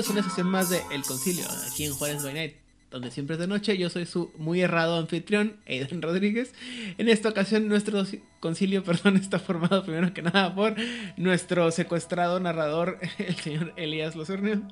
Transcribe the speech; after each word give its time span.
Bienvenidos 0.00 0.08
a 0.08 0.12
una 0.12 0.30
sesión 0.30 0.50
más 0.50 0.70
de 0.70 0.80
El 0.94 1.02
Concilio, 1.02 1.44
aquí 1.70 1.84
en 1.84 1.92
Juárez 1.92 2.24
by 2.24 2.32
Night, 2.32 2.54
donde 2.90 3.10
siempre 3.10 3.34
es 3.34 3.40
de 3.40 3.46
noche. 3.46 3.76
Yo 3.76 3.90
soy 3.90 4.06
su 4.06 4.32
muy 4.38 4.62
errado 4.62 4.98
anfitrión, 4.98 5.60
Aidan 5.68 6.00
Rodríguez. 6.00 6.54
En 6.96 7.10
esta 7.10 7.28
ocasión, 7.28 7.68
nuestro 7.68 8.02
concilio, 8.40 8.82
perdón, 8.84 9.16
está 9.16 9.38
formado 9.38 9.82
primero 9.84 10.14
que 10.14 10.22
nada 10.22 10.54
por 10.54 10.74
nuestro 11.18 11.70
secuestrado 11.70 12.40
narrador, 12.40 12.98
el 13.18 13.34
señor 13.36 13.74
Elías 13.76 14.16
Lozornio. 14.16 14.62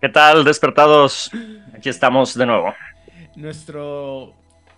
¿Qué 0.00 0.08
tal, 0.08 0.44
despertados? 0.44 1.32
Aquí 1.74 1.88
estamos 1.88 2.36
de 2.36 2.46
nuevo. 2.46 2.74
Nuestro 3.34 4.34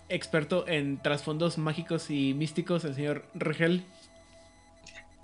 experto 0.07 0.67
en 0.67 1.03
trasfondos 1.03 1.59
mágicos 1.59 2.09
y 2.09 2.33
místicos, 2.33 2.83
el 2.83 2.95
señor 2.95 3.25
Regel. 3.35 3.83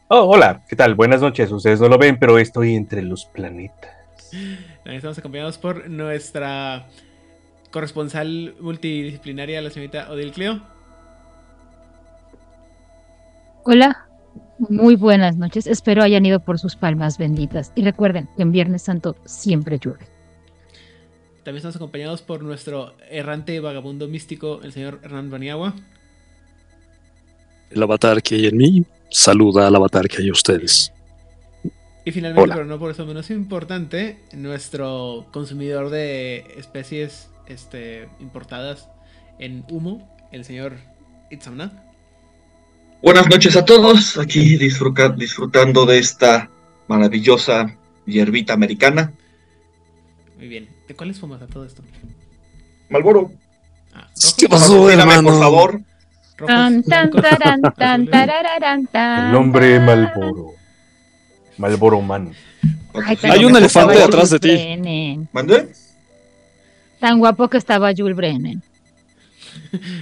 Oh, 0.09 0.25
hola, 0.25 0.63
¿qué 0.69 0.75
tal? 0.75 0.93
Buenas 0.93 1.21
noches. 1.21 1.51
Ustedes 1.51 1.81
no 1.81 1.87
lo 1.87 1.97
ven, 1.97 2.19
pero 2.19 2.37
estoy 2.37 2.75
entre 2.75 3.01
los 3.01 3.25
planetas. 3.25 3.94
También 4.31 4.97
estamos 4.97 5.17
acompañados 5.17 5.57
por 5.57 5.89
nuestra 5.89 6.87
corresponsal 7.71 8.55
multidisciplinaria, 8.59 9.61
la 9.61 9.69
señorita 9.69 10.11
Odil 10.11 10.31
Cleo. 10.31 10.61
Hola, 13.63 14.07
muy 14.59 14.95
buenas 14.95 15.37
noches. 15.37 15.67
Espero 15.67 16.03
hayan 16.03 16.25
ido 16.25 16.39
por 16.39 16.59
sus 16.59 16.75
palmas 16.75 17.17
benditas. 17.17 17.71
Y 17.75 17.83
recuerden 17.83 18.29
que 18.37 18.43
en 18.43 18.51
Viernes 18.51 18.83
Santo 18.83 19.15
siempre 19.25 19.79
llueve. 19.79 20.05
También 21.43 21.57
estamos 21.57 21.75
acompañados 21.75 22.21
por 22.21 22.41
nuestro 22.41 22.95
errante 23.09 23.59
vagabundo 23.59 24.07
místico, 24.07 24.61
el 24.63 24.71
señor 24.71 24.99
Hernán 25.03 25.29
Baniagua. 25.29 25.75
El 27.69 27.83
avatar 27.83 28.23
que 28.23 28.35
hay 28.35 28.47
en 28.47 28.57
mí 28.57 28.85
saluda 29.09 29.67
al 29.67 29.75
avatar 29.75 30.07
que 30.07 30.21
hay 30.21 30.27
en 30.27 30.31
ustedes. 30.31 30.94
Y 32.05 32.11
finalmente, 32.11 32.43
Hola. 32.43 32.55
pero 32.55 32.67
no 32.67 32.77
por 32.77 32.91
eso 32.91 33.05
menos 33.05 33.29
importante, 33.31 34.19
nuestro 34.33 35.25
consumidor 35.31 35.89
de 35.89 36.45
especies 36.57 37.29
este, 37.47 38.07
importadas 38.19 38.89
en 39.39 39.65
humo, 39.69 40.15
el 40.31 40.45
señor 40.45 40.73
Itzamna. 41.31 41.83
Buenas 43.01 43.27
noches 43.27 43.55
a 43.55 43.65
todos, 43.65 44.17
aquí 44.19 44.55
disfruta- 44.57 45.09
disfrutando 45.09 45.85
de 45.85 45.97
esta 45.97 46.49
maravillosa 46.87 47.75
hierbita 48.05 48.53
americana. 48.53 49.11
Muy 50.37 50.47
bien. 50.47 50.69
¿De 50.87 50.95
cuáles 50.95 51.19
fumas 51.19 51.41
a 51.41 51.47
todo 51.47 51.65
esto? 51.65 51.81
Malboro, 52.89 53.31
Ah, 53.97 54.09
¿Qué 54.37 54.49
pasó, 54.49 54.89
hermano? 54.89 55.29
por 55.29 55.39
favor. 55.39 55.81
rojos, 56.37 56.53
Tan, 56.53 56.83
tan, 56.83 57.09
blancos, 57.09 57.21
tarán, 57.39 57.61
tan, 57.61 58.01
azules. 58.01 58.11
tarararán, 58.11 58.87
tan, 58.87 59.29
El 59.29 59.35
hombre. 59.35 59.79
Malboro. 59.79 60.51
Malboro 61.57 62.01
Man. 62.01 62.33
Ay, 62.93 63.17
Hay 63.23 63.45
un 63.45 63.55
elefante 63.55 64.01
atrás 64.01 64.29
de 64.29 64.39
ti. 64.39 65.27
¿Mande? 65.31 65.67
Tan 66.99 67.19
guapo 67.19 67.49
que 67.49 67.57
estaba 67.57 67.91
Jules 67.95 68.15
Brennan. 68.15 68.61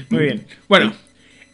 Muy 0.10 0.24
bien. 0.24 0.46
Bueno, 0.68 0.94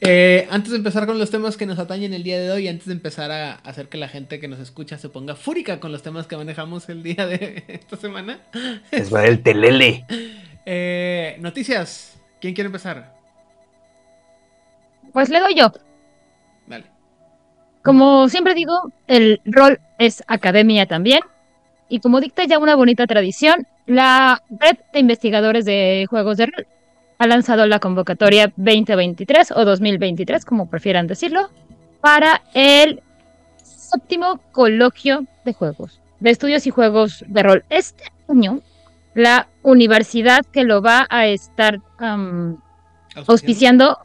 eh, 0.01 0.47
antes 0.51 0.71
de 0.71 0.77
empezar 0.77 1.05
con 1.05 1.17
los 1.17 1.29
temas 1.31 1.57
que 1.57 1.65
nos 1.65 1.79
atañen 1.79 2.13
el 2.13 2.23
día 2.23 2.39
de 2.39 2.51
hoy, 2.51 2.67
antes 2.67 2.87
de 2.87 2.93
empezar 2.93 3.31
a 3.31 3.53
hacer 3.55 3.87
que 3.89 3.97
la 3.97 4.07
gente 4.09 4.39
que 4.39 4.47
nos 4.47 4.59
escucha 4.59 4.97
se 4.97 5.09
ponga 5.09 5.35
fúrica 5.35 5.79
con 5.79 5.91
los 5.91 6.01
temas 6.03 6.27
que 6.27 6.37
manejamos 6.37 6.87
el 6.89 7.03
día 7.03 7.25
de 7.25 7.63
esta 7.67 7.97
semana, 7.97 8.39
Es 8.91 9.13
va 9.13 9.25
el 9.25 9.41
telele. 9.41 10.05
eh, 10.65 11.37
noticias. 11.39 12.17
¿Quién 12.41 12.53
quiere 12.53 12.67
empezar? 12.67 13.13
Pues 15.11 15.29
le 15.29 15.39
doy 15.39 15.55
yo. 15.55 15.71
Como 17.83 18.27
siempre 18.29 18.53
digo, 18.53 18.91
el 19.07 19.41
rol 19.45 19.79
es 19.97 20.23
academia 20.27 20.85
también. 20.85 21.21
Y 21.87 21.99
como 21.99 22.19
dicta 22.19 22.43
ya 22.43 22.59
una 22.59 22.75
bonita 22.75 23.07
tradición, 23.07 23.65
la 23.85 24.43
red 24.49 24.77
de 24.93 24.99
investigadores 24.99 25.65
de 25.65 26.05
juegos 26.09 26.37
de 26.37 26.45
rol 26.47 26.67
ha 27.17 27.27
lanzado 27.27 27.65
la 27.65 27.79
convocatoria 27.79 28.53
2023 28.55 29.51
o 29.51 29.65
2023, 29.65 30.45
como 30.45 30.69
prefieran 30.69 31.07
decirlo, 31.07 31.49
para 31.99 32.41
el 32.53 33.01
séptimo 33.63 34.39
coloquio 34.51 35.25
de 35.43 35.53
juegos, 35.53 35.99
de 36.19 36.29
estudios 36.29 36.67
y 36.67 36.69
juegos 36.69 37.25
de 37.27 37.43
rol. 37.43 37.65
Este 37.69 38.05
año, 38.29 38.61
la 39.15 39.47
universidad 39.63 40.45
que 40.45 40.63
lo 40.63 40.81
va 40.81 41.07
a 41.09 41.27
estar 41.27 41.79
auspiciando 43.27 43.97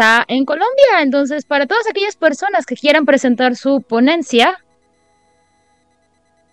está 0.00 0.24
en 0.28 0.44
Colombia. 0.44 1.02
Entonces, 1.02 1.44
para 1.44 1.66
todas 1.66 1.86
aquellas 1.88 2.16
personas 2.16 2.64
que 2.66 2.74
quieran 2.74 3.04
presentar 3.04 3.54
su 3.56 3.82
ponencia, 3.82 4.58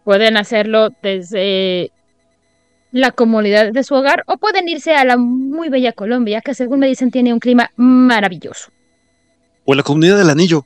pueden 0.03 0.37
hacerlo 0.37 0.89
desde 1.01 1.91
la 2.91 3.11
comodidad 3.11 3.71
de 3.71 3.83
su 3.83 3.95
hogar 3.95 4.23
o 4.27 4.37
pueden 4.37 4.67
irse 4.69 4.95
a 4.95 5.03
la 5.05 5.17
muy 5.17 5.69
bella 5.69 5.93
Colombia, 5.93 6.41
que 6.41 6.53
según 6.53 6.79
me 6.79 6.87
dicen 6.87 7.11
tiene 7.11 7.33
un 7.33 7.39
clima 7.39 7.71
maravilloso. 7.75 8.71
O 9.65 9.73
la 9.75 9.83
comunidad 9.83 10.17
del 10.17 10.29
anillo. 10.29 10.65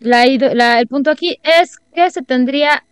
La- 0.00 0.24
el 0.80 0.86
punto 0.88 1.10
aquí 1.10 1.38
es 1.42 1.76
que 1.94 2.10
se 2.10 2.22
tendría, 2.22 2.84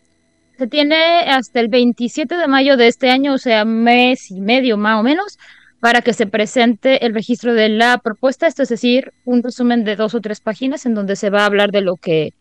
se 0.59 0.67
tiene 0.67 1.23
hasta 1.31 1.61
el 1.61 1.69
27 1.69 2.37
de 2.37 2.47
mayo 2.47 2.77
de 2.77 2.87
este 2.87 3.11
año, 3.11 3.33
o 3.35 3.39
sea, 3.39 3.65
mes 3.65 4.31
y 4.31 4.41
medio 4.41 4.77
más 4.77 5.01
o 5.01 5.03
menos, 5.03 5.39
para 5.81 6.03
que 6.03 6.13
se 6.13 6.27
presente 6.27 7.07
el 7.07 7.15
registro 7.15 7.55
de 7.55 7.69
la 7.69 7.99
propuesta, 7.99 8.47
esto 8.47 8.63
es 8.63 8.69
decir, 8.69 9.13
un 9.25 9.43
resumen 9.43 9.85
de 9.85 9.97
dos 9.97 10.15
o 10.15 10.21
tres 10.21 10.41
páginas 10.41 10.87
en 10.87 10.95
donde 10.95 11.17
se 11.17 11.31
va 11.31 11.43
a 11.43 11.47
hablar 11.47 11.71
de 11.71 11.83
lo 11.83 11.97
que, 11.97 12.35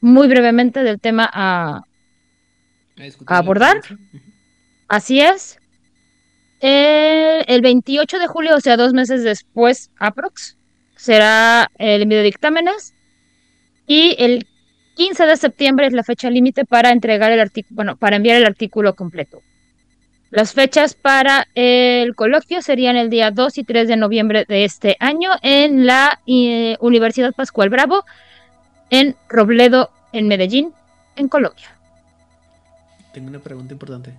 muy 0.00 0.28
brevemente, 0.28 0.82
del 0.82 1.00
tema 1.00 1.28
a, 1.32 1.82
A 2.98 3.02
discutir 3.02 3.28
¿A 3.30 3.34
la 3.34 3.38
abordar? 3.38 3.80
Así 4.88 5.20
es. 5.20 5.58
El, 6.60 7.44
el 7.46 7.62
28 7.62 8.18
de 8.18 8.26
julio, 8.26 8.56
o 8.56 8.60
sea, 8.60 8.76
dos 8.76 8.92
meses 8.92 9.24
después, 9.24 9.90
aprox, 9.98 10.56
será 10.96 11.70
el 11.78 12.02
envío 12.02 12.18
de 12.18 12.24
dictámenes. 12.24 12.94
Y 13.86 14.14
el 14.18 14.46
15 14.94 15.26
de 15.26 15.36
septiembre 15.36 15.86
es 15.86 15.92
la 15.92 16.04
fecha 16.04 16.30
límite 16.30 16.64
para 16.64 16.90
entregar 16.90 17.32
el 17.32 17.40
artículo, 17.40 17.76
bueno, 17.76 17.96
para 17.96 18.16
enviar 18.16 18.36
el 18.36 18.46
artículo 18.46 18.94
completo. 18.94 19.42
Las 20.34 20.52
fechas 20.52 20.94
para 20.94 21.46
el 21.54 22.16
coloquio 22.16 22.60
serían 22.60 22.96
el 22.96 23.08
día 23.08 23.30
2 23.30 23.56
y 23.58 23.62
3 23.62 23.86
de 23.86 23.96
noviembre 23.96 24.44
de 24.48 24.64
este 24.64 24.96
año 24.98 25.30
en 25.42 25.86
la 25.86 26.20
eh, 26.26 26.76
Universidad 26.80 27.32
Pascual 27.32 27.68
Bravo, 27.68 28.04
en 28.90 29.14
Robledo, 29.28 29.92
en 30.12 30.26
Medellín, 30.26 30.72
en 31.14 31.28
Colombia. 31.28 31.68
Tengo 33.12 33.28
una 33.28 33.38
pregunta 33.38 33.74
importante. 33.74 34.12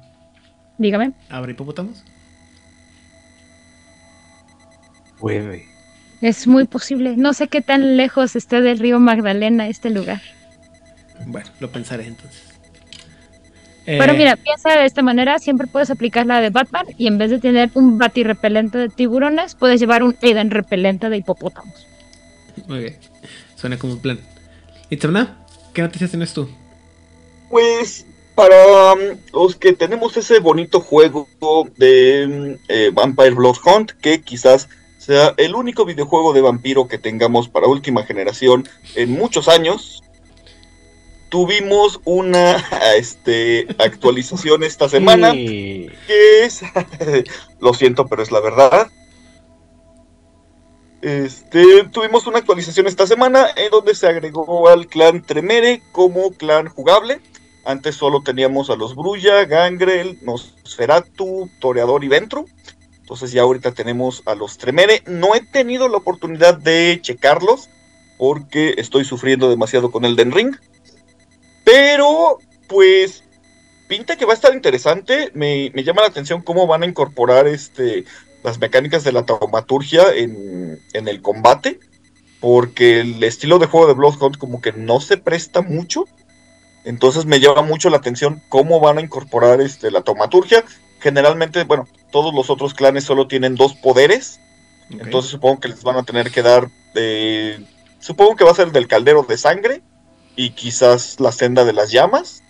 Dígame. 0.78 1.12
¿Habrá 1.30 1.52
hipopótamos? 1.52 2.02
Puede. 5.20 5.66
Es 6.22 6.48
muy 6.48 6.66
posible. 6.66 7.18
No 7.18 7.34
sé 7.34 7.50
qué 7.50 7.60
tan 7.60 7.98
lejos 7.98 8.38
esté 8.38 8.62
del 8.62 8.80
río 8.80 9.02
Magdalena 9.02 9.68
este 9.68 9.90
lugar. 9.90 10.22
Bueno, 11.26 11.50
lo 11.60 11.70
pensaré 11.74 12.08
entonces. 12.08 12.45
Pero 13.86 14.14
Eh, 14.14 14.18
mira, 14.18 14.36
piensa 14.36 14.78
de 14.78 14.86
esta 14.86 15.04
manera, 15.04 15.38
siempre 15.38 15.68
puedes 15.68 15.92
aplicar 15.92 16.26
la 16.26 16.42
de 16.42 16.50
Batman 16.50 16.88
y 16.98 17.08
en 17.08 17.18
vez 17.18 17.30
de 17.30 17.40
tener 17.40 17.70
un 17.76 17.98
bati 17.98 18.24
repelente 18.24 18.78
de 18.78 18.90
tiburones, 18.90 19.56
puedes 19.56 19.80
llevar 19.80 20.02
un 20.02 20.16
Eden 20.22 20.50
repelente 20.50 21.10
de 21.10 21.18
hipopótamos. 21.18 21.88
Muy 22.68 22.80
bien. 22.80 22.98
Suena 23.56 23.78
como 23.78 23.94
un 23.94 24.00
plan. 24.00 24.20
Itzamna, 24.90 25.38
¿qué 25.74 25.82
noticias 25.82 26.10
tienes 26.10 26.34
tú? 26.34 26.50
Pues 27.50 28.06
para 28.34 28.94
um, 28.94 29.18
los 29.34 29.56
que 29.56 29.74
tenemos 29.74 30.18
ese 30.18 30.40
bonito 30.40 30.82
juego 30.82 31.28
de 31.78 32.26
um, 32.28 32.58
eh, 32.68 32.92
Vampire 32.94 33.32
Blood 33.32 33.58
Hunt, 33.66 33.92
que 34.02 34.22
quizás 34.22 34.68
sea 34.98 35.34
el 35.38 35.56
único 35.56 35.86
videojuego 35.86 36.34
de 36.34 36.42
vampiro 36.42 36.88
que 36.88 36.98
tengamos 36.98 37.48
para 37.48 37.68
última 37.68 38.04
generación 38.04 38.68
en 38.96 39.12
muchos 39.12 39.48
años, 39.48 40.04
tuvimos 41.36 42.00
una 42.06 42.56
este, 42.98 43.68
actualización 43.78 44.64
esta 44.64 44.88
semana. 44.88 45.34
Sí. 45.34 45.90
que 46.08 46.46
es, 46.46 46.62
lo 47.60 47.74
siento, 47.74 48.08
pero 48.08 48.24
es 48.24 48.32
la 48.32 48.40
verdad. 48.40 48.88
Este, 51.02 51.84
tuvimos 51.92 52.26
una 52.26 52.38
actualización 52.40 52.88
esta 52.88 53.06
semana 53.06 53.48
en 53.58 53.70
donde 53.70 53.96
se 53.96 54.08
agregó 54.08 54.70
al 54.70 54.88
clan 54.88 55.24
Tremere 55.24 55.82
como 55.92 56.32
clan 56.32 56.70
jugable. 56.70 57.20
Antes 57.66 57.96
solo 57.96 58.22
teníamos 58.22 58.70
a 58.70 58.78
los 58.78 58.96
Brulla, 58.96 59.44
Gangrel, 59.44 60.20
Nosferatu, 60.22 61.50
Toreador 61.60 62.06
y 62.06 62.08
Ventru. 62.08 62.46
Entonces 62.98 63.34
ya 63.34 63.42
ahorita 63.42 63.74
tenemos 63.74 64.24
a 64.26 64.36
los 64.36 64.58
Tremere. 64.58 65.04
No 65.06 65.36
he 65.36 65.42
tenido 65.42 65.90
la 65.90 65.98
oportunidad 65.98 66.58
de 66.58 66.98
checarlos 67.02 67.70
porque 68.18 68.76
estoy 68.78 69.04
sufriendo 69.04 69.50
demasiado 69.50 69.92
con 69.92 70.06
el 70.06 70.16
Den 70.16 70.32
Ring. 70.32 70.56
Pero, 71.66 72.40
pues, 72.70 73.24
pinta 73.90 74.16
que 74.16 74.26
va 74.26 74.32
a 74.34 74.36
estar 74.36 74.54
interesante. 74.54 75.32
Me, 75.34 75.72
me 75.76 75.84
llama 75.84 76.02
la 76.04 76.08
atención 76.08 76.42
cómo 76.42 76.68
van 76.68 76.84
a 76.84 76.88
incorporar 76.88 77.48
este 77.48 78.06
las 78.44 78.60
mecánicas 78.60 79.04
de 79.04 79.12
la 79.12 79.26
taumaturgia 79.26 80.14
en, 80.14 80.80
en 80.94 81.08
el 81.08 81.22
combate. 81.22 81.80
porque 82.40 83.00
el 83.00 83.24
estilo 83.24 83.58
de 83.58 83.66
juego 83.66 83.88
de 83.88 83.94
Bloodhunt 83.96 84.38
como 84.38 84.62
que 84.62 84.72
no 84.72 85.00
se 85.02 85.18
presta 85.18 85.62
mucho. 85.64 86.06
Entonces 86.84 87.26
me 87.26 87.40
llama 87.40 87.64
mucho 87.64 87.90
la 87.90 87.98
atención 87.98 88.42
cómo 88.50 88.80
van 88.80 89.00
a 89.00 89.02
incorporar 89.02 89.62
este, 89.62 89.90
la 89.90 90.04
taumaturgia. 90.04 90.64
Generalmente, 91.00 91.64
bueno, 91.64 91.88
todos 92.12 92.36
los 92.36 92.52
otros 92.52 92.76
clanes 92.76 93.04
solo 93.04 93.28
tienen 93.28 93.56
dos 93.56 93.74
poderes. 93.74 94.40
Entonces 94.92 95.32
supongo 95.32 95.60
que 95.60 95.70
les 95.70 95.82
van 95.84 95.98
a 95.98 96.04
tener 96.04 96.30
que 96.30 96.44
dar... 96.44 96.70
eh, 96.94 97.66
supongo 98.00 98.36
que 98.36 98.44
va 98.44 98.52
a 98.52 98.56
ser 98.56 98.68
el 98.68 98.74
del 98.74 98.88
caldero 98.88 99.24
de 99.24 99.38
sangre 99.38 99.82
y 100.36 100.52
quizás 100.52 101.20
la 101.20 101.32
senda 101.32 101.66
de 101.66 101.74
las 101.74 101.92
llamas, 101.92 102.44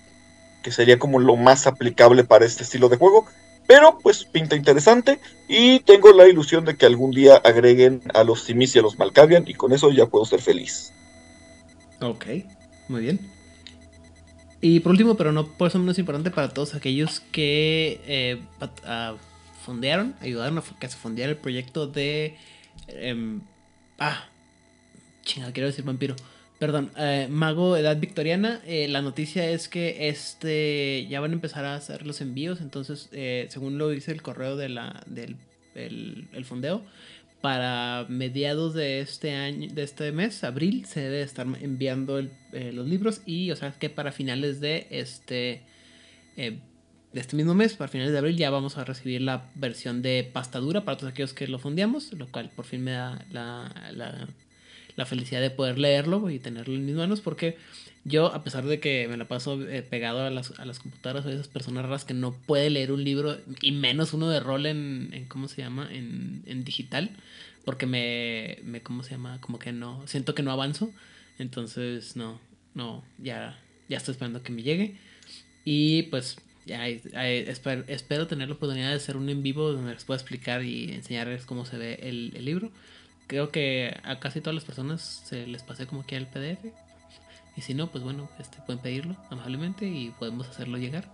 que 0.64 0.72
sería 0.72 1.00
como 1.00 1.20
lo 1.20 1.36
más 1.36 1.68
aplicable 1.68 2.24
para 2.24 2.46
este 2.46 2.64
estilo 2.64 2.90
de 2.90 2.98
juego. 2.98 3.26
Pero 3.68 3.98
pues 3.98 4.26
pinta 4.26 4.56
interesante 4.56 5.20
y 5.48 5.80
tengo 5.80 6.12
la 6.12 6.28
ilusión 6.28 6.66
de 6.66 6.78
que 6.78 6.86
algún 6.86 7.12
día 7.12 7.38
agreguen 7.38 8.02
a 8.14 8.24
los 8.24 8.44
Simis 8.44 8.76
y 8.76 8.80
a 8.80 8.84
los 8.84 9.00
Malkavian 9.00 9.48
y 9.48 9.56
con 9.56 9.74
eso 9.74 9.92
ya 9.92 10.06
puedo 10.06 10.26
ser 10.26 10.42
feliz. 10.42 10.94
Ok, 12.00 12.26
muy 12.88 13.02
bien. 13.02 13.20
Y 14.62 14.80
por 14.82 14.92
último, 14.92 15.16
pero 15.16 15.32
no 15.32 15.48
por 15.48 15.68
eso 15.68 15.80
menos 15.80 15.98
importante 15.98 16.32
para 16.32 16.50
todos 16.50 16.76
aquellos 16.76 17.22
que 17.32 18.02
eh, 18.06 18.42
ah, 18.86 19.16
ayudaron 20.22 20.58
a 20.58 20.80
que 20.80 20.90
se 20.90 20.98
fondeara 20.98 21.32
el 21.32 21.38
proyecto 21.38 21.88
de... 21.88 22.38
em, 22.88 23.42
ah, 23.98 24.26
chingada, 25.24 25.54
quiero 25.54 25.68
decir 25.68 25.84
vampiro. 25.84 26.16
Perdón, 26.60 26.92
eh, 26.98 27.28
Mago 27.30 27.76
Edad 27.76 27.98
Victoriana. 28.00 28.62
eh, 28.66 28.88
la 28.88 29.02
noticia 29.02 29.50
es 29.50 29.68
que 29.68 30.08
este 30.08 31.06
ya 31.10 31.20
van 31.20 31.32
a 31.32 31.34
empezar 31.34 31.66
a 31.66 31.76
hacer 31.76 32.06
los 32.08 32.22
envíos. 32.22 32.62
Entonces, 32.62 33.10
eh, 33.12 33.48
según 33.50 33.78
lo 33.78 33.90
dice 33.90 34.12
el 34.12 34.22
correo 34.22 34.56
de 34.56 34.70
la, 34.70 35.04
del 35.08 35.36
el, 35.76 36.46
fondeo, 36.46 36.86
para 37.42 38.06
mediados 38.10 38.74
de 38.74 39.02
este 39.02 39.34
año, 39.34 39.70
de 39.74 39.84
este 39.84 40.12
mes, 40.14 40.44
abril, 40.46 40.86
se 40.86 41.02
debe 41.02 41.22
estar 41.22 41.46
enviando 41.62 42.18
el- 42.20 42.32
eh, 42.54 42.72
los 42.72 42.88
libros. 42.88 43.22
Y, 43.26 43.52
o 43.52 43.56
sea, 43.58 43.72
que 43.74 43.90
para 43.90 44.12
finales 44.12 44.60
de 44.62 44.88
este. 44.90 45.64
eh, 46.38 46.60
de 47.14 47.22
este 47.22 47.38
mismo 47.38 47.54
mes, 47.54 47.76
para 47.76 47.88
finales 47.90 48.12
de 48.14 48.18
abril, 48.20 48.36
ya 48.38 48.50
vamos 48.50 48.78
a 48.78 48.84
recibir 48.84 49.22
la 49.22 49.50
versión 49.56 50.02
de 50.02 50.30
pasta 50.34 50.60
dura 50.60 50.84
para 50.84 50.98
todos 50.98 51.12
aquellos 51.12 51.34
que 51.34 51.48
lo 51.48 51.60
fondeamos, 51.60 52.12
lo 52.14 52.28
cual 52.30 52.50
por 52.54 52.66
fin 52.66 52.84
me 52.84 52.92
da 52.92 53.26
la, 53.32 53.74
la, 53.94 54.28
la 54.96 55.06
felicidad 55.06 55.42
de 55.42 55.50
poder 55.50 55.78
leerlo 55.78 56.30
y 56.30 56.40
tenerlo 56.40 56.74
en 56.74 56.86
mis 56.86 56.96
manos, 56.96 57.22
porque 57.22 57.58
yo, 58.04 58.28
a 58.34 58.44
pesar 58.44 58.66
de 58.66 58.80
que 58.80 59.08
me 59.08 59.18
la 59.18 59.28
paso 59.28 59.62
eh, 59.68 59.82
pegado 59.82 60.22
a 60.22 60.30
las, 60.30 60.58
a 60.60 60.66
las 60.66 60.80
computadoras, 60.80 61.26
de 61.26 61.34
esas 61.34 61.48
personas 61.48 61.84
raras 61.84 62.06
que 62.06 62.14
no 62.14 62.34
puede 62.34 62.70
leer 62.70 62.92
un 62.92 63.04
libro, 63.04 63.38
y 63.62 63.72
menos 63.72 64.14
uno 64.14 64.30
de 64.30 64.40
rol 64.40 64.66
en, 64.68 65.10
en 65.12 65.26
¿cómo 65.26 65.48
se 65.48 65.62
llama? 65.62 65.90
En, 65.92 66.44
en 66.46 66.64
digital, 66.64 67.10
porque 67.66 67.88
me, 67.88 68.60
me, 68.64 68.82
¿cómo 68.82 69.04
se 69.04 69.12
llama? 69.12 69.42
Como 69.42 69.60
que 69.60 69.72
no, 69.72 70.06
siento 70.08 70.36
que 70.36 70.44
no 70.44 70.52
avanzo, 70.52 70.92
entonces 71.40 72.16
no, 72.16 72.40
no, 72.74 73.04
ya, 73.18 73.60
ya 73.90 73.98
estoy 73.98 74.14
esperando 74.14 74.44
que 74.44 74.52
me 74.52 74.64
llegue, 74.64 74.96
y 75.66 76.04
pues 76.04 76.38
ya 76.68 76.88
espero, 76.88 77.84
espero 77.88 78.28
tener 78.28 78.50
la 78.50 78.56
oportunidad 78.56 78.90
de 78.90 78.96
hacer 78.96 79.18
un 79.18 79.30
en 79.30 79.44
vivo 79.44 79.72
donde 79.72 79.94
les 79.94 80.04
pueda 80.04 80.20
explicar 80.20 80.64
y 80.64 80.92
enseñarles 80.94 81.46
cómo 81.46 81.66
se 81.66 81.78
ve 81.78 82.00
el 82.02 82.46
libro. 82.46 82.72
Creo 83.28 83.50
que 83.50 83.98
a 84.04 84.20
casi 84.20 84.42
todas 84.42 84.56
las 84.56 84.64
personas 84.64 85.02
se 85.02 85.48
les 85.48 85.64
pasé 85.64 85.88
como 85.88 86.06
que 86.06 86.16
el 86.16 86.28
PDF. 86.28 86.66
Y 87.58 87.62
si 87.62 87.74
no, 87.74 87.88
pues 87.88 88.04
bueno, 88.04 88.30
este, 88.40 88.58
pueden 88.66 88.82
pedirlo 88.82 89.16
amablemente 89.30 89.88
y 89.88 90.12
podemos 90.20 90.48
hacerlo 90.48 90.78
llegar. 90.78 91.06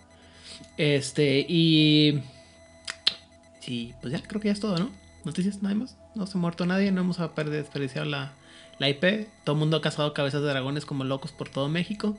Este, 0.78 1.46
y. 1.48 2.22
Sí, 3.60 3.94
pues 4.02 4.12
ya, 4.12 4.22
creo 4.24 4.42
que 4.42 4.48
ya 4.48 4.54
es 4.54 4.60
todo, 4.60 4.78
¿no? 4.78 4.90
Noticias, 5.24 5.62
nada 5.62 5.76
más. 5.76 5.98
No 6.16 6.26
se 6.26 6.38
ha 6.38 6.42
muerto 6.42 6.66
nadie, 6.66 6.92
no 6.92 7.02
hemos 7.02 7.18
desperdiciado 7.18 8.08
la, 8.08 8.34
la 8.80 8.90
IP. 8.90 9.28
Todo 9.44 9.56
el 9.56 9.60
mundo 9.60 9.78
ha 9.78 9.82
cazado 9.82 10.14
cabezas 10.14 10.42
de 10.42 10.50
dragones 10.50 10.86
como 10.86 11.04
locos 11.04 11.32
por 11.32 11.48
todo 11.48 11.70
México. 11.70 12.18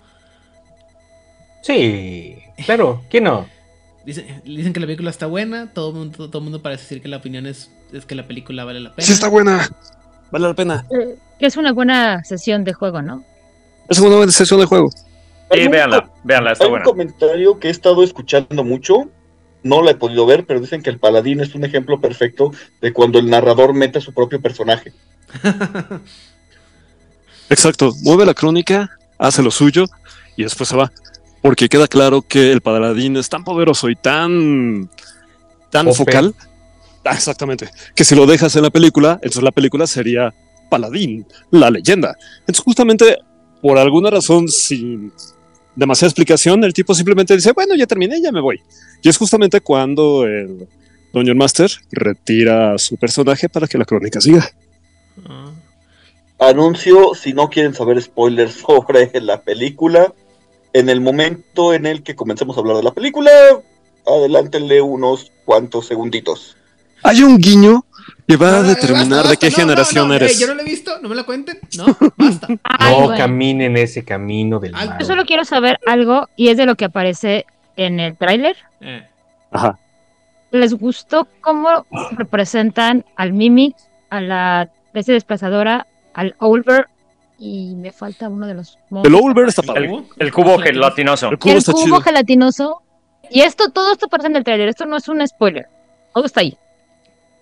Sí, 1.62 2.39
claro, 2.65 3.05
¿quién 3.11 3.25
no? 3.25 3.47
Dicen, 4.05 4.43
dicen 4.44 4.73
que 4.73 4.81
la 4.81 4.87
película 4.87 5.11
está 5.11 5.27
buena. 5.27 5.73
Todo 5.73 5.91
el 5.91 5.94
mundo, 5.94 6.29
todo 6.29 6.39
el 6.39 6.44
mundo 6.44 6.61
parece 6.62 6.83
decir 6.83 7.03
que 7.03 7.09
la 7.09 7.19
opinión 7.19 7.47
es, 7.47 7.71
es 7.93 8.06
que 8.06 8.15
la 8.15 8.27
película 8.27 8.65
vale 8.65 8.81
la 8.81 8.93
pena. 8.94 9.06
Sí 9.06 9.12
está 9.12 9.29
buena. 9.29 9.69
Vale 10.31 10.49
la 10.49 10.55
pena. 10.55 10.87
Eh, 10.91 11.17
que 11.39 11.47
es 11.47 11.56
una 11.56 11.73
buena 11.73 12.25
sesión 12.25 12.65
de 12.65 12.73
juego, 12.73 13.03
¿no? 13.03 13.25
Es 13.89 13.99
una 13.99 14.17
buena 14.17 14.33
sesión 14.33 14.61
de 14.61 14.67
juego. 14.67 14.91
Hay 15.50 15.61
Sí, 15.61 15.67
un 15.67 15.73
véanla, 15.73 16.11
véanla, 16.25 16.53
está 16.53 16.65
Hay 16.65 16.71
un 16.73 16.83
comentario 16.83 17.59
que 17.59 17.69
he 17.69 17.71
estado 17.71 18.03
escuchando 18.03 18.65
mucho, 18.65 19.11
no 19.62 19.83
la 19.83 19.91
he 19.91 19.94
podido 19.94 20.25
ver, 20.25 20.47
pero 20.47 20.61
dicen 20.61 20.83
que 20.83 20.89
el 20.91 20.99
paladín 20.99 21.41
es 21.41 21.55
un 21.55 21.65
ejemplo 21.65 22.00
perfecto 22.00 22.53
de 22.81 22.93
cuando 22.93 23.19
el 23.19 23.29
narrador 23.29 23.75
mete 23.75 23.99
a 23.99 24.00
su 24.00 24.15
propio 24.15 24.41
personaje. 24.41 24.93
Exacto. 27.50 27.93
Mueve 28.03 28.25
la 28.25 28.35
crónica, 28.35 28.91
hace 29.19 29.43
lo 29.43 29.50
suyo 29.50 29.85
y 30.37 30.44
después 30.44 30.69
se 30.69 30.77
va. 30.77 30.91
Porque 31.43 31.69
queda 31.69 31.89
claro 31.89 32.23
que 32.23 32.53
el 32.53 32.61
paladín 32.61 33.17
es 33.17 33.29
tan 33.29 33.44
poderoso 33.44 33.91
y 33.91 33.97
tan. 33.97 34.89
tan 35.71 35.93
focal. 35.93 36.35
Ah, 37.04 37.14
exactamente. 37.14 37.69
Que 37.94 38.04
si 38.04 38.14
lo 38.14 38.26
dejas 38.26 38.54
en 38.56 38.62
la 38.62 38.70
película, 38.70 39.14
entonces 39.14 39.43
la 39.43 39.50
película 39.50 39.87
sería 39.87 40.32
Paladín, 40.70 41.26
la 41.50 41.70
leyenda. 41.70 42.16
Entonces, 42.40 42.64
justamente 42.64 43.19
por 43.60 43.78
alguna 43.78 44.10
razón, 44.10 44.49
sin 44.49 45.12
demasiada 45.75 46.08
explicación, 46.08 46.64
el 46.64 46.72
tipo 46.72 46.94
simplemente 46.94 47.34
dice: 47.34 47.52
Bueno, 47.52 47.75
ya 47.75 47.87
terminé, 47.87 48.20
ya 48.20 48.32
me 48.32 48.40
voy. 48.40 48.60
Y 49.02 49.08
es 49.08 49.19
justamente 49.19 49.60
cuando 49.60 50.25
el 50.25 50.69
Dungeon 51.12 51.37
Master 51.37 51.70
retira 51.90 52.75
a 52.75 52.78
su 52.78 52.96
personaje 52.96 53.48
para 53.48 53.66
que 53.66 53.78
la 53.78 53.84
crónica 53.84 54.20
siga. 54.20 54.48
Ah. 55.28 55.52
Anuncio, 56.38 57.14
si 57.14 57.32
no 57.34 57.50
quieren 57.50 57.72
saber 57.72 58.02
spoilers 58.02 58.55
sobre 58.55 59.08
la 59.20 59.43
película, 59.43 60.12
en 60.72 60.88
el 60.88 61.00
momento 61.00 61.72
en 61.72 61.87
el 61.87 62.02
que 62.02 62.16
comencemos 62.16 62.56
a 62.56 62.60
hablar 62.60 62.76
de 62.78 62.82
la 62.82 62.93
película, 62.93 63.31
adelántenle 64.06 64.82
unos 64.82 65.31
cuantos 65.44 65.87
segunditos. 65.87 66.56
Hay 67.02 67.22
un 67.22 67.38
guiño 67.38 67.84
que 68.26 68.37
va 68.37 68.58
a 68.58 68.62
No, 68.62 68.69
determinar 68.69 69.19
basta, 69.19 69.31
de 69.31 69.37
qué 69.37 69.50
no, 69.50 69.56
generación 69.56 70.04
no, 70.04 70.08
no, 70.08 70.14
eres. 70.14 70.36
eh, 70.36 70.41
yo 70.41 70.46
no 70.48 70.55
lo 70.55 70.60
he 70.62 70.65
visto, 70.65 70.98
no 71.00 71.08
me 71.08 71.15
la 71.15 71.24
cuenten. 71.24 71.58
No, 71.77 71.86
basta. 72.17 72.46
Ay, 72.65 72.93
no 72.93 73.00
bueno. 73.06 73.17
caminen 73.17 73.77
ese 73.77 74.05
camino 74.05 74.58
del 74.60 74.72
mal. 74.72 74.96
Yo 74.98 75.06
solo 75.06 75.24
quiero 75.24 75.44
saber 75.44 75.79
algo 75.86 76.29
y 76.36 76.48
es 76.48 76.56
de 76.56 76.67
lo 76.67 76.77
que 76.77 76.84
aparece 76.86 77.46
en 77.77 78.00
el 78.00 78.17
tráiler. 78.17 78.56
Eh, 78.81 79.06
Ajá. 79.50 79.79
¿Les 80.50 80.74
gustó 80.74 81.27
cómo 81.41 81.86
representan 82.12 83.05
al 83.17 83.32
Mimic, 83.32 83.74
a 84.10 84.20
la 84.20 84.69
bestia 84.93 85.15
desplazadora, 85.15 85.86
al 86.15 86.34
Olver 86.38 86.88
y 87.38 87.74
me 87.77 87.91
falta 87.91 88.29
uno 88.29 88.46
de 88.46 88.55
los 88.55 88.77
El 88.77 88.82
monstruos? 88.91 89.22
Overbear 89.22 89.48
está 89.48 89.62
¿El 89.62 89.67
padre. 89.67 90.03
El 90.19 90.32
cubo 90.32 90.58
gelatinoso. 90.58 91.31
El 91.31 91.38
cubo 91.38 91.53
el 91.53 91.58
está 91.58 91.72
cubo 91.72 91.84
chido. 91.84 92.00
gelatinoso. 92.03 92.82
Y 93.31 93.41
esto, 93.41 93.70
todo 93.70 93.93
esto 93.93 94.06
aparece 94.06 94.29
en 94.29 94.36
el 94.36 94.44
tráiler. 94.44 94.69
Esto 94.69 94.84
no 94.84 94.96
es 94.98 95.08
un 95.08 95.27
spoiler. 95.27 95.67
Todo 96.12 96.27
está 96.27 96.41
ahí. 96.41 96.56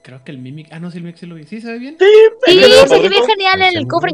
Creo 0.02 0.24
que 0.24 0.32
el 0.32 0.38
Mimic. 0.38 0.68
Ah, 0.72 0.80
no, 0.80 0.90
sí, 0.90 0.96
el 0.96 1.04
Mimic 1.04 1.18
sí 1.18 1.26
lo 1.26 1.34
vi. 1.34 1.44
Sí, 1.44 1.60
se 1.60 1.72
ve 1.72 1.78
bien. 1.78 1.96
Sí, 1.98 2.06
el 2.52 2.62
se 2.88 2.98
ve 3.00 3.10
genial 3.28 3.62
el 3.62 3.80
Sí. 3.82 3.86
cofre. 3.86 4.12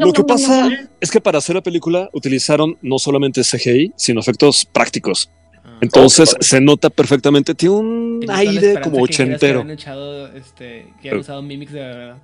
Lo 0.00 0.12
que 0.12 0.24
pasa 0.24 0.68
es 1.00 1.10
que 1.10 1.20
para 1.20 1.38
hacer 1.38 1.54
la 1.56 1.62
película 1.62 2.10
utilizaron 2.12 2.76
no 2.82 2.98
solamente 2.98 3.42
CGI, 3.42 3.92
sino 3.96 4.20
efectos 4.20 4.66
prácticos. 4.66 5.30
Ah. 5.64 5.78
Entonces 5.80 6.36
se 6.40 6.60
nota 6.60 6.90
perfectamente, 6.90 7.54
tiene 7.54 7.74
un 7.76 8.20
la 8.26 8.36
aire 8.38 8.74
como 8.82 8.96
que 8.96 8.98
que 8.98 9.02
ochentero. 9.04 9.60
habían 9.60 9.74
echado, 9.74 10.26
este, 10.34 10.92
que 11.00 11.08
habían 11.08 11.20
usado 11.20 11.40
Mimics 11.42 11.72
de 11.72 11.80
verdad. 11.80 12.16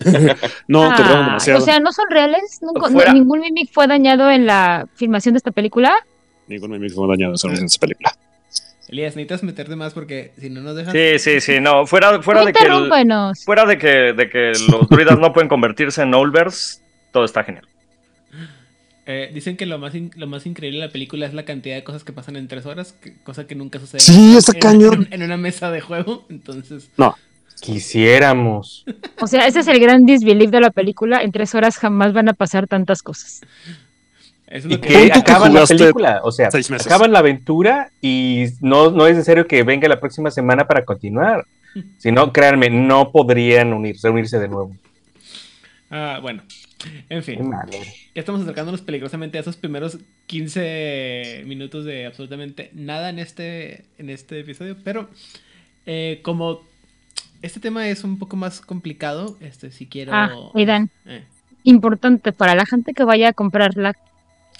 No, 0.68 0.84
Ah, 0.90 0.96
demasiado. 0.96 1.60
O 1.60 1.64
sea, 1.64 1.78
¿no 1.80 1.92
son 1.92 2.06
reales? 2.10 2.58
¿Nunca- 2.62 2.88
no- 2.88 2.92
Fuera. 2.94 3.12
¿Ningún 3.12 3.40
Mimic 3.40 3.70
fue 3.72 3.86
dañado 3.86 4.30
en 4.30 4.46
la 4.46 4.88
filmación 4.94 5.34
de 5.34 5.38
esta 5.38 5.50
película? 5.52 5.92
Ningún 6.48 6.72
mimic 6.72 6.92
fue 6.92 7.06
dañado 7.08 7.34
en 7.44 7.64
esa 7.64 7.78
película. 7.78 8.12
Elías, 8.92 9.16
necesitas 9.16 9.42
meterte 9.42 9.74
más 9.74 9.94
porque 9.94 10.32
si 10.38 10.50
no 10.50 10.60
nos 10.60 10.76
dejas. 10.76 10.92
Sí, 10.92 11.18
sí, 11.18 11.40
sí, 11.40 11.60
no, 11.60 11.86
fuera, 11.86 12.22
fuera 12.22 12.40
No 12.40 12.46
de 12.46 12.52
que 12.52 12.64
el- 12.64 13.34
fuera 13.44 13.64
de 13.64 13.78
que, 13.78 14.12
de 14.12 14.28
que 14.30 14.52
los 14.70 14.88
druidas 14.88 15.18
no 15.18 15.32
pueden 15.32 15.48
convertirse 15.48 16.02
en 16.02 16.12
Olvers, 16.14 16.82
todo 17.10 17.24
está 17.24 17.42
genial. 17.42 17.66
Eh, 19.04 19.30
dicen 19.34 19.56
que 19.56 19.66
lo 19.66 19.78
más, 19.78 19.94
in- 19.96 20.12
lo 20.14 20.26
más 20.28 20.46
increíble 20.46 20.78
de 20.78 20.86
la 20.86 20.92
película 20.92 21.26
es 21.26 21.34
la 21.34 21.44
cantidad 21.44 21.74
de 21.74 21.82
cosas 21.82 22.04
que 22.04 22.12
pasan 22.12 22.36
en 22.36 22.46
tres 22.48 22.66
horas, 22.66 22.92
que- 23.02 23.14
cosa 23.24 23.46
que 23.46 23.54
nunca 23.56 23.80
sucede 23.80 23.98
Sí, 24.00 24.36
en, 24.54 24.60
cañón. 24.60 25.08
en- 25.10 25.12
en 25.20 25.22
una 25.24 25.36
mesa 25.36 25.70
de 25.70 25.80
juego. 25.80 26.24
Entonces, 26.28 26.90
Quisiéramos. 27.60 28.84
O 29.20 29.26
sea, 29.26 29.46
ese 29.46 29.60
es 29.60 29.68
el 29.68 29.78
gran 29.78 30.04
disbelief 30.04 30.50
de 30.50 30.60
la 30.60 30.70
película. 30.70 31.22
En 31.22 31.30
tres 31.32 31.54
horas 31.54 31.76
jamás 31.78 32.12
van 32.12 32.28
a 32.28 32.32
pasar 32.32 32.66
tantas 32.66 33.02
cosas. 33.02 33.40
Eso 34.52 34.68
es 34.68 34.74
Y 34.74 34.76
lo 34.76 34.80
que 34.80 34.88
que. 34.88 35.12
Acaban 35.12 35.54
la 35.54 35.66
película, 35.66 36.20
o 36.22 36.30
sea, 36.30 36.48
acaban 36.48 37.12
la 37.12 37.20
aventura 37.20 37.90
y 38.00 38.46
no, 38.60 38.90
no 38.90 39.06
es 39.06 39.16
necesario 39.16 39.46
que 39.46 39.62
venga 39.62 39.88
la 39.88 39.98
próxima 39.98 40.30
semana 40.30 40.66
para 40.66 40.84
continuar. 40.84 41.46
Si 41.96 42.12
no, 42.12 42.32
créanme, 42.32 42.68
no 42.68 43.10
podrían 43.12 43.72
unirse, 43.72 44.10
unirse 44.10 44.38
de 44.38 44.48
nuevo. 44.48 44.76
Ah, 45.90 46.18
bueno, 46.20 46.42
en 47.08 47.22
Qué 47.22 47.22
fin. 47.22 47.50
Ya 48.14 48.20
estamos 48.20 48.42
acercándonos 48.42 48.82
peligrosamente 48.82 49.38
a 49.38 49.40
esos 49.40 49.56
primeros 49.56 49.98
15 50.26 51.44
minutos 51.46 51.86
de 51.86 52.04
absolutamente 52.04 52.70
nada 52.74 53.08
en 53.08 53.18
este, 53.18 53.86
en 53.96 54.10
este 54.10 54.40
episodio. 54.40 54.76
Pero 54.84 55.08
eh, 55.86 56.20
como 56.22 56.60
este 57.40 57.58
tema 57.58 57.88
es 57.88 58.04
un 58.04 58.18
poco 58.18 58.36
más 58.36 58.60
complicado, 58.60 59.36
este, 59.40 59.70
si 59.72 59.86
quiero... 59.86 60.12
Ah, 60.14 60.30
Aidan. 60.54 60.90
Eh, 61.06 61.24
importante 61.64 62.32
para 62.32 62.54
la 62.54 62.66
gente 62.66 62.92
que 62.92 63.04
vaya 63.04 63.28
a 63.28 63.32
comprar 63.32 63.76
la, 63.76 63.94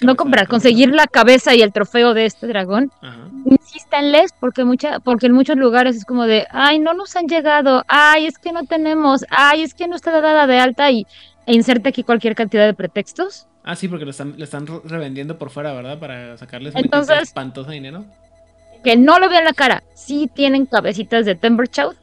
no 0.01 0.15
comprar, 0.15 0.47
conseguir 0.47 0.89
la 0.93 1.07
cabeza 1.07 1.53
y 1.55 1.61
el 1.61 1.71
trofeo 1.71 2.13
de 2.13 2.25
este 2.25 2.47
dragón, 2.47 2.91
Ajá. 3.01 3.27
insístanles 3.45 4.33
porque 4.39 4.63
mucha, 4.65 4.99
porque 4.99 5.27
en 5.27 5.33
muchos 5.33 5.55
lugares 5.57 5.95
es 5.95 6.05
como 6.05 6.25
de, 6.25 6.45
ay, 6.51 6.79
no 6.79 6.93
nos 6.93 7.15
han 7.15 7.27
llegado, 7.27 7.83
ay, 7.87 8.25
es 8.25 8.37
que 8.37 8.51
no 8.51 8.63
tenemos, 8.65 9.23
ay, 9.29 9.63
es 9.63 9.73
que 9.73 9.87
no 9.87 9.95
está 9.95 10.11
dada 10.19 10.47
de 10.47 10.59
alta 10.59 10.91
y 10.91 11.05
e 11.45 11.53
inserte 11.53 11.89
aquí 11.89 12.03
cualquier 12.03 12.35
cantidad 12.35 12.65
de 12.65 12.73
pretextos. 12.73 13.47
Ah, 13.63 13.75
sí, 13.75 13.87
porque 13.87 14.03
lo 14.05 14.11
están, 14.11 14.35
lo 14.37 14.43
están 14.43 14.67
re- 14.67 14.81
revendiendo 14.85 15.37
por 15.37 15.49
fuera, 15.49 15.71
¿verdad? 15.73 15.97
Para 15.99 16.37
sacarles 16.37 16.73
una 16.73 16.81
Entonces- 16.81 17.07
cantidad 17.07 17.23
espantosa 17.23 17.69
de 17.69 17.75
dinero. 17.75 18.05
Que 18.83 18.97
no 18.97 19.17
lo 19.19 19.29
vean 19.29 19.45
la 19.45 19.53
cara. 19.53 19.83
Sí 19.93 20.29
tienen 20.33 20.65
cabecitas 20.65 21.25
de 21.25 21.35
Timberchow. 21.35 21.93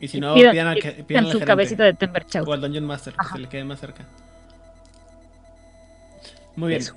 Y 0.00 0.08
si 0.08 0.20
no, 0.20 0.34
pidan, 0.34 0.52
pidan, 0.52 0.68
a 0.68 0.74
pidan 1.06 1.24
su 1.24 1.30
gerente 1.32 1.44
cabecita 1.46 1.84
de 1.84 1.92
Timberchow. 1.94 2.44
O 2.48 2.52
al 2.54 2.60
Dungeon 2.62 2.84
Master, 2.86 3.14
que 3.14 3.26
se 3.26 3.38
le 3.38 3.48
quede 3.48 3.64
más 3.64 3.80
cerca. 3.80 4.04
Muy 6.56 6.68
bien. 6.70 6.80
Eso. 6.80 6.94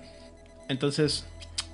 Entonces, 0.67 1.25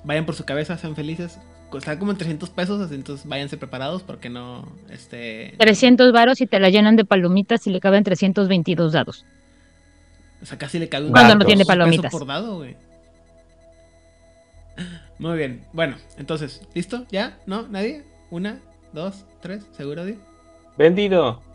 vayan 0.04 0.25
por 0.25 0.36
su 0.36 0.46
cabeza, 0.46 0.77
sean 0.77 0.96
felices. 0.96 1.39
Está 1.74 2.00
como 2.00 2.12
en 2.12 2.18
300 2.18 2.50
pesos, 2.51 2.80
así 2.80 2.96
entonces 2.96 3.27
váyanse 3.27 3.58
preparados 3.58 4.01
porque 4.01 4.30
no, 4.30 4.65
este... 4.89 5.56
300 5.58 6.13
varos 6.13 6.39
y 6.39 6.48
te 6.48 6.58
la 6.60 6.70
llenan 6.70 6.96
de 6.96 7.04
palomitas 7.04 7.68
y 7.68 7.70
le 7.70 7.82
caben 7.82 8.04
322 8.06 8.94
dados. 8.94 9.25
O 10.42 10.46
sea, 10.46 10.58
casi 10.58 10.80
le 10.80 10.88
cabe 10.88 11.08
un 11.08 11.12
Cuando 11.12 11.34
peso 11.34 11.39
no 11.39 11.46
tiene 11.46 11.65
palomitas. 11.65 12.12
por 12.13 12.25
dado, 12.25 12.58
güey. 12.58 12.77
Muy 15.20 15.38
bien. 15.38 15.65
Bueno, 15.74 15.98
entonces, 16.18 16.62
¿listo? 16.74 17.06
¿Ya? 17.12 17.38
¿No? 17.46 17.68
¿Nadie? 17.68 18.04
Una, 18.30 18.60
dos, 18.94 19.25
tres, 19.42 19.65
¿seguro, 19.72 20.06
Di? 20.06 20.15
Vendido. 20.77 21.42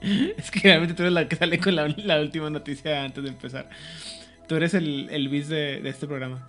Es 0.00 0.50
que 0.50 0.60
realmente 0.60 0.94
tú 0.94 1.02
eres 1.02 1.14
la 1.14 1.28
que 1.28 1.36
sale 1.36 1.58
con 1.58 1.74
la, 1.74 1.88
la 1.88 2.20
última 2.20 2.50
noticia 2.50 3.02
antes 3.04 3.24
de 3.24 3.30
empezar. 3.30 3.68
Tú 4.46 4.54
eres 4.54 4.74
el, 4.74 5.08
el 5.10 5.28
bis 5.28 5.48
de, 5.48 5.80
de 5.80 5.88
este 5.88 6.06
programa. 6.06 6.48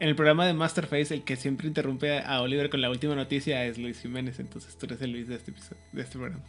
En 0.00 0.08
el 0.08 0.14
programa 0.14 0.46
de 0.46 0.52
Masterface, 0.52 1.12
el 1.12 1.24
que 1.24 1.36
siempre 1.36 1.66
interrumpe 1.66 2.20
a 2.20 2.40
Oliver 2.40 2.70
con 2.70 2.80
la 2.80 2.90
última 2.90 3.14
noticia 3.14 3.64
es 3.64 3.78
Luis 3.78 4.00
Jiménez. 4.00 4.38
Entonces 4.38 4.76
tú 4.78 4.86
eres 4.86 5.02
el 5.02 5.12
Luis 5.12 5.28
de 5.28 5.34
este, 5.36 5.50
episodio- 5.50 5.82
de 5.92 6.02
este 6.02 6.18
programa. 6.18 6.44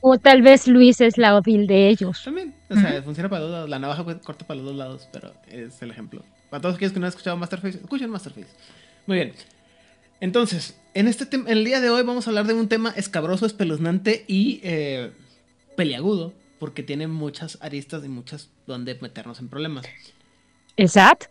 O 0.00 0.18
tal 0.18 0.42
vez 0.42 0.68
Luis 0.68 1.00
es 1.00 1.16
la 1.16 1.34
odil 1.36 1.66
de 1.66 1.88
ellos. 1.88 2.22
También, 2.24 2.54
o 2.68 2.74
sea, 2.74 3.02
funciona 3.02 3.28
para 3.30 3.40
los 3.40 3.48
dos 3.50 3.56
lados. 3.56 3.70
La 3.70 3.78
navaja 3.78 4.04
corta 4.20 4.46
para 4.46 4.58
los 4.58 4.66
dos 4.66 4.76
lados, 4.76 5.08
pero 5.12 5.32
es 5.50 5.80
el 5.80 5.90
ejemplo. 5.90 6.22
Para 6.50 6.60
todos 6.60 6.74
aquellos 6.76 6.92
que 6.92 7.00
no 7.00 7.06
han 7.06 7.10
escuchado 7.10 7.36
Masterface, 7.38 7.78
escuchen 7.78 8.10
Masterface. 8.10 8.48
Muy 9.06 9.16
bien. 9.16 9.32
Entonces, 10.20 10.78
en 10.92 11.08
este 11.08 11.34
en 11.34 11.48
el 11.48 11.64
día 11.64 11.80
de 11.80 11.90
hoy 11.90 12.02
vamos 12.02 12.26
a 12.26 12.30
hablar 12.30 12.46
de 12.46 12.54
un 12.54 12.68
tema 12.68 12.90
escabroso, 12.96 13.46
espeluznante 13.46 14.24
y 14.28 14.60
eh, 14.62 15.10
peliagudo, 15.76 16.34
porque 16.64 16.82
tiene 16.82 17.08
muchas 17.08 17.58
aristas 17.60 18.06
y 18.06 18.08
muchas 18.08 18.48
donde 18.66 18.94
meternos 19.02 19.38
en 19.38 19.50
problemas. 19.50 19.84
¿El 20.78 20.88
SAT? 20.88 21.24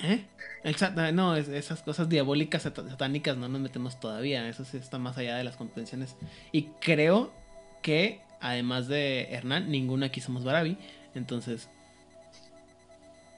¿Eh? 0.00 0.24
El 0.64 0.74
sat- 0.74 0.98
ah, 0.98 1.12
no, 1.12 1.36
es- 1.36 1.46
esas 1.46 1.82
cosas 1.84 2.08
diabólicas, 2.08 2.64
sat- 2.64 2.88
satánicas 2.88 3.36
no 3.36 3.48
nos 3.48 3.60
metemos 3.60 4.00
todavía. 4.00 4.48
Eso 4.48 4.64
sí 4.64 4.76
está 4.76 4.98
más 4.98 5.16
allá 5.18 5.36
de 5.36 5.44
las 5.44 5.56
convenciones. 5.56 6.16
Y 6.50 6.62
creo 6.80 7.32
que, 7.80 8.22
además 8.40 8.88
de 8.88 9.28
Hernán, 9.30 9.70
ninguno 9.70 10.04
aquí 10.04 10.20
somos 10.20 10.42
Barabi. 10.42 10.76
Entonces. 11.14 11.68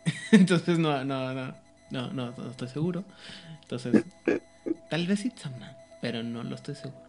entonces 0.33 0.79
no, 0.79 1.05
no, 1.05 1.35
no, 1.35 1.55
no, 1.91 2.11
no, 2.11 2.31
no 2.35 2.51
estoy 2.51 2.69
seguro. 2.69 3.05
Entonces, 3.61 4.03
tal 4.89 5.07
vez 5.07 5.27
Itzamna, 5.27 5.77
pero 6.01 6.23
no 6.23 6.43
lo 6.43 6.55
estoy 6.55 6.75
seguro. 6.75 7.02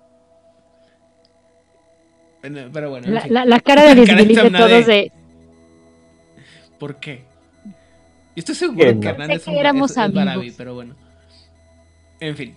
Bueno, 2.43 2.69
Pero 2.73 2.89
bueno, 2.89 3.07
en 3.07 3.13
La, 3.13 3.21
fin. 3.21 3.33
la- 3.33 3.45
la 3.45 3.59
cara 3.62 3.83
de 3.83 3.95
Lisbeth 3.95 4.51
de 4.51 4.51
todos 4.51 4.85
de-. 4.85 5.12
¿Por 6.77 6.97
qué? 7.00 7.23
Yo 7.65 8.39
estoy 8.39 8.55
seguro 8.55 8.79
Que 8.79 8.88
que 8.88 8.93
no. 9.05 9.09
Hernán 9.12 9.27
Sé 9.29 9.33
es 9.35 9.43
que 9.45 9.50
un 9.51 9.55
éramos 9.57 9.91
es- 9.91 9.97
es 9.97 10.13
Barabi, 10.13 10.51
pero 10.51 10.73
bueno. 10.73 10.95
En 12.19 12.35
fin. 12.35 12.55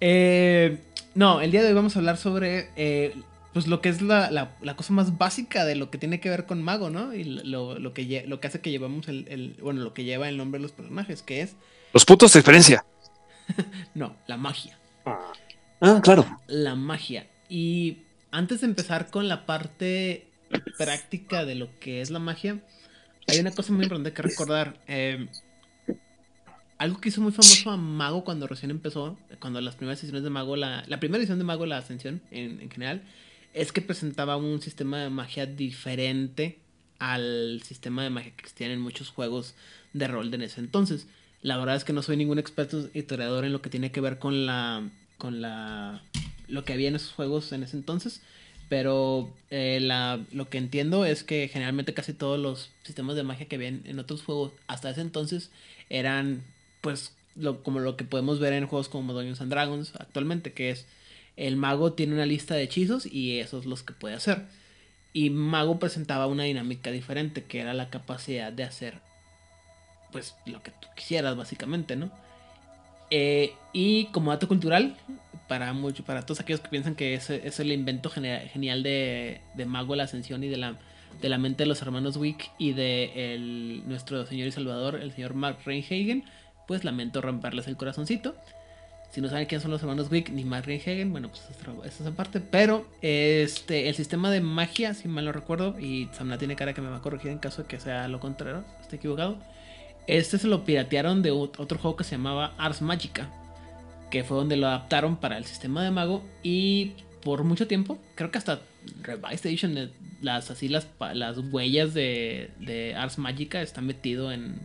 Eh, 0.00 0.78
no, 1.14 1.40
el 1.40 1.52
día 1.52 1.62
de 1.62 1.68
hoy 1.68 1.74
vamos 1.74 1.94
a 1.94 2.00
hablar 2.00 2.16
sobre 2.16 2.70
eh, 2.76 3.14
pues 3.52 3.68
lo 3.68 3.80
que 3.80 3.90
es 3.90 4.02
la, 4.02 4.30
la- 4.32 4.56
la 4.60 4.74
cosa 4.74 4.92
más 4.92 5.16
básica 5.18 5.64
de 5.64 5.76
lo 5.76 5.90
que 5.90 5.98
tiene 5.98 6.18
que 6.18 6.28
ver 6.28 6.44
con 6.46 6.60
Mago, 6.62 6.90
¿no? 6.90 7.14
Y 7.14 7.22
lo, 7.22 7.78
lo 7.78 7.94
que, 7.94 8.24
lo 8.26 8.40
que 8.40 8.48
hace 8.48 8.60
que 8.60 8.70
llevamos 8.70 9.06
el, 9.08 9.26
el- 9.28 9.56
Bueno, 9.62 9.82
lo 9.82 9.94
que 9.94 10.02
lleva 10.04 10.28
el 10.28 10.36
nombre 10.36 10.58
de 10.58 10.62
los 10.62 10.72
personajes, 10.72 11.22
que 11.22 11.42
es. 11.42 11.54
Los 11.92 12.04
puntos 12.04 12.32
de 12.32 12.40
diferencia. 12.40 12.84
No, 13.94 14.16
la 14.26 14.36
magia. 14.36 14.76
Ah, 15.80 16.00
claro. 16.02 16.24
La 16.46 16.74
magia. 16.74 17.26
Y 17.48 17.98
antes 18.32 18.62
de 18.62 18.66
empezar 18.66 19.10
con 19.10 19.28
la 19.28 19.46
parte 19.46 20.26
práctica 20.76 21.44
de 21.44 21.54
lo 21.54 21.78
que 21.78 22.00
es 22.00 22.10
la 22.10 22.18
magia, 22.18 22.60
hay 23.28 23.38
una 23.38 23.52
cosa 23.52 23.72
muy 23.72 23.84
importante 23.84 24.12
que 24.12 24.22
recordar. 24.22 24.82
Eh, 24.88 25.28
algo 26.78 27.00
que 27.00 27.10
hizo 27.10 27.20
muy 27.20 27.30
famoso 27.30 27.70
a 27.70 27.76
Mago 27.76 28.24
cuando 28.24 28.48
recién 28.48 28.72
empezó, 28.72 29.16
cuando 29.38 29.60
las 29.60 29.76
primeras 29.76 30.00
ediciones 30.00 30.24
de 30.24 30.30
Mago, 30.30 30.56
la, 30.56 30.82
la 30.88 30.98
primera 30.98 31.20
edición 31.20 31.38
de 31.38 31.44
Mago, 31.44 31.64
la 31.64 31.78
Ascensión 31.78 32.20
en, 32.32 32.60
en 32.60 32.70
general, 32.70 33.02
es 33.54 33.70
que 33.70 33.82
presentaba 33.82 34.36
un 34.36 34.60
sistema 34.60 35.00
de 35.00 35.10
magia 35.10 35.46
diferente 35.46 36.58
al 36.98 37.62
sistema 37.64 38.02
de 38.02 38.10
magia 38.10 38.32
que 38.34 38.42
existían 38.42 38.70
en 38.70 38.80
muchos 38.80 39.10
juegos 39.10 39.54
de 39.92 40.08
rol 40.08 40.30
de 40.30 40.36
en 40.36 40.42
ese 40.42 40.60
entonces. 40.60 41.06
La 41.42 41.56
verdad 41.56 41.76
es 41.76 41.84
que 41.84 41.92
no 41.92 42.02
soy 42.02 42.16
ningún 42.16 42.38
experto 42.38 42.88
historiador 42.94 43.44
en 43.44 43.52
lo 43.52 43.62
que 43.62 43.70
tiene 43.70 43.92
que 43.92 44.00
ver 44.00 44.18
con 44.18 44.46
la. 44.46 44.88
con 45.18 45.40
la. 45.40 46.02
Lo 46.52 46.64
que 46.64 46.74
había 46.74 46.88
en 46.88 46.96
esos 46.96 47.12
juegos 47.12 47.50
en 47.52 47.62
ese 47.62 47.76
entonces. 47.76 48.20
Pero 48.68 49.30
eh, 49.50 49.80
la, 49.82 50.20
lo 50.32 50.48
que 50.48 50.58
entiendo 50.58 51.04
es 51.04 51.24
que 51.24 51.48
generalmente 51.48 51.94
casi 51.94 52.12
todos 52.12 52.38
los 52.38 52.70
sistemas 52.84 53.16
de 53.16 53.22
magia 53.22 53.46
que 53.46 53.56
habían 53.56 53.82
en 53.84 53.98
otros 53.98 54.22
juegos 54.22 54.52
hasta 54.66 54.90
ese 54.90 55.00
entonces 55.00 55.50
eran 55.90 56.42
pues 56.80 57.12
lo, 57.36 57.62
como 57.62 57.80
lo 57.80 57.96
que 57.96 58.04
podemos 58.04 58.38
ver 58.38 58.52
en 58.52 58.66
juegos 58.66 58.88
como 58.88 59.12
Dungeons 59.12 59.40
and 59.40 59.50
Dragons 59.50 59.92
actualmente, 59.98 60.52
que 60.52 60.70
es 60.70 60.86
el 61.36 61.56
mago 61.56 61.92
tiene 61.94 62.14
una 62.14 62.26
lista 62.26 62.54
de 62.54 62.62
hechizos 62.62 63.06
y 63.06 63.40
esos 63.40 63.66
los 63.66 63.82
que 63.82 63.94
puede 63.94 64.14
hacer. 64.14 64.46
Y 65.14 65.30
mago 65.30 65.78
presentaba 65.78 66.26
una 66.26 66.44
dinámica 66.44 66.90
diferente, 66.90 67.44
que 67.44 67.60
era 67.60 67.74
la 67.74 67.90
capacidad 67.90 68.52
de 68.52 68.64
hacer 68.64 69.00
pues 70.12 70.34
lo 70.46 70.62
que 70.62 70.70
tú 70.70 70.88
quisieras 70.94 71.36
básicamente, 71.36 71.96
¿no? 71.96 72.10
Eh, 73.10 73.54
y 73.72 74.06
como 74.06 74.30
dato 74.30 74.48
cultural, 74.48 74.96
para 75.52 76.04
para 76.04 76.22
todos 76.22 76.40
aquellos 76.40 76.60
que 76.60 76.68
piensan 76.68 76.94
que 76.94 77.14
ese 77.14 77.46
es 77.46 77.60
el 77.60 77.72
invento 77.72 78.08
genial 78.10 78.82
de, 78.82 79.40
de 79.54 79.66
Mago 79.66 79.94
la 79.96 80.04
Ascensión 80.04 80.42
y 80.44 80.48
de 80.48 80.56
la, 80.56 80.76
mente 81.38 81.64
de 81.64 81.66
los 81.66 81.82
hermanos 81.82 82.16
Wick 82.16 82.50
y 82.58 82.72
de 82.72 83.82
nuestro 83.86 84.24
señor 84.24 84.48
y 84.48 84.52
salvador, 84.52 84.96
el 84.96 85.12
señor 85.12 85.34
Mark 85.34 85.58
Reinhagen, 85.66 86.24
pues 86.66 86.84
lamento 86.84 87.20
romperles 87.20 87.68
el 87.68 87.76
corazoncito. 87.76 88.34
Si 89.10 89.20
no 89.20 89.28
saben 89.28 89.44
quiénes 89.44 89.60
son 89.62 89.70
los 89.70 89.82
hermanos 89.82 90.10
Wick 90.10 90.30
ni 90.30 90.42
Mark 90.42 90.64
Reinhagen, 90.64 91.12
bueno, 91.12 91.28
pues 91.28 91.42
eso 91.84 92.02
es 92.02 92.06
aparte. 92.06 92.40
Pero 92.40 92.86
este, 93.02 93.90
el 93.90 93.94
sistema 93.94 94.30
de 94.30 94.40
magia, 94.40 94.94
si 94.94 95.06
mal 95.06 95.26
no 95.26 95.32
recuerdo, 95.32 95.78
y 95.78 96.08
Samna 96.12 96.38
tiene 96.38 96.56
cara 96.56 96.72
que 96.72 96.80
me 96.80 96.88
va 96.88 96.96
a 96.96 97.02
corregir 97.02 97.30
en 97.30 97.38
caso 97.38 97.60
de 97.62 97.68
que 97.68 97.78
sea 97.78 98.08
lo 98.08 98.20
contrario, 98.20 98.64
esté 98.80 98.96
equivocado. 98.96 99.36
Este 100.06 100.38
se 100.38 100.48
lo 100.48 100.64
piratearon 100.64 101.20
de 101.20 101.30
ot- 101.30 101.58
otro 101.58 101.78
juego 101.78 101.96
que 101.98 102.04
se 102.04 102.12
llamaba 102.12 102.54
Ars 102.56 102.80
Magica, 102.80 103.28
que 104.12 104.24
fue 104.24 104.36
donde 104.36 104.58
lo 104.58 104.66
adaptaron 104.66 105.16
para 105.16 105.38
el 105.38 105.46
sistema 105.46 105.82
de 105.82 105.90
mago 105.90 106.22
y 106.42 106.92
por 107.24 107.44
mucho 107.44 107.66
tiempo, 107.66 107.96
creo 108.14 108.30
que 108.30 108.36
hasta 108.36 108.60
Revised 109.02 109.46
Edition, 109.46 109.78
eh, 109.78 109.88
las 110.20 110.50
así 110.50 110.68
las, 110.68 110.86
las 111.14 111.38
huellas 111.38 111.94
de, 111.94 112.50
de 112.60 112.94
Ars 112.94 113.16
Magica 113.16 113.62
están 113.62 113.86
metido 113.86 114.30
en, 114.30 114.56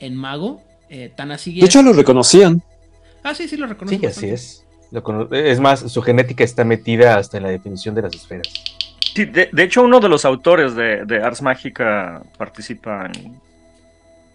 en 0.00 0.16
mago, 0.16 0.62
eh, 0.88 1.12
tan 1.14 1.30
así 1.30 1.60
De 1.60 1.66
hecho, 1.66 1.82
lo 1.82 1.92
reconocían. 1.92 2.62
Ah, 3.22 3.34
sí, 3.34 3.46
sí 3.48 3.58
lo 3.58 3.66
reconozco. 3.66 4.00
Sí, 4.00 4.06
así 4.06 4.28
es. 4.30 4.64
Lo 4.90 5.02
cono- 5.02 5.28
Es 5.30 5.60
más, 5.60 5.80
su 5.92 6.00
genética 6.00 6.42
está 6.42 6.64
metida 6.64 7.18
hasta 7.18 7.36
en 7.36 7.42
la 7.42 7.50
definición 7.50 7.94
de 7.94 8.00
las 8.02 8.14
esferas. 8.14 8.48
Sí, 9.14 9.26
de, 9.26 9.50
de 9.52 9.62
hecho, 9.62 9.82
uno 9.82 10.00
de 10.00 10.08
los 10.08 10.24
autores 10.24 10.74
de, 10.74 11.04
de 11.04 11.22
Ars 11.22 11.42
Mágica 11.42 12.22
participa 12.38 13.10
en, 13.14 13.38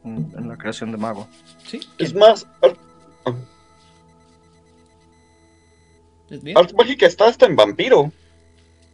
en- 0.03 0.31
en 0.38 0.48
la 0.50 0.55
creación 0.55 0.91
de 0.91 0.98
Mago. 0.98 1.27
Sí, 1.65 1.79
Es 1.98 2.13
más, 2.13 2.45
Ar- 6.29 6.33
¿es 6.38 6.43
bien? 6.43 6.57
Art 6.57 6.74
Mágica 6.77 7.05
está 7.05 7.27
hasta 7.27 7.45
en 7.45 7.55
Vampiro. 7.55 8.12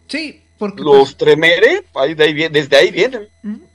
Sí, 0.08 0.42
porque 0.58 0.84
Los 0.84 0.96
pues, 0.98 1.18
Tremere, 1.18 1.84
ahí 1.96 2.14
de 2.14 2.24
ahí 2.24 2.34
vi- 2.34 2.48
desde 2.48 2.78
ahí 2.78 2.92
vienen. 2.92 3.28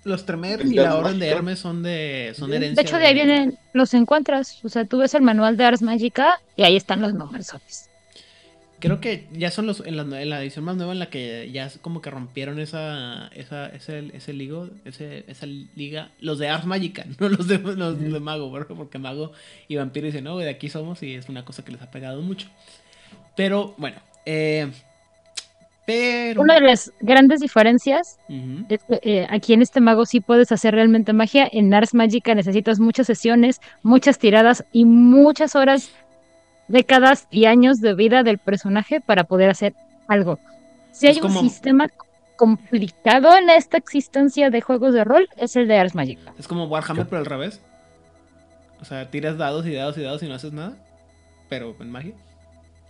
los 0.05 0.25
Tremer 0.25 0.63
Es 0.63 0.71
y 0.71 0.75
la 0.75 0.93
Ars 0.93 0.95
Orden 0.95 1.19
de. 1.19 1.29
Hermes 1.29 1.59
son 1.59 1.83
de, 1.83 2.33
son 2.37 2.51
De 2.51 2.57
herencia. 2.57 2.83
De 2.83 2.89
hecho, 2.89 2.97
de 2.99 3.07
ahí 3.07 3.15
vienen, 3.15 3.59
los 3.75 3.93
encuentras. 3.95 4.65
O 4.65 4.69
sea, 4.69 4.85
tú 4.85 4.99
ves 4.99 5.13
el 5.15 5.23
manual 5.23 5.57
de 5.57 5.65
Ars 5.65 5.83
Magica 5.83 6.41
y 6.57 6.63
ahí 6.63 6.77
están 6.77 7.03
los 7.03 7.13
números. 7.13 7.49
Creo 8.79 8.99
que 8.99 9.27
ya 9.33 9.51
son 9.51 9.67
los 9.67 9.81
en 9.85 9.95
la, 9.99 10.23
en 10.23 10.31
la 10.31 10.41
edición 10.43 10.65
más 10.65 10.75
nueva 10.75 10.93
en 10.93 11.01
la 11.01 11.11
que 11.11 11.51
ya 11.53 11.67
es 11.67 11.77
como 11.83 12.01
que 12.01 12.09
rompieron 12.09 12.59
esa 12.59 13.29
esa 13.35 13.67
ese 13.67 14.11
ese 14.15 14.33
ligo, 14.33 14.71
ese 14.87 15.25
esa 15.29 15.45
liga, 15.45 16.13
los 16.19 16.39
de 16.39 16.49
Ars 16.49 16.65
Magica, 16.65 17.05
no 17.19 17.29
los 17.29 17.47
de 17.47 17.59
los 17.59 18.01
de 18.01 18.21
Mago, 18.21 18.51
¿verdad? 18.51 18.75
porque 18.75 18.99
Mago 18.99 19.33
y 19.69 19.77
Vampiro 19.77 20.07
dicen, 20.07 20.25
"No, 20.25 20.39
de 20.39 20.49
aquí 20.49 20.71
somos" 20.71 21.03
y 21.03 21.15
es 21.15 21.29
una 21.29 21.45
cosa 21.45 21.63
que 21.63 21.73
les 21.73 21.83
ha 21.83 21.91
pegado 21.91 22.23
mucho. 22.23 22.49
Pero 23.41 23.75
bueno, 23.79 23.97
eh, 24.27 24.71
Pero. 25.87 26.43
Una 26.43 26.57
de 26.57 26.61
las 26.61 26.93
grandes 27.01 27.41
diferencias 27.41 28.19
es 28.69 28.85
que, 28.85 29.01
eh, 29.03 29.27
aquí 29.31 29.55
en 29.55 29.63
este 29.63 29.81
mago 29.81 30.05
sí 30.05 30.21
puedes 30.21 30.53
hacer 30.53 30.75
realmente 30.75 31.15
magia. 31.15 31.49
En 31.51 31.73
Ars 31.73 31.95
Magica 31.95 32.35
necesitas 32.35 32.81
muchas 32.81 33.07
sesiones, 33.07 33.63
muchas 33.83 34.19
tiradas 34.19 34.67
y 34.73 34.85
muchas 34.85 35.57
horas, 35.57 35.91
décadas 36.69 37.29
y 37.31 37.47
años 37.47 37.81
de 37.81 37.95
vida 37.95 38.23
del 38.25 38.37
personaje 38.37 39.01
para 39.01 39.25
poder 39.25 39.49
hacer 39.49 39.75
algo. 40.07 40.39
Si 40.93 41.07
Es 41.07 41.17
hay 41.17 41.23
un 41.23 41.33
sistema 41.33 41.89
complicado 42.37 43.35
en 43.39 43.49
esta 43.49 43.79
existencia 43.79 44.51
de 44.51 44.61
juegos 44.61 44.93
de 44.93 45.05
rol, 45.05 45.31
es 45.39 45.57
el 45.57 45.67
de 45.67 45.79
Ars 45.79 45.95
Magica. 45.95 46.35
Es 46.39 46.47
como 46.47 46.67
Warhammer, 46.67 47.07
pero 47.07 47.21
al 47.21 47.27
revés. 47.27 47.63
O 48.83 48.85
sea, 48.85 49.11
tiras 49.11 49.39
dados 49.39 49.67
y 49.67 49.73
dados 49.73 49.97
y 49.97 50.03
dados 50.03 50.23
y 50.23 50.29
no 50.29 50.35
haces 50.35 50.53
nada. 50.53 50.77
Pero 51.49 51.75
en 51.81 51.91
magia. 51.91 52.15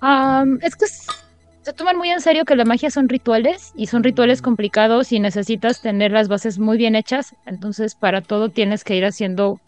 Am, 0.01 0.59
es 0.63 0.77
que 0.77 0.87
se 0.87 1.73
toman 1.75 1.97
muy 1.97 2.11
en 2.11 2.21
serio 2.21 2.45
que 2.45 2.57
la 2.57 2.65
magia 2.65 2.91
son 2.91 3.09
rituales 3.09 3.73
y 3.77 3.87
son 3.87 4.03
rituales 4.03 4.41
complicados 4.41 5.13
y 5.13 5.21
necesitas 5.21 5.83
tener 5.83 6.11
las 6.11 6.29
bases 6.29 6.59
muy 6.59 6.79
bien 6.79 6.97
hechas. 6.97 7.35
Entonces, 7.47 7.95
para 7.95 8.23
todo 8.23 8.49
tienes 8.49 8.83
que 8.83 8.97
ir 8.97 9.05
haciendo 9.05 9.61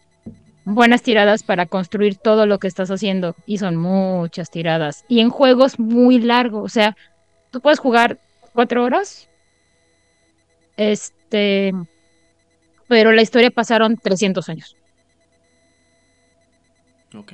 buenas 0.65 1.03
tiradas 1.03 1.43
para 1.43 1.65
construir 1.65 2.17
todo 2.17 2.45
lo 2.45 2.57
que 2.57 2.67
estás 2.67 2.89
haciendo. 2.89 3.35
Y 3.45 3.59
son 3.59 3.75
muchas 3.75 4.49
tiradas. 4.49 5.05
Y 5.07 5.19
en 5.19 5.29
juegos 5.29 5.79
muy 5.79 6.19
largos. 6.19 6.63
O 6.63 6.69
sea, 6.69 6.97
tú 7.51 7.61
puedes 7.61 7.79
jugar 7.79 8.19
cuatro 8.53 8.83
horas. 8.83 9.29
Este. 10.77 11.73
Pero 12.87 13.11
la 13.11 13.21
historia 13.21 13.51
pasaron 13.51 13.97
300 13.97 14.49
años. 14.49 14.75
Ok. 17.15 17.33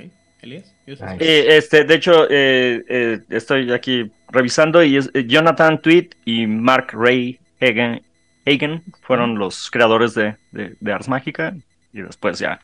Ay. 1.02 1.18
Eh, 1.20 1.58
este, 1.58 1.84
de 1.84 1.96
hecho, 1.96 2.26
eh, 2.30 2.84
eh, 2.88 3.20
estoy 3.30 3.72
aquí 3.72 4.10
revisando 4.30 4.84
y 4.84 4.98
es 4.98 5.10
eh, 5.14 5.26
Jonathan 5.28 5.82
Tweet 5.82 6.10
y 6.26 6.48
Mark 6.48 6.88
Ray 6.94 7.40
Hagen, 7.62 8.02
Hagen 8.46 8.84
fueron 9.02 9.38
los 9.38 9.70
creadores 9.70 10.14
de, 10.16 10.36
de, 10.52 10.76
de 10.80 10.92
Ars 10.94 11.08
Mágica 11.10 11.56
y 11.94 12.02
después 12.02 12.40
ya. 12.40 12.60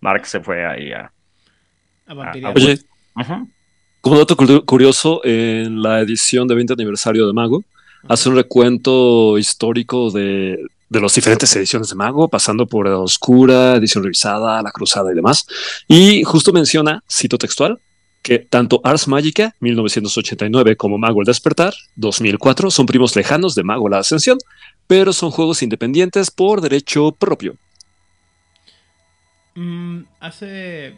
Mark 0.00 0.24
se 0.26 0.40
fue 0.40 0.64
ahí 0.64 0.92
a... 0.92 1.10
A 2.06 2.14
vampirear. 2.14 2.52
Oye, 2.56 2.78
Ujú. 3.16 3.48
como 4.00 4.18
dato 4.18 4.36
cu- 4.36 4.64
curioso, 4.64 5.20
en 5.24 5.82
la 5.82 6.00
edición 6.00 6.46
de 6.48 6.54
20 6.54 6.72
aniversario 6.74 7.26
de 7.26 7.32
Mago, 7.32 7.64
hace 8.08 8.28
un 8.28 8.36
recuento 8.36 9.36
histórico 9.36 10.10
de, 10.10 10.58
de 10.90 11.00
las 11.00 11.14
diferentes 11.14 11.54
ediciones 11.56 11.88
de 11.88 11.94
Mago, 11.94 12.28
pasando 12.28 12.66
por 12.66 12.86
la 12.86 12.98
Oscura, 12.98 13.76
edición 13.76 14.02
revisada, 14.02 14.60
la 14.60 14.72
Cruzada 14.72 15.10
y 15.12 15.14
demás. 15.14 15.46
Y 15.88 16.24
justo 16.24 16.52
menciona, 16.52 17.02
cito 17.08 17.38
textual, 17.38 17.80
que 18.22 18.40
tanto 18.40 18.80
Ars 18.84 19.08
Magica 19.08 19.54
1989 19.60 20.76
como 20.76 20.98
Mago 20.98 21.20
el 21.20 21.26
Despertar 21.26 21.72
2004 21.96 22.70
son 22.70 22.84
primos 22.84 23.16
lejanos 23.16 23.54
de 23.54 23.62
Mago 23.62 23.88
la 23.88 23.98
Ascensión, 23.98 24.36
pero 24.86 25.12
son 25.12 25.30
juegos 25.30 25.62
independientes 25.62 26.30
por 26.30 26.60
derecho 26.60 27.12
propio. 27.12 27.54
Mm, 29.54 30.02
hace. 30.18 30.96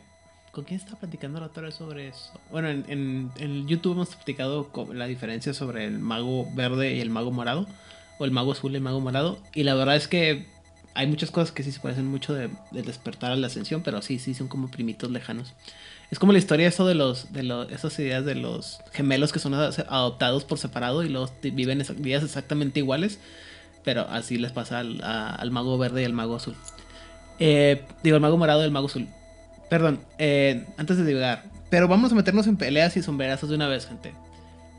¿Con 0.52 0.64
quién 0.64 0.80
estaba 0.80 1.00
platicando 1.00 1.40
la 1.40 1.48
vez 1.48 1.74
sobre 1.74 2.08
eso? 2.08 2.32
Bueno, 2.50 2.68
en, 2.68 3.30
en, 3.36 3.66
YouTube 3.66 3.92
hemos 3.92 4.14
platicado 4.14 4.68
la 4.92 5.06
diferencia 5.06 5.54
sobre 5.54 5.86
el 5.86 5.98
mago 5.98 6.46
verde 6.54 6.94
y 6.94 7.00
el 7.00 7.08
mago 7.08 7.30
morado. 7.30 7.66
O 8.18 8.24
el 8.24 8.30
mago 8.30 8.52
azul 8.52 8.72
y 8.72 8.76
el 8.76 8.82
mago 8.82 9.00
morado. 9.00 9.38
Y 9.54 9.62
la 9.64 9.74
verdad 9.74 9.96
es 9.96 10.08
que 10.08 10.46
hay 10.94 11.06
muchas 11.06 11.30
cosas 11.30 11.52
que 11.52 11.62
sí 11.62 11.72
se 11.72 11.80
parecen 11.80 12.06
mucho 12.06 12.34
de, 12.34 12.50
de 12.70 12.82
despertar 12.82 13.32
a 13.32 13.36
la 13.36 13.46
ascensión, 13.46 13.82
pero 13.82 14.02
sí, 14.02 14.18
sí 14.18 14.34
son 14.34 14.48
como 14.48 14.70
primitos 14.70 15.10
lejanos. 15.10 15.54
Es 16.10 16.18
como 16.18 16.32
la 16.32 16.38
historia 16.38 16.68
eso 16.68 16.86
de 16.86 16.94
los, 16.94 17.32
de 17.32 17.42
los, 17.42 17.70
esas 17.72 17.98
ideas 17.98 18.24
de 18.26 18.34
los 18.34 18.80
gemelos 18.92 19.32
que 19.32 19.38
son 19.38 19.54
adoptados 19.54 20.44
por 20.44 20.58
separado 20.58 21.02
y 21.04 21.14
t- 21.40 21.50
viven 21.50 21.82
vidas 21.96 22.22
exactamente 22.22 22.80
iguales. 22.80 23.18
Pero 23.82 24.02
así 24.10 24.36
les 24.38 24.52
pasa 24.52 24.78
al, 24.78 25.50
mago 25.50 25.78
verde 25.78 26.02
y 26.02 26.04
al 26.04 26.12
mago 26.12 26.36
azul. 26.36 26.54
Eh, 27.38 27.82
digo, 28.04 28.16
el 28.16 28.22
mago 28.22 28.36
morado 28.36 28.60
y 28.60 28.64
el 28.64 28.70
mago 28.70 28.86
azul. 28.86 29.08
Perdón, 29.70 30.00
eh, 30.18 30.66
antes 30.76 30.98
de 30.98 31.04
divagar. 31.04 31.44
Pero 31.70 31.88
vamos 31.88 32.12
a 32.12 32.14
meternos 32.14 32.46
en 32.46 32.58
peleas 32.58 32.96
y 32.98 33.02
sombrerazos 33.02 33.48
de 33.48 33.56
una 33.56 33.66
vez, 33.66 33.86
gente. 33.86 34.12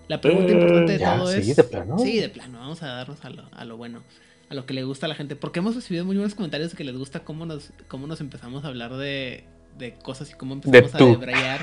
La 0.08 0.20
pregunta 0.22 0.52
Eh, 0.52 0.56
importante 0.56 0.92
de 0.94 1.00
ya, 1.00 1.18
todo 1.18 1.32
sí, 1.32 1.52
es. 1.52 1.56
de 1.56 1.64
plano. 1.64 1.98
Sí, 2.00 2.20
de 2.20 2.30
plano. 2.30 2.60
Vamos 2.60 2.84
a 2.84 2.88
darnos 2.88 3.24
a 3.24 3.30
lo, 3.30 3.44
a 3.52 3.66
lo 3.66 3.78
bueno. 3.78 4.02
A 4.50 4.56
lo 4.56 4.66
que 4.66 4.74
le 4.74 4.84
gusta 4.84 5.06
a 5.06 5.10
la 5.10 5.16
gente. 5.16 5.36
Porque 5.36 5.60
hemos 5.60 5.76
recibido 5.76 6.06
muy 6.06 6.16
buenos 6.16 6.36
comentarios 6.36 6.72
de 6.72 6.78
que 6.78 6.84
les 6.84 6.96
gusta 6.98 7.22
cómo 7.22 7.46
nos, 7.46 7.72
cómo 7.88 8.06
nos 8.08 8.20
empezamos 8.22 8.66
a 8.66 8.68
hablar 8.68 8.94
de, 8.96 9.46
de 9.78 9.94
cosas 9.94 10.30
y 10.30 10.34
cómo 10.34 10.54
empezamos 10.56 10.94
a 10.94 10.98
debrayar. 11.00 11.62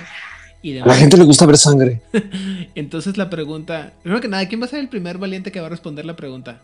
Y 0.62 0.76
A 0.78 0.86
la 0.86 0.94
gente 0.94 1.16
le 1.16 1.24
gusta 1.24 1.46
ver 1.46 1.56
sangre. 1.56 2.02
Entonces 2.74 3.16
la 3.16 3.30
pregunta. 3.30 3.92
Primero 4.02 4.20
que 4.20 4.28
nada, 4.28 4.46
¿quién 4.48 4.60
va 4.60 4.64
a 4.66 4.68
ser 4.68 4.80
el 4.80 4.88
primer 4.88 5.18
valiente 5.18 5.52
que 5.52 5.60
va 5.60 5.66
a 5.66 5.70
responder 5.70 6.04
la 6.04 6.16
pregunta? 6.16 6.60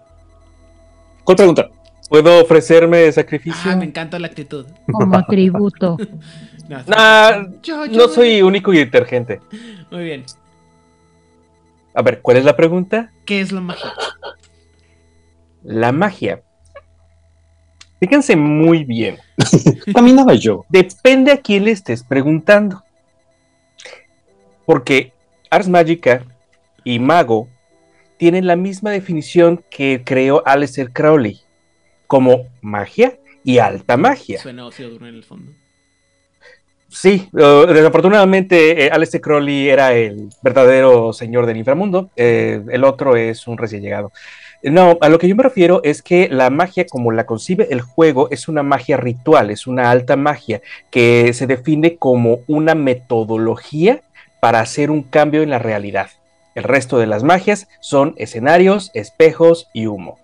¿Cuál 1.25 1.37
pregunta? 1.37 1.69
¿Puedo 2.09 2.43
ofrecerme 2.43 3.11
sacrificio? 3.13 3.71
Ah, 3.71 3.77
me 3.77 3.85
encanta 3.85 4.19
la 4.19 4.27
actitud. 4.29 4.67
Como 4.93 5.25
tributo. 5.29 5.97
No, 6.69 6.83
Nah, 6.87 7.47
yo- 7.63 7.87
yo- 7.87 7.97
no 7.97 8.09
soy 8.09 8.43
único 8.43 8.73
y 8.73 8.79
detergente. 8.79 9.41
Muy 9.91 10.05
bien. 10.05 10.25
A 11.97 12.03
ver, 12.03 12.21
¿cuál 12.21 12.37
es 12.37 12.45
la 12.45 12.55
pregunta? 12.55 13.11
¿Qué 13.25 13.41
es 13.41 13.53
la 13.53 13.63
magia? 13.63 13.91
La 15.63 15.93
magia. 15.93 16.43
Fíjense 17.99 18.37
muy 18.37 18.85
bien. 18.85 19.17
Caminaba 19.95 20.35
yo. 20.35 20.67
Depende 20.69 21.33
a 21.33 21.39
quién 21.39 21.65
le 21.65 21.71
estés 21.71 22.05
preguntando. 22.05 22.83
Porque 24.67 25.15
Ars 25.49 25.69
Magica 25.69 26.23
y 26.85 26.99
Mago 26.99 27.49
tienen 28.19 28.47
la 28.47 28.57
misma 28.57 28.91
definición 28.91 29.65
que 29.71 30.03
creó 30.05 30.43
Aleister 30.47 30.93
Crowley, 30.93 31.41
como 32.07 32.47
magia 32.61 33.19
y 33.43 33.57
alta 33.57 33.97
magia. 33.97 34.39
Suena 34.39 34.65
duro 34.65 35.09
en 35.09 35.15
el 35.15 35.25
fondo. 35.25 35.53
Sí, 36.89 37.29
uh, 37.33 37.67
desafortunadamente 37.67 38.87
eh, 38.87 38.91
Aleister 38.91 39.21
Crowley 39.21 39.69
era 39.69 39.93
el 39.93 40.31
verdadero 40.41 41.13
señor 41.13 41.45
del 41.47 41.57
inframundo, 41.57 42.11
eh, 42.17 42.63
el 42.71 42.85
otro 42.85 43.17
es 43.17 43.47
un 43.49 43.59
recién 43.59 43.83
llegado. 43.83 44.13
No, 44.63 44.97
a 45.01 45.09
lo 45.09 45.19
que 45.19 45.29
yo 45.29 45.37
me 45.37 45.43
refiero 45.43 45.81
es 45.85 46.03
que 46.03 46.29
la 46.29 46.49
magia 46.51 46.87
como 46.87 47.13
la 47.13 47.27
concibe 47.27 47.69
el 47.71 47.81
juego 47.81 48.29
es 48.31 48.49
una 48.49 48.63
magia 48.63 48.97
ritual, 48.97 49.51
es 49.51 49.67
una 49.67 49.91
alta 49.91 50.17
magia 50.17 50.63
que 50.91 51.33
se 51.35 51.47
define 51.47 51.97
como 51.97 52.41
una 52.47 52.75
metodología 52.75 54.03
para 54.41 54.61
hacer 54.61 54.91
un 54.91 55.03
cambio 55.03 55.43
en 55.43 55.51
la 55.51 55.59
realidad. 55.59 56.09
El 56.55 56.65
resto 56.65 56.99
de 56.99 57.07
las 57.07 57.23
magias 57.23 57.69
son 57.81 58.15
escenarios, 58.17 58.91
espejos 58.95 59.69
y 59.75 59.87
humo. 59.87 60.19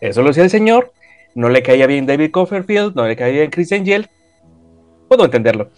Eso 0.00 0.22
lo 0.22 0.28
decía 0.28 0.44
el 0.44 0.50
señor, 0.50 0.92
no 1.34 1.48
le 1.48 1.62
caía 1.62 1.86
bien 1.86 2.06
David 2.06 2.30
Copperfield, 2.30 2.94
no 2.94 3.06
le 3.06 3.16
caía 3.16 3.40
bien 3.40 3.50
Chris 3.50 3.72
Angel, 3.72 4.08
puedo 5.08 5.24
entenderlo. 5.24 5.70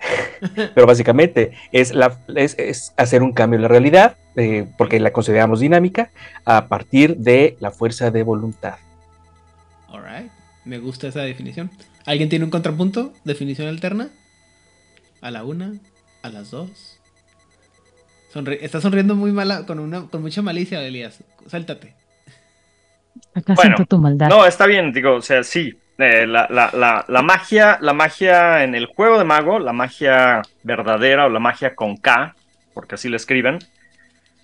Pero 0.74 0.86
básicamente 0.86 1.52
es, 1.72 1.94
la, 1.94 2.18
es, 2.34 2.58
es 2.58 2.92
hacer 2.96 3.22
un 3.22 3.32
cambio 3.32 3.56
en 3.56 3.62
la 3.62 3.68
realidad, 3.68 4.16
eh, 4.36 4.66
porque 4.76 5.00
la 5.00 5.12
consideramos 5.12 5.60
dinámica, 5.60 6.10
a 6.44 6.68
partir 6.68 7.16
de 7.16 7.56
la 7.60 7.70
fuerza 7.70 8.10
de 8.10 8.22
voluntad. 8.22 8.76
Alright. 9.88 10.30
Me 10.64 10.78
gusta 10.78 11.08
esa 11.08 11.20
definición. 11.20 11.70
¿Alguien 12.04 12.28
tiene 12.28 12.44
un 12.44 12.50
contrapunto? 12.50 13.12
¿Definición 13.24 13.68
alterna? 13.68 14.10
A 15.20 15.30
la 15.30 15.44
una, 15.44 15.72
a 16.22 16.28
las 16.28 16.50
dos. 16.50 17.00
Sonri 18.32 18.58
está 18.60 18.80
sonriendo 18.80 19.14
muy 19.14 19.32
mala, 19.32 19.64
con 19.64 19.78
una, 19.78 20.08
con 20.08 20.22
mucha 20.22 20.42
malicia, 20.42 20.82
Elías. 20.82 21.22
Sáltate. 21.46 21.94
Acá 23.34 23.54
Bueno, 23.54 23.76
siento 23.76 23.96
tu 23.96 23.98
maldad. 23.98 24.28
No, 24.28 24.44
está 24.44 24.66
bien, 24.66 24.92
digo, 24.92 25.14
o 25.14 25.22
sea, 25.22 25.42
sí. 25.42 25.78
Eh, 25.98 26.26
la, 26.26 26.46
la- 26.50 26.70
la- 26.74 27.04
la 27.08 27.22
magia, 27.22 27.78
la 27.80 27.92
magia 27.92 28.64
en 28.64 28.74
el 28.74 28.86
juego 28.86 29.18
de 29.18 29.24
mago, 29.24 29.58
la 29.58 29.72
magia 29.72 30.42
verdadera 30.62 31.26
o 31.26 31.28
la 31.28 31.38
magia 31.40 31.74
con 31.74 31.96
K, 31.96 32.34
porque 32.74 32.96
así 32.96 33.08
la 33.08 33.16
escriben, 33.16 33.58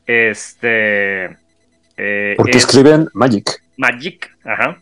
este, 0.06 1.36
eh, 1.96 2.34
Porque 2.36 2.50
es 2.52 2.56
escriben 2.64 3.08
Magic. 3.14 3.62
Magic, 3.76 4.30
ajá, 4.44 4.78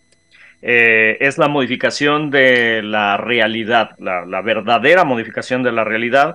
eh, 0.63 1.17
es 1.21 1.39
la 1.39 1.49
modificación 1.49 2.31
de 2.31 2.83
la 2.83 3.17
realidad, 3.17 3.91
la, 3.99 4.25
la 4.27 4.41
verdadera 4.43 5.05
modificación 5.05 5.63
de 5.63 5.73
la 5.73 5.85
realidad 5.85 6.35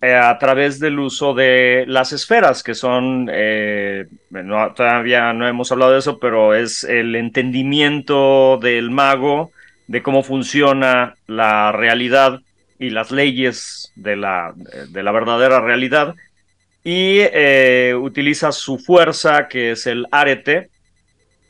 eh, 0.00 0.14
a 0.14 0.38
través 0.38 0.78
del 0.78 0.98
uso 1.00 1.34
de 1.34 1.84
las 1.88 2.12
esferas, 2.12 2.62
que 2.62 2.74
son, 2.74 3.28
eh, 3.32 4.06
no, 4.30 4.72
todavía 4.72 5.32
no 5.32 5.48
hemos 5.48 5.72
hablado 5.72 5.92
de 5.92 5.98
eso, 5.98 6.20
pero 6.20 6.54
es 6.54 6.84
el 6.84 7.16
entendimiento 7.16 8.58
del 8.62 8.90
mago 8.90 9.50
de 9.88 10.02
cómo 10.02 10.22
funciona 10.22 11.16
la 11.26 11.72
realidad 11.72 12.40
y 12.78 12.90
las 12.90 13.10
leyes 13.10 13.92
de 13.96 14.14
la, 14.16 14.54
de 14.88 15.02
la 15.02 15.10
verdadera 15.10 15.60
realidad. 15.60 16.14
Y 16.84 17.18
eh, 17.20 17.94
utiliza 18.00 18.52
su 18.52 18.78
fuerza, 18.78 19.48
que 19.48 19.72
es 19.72 19.86
el 19.88 20.06
arete, 20.12 20.70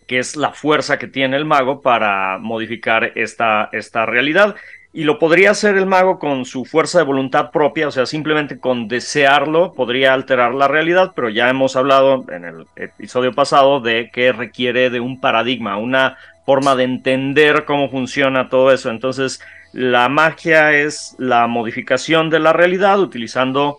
que 0.07 0.19
es 0.19 0.37
la 0.37 0.53
fuerza 0.53 0.99
que 0.99 1.07
tiene 1.07 1.37
el 1.37 1.45
mago 1.45 1.83
para 1.83 2.39
modificar 2.39 3.13
esta, 3.15 3.69
esta 3.73 4.07
realidad. 4.07 4.57
Y 4.93 5.05
lo 5.05 5.19
podría 5.19 5.51
hacer 5.51 5.77
el 5.77 5.87
mago 5.87 6.19
con 6.19 6.45
su 6.45 6.65
fuerza 6.65 6.99
de 6.99 7.05
voluntad 7.05 7.51
propia, 7.51 7.89
o 7.89 7.91
sea, 7.91 8.07
simplemente 8.07 8.59
con 8.59 8.89
desearlo 8.89 9.73
podría 9.75 10.15
alterar 10.15 10.55
la 10.55 10.67
realidad, 10.67 11.13
pero 11.15 11.29
ya 11.29 11.51
hemos 11.51 11.77
hablado 11.77 12.25
en 12.31 12.45
el 12.45 12.67
episodio 12.77 13.33
pasado 13.33 13.81
de 13.81 14.11
que 14.11 14.33
requiere 14.33 14.91
de 14.91 15.01
un 15.01 15.21
paradigma, 15.21 15.77
una 15.77 16.17
forma 16.47 16.75
de 16.75 16.85
entender 16.85 17.67
cómo 17.67 17.91
funciona 17.91 18.49
todo 18.49 18.73
eso. 18.73 18.89
Entonces, 18.91 19.41
la 19.73 20.09
magia 20.09 20.73
es 20.73 21.15
la 21.19 21.47
modificación 21.47 22.31
de 22.31 22.39
la 22.39 22.55
realidad 22.55 22.99
utilizando 23.01 23.79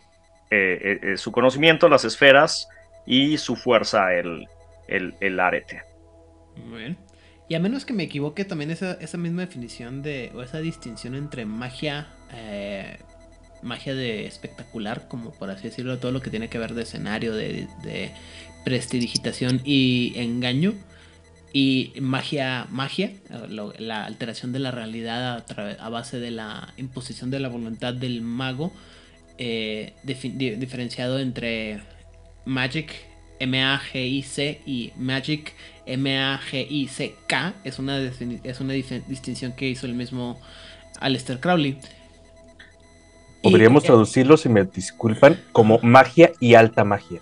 eh, 0.52 0.80
eh, 0.82 1.00
eh, 1.14 1.18
su 1.18 1.32
conocimiento, 1.32 1.90
las 1.90 2.06
esferas 2.06 2.70
y 3.06 3.38
su 3.38 3.56
fuerza, 3.56 4.14
el, 4.14 4.48
el, 4.88 5.40
arete. 5.40 5.82
Muy 6.56 6.80
bien. 6.80 6.98
Y 7.50 7.56
a 7.56 7.60
menos 7.60 7.84
que 7.84 7.94
me 7.94 8.04
equivoque, 8.04 8.46
también 8.46 8.70
esa, 8.70 8.94
esa 8.94 9.18
misma 9.18 9.42
definición 9.42 10.04
de, 10.04 10.32
o 10.36 10.44
esa 10.44 10.60
distinción 10.60 11.16
entre 11.16 11.46
magia, 11.46 12.08
magia 13.64 13.96
de 13.96 14.28
espectacular, 14.28 15.08
como 15.08 15.32
por 15.32 15.50
así 15.50 15.64
decirlo, 15.64 15.98
todo 15.98 16.12
lo 16.12 16.22
que 16.22 16.30
tiene 16.30 16.48
que 16.48 16.60
ver 16.60 16.76
de 16.76 16.84
escenario, 16.84 17.34
de, 17.34 17.68
prestidigitación 18.64 19.62
y 19.66 20.14
engaño, 20.16 20.76
y 21.52 21.94
magia, 22.00 22.68
magia, 22.70 23.14
la 23.50 24.06
alteración 24.06 24.52
de 24.52 24.60
la 24.60 24.70
realidad 24.70 25.44
a, 25.58 25.86
a, 25.86 25.90
base 25.90 26.20
de 26.20 26.30
la 26.30 26.72
imposición 26.78 27.32
de 27.32 27.40
la 27.40 27.50
voluntad 27.50 27.96
del 27.96 28.22
mago, 28.22 28.72
eh, 29.40 29.94
diferenciado 30.04 31.18
entre 31.18 31.82
Magic 32.46 33.09
M-A-G-I-C 33.40 34.62
y 34.66 34.92
Magic 34.98 35.54
M-A-G-I-C-K, 35.86 37.54
es 37.64 37.80
una, 37.80 37.98
es 38.00 38.60
una 38.60 38.74
distinción 38.74 39.54
que 39.54 39.70
hizo 39.70 39.86
el 39.86 39.96
mismo 39.96 40.40
Aleister 41.00 41.40
Crowley. 41.40 41.78
Podríamos 43.42 43.84
traducirlo, 43.84 44.38
si 44.38 44.50
me 44.50 44.66
disculpan, 44.66 45.40
como 45.52 45.80
magia 45.80 46.32
y 46.40 46.56
alta 46.56 46.84
magia. 46.84 47.22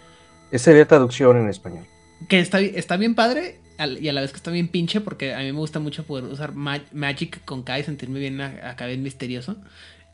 Esa 0.52 0.66
sería 0.66 0.88
traducción 0.88 1.38
en 1.38 1.50
español. 1.50 1.86
Que 2.28 2.40
está, 2.40 2.60
está 2.60 2.98
bien 2.98 3.14
padre 3.14 3.60
y 4.00 4.08
a 4.08 4.14
la 4.14 4.22
vez 4.22 4.32
que 4.32 4.38
está 4.38 4.50
bien 4.50 4.68
pinche 4.68 5.02
porque 5.02 5.36
a 5.36 5.40
mí 5.40 5.46
me 5.46 5.60
gusta 5.60 5.80
mucho 5.80 6.04
poder 6.04 6.26
usar 6.26 6.54
Magic 6.54 7.46
con 7.46 7.62
K 7.62 7.80
y 7.80 7.84
sentirme 7.84 8.20
bien 8.20 8.42
acá 8.42 8.88
bien 8.88 9.04
misterioso. 9.04 9.58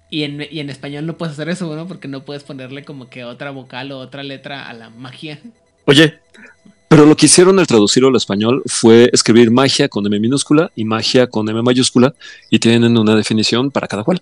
Y 0.10 0.24
en, 0.24 0.46
y 0.52 0.60
en 0.60 0.70
español 0.70 1.06
no 1.06 1.18
puedes 1.18 1.34
hacer 1.34 1.50
eso, 1.50 1.74
¿no? 1.76 1.88
Porque 1.88 2.08
no 2.08 2.24
puedes 2.24 2.44
ponerle 2.44 2.84
como 2.84 3.10
que 3.10 3.24
otra 3.24 3.52
vocal 3.52 3.92
o 3.94 4.00
otra 4.00 4.22
letra 4.22 4.68
a 4.68 4.74
la 4.74 4.90
magia. 4.90 5.40
Oye, 5.86 6.20
pero 6.88 7.06
lo 7.06 7.16
que 7.16 7.26
hicieron 7.26 7.58
al 7.60 7.66
traducirlo 7.68 8.10
al 8.10 8.16
español 8.16 8.62
fue 8.68 9.10
escribir 9.12 9.50
magia 9.50 9.90
con 9.90 10.06
M 10.06 10.20
minúscula 10.20 10.72
y 10.76 10.86
magia 10.86 11.28
con 11.28 11.50
M 11.50 11.62
mayúscula 11.64 12.14
y 12.50 12.60
tienen 12.60 12.98
una 12.98 13.16
definición 13.16 13.72
para 13.72 13.88
cada 13.88 14.04
cual. 14.04 14.22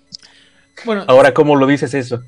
Bueno, 0.84 1.04
ahora 1.06 1.34
cómo 1.34 1.54
lo 1.56 1.66
dices 1.66 1.92
eso. 1.94 2.22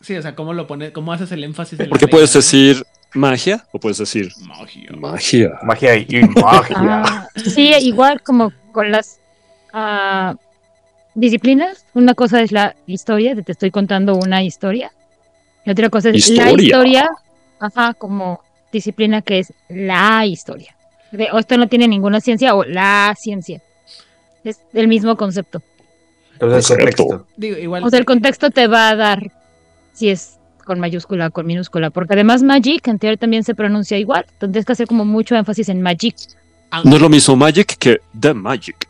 Sí, 0.00 0.16
o 0.16 0.22
sea, 0.22 0.34
cómo 0.34 0.52
lo 0.52 0.66
pones, 0.66 0.92
cómo 0.92 1.12
haces 1.12 1.32
el 1.32 1.44
énfasis. 1.44 1.78
Porque 1.88 2.08
puedes 2.08 2.32
decir 2.32 2.84
magia 3.14 3.66
o 3.72 3.78
puedes 3.78 3.98
decir 3.98 4.30
magia. 4.40 4.90
Magia. 4.98 5.58
Magia 5.62 5.96
y, 5.96 6.06
magia. 6.40 6.76
Ah, 6.80 7.28
sí, 7.36 7.72
igual 7.80 8.22
como 8.22 8.52
con 8.72 8.90
las 8.90 9.18
uh, 9.72 10.36
disciplinas. 11.14 11.86
Una 11.94 12.14
cosa 12.14 12.42
es 12.42 12.52
la 12.52 12.76
historia, 12.86 13.34
te 13.42 13.52
estoy 13.52 13.70
contando 13.70 14.14
una 14.14 14.42
historia. 14.42 14.92
Y 15.64 15.70
otra 15.70 15.90
cosa 15.90 16.10
es 16.10 16.28
la 16.30 16.50
historia, 16.50 17.08
ajá, 17.60 17.94
como 17.94 18.40
disciplina 18.72 19.22
que 19.22 19.40
es 19.40 19.52
la 19.68 20.26
historia. 20.26 20.74
o 21.32 21.38
esto 21.38 21.56
no 21.56 21.68
tiene 21.68 21.88
ninguna 21.88 22.20
ciencia 22.20 22.54
o 22.54 22.64
la 22.64 23.14
ciencia. 23.18 23.62
Es 24.44 24.60
el 24.72 24.88
mismo 24.88 25.16
concepto. 25.16 25.62
Entonces, 26.32 26.70
el 26.70 26.78
contexto. 26.78 27.26
o 27.82 27.90
sea, 27.90 27.98
el 27.98 28.04
contexto 28.06 28.50
te 28.50 28.66
va 28.66 28.88
a 28.88 28.96
dar 28.96 29.30
si 29.92 30.08
es 30.08 30.38
con 30.64 30.80
mayúscula 30.80 31.26
o 31.26 31.30
con 31.30 31.46
minúscula, 31.46 31.90
porque 31.90 32.14
además 32.14 32.42
Magic 32.42 32.86
en 32.88 32.98
teoría 32.98 33.16
también 33.16 33.44
se 33.44 33.54
pronuncia 33.54 33.98
igual, 33.98 34.24
entonces 34.28 34.52
tienes 34.52 34.66
que 34.66 34.72
hacer 34.72 34.86
como 34.86 35.04
mucho 35.04 35.34
énfasis 35.34 35.68
en 35.68 35.82
Magic. 35.82 36.16
No 36.84 36.96
es 36.96 37.02
lo 37.02 37.08
mismo 37.08 37.36
Magic 37.36 37.76
que 37.76 38.00
The 38.18 38.32
Magic. 38.32 38.88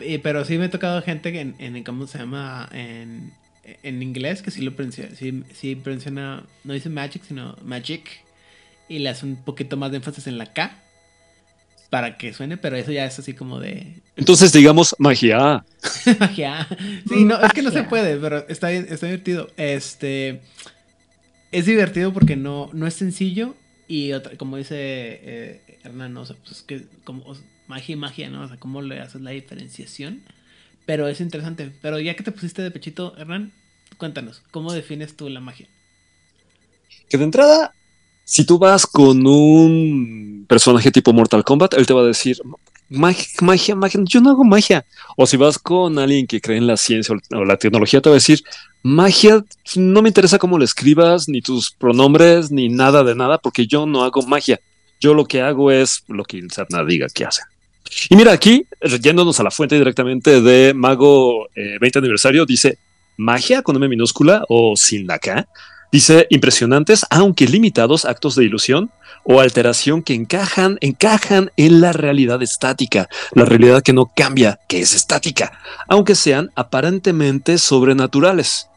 Eh, 0.00 0.18
pero 0.18 0.44
sí 0.44 0.58
me 0.58 0.64
ha 0.64 0.70
tocado 0.70 1.00
gente 1.02 1.30
que 1.32 1.40
en, 1.40 1.84
¿cómo 1.84 2.06
se 2.06 2.18
llama? 2.18 2.68
En, 2.72 3.32
en 3.82 4.02
inglés, 4.02 4.42
que 4.42 4.50
sí 4.50 4.62
lo 4.62 4.74
pronuncia, 4.74 5.08
sí, 5.14 5.44
sí 5.52 5.76
pronuncia, 5.76 6.10
no 6.10 6.72
dice 6.72 6.88
Magic, 6.88 7.22
sino 7.22 7.56
Magic, 7.62 8.24
y 8.88 8.98
le 8.98 9.08
hace 9.08 9.26
un 9.26 9.36
poquito 9.36 9.76
más 9.76 9.90
de 9.90 9.98
énfasis 9.98 10.26
en 10.26 10.38
la 10.38 10.52
K 10.52 10.76
para 11.90 12.16
que 12.16 12.32
suene, 12.32 12.56
pero 12.56 12.76
eso 12.76 12.92
ya 12.92 13.04
es 13.04 13.18
así 13.18 13.34
como 13.34 13.58
de. 13.58 13.94
Entonces 14.16 14.52
digamos 14.52 14.94
magia. 14.98 15.64
magia. 16.20 16.68
Sí, 17.08 17.24
no, 17.24 17.40
es 17.40 17.52
que 17.52 17.62
no 17.62 17.70
se 17.70 17.82
puede, 17.82 18.16
pero 18.16 18.48
está 18.48 18.72
está 18.72 19.06
divertido. 19.06 19.50
Este 19.56 20.40
es 21.52 21.66
divertido 21.66 22.12
porque 22.12 22.36
no, 22.36 22.70
no 22.72 22.86
es 22.86 22.94
sencillo 22.94 23.56
y 23.88 24.12
como 24.36 24.56
dice 24.56 24.76
eh, 24.78 25.80
Hernán, 25.82 26.16
o 26.16 26.24
sea, 26.24 26.36
pues 26.36 26.58
es 26.58 26.62
que 26.62 26.84
como 27.02 27.24
magia 27.66 27.92
y 27.94 27.96
magia, 27.96 28.30
¿no? 28.30 28.42
O 28.42 28.48
sea, 28.48 28.56
cómo 28.56 28.82
le 28.82 29.00
haces 29.00 29.20
la 29.20 29.32
diferenciación. 29.32 30.22
Pero 30.86 31.08
es 31.08 31.20
interesante. 31.20 31.72
Pero 31.82 31.98
ya 31.98 32.14
que 32.14 32.22
te 32.22 32.32
pusiste 32.32 32.62
de 32.62 32.70
pechito, 32.70 33.16
Hernán, 33.16 33.52
cuéntanos, 34.00 34.42
¿cómo 34.50 34.72
defines 34.72 35.14
tú 35.14 35.28
la 35.28 35.40
magia? 35.40 35.68
Que 37.08 37.18
de 37.18 37.24
entrada, 37.24 37.74
si 38.24 38.44
tú 38.44 38.58
vas 38.58 38.86
con 38.86 39.26
un 39.26 40.46
personaje 40.48 40.90
tipo 40.90 41.12
Mortal 41.12 41.44
Kombat, 41.44 41.74
él 41.74 41.86
te 41.86 41.92
va 41.92 42.00
a 42.00 42.06
decir, 42.06 42.38
magia, 42.88 43.26
magia, 43.42 43.76
magia, 43.76 44.00
yo 44.04 44.22
no 44.22 44.30
hago 44.30 44.42
magia. 44.42 44.86
O 45.18 45.26
si 45.26 45.36
vas 45.36 45.58
con 45.58 45.98
alguien 45.98 46.26
que 46.26 46.40
cree 46.40 46.56
en 46.56 46.66
la 46.66 46.78
ciencia 46.78 47.14
o 47.32 47.44
la 47.44 47.58
tecnología, 47.58 48.00
te 48.00 48.08
va 48.08 48.14
a 48.14 48.22
decir, 48.22 48.42
magia, 48.82 49.44
no 49.76 50.00
me 50.00 50.08
interesa 50.08 50.38
cómo 50.38 50.56
lo 50.56 50.64
escribas, 50.64 51.28
ni 51.28 51.42
tus 51.42 51.70
pronombres, 51.70 52.50
ni 52.50 52.70
nada 52.70 53.04
de 53.04 53.14
nada, 53.14 53.36
porque 53.36 53.66
yo 53.66 53.84
no 53.84 54.02
hago 54.02 54.22
magia. 54.22 54.60
Yo 54.98 55.12
lo 55.12 55.26
que 55.26 55.42
hago 55.42 55.70
es 55.70 56.04
lo 56.08 56.24
que 56.24 56.38
el 56.38 56.48
diga 56.88 57.06
que 57.12 57.26
hace. 57.26 57.42
Y 58.08 58.16
mira, 58.16 58.32
aquí, 58.32 58.64
yéndonos 59.02 59.38
a 59.40 59.42
la 59.42 59.50
fuente 59.50 59.76
directamente 59.76 60.40
de 60.40 60.72
Mago 60.72 61.48
20 61.54 61.86
eh, 61.86 62.00
aniversario, 62.00 62.46
dice 62.46 62.78
magia 63.20 63.62
con 63.62 63.76
M 63.76 63.88
minúscula 63.88 64.44
o 64.48 64.74
sin 64.76 65.06
la 65.06 65.18
K. 65.18 65.46
Dice 65.92 66.26
impresionantes, 66.30 67.04
aunque 67.10 67.46
limitados 67.46 68.04
actos 68.04 68.36
de 68.36 68.44
ilusión 68.44 68.90
o 69.24 69.40
alteración 69.40 70.02
que 70.02 70.14
encajan, 70.14 70.78
encajan 70.80 71.50
en 71.56 71.80
la 71.80 71.92
realidad 71.92 72.42
estática, 72.42 73.08
la 73.32 73.44
realidad 73.44 73.82
que 73.82 73.92
no 73.92 74.10
cambia, 74.14 74.60
que 74.68 74.80
es 74.80 74.94
estática, 74.94 75.52
aunque 75.88 76.14
sean 76.14 76.50
aparentemente 76.54 77.58
sobrenaturales 77.58 78.69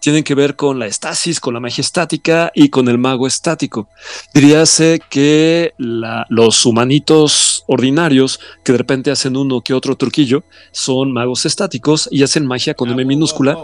tienen 0.00 0.24
que 0.24 0.34
ver 0.34 0.56
con 0.56 0.78
la 0.78 0.86
estasis, 0.86 1.38
con 1.40 1.54
la 1.54 1.60
magia 1.60 1.82
estática 1.82 2.50
y 2.54 2.70
con 2.70 2.88
el 2.88 2.98
mago 2.98 3.26
estático. 3.26 3.88
Diríase 4.34 5.00
que 5.08 5.74
los 5.78 6.66
humanitos 6.66 7.64
ordinarios 7.66 8.40
que 8.64 8.72
de 8.72 8.78
repente 8.78 9.10
hacen 9.10 9.36
uno 9.36 9.60
que 9.60 9.74
otro 9.74 9.96
truquillo 9.96 10.42
son 10.72 11.12
magos 11.12 11.46
estáticos 11.46 12.08
y 12.10 12.22
hacen 12.22 12.46
magia 12.46 12.74
con 12.74 12.88
ah, 12.88 12.92
M 12.92 13.04
minúscula 13.04 13.56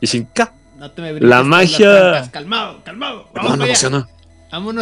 y 0.00 0.06
sin 0.06 0.24
K. 0.24 0.52
la 1.20 1.42
magia. 1.42 2.30
Calmado, 2.30 2.82
calmado. 2.84 3.28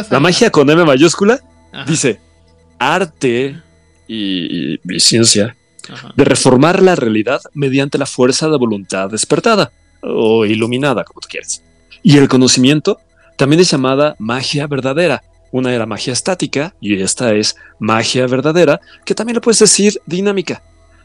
la 0.09 0.19
magia 0.19 0.51
con 0.51 0.69
M 0.69 0.85
mayúscula 0.85 1.39
dice 1.87 2.19
arte 2.77 3.59
y, 4.07 4.77
ciencia 4.99 5.55
de 6.15 6.25
reformar 6.25 6.81
la 6.81 6.95
realidad 6.95 7.41
mediante 7.53 7.97
la 7.97 8.05
fuerza 8.05 8.47
de 8.47 8.57
voluntad 8.57 9.09
despertada 9.09 9.71
o 10.01 10.45
iluminada, 10.45 11.03
como 11.03 11.21
tú 11.21 11.27
quieres. 11.29 11.63
Y 12.03 12.17
el 12.17 12.27
conocimiento 12.27 12.99
también 13.37 13.59
es 13.59 13.71
llamada 13.71 14.15
magia 14.19 14.67
verdadera. 14.67 15.23
Una 15.51 15.73
era 15.73 15.85
magia 15.85 16.13
estática 16.13 16.73
y 16.79 17.01
esta 17.01 17.33
es 17.33 17.55
magia 17.79 18.25
verdadera, 18.27 18.79
que 19.05 19.15
también 19.15 19.35
lo 19.35 19.41
puedes 19.41 19.59
decir 19.59 20.01
dinámica. 20.05 20.61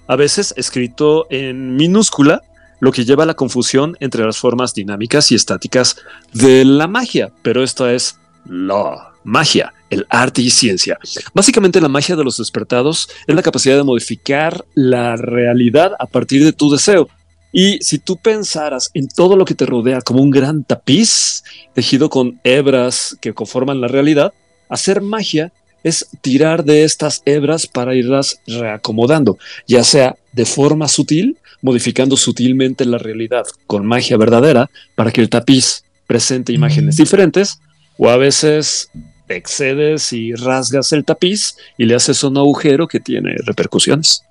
A 0.07 0.17
veces 0.17 0.55
escrito 0.57 1.27
en 1.31 1.75
minúscula, 1.75 2.43
lo 2.81 2.93
que 2.93 3.05
lleva 3.05 3.25
a 3.25 3.27
la 3.27 3.35
confusión 3.35 3.97
entre 4.01 4.25
las 4.25 4.39
formas 4.39 4.75
dinámicas 4.75 5.33
y 5.33 5.35
estáticas 5.35 5.97
de 6.33 6.65
la 6.65 6.87
magia, 6.87 7.33
pero 7.43 7.63
esta 7.63 7.93
es 7.93 8.19
la 8.45 9.13
magia, 9.25 9.73
el 9.91 10.07
arte 10.09 10.43
y 10.43 10.51
ciencia. 10.51 10.99
Básicamente 11.35 11.81
la 11.81 11.89
magia 11.89 12.17
de 12.17 12.25
los 12.25 12.37
despertados 12.37 13.09
es 13.27 13.35
la 13.35 13.43
capacidad 13.43 13.77
de 13.77 13.83
modificar 13.83 14.65
la 14.75 15.17
realidad 15.17 15.93
a 15.99 16.07
partir 16.07 16.45
de 16.45 16.53
tu 16.53 16.71
deseo. 16.71 17.09
Y 17.53 17.79
si 17.83 17.99
tú 17.99 18.17
pensaras 18.17 18.91
en 18.95 19.09
todo 19.09 19.37
lo 19.37 19.45
que 19.45 19.55
te 19.55 19.67
rodea 19.67 20.01
como 20.03 20.23
un 20.23 20.31
gran 20.31 20.65
tapiz 20.65 21.43
tejido 21.75 22.11
con 22.11 22.41
hebras 22.45 23.17
que 23.21 23.33
conforman 23.33 23.81
la 23.81 23.89
realidad, 23.89 24.33
hacer 24.69 25.01
magia 25.01 25.53
es 25.83 26.09
tirar 26.21 26.65
de 26.65 26.85
estas 26.85 27.23
hebras 27.25 27.67
para 27.67 27.95
irlas 27.95 28.41
reacomodando, 28.47 29.39
ya 29.69 29.85
sea 29.85 30.17
de 30.33 30.45
forma 30.45 30.89
sutil, 30.89 31.39
modificando 31.63 32.17
sutilmente 32.17 32.85
la 32.85 32.99
realidad 32.99 33.45
con 33.67 33.87
magia 33.87 34.17
verdadera 34.17 34.69
para 34.95 35.13
que 35.13 35.21
el 35.21 35.31
tapiz 35.31 35.85
presente 36.07 36.53
imágenes 36.53 36.97
diferentes, 36.97 37.61
o 37.99 38.09
a 38.09 38.17
veces 38.17 38.91
excedes 39.29 40.13
y 40.13 40.35
rasgas 40.35 40.93
el 40.93 41.05
tapiz 41.05 41.57
y 41.79 41.85
le 41.87 41.95
haces 41.95 42.23
un 42.25 42.37
agujero 42.37 42.87
que 42.87 43.01
tiene 43.01 43.35
repercusiones. 43.45 44.23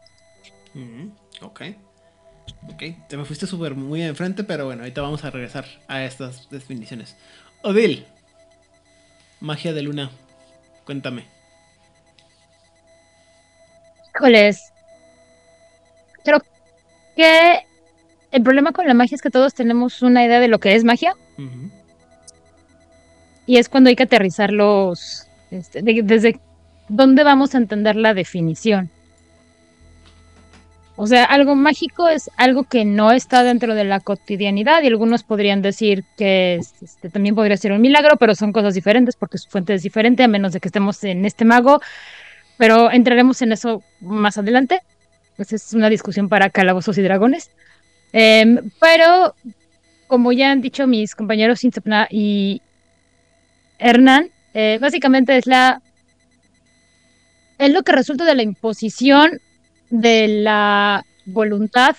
Ok. 2.76 3.08
Te 3.08 3.18
me 3.18 3.26
fuiste 3.26 3.48
súper 3.48 3.76
muy 3.76 4.02
enfrente, 4.04 4.44
pero 4.44 4.66
bueno, 4.66 4.84
ahorita 4.84 5.02
vamos 5.02 5.24
a 5.24 5.30
regresar 5.32 5.66
a 5.88 6.04
estas 6.04 6.50
definiciones. 6.50 7.16
Odil, 7.64 8.06
magia 9.40 9.74
de 9.74 9.82
luna, 9.82 10.12
cuéntame. 10.86 11.26
Híjoles. 14.16 14.72
Creo 16.24 16.42
que 17.16 17.60
el 18.32 18.44
problema 18.44 18.72
con 18.72 18.88
la 18.88 18.94
magia 18.94 19.16
es 19.16 19.22
que 19.22 19.30
todos 19.30 19.54
tenemos 19.54 20.02
una 20.02 20.24
idea 20.26 20.40
de 20.40 20.48
lo 20.48 20.60
que 20.60 20.76
es 20.76 20.84
magia 20.84 21.14
y 23.46 23.58
es 23.58 23.70
cuando 23.70 23.90
hay 23.90 23.96
que 23.96 24.04
aterrizarlos 24.04 25.28
este, 25.52 25.82
de- 25.82 26.02
desde 26.04 26.40
dónde 26.88 27.24
vamos 27.24 27.54
a 27.54 27.58
entender 27.58 27.96
la 27.96 28.14
definición. 28.14 28.90
O 30.98 31.08
sea, 31.08 31.26
algo 31.26 31.56
mágico 31.56 32.08
es 32.08 32.32
algo 32.38 32.64
que 32.64 32.86
no 32.86 33.12
está 33.12 33.44
dentro 33.44 33.76
de 33.76 33.84
la 33.84 34.00
cotidianidad 34.00 34.82
y 34.82 34.88
algunos 34.88 35.24
podrían 35.24 35.62
decir 35.62 36.06
que 36.18 36.56
es, 36.56 36.74
este, 36.82 37.10
también 37.10 37.36
podría 37.36 37.58
ser 37.58 37.74
un 37.74 37.82
milagro, 37.82 38.16
pero 38.18 38.34
son 38.34 38.54
cosas 38.54 38.74
diferentes 38.74 39.18
porque 39.18 39.38
su 39.38 39.50
fuente 39.50 39.74
es 39.74 39.84
diferente 39.84 40.24
a 40.24 40.30
menos 40.30 40.54
de 40.54 40.62
que 40.62 40.70
estemos 40.70 41.04
en 41.04 41.26
este 41.26 41.44
mago, 41.44 41.82
pero 42.58 42.90
entraremos 42.92 43.42
en 43.42 43.52
eso 43.52 43.84
más 44.00 44.38
adelante. 44.38 44.80
Esa 45.38 45.58
es 45.58 45.74
una 45.74 45.90
discusión 45.90 46.30
para 46.30 46.50
calabozos 46.50 46.98
y 46.98 47.02
dragones. 47.02 47.52
Em, 48.14 48.72
pero, 48.80 49.36
como 50.08 50.32
ya 50.32 50.52
han 50.52 50.62
dicho 50.62 50.88
mis 50.88 51.14
compañeros 51.14 51.66
Intepna 51.66 52.08
y 52.10 52.62
Hernán, 53.80 54.30
eh, 54.54 54.78
básicamente 54.80 55.36
es 55.38 55.46
la 55.46 55.82
es 57.58 57.72
lo 57.72 57.84
que 57.84 57.92
resulta 57.92 58.26
de 58.26 58.36
la 58.36 58.44
imposición 58.44 59.42
de 59.89 60.28
la 60.28 61.04
voluntad 61.26 61.95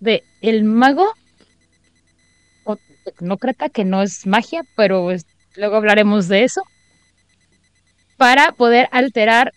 de 0.00 0.22
el 0.40 0.64
mago 0.64 1.12
o 2.64 2.76
tecnócrata, 3.04 3.68
que 3.68 3.84
no 3.84 4.02
es 4.02 4.26
magia, 4.26 4.62
pero 4.76 5.08
luego 5.56 5.76
hablaremos 5.76 6.28
de 6.28 6.44
eso, 6.44 6.62
para 8.16 8.52
poder 8.52 8.88
alterar, 8.92 9.52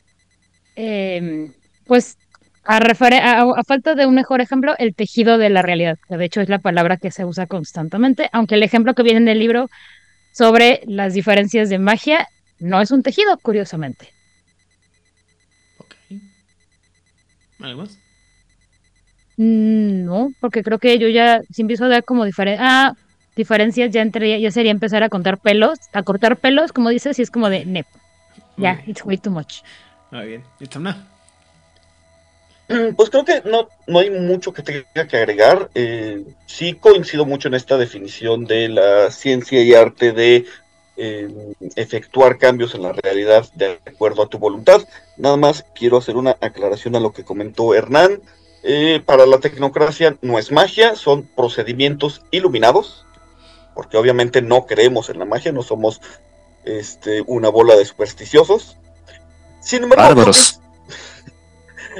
em, 0.76 1.54
pues, 1.86 2.18
a, 2.66 2.78
a- 2.80 3.42
a 3.60 3.64
falta 3.66 3.96
de 3.96 4.06
un 4.08 4.16
mejor 4.16 4.42
ejemplo, 4.42 4.76
el 4.80 4.96
tejido 4.96 5.38
de 5.38 5.50
la 5.50 5.62
realidad, 5.64 5.98
que 6.10 6.18
de 6.18 6.26
hecho 6.26 6.42
es 6.42 6.50
la 6.50 6.60
palabra 6.60 6.98
que 6.98 7.12
se 7.12 7.26
usa 7.26 7.48
constantemente, 7.48 8.30
aunque 8.34 8.56
el 8.56 8.64
ejemplo 8.64 8.94
que 8.96 9.04
viene 9.04 9.20
en 9.20 9.28
el 9.30 9.40
libro 9.40 9.70
sobre 10.34 10.82
las 10.88 11.14
diferencias 11.14 11.70
de 11.70 11.80
magia 11.80 12.28
no 12.60 12.82
es 12.82 12.92
un 12.92 13.04
tejido, 13.04 13.38
curiosamente. 13.40 14.14
Ok. 15.78 15.94
¿Algo 17.62 17.82
más? 17.82 17.98
Mm, 19.38 20.06
No, 20.06 20.32
porque 20.40 20.64
creo 20.64 20.80
que 20.80 20.98
yo 21.00 21.08
ya, 21.08 21.42
si 21.52 21.62
empiezo 21.62 21.86
a 21.86 21.90
dar 21.90 22.04
como 22.04 22.26
diferen 22.26 22.58
ah, 22.60 22.94
diferencias, 23.36 23.92
ya, 23.92 24.02
entre, 24.02 24.40
ya 24.42 24.52
sería 24.52 24.72
empezar 24.72 25.04
a 25.04 25.10
contar 25.10 25.38
pelos, 25.40 25.78
a 25.94 26.04
cortar 26.04 26.38
pelos, 26.38 26.72
como 26.72 26.90
dices, 26.90 27.20
y 27.20 27.22
es 27.22 27.30
como 27.32 27.50
de, 27.50 27.66
nep, 27.66 27.86
ya, 28.58 28.82
it's 28.88 29.06
way 29.06 29.18
too 29.18 29.30
much. 29.32 29.62
Muy 30.12 30.26
bien. 30.28 30.44
Itzamna. 30.60 31.06
Mm, 32.70 32.96
Pues 32.96 33.10
creo 33.10 33.24
que 33.26 33.42
no, 33.46 33.70
no 33.88 34.00
hay 34.00 34.10
mucho 34.10 34.54
que 34.54 34.64
tenga 34.64 35.08
que 35.08 35.18
agregar. 35.18 35.70
Eh, 35.76 36.24
sí 36.48 36.74
coincido 36.74 37.26
mucho 37.26 37.48
en 37.48 37.54
esta 37.54 37.78
definición 37.78 38.46
de 38.46 38.70
la 38.70 39.12
ciencia 39.12 39.62
y 39.62 39.74
arte 39.74 40.12
de 40.12 40.46
eh, 41.00 41.54
efectuar 41.76 42.40
cambios 42.40 42.74
en 42.74 42.82
la 42.82 42.92
realidad 42.92 43.48
de 43.54 43.80
acuerdo 43.86 44.24
a 44.24 44.30
tu 44.30 44.40
voluntad. 44.40 44.82
Nada 45.16 45.38
más 45.38 45.64
quiero 45.76 45.98
hacer 45.98 46.18
una 46.18 46.38
aclaración 46.42 46.96
a 46.96 47.00
lo 47.00 47.14
que 47.14 47.24
comentó 47.24 47.76
Hernán. 47.76 48.20
Eh, 48.64 49.02
para 49.06 49.28
la 49.28 49.40
tecnocracia 49.40 50.18
no 50.24 50.40
es 50.40 50.52
magia, 50.52 50.96
son 50.96 51.24
procedimientos 51.36 52.24
iluminados, 52.32 53.06
porque 53.76 53.96
obviamente 53.98 54.42
no 54.42 54.66
creemos 54.66 55.10
en 55.10 55.20
la 55.20 55.26
magia, 55.26 55.52
no 55.52 55.62
somos 55.62 56.02
este, 56.66 57.24
una 57.28 57.50
bola 57.50 57.76
de 57.76 57.86
supersticiosos. 57.86 58.78
Sin 59.62 59.84
embargo, 59.84 60.04
Bárbaros. 60.04 60.60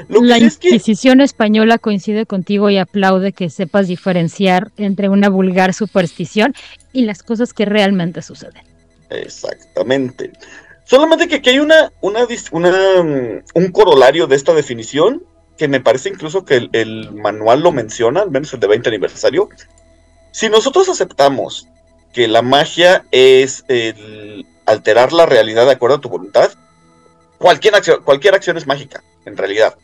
lo 0.08 0.20
que 0.20 0.26
La 0.26 0.38
sí 0.38 0.44
es 0.44 0.58
que 0.58 0.68
Inquisición 0.70 1.20
española 1.20 1.78
coincide 1.78 2.26
contigo 2.26 2.68
y 2.68 2.78
aplaude 2.78 3.32
que 3.32 3.48
sepas 3.48 3.86
diferenciar 3.86 4.72
entre 4.76 5.08
una 5.08 5.28
vulgar 5.28 5.72
superstición 5.72 6.52
y 6.92 7.04
las 7.04 7.22
cosas 7.22 7.54
que 7.54 7.64
realmente 7.64 8.22
suceden. 8.22 8.67
Exactamente. 9.10 10.32
Solamente 10.84 11.28
que 11.28 11.36
aquí 11.36 11.50
hay 11.50 11.58
una, 11.58 11.92
una, 12.00 12.24
mm, 12.24 13.42
un 13.54 13.72
corolario 13.72 14.26
de 14.26 14.36
esta 14.36 14.54
definición 14.54 15.22
que 15.58 15.68
me 15.68 15.80
parece 15.80 16.08
incluso 16.08 16.44
que 16.44 16.68
el, 16.72 17.12
manual 17.12 17.60
lo 17.60 17.72
menciona, 17.72 18.22
al 18.22 18.30
menos 18.30 18.52
el 18.54 18.60
de 18.60 18.68
20 18.68 18.88
aniversario. 18.88 19.48
Si 20.30 20.48
nosotros 20.48 20.88
aceptamos 20.88 21.68
que 22.12 22.28
la 22.28 22.42
magia 22.42 23.04
es 23.10 23.64
alterar 24.64 25.12
la 25.12 25.26
realidad 25.26 25.66
de 25.66 25.72
acuerdo 25.72 25.96
a 25.96 26.00
tu 26.00 26.08
voluntad, 26.08 26.52
cualquier 27.38 27.74
acción, 27.74 28.02
cualquier 28.04 28.34
acción 28.34 28.56
es 28.56 28.66
mágica, 28.66 29.02
en 29.24 29.36
realidad. 29.36 29.76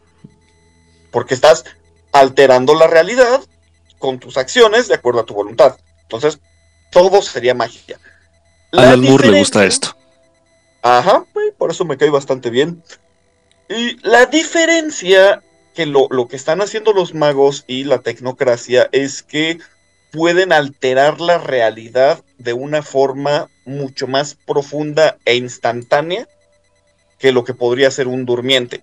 Porque 1.10 1.34
estás 1.34 1.64
alterando 2.12 2.74
la 2.74 2.86
realidad 2.86 3.40
con 3.98 4.20
tus 4.20 4.36
acciones 4.36 4.88
de 4.88 4.94
acuerdo 4.94 5.20
a 5.20 5.26
tu 5.26 5.34
voluntad. 5.34 5.76
Entonces, 6.02 6.38
todo 6.90 7.20
sería 7.20 7.54
magia. 7.54 7.98
Alan 8.78 9.00
Moore 9.00 9.30
le 9.30 9.38
gusta 9.38 9.60
diferencia- 9.62 9.64
esto. 9.64 9.96
Ajá, 10.82 11.24
por 11.56 11.70
eso 11.70 11.84
me 11.84 11.96
cae 11.96 12.10
bastante 12.10 12.50
bien. 12.50 12.82
Y 13.68 13.96
la 14.06 14.26
diferencia 14.26 15.42
que 15.74 15.86
lo, 15.86 16.08
lo 16.10 16.28
que 16.28 16.36
están 16.36 16.60
haciendo 16.60 16.92
los 16.92 17.14
magos 17.14 17.64
y 17.66 17.84
la 17.84 17.98
tecnocracia 18.00 18.88
es 18.92 19.22
que 19.22 19.58
pueden 20.12 20.52
alterar 20.52 21.20
la 21.20 21.38
realidad 21.38 22.22
de 22.38 22.52
una 22.52 22.82
forma 22.82 23.48
mucho 23.64 24.06
más 24.06 24.36
profunda 24.46 25.16
e 25.24 25.36
instantánea 25.36 26.28
que 27.18 27.32
lo 27.32 27.44
que 27.44 27.54
podría 27.54 27.90
ser 27.90 28.06
un 28.06 28.26
durmiente. 28.26 28.82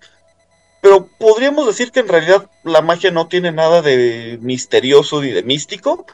Pero 0.82 1.08
podríamos 1.19 1.67
decir 1.67 1.91
que 1.91 1.99
en 1.99 2.08
realidad 2.08 2.49
la 2.63 2.82
magia 2.82 3.12
no 3.12 3.27
tiene 3.27 3.51
nada 3.51 3.84
de 3.84 4.39
misterioso 4.41 5.21
ni 5.21 5.30
de 5.30 5.43
místico. 5.43 6.08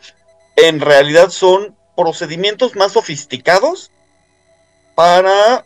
En 0.58 0.82
realidad 0.82 1.30
son 1.30 1.77
procedimientos 1.98 2.76
más 2.76 2.94
sofisticados 2.94 3.92
para, 4.96 5.66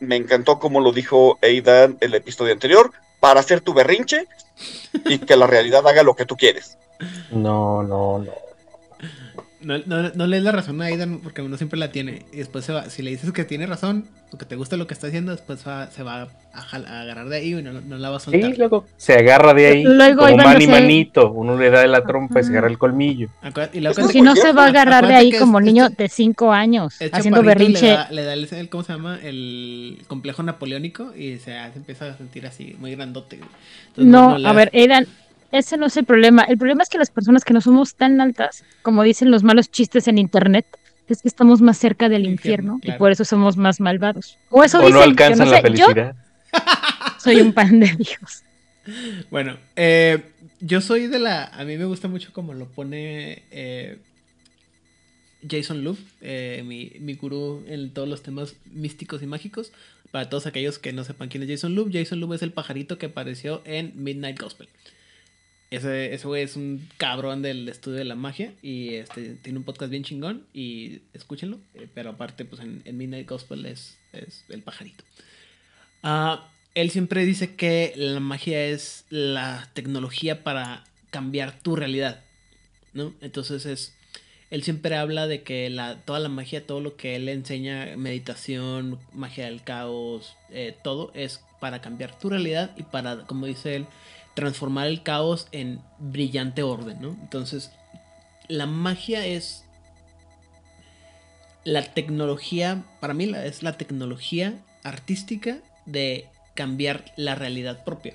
me 0.00 0.16
encantó 0.16 0.58
como 0.58 0.80
lo 0.80 0.90
dijo 0.92 1.38
Aidan 1.42 1.98
el 2.00 2.14
episodio 2.14 2.52
anterior, 2.52 2.92
para 3.20 3.40
hacer 3.40 3.60
tu 3.60 3.74
berrinche 3.74 4.26
y 5.04 5.18
que 5.18 5.36
la 5.36 5.46
realidad 5.46 5.86
haga 5.86 6.02
lo 6.02 6.16
que 6.16 6.26
tú 6.26 6.36
quieres. 6.36 6.78
No, 7.30 7.82
no, 7.82 8.18
no. 8.18 8.32
No, 9.66 9.78
no, 9.84 10.10
no 10.14 10.26
le 10.28 10.36
des 10.36 10.44
la 10.44 10.52
razón 10.52 10.80
a 10.80 10.84
Aidan 10.84 11.18
porque 11.24 11.42
uno 11.42 11.56
siempre 11.56 11.76
la 11.76 11.90
tiene. 11.90 12.22
Y 12.32 12.36
después 12.36 12.64
se 12.64 12.72
va, 12.72 12.88
si 12.88 13.02
le 13.02 13.10
dices 13.10 13.32
que 13.32 13.44
tiene 13.44 13.66
razón 13.66 14.04
o 14.32 14.38
que 14.38 14.44
te 14.44 14.54
gusta 14.54 14.76
lo 14.76 14.86
que 14.86 14.94
está 14.94 15.08
haciendo, 15.08 15.32
después 15.32 15.66
va- 15.66 15.90
se 15.90 16.04
va 16.04 16.28
a, 16.52 16.60
jal- 16.62 16.86
a 16.86 17.00
agarrar 17.00 17.28
de 17.28 17.36
ahí 17.38 17.52
y 17.52 17.62
no, 17.62 17.72
no 17.72 17.98
la 17.98 18.10
va 18.10 18.18
a 18.18 18.20
Sí, 18.20 18.30
soltar. 18.30 18.56
luego 18.58 18.86
se 18.96 19.14
agarra 19.14 19.54
de 19.54 19.66
ahí 19.66 19.82
Luego 19.82 20.20
como 20.20 20.28
Iván 20.34 20.46
man 20.46 20.54
no 20.54 20.60
y 20.62 20.66
sé- 20.66 20.70
manito. 20.70 21.32
Uno 21.32 21.58
le 21.58 21.70
da 21.70 21.80
de 21.80 21.88
la 21.88 22.04
trompa 22.04 22.38
y 22.38 22.44
se 22.44 22.50
agarra 22.50 22.68
el 22.68 22.78
colmillo. 22.78 23.28
Y 23.72 23.80
luego 23.80 24.06
Si 24.06 24.12
que- 24.12 24.22
no 24.22 24.36
se 24.36 24.52
va 24.52 24.66
a 24.66 24.68
agarrar 24.68 25.04
de 25.08 25.14
ahí 25.16 25.32
como 25.32 25.58
es- 25.58 25.64
niño 25.64 25.86
es- 25.86 25.96
de 25.96 26.08
5 26.08 26.52
años, 26.52 26.94
haciendo 27.10 27.42
berrinche. 27.42 27.86
Le 27.86 27.92
da, 27.92 28.08
le 28.12 28.22
da 28.24 28.32
el, 28.34 28.48
el- 28.52 28.68
¿cómo 28.68 28.84
se 28.84 28.92
llama? 28.92 29.18
El 29.20 29.98
complejo 30.06 30.44
napoleónico 30.44 31.12
y 31.16 31.38
se, 31.38 31.52
se 31.54 31.72
empieza 31.74 32.10
a 32.12 32.16
sentir 32.16 32.46
así, 32.46 32.76
muy 32.78 32.94
grandote. 32.94 33.40
Entonces, 33.88 34.12
No, 34.12 34.36
a 34.46 34.52
ver, 34.52 34.70
Aidan, 34.72 35.06
ese 35.52 35.76
no 35.76 35.86
es 35.86 35.96
el 35.96 36.04
problema. 36.04 36.42
El 36.42 36.58
problema 36.58 36.82
es 36.82 36.88
que 36.88 36.98
las 36.98 37.10
personas 37.10 37.44
que 37.44 37.54
no 37.54 37.60
somos 37.60 37.94
tan 37.94 38.20
altas, 38.20 38.64
como 38.82 39.02
dicen 39.02 39.30
los 39.30 39.42
malos 39.42 39.70
chistes 39.70 40.08
en 40.08 40.18
internet, 40.18 40.66
es 41.08 41.22
que 41.22 41.28
estamos 41.28 41.60
más 41.60 41.78
cerca 41.78 42.08
del 42.08 42.26
Infierno, 42.26 42.74
infierno, 42.74 42.78
claro. 42.80 42.96
y 42.96 42.98
por 42.98 43.12
eso 43.12 43.24
somos 43.24 43.56
más 43.56 43.80
malvados. 43.80 44.38
O 44.50 44.64
eso 44.64 44.78
O 44.78 44.80
dicen, 44.80 44.94
no 44.94 45.00
yo 45.00 45.04
alcanzan 45.04 45.46
no 45.46 45.52
la 45.52 45.58
yo 45.58 45.62
felicidad. 45.62 46.16
soy 47.18 47.40
un 47.40 47.52
pan 47.52 47.78
de 47.80 47.86
Dios. 47.96 48.42
Bueno, 49.30 49.56
eh, 49.76 50.22
yo 50.60 50.80
soy 50.80 51.06
de 51.06 51.18
la. 51.18 51.44
A 51.44 51.64
mí 51.64 51.76
me 51.76 51.84
gusta 51.84 52.08
mucho 52.08 52.32
como 52.32 52.54
lo 52.54 52.66
pone 52.66 53.42
eh, 53.50 53.98
Jason 55.48 55.84
Luke, 55.84 56.00
eh, 56.20 56.62
mi, 56.64 56.92
mi 57.00 57.14
gurú 57.14 57.64
en 57.68 57.92
todos 57.92 58.08
los 58.08 58.22
temas 58.22 58.54
místicos 58.72 59.22
y 59.22 59.26
mágicos. 59.26 59.72
Para 60.10 60.28
todos 60.30 60.46
aquellos 60.46 60.78
que 60.78 60.92
no 60.92 61.04
sepan 61.04 61.28
quién 61.28 61.42
es 61.42 61.48
Jason 61.48 61.74
Loop, 61.74 61.90
Jason 61.92 62.20
Loop 62.20 62.32
es 62.32 62.42
el 62.42 62.52
pajarito 62.52 62.96
que 62.96 63.06
apareció 63.06 63.60
en 63.64 63.92
Midnight 63.96 64.40
Gospel. 64.40 64.68
Ese, 65.70 66.14
ese 66.14 66.26
güey 66.26 66.42
es 66.42 66.56
un 66.56 66.88
cabrón 66.96 67.42
del 67.42 67.68
estudio 67.68 67.98
de 67.98 68.04
la 68.04 68.14
magia 68.14 68.54
y 68.62 68.94
este 68.94 69.34
tiene 69.34 69.58
un 69.58 69.64
podcast 69.64 69.90
bien 69.90 70.04
chingón 70.04 70.46
y 70.52 71.00
escúchenlo. 71.12 71.58
eh, 71.74 71.88
pero 71.92 72.10
aparte, 72.10 72.44
pues 72.44 72.62
en, 72.62 72.82
en 72.84 72.96
Midnight 72.96 73.28
Gospel 73.28 73.66
es, 73.66 73.98
es 74.12 74.44
el 74.48 74.62
pajarito. 74.62 75.04
Ah, 76.02 76.48
él 76.74 76.90
siempre 76.90 77.24
dice 77.24 77.56
que 77.56 77.94
la 77.96 78.20
magia 78.20 78.66
es 78.66 79.06
la 79.10 79.70
tecnología 79.72 80.44
para 80.44 80.84
cambiar 81.10 81.58
tu 81.58 81.74
realidad, 81.74 82.22
¿no? 82.92 83.14
Entonces 83.20 83.66
es, 83.66 83.96
él 84.50 84.62
siempre 84.62 84.94
habla 84.94 85.26
de 85.26 85.42
que 85.42 85.70
la, 85.70 85.96
toda 86.04 86.20
la 86.20 86.28
magia, 86.28 86.66
todo 86.66 86.80
lo 86.80 86.96
que 86.96 87.16
él 87.16 87.28
enseña, 87.28 87.96
meditación, 87.96 89.00
magia 89.12 89.46
del 89.46 89.64
caos, 89.64 90.36
eh, 90.50 90.76
todo 90.84 91.10
es 91.14 91.40
para 91.60 91.80
cambiar 91.80 92.18
tu 92.18 92.28
realidad 92.28 92.70
y 92.76 92.82
para, 92.82 93.24
como 93.26 93.46
dice 93.46 93.76
él, 93.76 93.86
transformar 94.36 94.86
el 94.86 95.02
caos 95.02 95.48
en 95.50 95.80
brillante 95.98 96.62
orden, 96.62 97.00
¿no? 97.00 97.08
Entonces, 97.22 97.72
la 98.48 98.66
magia 98.66 99.26
es 99.26 99.64
la 101.64 101.82
tecnología, 101.82 102.84
para 103.00 103.14
mí 103.14 103.32
es 103.34 103.62
la 103.62 103.78
tecnología 103.78 104.54
artística 104.84 105.58
de 105.86 106.28
cambiar 106.54 107.06
la 107.16 107.34
realidad 107.34 107.82
propia. 107.82 108.14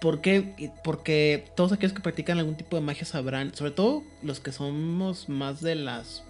¿Por 0.00 0.20
qué? 0.20 0.70
Porque 0.84 1.50
todos 1.56 1.72
aquellos 1.72 1.94
que 1.94 2.02
practican 2.02 2.38
algún 2.38 2.56
tipo 2.56 2.76
de 2.76 2.82
magia 2.82 3.04
sabrán, 3.04 3.54
sobre 3.56 3.72
todo 3.72 4.04
los 4.22 4.38
que 4.38 4.52
somos 4.52 5.28
más 5.28 5.60
de 5.60 5.74
las, 5.74 6.22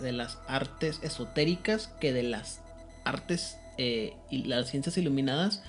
de 0.00 0.12
las 0.12 0.38
artes 0.46 1.00
esotéricas 1.02 1.88
que 2.00 2.12
de 2.12 2.24
las 2.24 2.60
artes 3.04 3.58
eh, 3.78 4.14
y 4.28 4.44
las 4.44 4.68
ciencias 4.68 4.98
iluminadas, 4.98 5.62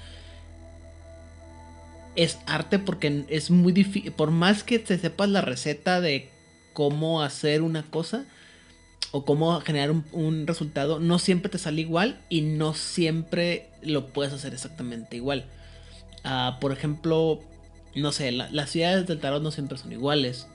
es 2.15 2.39
arte 2.45 2.79
porque 2.79 3.25
es 3.27 3.49
muy 3.51 3.73
difícil, 3.73 4.11
por 4.11 4.31
más 4.31 4.63
que 4.63 4.79
te 4.79 4.97
sepas 4.97 5.29
la 5.29 5.41
receta 5.41 6.01
de 6.01 6.29
cómo 6.73 7.21
hacer 7.21 7.61
una 7.61 7.83
cosa 7.83 8.25
o 9.11 9.25
cómo 9.25 9.59
generar 9.61 9.91
un, 10.11 10.47
resultado, 10.47 10.99
no 10.99 11.19
siempre 11.19 11.49
te 11.49 11.57
sale 11.59 11.81
igual 11.81 12.19
y 12.29 12.41
no 12.41 12.73
siempre 12.73 13.69
lo 13.81 14.07
puedes 14.07 14.33
hacer 14.33 14.53
exactamente 14.53 15.15
igual. 15.17 15.45
Ah, 16.23 16.57
por 16.59 16.71
ejemplo, 16.71 17.39
no 17.95 18.11
sé, 18.11 18.31
la- 18.31 18.49
las 18.51 18.71
ciudades 18.71 19.05
del 19.05 19.19
tarot 19.19 19.43
no 19.43 19.51
siempre 19.51 19.77
son 19.77 19.91
iguales. 19.91 20.47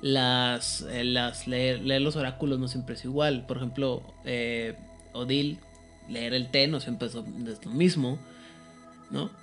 Las, 0.00 0.82
eh, 0.82 1.02
las 1.02 1.48
leer, 1.48 1.80
leer 1.80 2.02
los 2.02 2.14
oráculos 2.14 2.58
no 2.58 2.68
siempre 2.68 2.94
es 2.94 3.04
igual. 3.04 3.46
Por 3.46 3.56
ejemplo, 3.56 4.02
eh, 4.24 4.76
Odil, 5.12 5.58
leer 6.08 6.34
el 6.34 6.50
té 6.50 6.68
no 6.68 6.78
siempre 6.78 7.08
es 7.08 7.14
lo 7.14 7.72
mismo. 7.72 8.18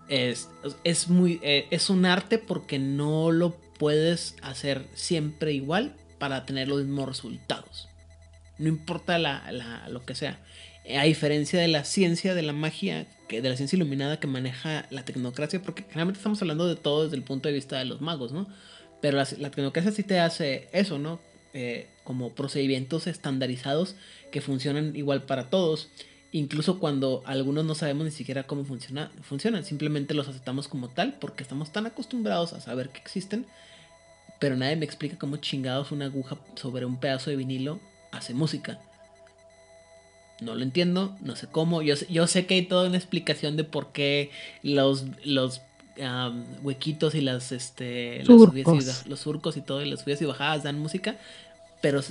Es, 0.07 0.49
es 0.83 1.07
muy. 1.07 1.39
eh, 1.41 1.67
es 1.71 1.89
un 1.89 2.05
arte 2.05 2.37
porque 2.37 2.79
no 2.79 3.31
lo 3.31 3.55
puedes 3.77 4.35
hacer 4.41 4.87
siempre 4.93 5.53
igual 5.53 5.95
para 6.19 6.45
tener 6.45 6.67
los 6.67 6.83
mismos 6.83 7.07
resultados. 7.07 7.87
No 8.57 8.67
importa 8.67 9.17
la, 9.17 9.87
lo 9.89 10.05
que 10.05 10.13
sea. 10.15 10.39
Eh, 10.85 10.97
A 10.97 11.03
diferencia 11.03 11.59
de 11.59 11.67
la 11.67 11.83
ciencia, 11.83 12.35
de 12.35 12.43
la 12.43 12.53
magia, 12.53 13.07
que, 13.27 13.41
de 13.41 13.49
la 13.49 13.55
ciencia 13.55 13.75
iluminada 13.75 14.19
que 14.19 14.27
maneja 14.27 14.85
la 14.91 15.03
tecnocracia, 15.03 15.61
porque 15.61 15.83
generalmente 15.83 16.19
estamos 16.19 16.41
hablando 16.41 16.67
de 16.67 16.75
todo 16.75 17.03
desde 17.05 17.15
el 17.17 17.23
punto 17.23 17.49
de 17.49 17.55
vista 17.55 17.79
de 17.79 17.85
los 17.85 18.01
magos, 18.01 18.31
¿no? 18.33 18.47
Pero 19.01 19.17
la, 19.17 19.27
la 19.39 19.49
tecnocracia 19.49 19.91
sí 19.91 20.03
te 20.03 20.19
hace 20.19 20.67
eso, 20.73 20.99
¿no? 20.99 21.19
Eh, 21.53 21.87
como 22.03 22.33
procedimientos 22.33 23.07
estandarizados 23.07 23.95
que 24.31 24.41
funcionan 24.41 24.95
igual 24.95 25.23
para 25.23 25.49
todos. 25.49 25.89
Incluso 26.33 26.79
cuando 26.79 27.23
algunos 27.25 27.65
no 27.65 27.75
sabemos 27.75 28.05
ni 28.05 28.11
siquiera 28.11 28.43
cómo 28.43 28.63
funciona, 28.63 29.11
funcionan, 29.21 29.65
simplemente 29.65 30.13
los 30.13 30.29
aceptamos 30.29 30.69
como 30.69 30.87
tal 30.87 31.15
porque 31.19 31.43
estamos 31.43 31.73
tan 31.73 31.85
acostumbrados 31.85 32.53
a 32.53 32.61
saber 32.61 32.89
que 32.89 32.99
existen, 32.99 33.45
pero 34.39 34.55
nadie 34.55 34.77
me 34.77 34.85
explica 34.85 35.17
cómo 35.17 35.37
chingados 35.37 35.91
una 35.91 36.05
aguja 36.05 36.37
sobre 36.55 36.85
un 36.85 36.99
pedazo 36.99 37.29
de 37.29 37.35
vinilo 37.35 37.81
hace 38.11 38.33
música. 38.33 38.79
No 40.39 40.55
lo 40.55 40.63
entiendo, 40.63 41.15
no 41.21 41.35
sé 41.35 41.47
cómo. 41.47 41.81
Yo 41.81 41.97
sé, 41.97 42.07
yo 42.09 42.25
sé 42.27 42.45
que 42.45 42.55
hay 42.55 42.65
toda 42.65 42.87
una 42.87 42.97
explicación 42.97 43.57
de 43.57 43.65
por 43.65 43.91
qué 43.91 44.31
los, 44.63 45.05
huequitos 46.63 47.13
y 47.13 47.21
las, 47.21 47.51
este, 47.51 48.23
las 48.23 48.27
subidas 48.27 48.73
y 48.73 48.81
Surcos. 48.81 49.07
los 49.07 49.19
surcos 49.19 49.57
y 49.57 49.61
todo, 49.61 49.81
y 49.83 49.89
las 49.89 49.99
subidas 49.99 50.21
y 50.21 50.25
bajadas 50.25 50.63
dan 50.63 50.79
música, 50.79 51.17
pero 51.81 52.01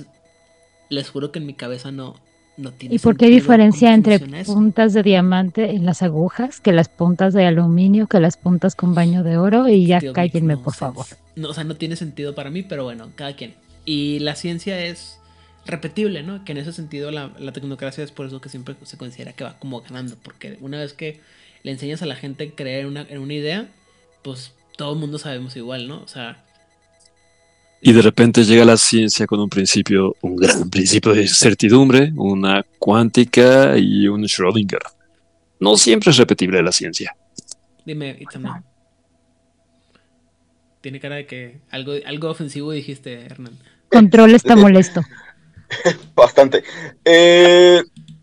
les 0.89 1.09
juro 1.09 1.31
que 1.31 1.39
en 1.39 1.47
mi 1.47 1.55
cabeza 1.55 1.91
no, 1.91 2.15
no 2.57 2.71
tiene 2.71 2.95
¿Y 2.95 2.99
por 2.99 3.17
qué 3.17 3.27
diferencia 3.27 3.93
entre 3.93 4.19
puntas 4.45 4.93
de 4.93 5.03
diamante 5.03 5.71
en 5.71 5.85
las 5.85 6.01
agujas 6.01 6.59
que 6.59 6.71
las 6.71 6.89
puntas 6.89 7.33
de 7.33 7.45
aluminio, 7.45 8.07
que 8.07 8.19
las 8.19 8.37
puntas 8.37 8.75
con 8.75 8.93
baño 8.93 9.23
de 9.23 9.37
oro? 9.37 9.67
Y 9.67 9.85
ya 9.87 9.99
Tío, 9.99 10.13
cállenme, 10.13 10.55
no 10.55 10.63
por 10.63 10.73
favor. 10.73 11.05
No, 11.35 11.49
o 11.49 11.53
sea, 11.53 11.63
no 11.63 11.75
tiene 11.75 11.95
sentido 11.95 12.35
para 12.35 12.49
mí, 12.49 12.63
pero 12.63 12.83
bueno, 12.83 13.09
cada 13.15 13.35
quien. 13.35 13.55
Y 13.85 14.19
la 14.19 14.35
ciencia 14.35 14.83
es 14.85 15.17
repetible, 15.65 16.23
¿no? 16.23 16.43
Que 16.43 16.51
en 16.51 16.57
ese 16.57 16.73
sentido 16.73 17.11
la, 17.11 17.31
la 17.39 17.51
tecnocracia 17.51 18.03
es 18.03 18.11
por 18.11 18.25
eso 18.25 18.41
que 18.41 18.49
siempre 18.49 18.75
se 18.83 18.97
considera 18.97 19.33
que 19.33 19.43
va 19.43 19.57
como 19.59 19.81
ganando, 19.81 20.15
porque 20.21 20.57
una 20.61 20.79
vez 20.79 20.93
que 20.93 21.19
le 21.63 21.71
enseñas 21.71 22.01
a 22.01 22.05
la 22.05 22.15
gente 22.15 22.47
a 22.47 22.55
creer 22.55 22.85
una, 22.85 23.05
en 23.09 23.19
una 23.19 23.33
idea, 23.33 23.69
pues 24.23 24.53
todo 24.77 24.93
el 24.93 24.99
mundo 24.99 25.17
sabemos 25.19 25.55
igual, 25.55 25.87
¿no? 25.87 26.01
O 26.01 26.07
sea, 26.07 26.43
Y 27.81 27.93
de 27.93 28.01
repente 28.01 28.43
llega 28.43 28.63
la 28.63 28.77
ciencia 28.77 29.25
con 29.25 29.39
un 29.39 29.49
principio, 29.49 30.15
un 30.21 30.35
gran 30.35 30.69
principio 30.69 31.13
de 31.13 31.27
certidumbre, 31.27 32.13
una 32.15 32.63
cuántica 32.77 33.75
y 33.77 34.07
un 34.07 34.23
Schrödinger. 34.23 34.81
No 35.59 35.77
siempre 35.77 36.11
es 36.11 36.17
repetible 36.17 36.61
la 36.61 36.71
ciencia. 36.71 37.15
dime, 37.85 38.15
Itzamna. 38.19 38.63
Tiene 40.81 40.99
cara 40.99 41.15
de 41.15 41.25
que 41.25 41.59
algo, 41.69 41.93
algo 42.05 42.29
ofensivo 42.29 42.71
dijiste, 42.71 43.25
Hernán. 43.25 43.57
Control 43.89 44.33
está 44.33 44.55
molesto. 44.65 45.01
Bastante. 46.15 46.63
Eh, 47.05 47.81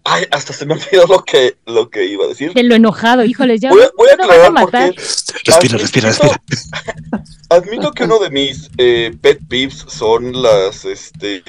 ay, 0.09 0.25
hasta 0.31 0.53
se 0.53 0.66
me 0.66 0.75
olvidó 0.75 1.07
lo 1.07 1.25
que, 1.25 1.57
lo 1.66 1.90
que 1.90 2.05
iba 2.07 2.25
a 2.25 2.29
decir. 2.29 2.53
De 2.55 2.62
lo 2.62 2.75
enojado, 2.75 3.25
híjoles, 3.25 3.61
ya 3.61 3.71
Voy 3.71 3.83
a, 3.83 3.90
voy 3.97 4.09
a 4.09 4.16
van 4.16 4.21
a 4.21 4.25
aclarar 4.25 4.53
matar. 4.53 4.94
porque 4.94 5.03
Respira, 5.44 5.79
respira, 5.79 6.09
respira. 6.09 6.42
Admito 7.51 7.92
que 7.92 8.05
uno 8.05 8.18
de 8.18 8.31
mis 8.31 8.71
eh, 8.79 9.16
pet 9.21 9.40
peeves 9.49 9.85
son 9.88 10.42
las, 10.42 10.85
este, 10.85 11.42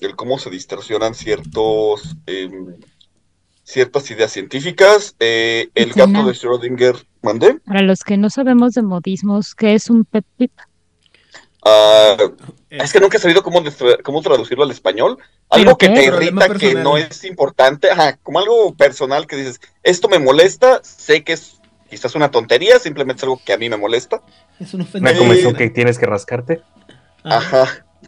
el 0.00 0.16
cómo 0.16 0.38
se 0.38 0.50
distorsionan 0.50 1.14
ciertos, 1.14 2.16
em, 2.26 2.74
ciertas 3.64 4.10
ideas 4.10 4.32
científicas. 4.32 5.14
Eh, 5.20 5.68
el 5.74 5.92
gato 5.92 6.24
de 6.24 6.32
Schrödinger, 6.32 7.04
mandé. 7.22 7.58
Para 7.66 7.82
los 7.82 8.02
que 8.02 8.16
no 8.16 8.30
sabemos 8.30 8.72
de 8.74 8.82
modismos, 8.82 9.54
¿qué 9.54 9.74
es 9.74 9.90
un 9.90 10.04
pet 10.04 10.24
peeve? 10.36 10.52
Ah, 11.66 12.16
Eh, 12.70 12.78
es 12.82 12.92
que 12.92 13.00
nunca 13.00 13.16
he 13.16 13.20
sabido 13.20 13.42
cómo, 13.42 13.62
cómo 14.04 14.22
traducirlo 14.22 14.64
al 14.64 14.70
español. 14.70 15.18
Algo 15.50 15.76
que 15.78 15.88
te 15.88 16.04
irrita, 16.04 16.48
que 16.54 16.74
no 16.74 16.96
es 16.96 17.24
importante, 17.24 17.90
ajá, 17.90 18.16
como 18.22 18.38
algo 18.40 18.74
personal 18.74 19.26
que 19.26 19.36
dices, 19.36 19.60
esto 19.82 20.08
me 20.08 20.18
molesta, 20.18 20.80
sé 20.82 21.22
que 21.24 21.32
es 21.34 21.60
quizás 21.88 22.14
una 22.16 22.30
tontería, 22.30 22.78
simplemente 22.80 23.20
es 23.20 23.22
algo 23.24 23.40
que 23.44 23.52
a 23.52 23.58
mí 23.58 23.68
me 23.70 23.76
molesta. 23.76 24.20
es 24.58 24.74
un 24.74 24.80
Una 24.80 24.88
ofensivo. 24.90 25.18
comezón 25.18 25.54
que 25.54 25.70
tienes 25.70 25.98
que 25.98 26.06
rascarte. 26.06 26.60
Ajá. 27.24 27.62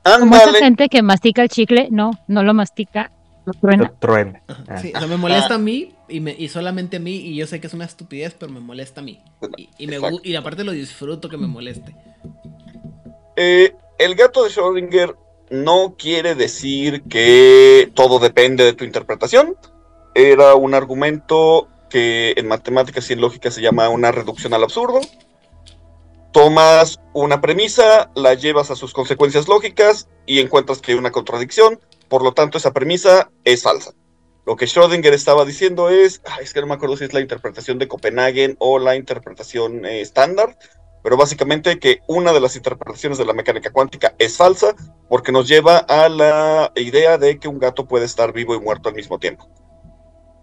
Ajá. 0.04 0.18
Como 0.20 0.36
esa 0.36 0.52
gente 0.54 0.88
que 0.88 1.02
mastica 1.02 1.42
el 1.42 1.48
chicle, 1.48 1.88
no, 1.90 2.10
no 2.26 2.42
lo 2.42 2.54
mastica, 2.54 3.10
lo 3.46 3.52
truena. 3.54 3.92
Truene. 4.00 4.42
Ajá, 4.48 4.64
Ah. 4.68 4.78
Sí, 4.78 4.92
o 4.94 4.98
sea, 4.98 5.08
me 5.08 5.16
molesta 5.16 5.54
a 5.54 5.58
mí 5.58 5.94
y, 6.08 6.20
me, 6.20 6.34
y 6.38 6.48
solamente 6.48 6.98
a 6.98 7.00
mí 7.00 7.14
y 7.16 7.36
yo 7.36 7.46
sé 7.46 7.60
que 7.60 7.68
es 7.68 7.74
una 7.74 7.84
estupidez, 7.84 8.34
pero 8.38 8.52
me 8.52 8.60
molesta 8.60 9.00
a 9.00 9.04
mí. 9.04 9.20
Y, 9.56 9.68
y, 9.78 9.86
me, 9.86 9.98
y 10.24 10.34
aparte 10.36 10.64
lo 10.64 10.72
disfruto 10.72 11.28
que 11.28 11.36
me 11.36 11.46
moleste. 11.46 11.94
Eh, 13.40 13.72
el 13.98 14.16
gato 14.16 14.42
de 14.42 14.51
Schrödinger 14.51 15.16
no 15.51 15.94
quiere 15.96 16.35
decir 16.35 17.05
que 17.05 17.88
todo 17.94 18.18
depende 18.18 18.64
de 18.64 18.72
tu 18.72 18.83
interpretación. 18.83 19.57
Era 20.16 20.57
un 20.57 20.74
argumento 20.74 21.68
que 21.88 22.35
en 22.37 22.48
matemáticas 22.48 23.09
y 23.09 23.12
en 23.12 23.20
lógica 23.20 23.53
se 23.53 23.62
llama 23.62 23.90
una 23.90 24.11
reducción 24.11 24.55
al 24.55 24.64
absurdo. 24.64 25.01
Tomas 26.33 26.98
una 27.12 27.40
premisa, 27.40 28.11
la 28.16 28.35
llevas 28.35 28.72
a 28.72 28.77
sus 28.77 28.92
consecuencias 28.92 29.46
lógicas 29.46 30.09
y 30.27 30.40
encuentras 30.40 30.81
que 30.81 30.90
hay 30.90 30.98
una 30.98 31.12
contradicción. 31.12 31.79
Por 32.09 32.24
lo 32.24 32.33
tanto, 32.33 32.59
esa 32.59 32.72
premisa 32.72 33.31
es 33.44 33.62
falsa. 33.62 33.92
Lo 34.46 34.57
que 34.57 34.66
Schrödinger 34.66 35.12
estaba 35.12 35.44
diciendo 35.44 35.90
es, 35.90 36.22
ay, 36.24 36.42
es 36.42 36.53
que 36.53 36.61
no 36.61 36.66
me 36.66 36.74
acuerdo 36.74 36.96
si 36.96 37.05
es 37.05 37.12
la 37.12 37.20
interpretación 37.20 37.79
de 37.79 37.87
Copenhagen 37.87 38.57
o 38.59 38.81
la 38.81 38.96
interpretación 38.96 39.87
eh, 39.87 40.01
estándar, 40.01 40.59
pero 41.08 41.16
básicamente 41.16 41.78
que 41.78 42.02
una 42.06 42.34
de 42.34 42.40
las 42.40 42.54
interpretaciones 42.54 43.16
de 43.16 43.24
la 43.24 43.32
mecánica 43.32 43.70
cuántica 43.70 44.14
es 44.18 44.36
falsa 44.36 44.76
porque 45.08 45.32
nos 45.32 45.48
lleva 45.48 45.78
a 45.78 46.06
la 46.11 46.70
idea 46.76 47.16
de 47.16 47.38
que 47.38 47.48
un 47.48 47.59
gato 47.59 47.88
puede 47.88 48.04
estar 48.04 48.30
vivo 48.34 48.54
y 48.54 48.61
muerto 48.61 48.90
al 48.90 48.94
mismo 48.94 49.18
tiempo. 49.18 49.48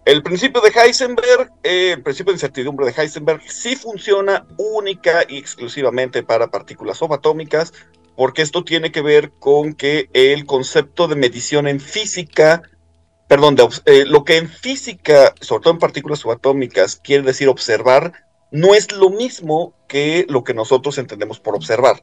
El 0.04 0.24
principio 0.24 0.60
de 0.60 0.70
Heisenberg, 0.70 1.52
eh, 1.62 1.92
el 1.92 2.02
principio 2.02 2.32
de 2.32 2.38
incertidumbre 2.38 2.84
de 2.84 3.00
Heisenberg, 3.00 3.48
sí 3.48 3.76
funciona 3.76 4.44
única 4.58 5.22
y 5.28 5.38
exclusivamente 5.38 6.24
para 6.24 6.48
partículas 6.48 6.98
subatómicas, 6.98 7.72
porque 8.16 8.42
esto 8.42 8.64
tiene 8.64 8.90
que 8.90 9.02
ver 9.02 9.30
con 9.38 9.72
que 9.72 10.10
el 10.14 10.46
concepto 10.46 11.06
de 11.06 11.14
medición 11.14 11.68
en 11.68 11.78
física, 11.78 12.62
perdón, 13.28 13.54
de 13.54 13.68
eh, 13.84 14.04
lo 14.04 14.24
que 14.24 14.38
en 14.38 14.48
física, 14.48 15.32
sobre 15.40 15.62
todo 15.62 15.74
en 15.74 15.78
partículas 15.78 16.18
subatómicas, 16.18 16.96
quiere 16.96 17.22
decir 17.22 17.48
observar, 17.48 18.25
no 18.56 18.74
es 18.74 18.90
lo 18.90 19.10
mismo 19.10 19.74
que 19.86 20.24
lo 20.28 20.42
que 20.42 20.54
nosotros 20.54 20.96
entendemos 20.96 21.40
por 21.40 21.54
observar. 21.54 22.00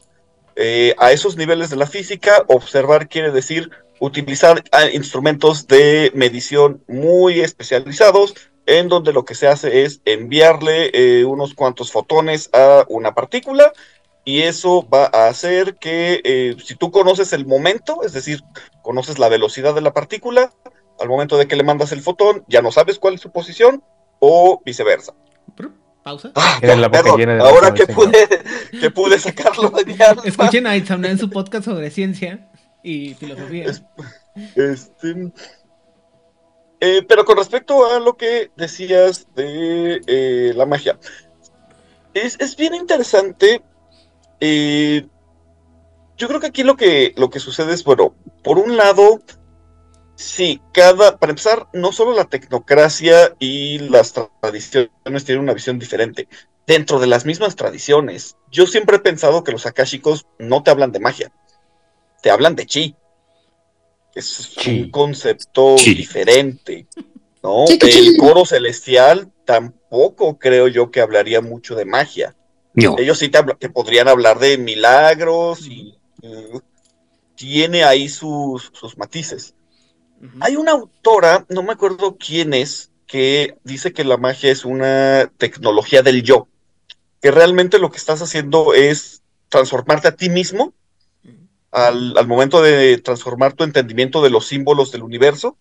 Eh, 0.56 0.94
a 1.00 1.12
esos 1.12 1.36
niveles 1.36 1.72
de 1.72 1.78
la 1.78 1.88
física, 1.88 2.46
observar 2.48 3.10
quiere 3.10 3.32
decir 3.32 3.72
utilizar 4.00 4.64
ah, 4.72 4.86
instrumentos 4.86 5.66
de 5.68 6.12
medición 6.14 6.84
muy 6.88 7.40
especializados, 7.40 8.36
en 8.68 8.88
donde 8.88 9.14
lo 9.14 9.26
que 9.26 9.34
se 9.34 9.48
hace 9.48 9.84
es 9.84 10.02
enviarle 10.06 10.92
eh, 10.94 11.26
unos 11.26 11.56
cuantos 11.56 11.92
fotones 11.92 12.50
a 12.54 12.86
una 12.88 13.16
partícula, 13.16 13.74
y 14.24 14.44
eso 14.44 14.88
va 14.88 15.10
a 15.12 15.28
hacer 15.28 15.76
que 15.78 16.22
eh, 16.24 16.56
si 16.64 16.76
tú 16.76 16.92
conoces 16.92 17.34
el 17.34 17.48
momento, 17.48 18.04
es 18.04 18.14
decir, 18.14 18.42
conoces 18.84 19.18
la 19.18 19.28
velocidad 19.28 19.74
de 19.74 19.82
la 19.82 19.94
partícula, 19.94 20.54
al 21.00 21.10
momento 21.10 21.38
de 21.38 21.48
que 21.48 21.56
le 21.56 21.64
mandas 21.64 21.92
el 21.92 22.02
fotón, 22.02 22.46
ya 22.48 22.62
no 22.62 22.72
sabes 22.72 23.00
cuál 23.00 23.16
es 23.16 23.22
su 23.22 23.32
posición, 23.32 23.84
o 24.20 24.62
viceversa. 24.64 25.14
Pausa. 26.04 26.32
Ah, 26.36 26.60
Era 26.62 26.76
la 26.76 26.88
boca 26.88 27.02
perdón, 27.02 27.20
llena 27.20 27.36
de 27.36 27.42
ahora 27.42 27.74
que 27.74 27.88
pude, 27.88 28.28
que 28.80 28.92
pude 28.92 29.18
sacarlo 29.20 29.70
de. 29.72 29.96
Escuchen 30.26 30.68
a 30.68 30.76
Itzamna 30.76 31.10
en 31.10 31.18
su 31.18 31.30
podcast 31.30 31.66
sobre 31.66 31.90
ciencia 31.90 32.50
y 32.84 33.14
filosofía. 33.16 33.66
Es- 33.66 33.84
Este, 34.56 35.32
eh, 36.80 37.02
pero 37.08 37.24
con 37.24 37.38
respecto 37.38 37.86
a 37.86 38.00
lo 38.00 38.18
que 38.18 38.52
decías 38.58 39.28
de 39.36 40.02
eh, 40.08 40.54
la 40.56 40.66
magia, 40.66 40.98
es, 42.14 42.38
es 42.40 42.56
bien 42.56 42.76
interesante. 42.76 43.62
eh, 44.40 45.08
yo 46.18 46.28
creo 46.28 46.40
que 46.40 46.48
aquí 46.48 46.64
lo 46.64 46.76
que, 46.76 47.14
lo 47.18 47.30
que 47.30 47.40
sucede 47.40 47.74
es, 47.74 47.84
bueno, 47.84 48.14
por 48.44 48.60
un 48.60 48.78
lado, 48.78 49.20
sí, 50.24 50.62
cada, 50.72 51.18
para 51.18 51.32
empezar, 51.32 51.68
no 51.74 51.92
solo 51.92 52.14
la 52.14 52.26
tecnocracia 52.26 53.36
y 53.40 53.80
las 53.80 54.14
tradiciones 54.42 55.26
tienen 55.26 55.44
una 55.44 55.54
visión 55.54 55.80
diferente. 55.80 56.28
Dentro 56.66 57.00
de 57.00 57.08
las 57.08 57.26
mismas 57.26 57.56
tradiciones, 57.56 58.38
yo 58.50 58.66
siempre 58.66 58.98
he 58.98 59.00
pensado 59.00 59.44
que 59.44 59.52
los 59.52 59.66
akashicos 59.66 60.26
no 60.40 60.64
te 60.64 60.72
hablan 60.72 60.92
de 60.92 61.00
magia, 61.00 61.32
te 62.22 62.32
hablan 62.32 62.56
de 62.56 62.66
chi. 62.66 62.96
Es 64.16 64.54
Chi. 64.56 64.84
un 64.84 64.92
concepto 64.92 65.76
Chi. 65.76 65.96
diferente, 65.96 66.86
¿no? 67.42 67.66
Chi, 67.66 67.80
El 67.82 68.18
coro 68.18 68.46
celestial 68.46 69.32
tampoco 69.44 70.38
creo 70.38 70.68
yo 70.68 70.92
que 70.92 71.02
hablaría 71.02 71.42
mucho 71.42 71.76
de 71.76 71.86
magia. 71.86 72.36
No. 72.76 72.96
Ellos 72.98 73.18
sí 73.18 73.30
te, 73.30 73.70
podrían 73.70 74.08
hablar 74.08 74.40
de 74.40 74.58
milagros 74.58 75.68
y 75.68 75.96
tiene 77.36 77.84
ahí 77.84 78.08
sus, 78.08 78.72
sus 78.74 78.98
matices. 78.98 79.56
Hay 80.40 80.56
una 80.56 80.72
autora, 80.72 81.46
no 81.50 81.64
me 81.64 81.74
acuerdo 81.74 82.18
quién 82.18 82.54
es, 82.54 82.92
que 83.06 83.58
dice 83.64 83.94
que 83.94 84.04
la 84.04 84.18
magia 84.18 84.52
es 84.52 84.66
una 84.66 85.30
tecnología 85.38 86.02
del 86.02 86.24
yo, 86.24 86.48
que 87.22 87.32
realmente 87.32 87.78
lo 87.80 87.92
que 87.92 87.98
estás 87.98 88.22
haciendo 88.22 88.74
es 88.74 89.22
transformarte 89.50 90.08
a 90.08 90.16
ti 90.16 90.30
mismo 90.30 90.74
al, 91.72 92.18
al 92.18 92.28
momento 92.28 92.62
de 92.62 92.98
transformar 93.00 93.54
tu 93.54 93.64
entendimiento 93.64 94.22
de 94.22 94.30
los 94.30 94.48
símbolos 94.48 94.92
del 94.92 95.04
universo. 95.04 95.58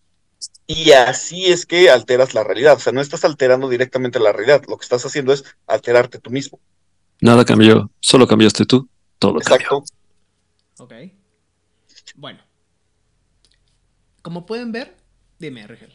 Y 0.66 0.92
así 0.92 1.46
es 1.46 1.66
que 1.66 1.90
alteras 1.90 2.34
la 2.34 2.44
realidad. 2.44 2.76
O 2.76 2.80
sea, 2.80 2.92
no 2.92 3.00
estás 3.00 3.24
alterando 3.24 3.68
directamente 3.68 4.18
la 4.18 4.32
realidad. 4.32 4.62
Lo 4.68 4.76
que 4.76 4.84
estás 4.84 5.04
haciendo 5.04 5.32
es 5.32 5.44
alterarte 5.66 6.18
tú 6.18 6.30
mismo. 6.30 6.60
Nada 7.20 7.44
cambió, 7.44 7.90
solo 8.00 8.26
cambiaste 8.26 8.64
tú. 8.64 8.88
Todo 9.18 9.38
cambió. 9.40 9.54
Exacto. 9.54 9.84
Ok. 10.78 10.92
Bueno. 12.16 12.40
Como 14.22 14.46
pueden 14.46 14.72
ver, 14.72 14.96
dime, 15.38 15.66
Rigel. 15.66 15.92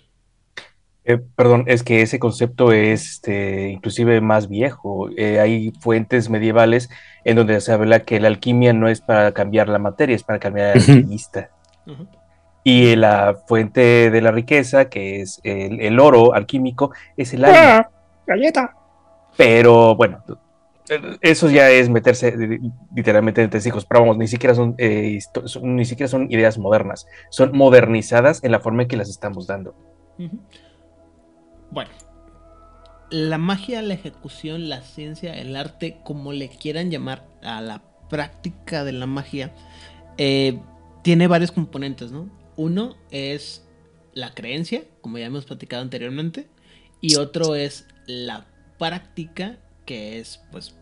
Eh, 1.05 1.17
perdón, 1.17 1.63
es 1.67 1.83
que 1.83 2.01
ese 2.01 2.19
concepto 2.19 2.73
es 2.73 3.11
este, 3.11 3.69
inclusive 3.69 4.19
más 4.19 4.49
viejo. 4.49 5.09
Eh, 5.15 5.39
hay 5.39 5.71
fuentes 5.79 6.29
medievales 6.29 6.89
en 7.23 7.37
donde 7.37 7.61
se 7.61 7.71
habla 7.71 8.01
que 8.01 8.19
la 8.19 8.27
alquimia 8.27 8.73
no 8.73 8.89
es 8.89 8.99
para 8.99 9.31
cambiar 9.31 9.69
la 9.69 9.79
materia, 9.79 10.17
es 10.17 10.23
para 10.23 10.39
cambiar 10.39 10.71
al 10.71 10.81
alquimista. 10.81 11.49
Y 12.65 12.97
la 12.97 13.37
fuente 13.47 14.11
de 14.11 14.21
la 14.21 14.31
riqueza, 14.31 14.89
que 14.89 15.21
es 15.21 15.39
el, 15.43 15.79
el 15.79 15.97
oro 16.01 16.33
alquímico, 16.33 16.91
es 17.15 17.33
el 17.33 17.45
alma. 17.45 17.89
Galleta. 18.25 18.75
Pero 19.37 19.95
bueno, 19.95 20.21
eso 21.21 21.49
ya 21.49 21.69
es 21.69 21.89
meterse 21.89 22.33
literalmente 22.95 23.41
entre 23.41 23.59
hijos. 23.65 23.85
Pero 23.85 24.01
vamos, 24.01 24.17
ni 24.17 24.27
siquiera 24.27 24.55
son, 24.55 24.75
eh, 24.77 25.19
son- 25.45 25.75
ni 25.75 25.85
siquiera 25.85 26.07
son 26.07 26.31
ideas 26.31 26.57
modernas. 26.57 27.05
Son 27.29 27.55
modernizadas 27.55 28.43
en 28.43 28.51
la 28.51 28.59
forma 28.59 28.83
en 28.83 28.87
que 28.87 28.97
las 28.97 29.09
estamos 29.09 29.47
dando. 29.47 29.75
Bueno, 31.71 31.91
la 33.09 33.37
magia, 33.37 33.81
la 33.81 33.93
ejecución, 33.93 34.69
la 34.69 34.81
ciencia, 34.81 35.37
el 35.37 35.55
arte, 35.55 35.99
como 36.03 36.33
le 36.33 36.49
quieran 36.49 36.91
llamar 36.91 37.25
a 37.43 37.61
la 37.61 37.83
práctica 38.09 38.83
de 38.83 38.93
la 38.93 39.05
magia, 39.05 39.53
eh, 40.17 40.59
tiene 41.03 41.27
varios 41.27 41.51
componentes, 41.51 42.11
¿no? 42.11 42.29
Uno 42.55 42.95
es 43.11 43.65
la 44.13 44.33
creencia, 44.33 44.83
como 45.01 45.17
ya 45.17 45.25
hemos 45.25 45.45
platicado 45.45 45.81
anteriormente, 45.83 46.47
y 47.01 47.15
otro 47.15 47.55
es 47.55 47.85
la 48.07 48.47
práctica, 48.79 49.57
que 49.85 50.19
es, 50.19 50.41
pues, 50.51 50.75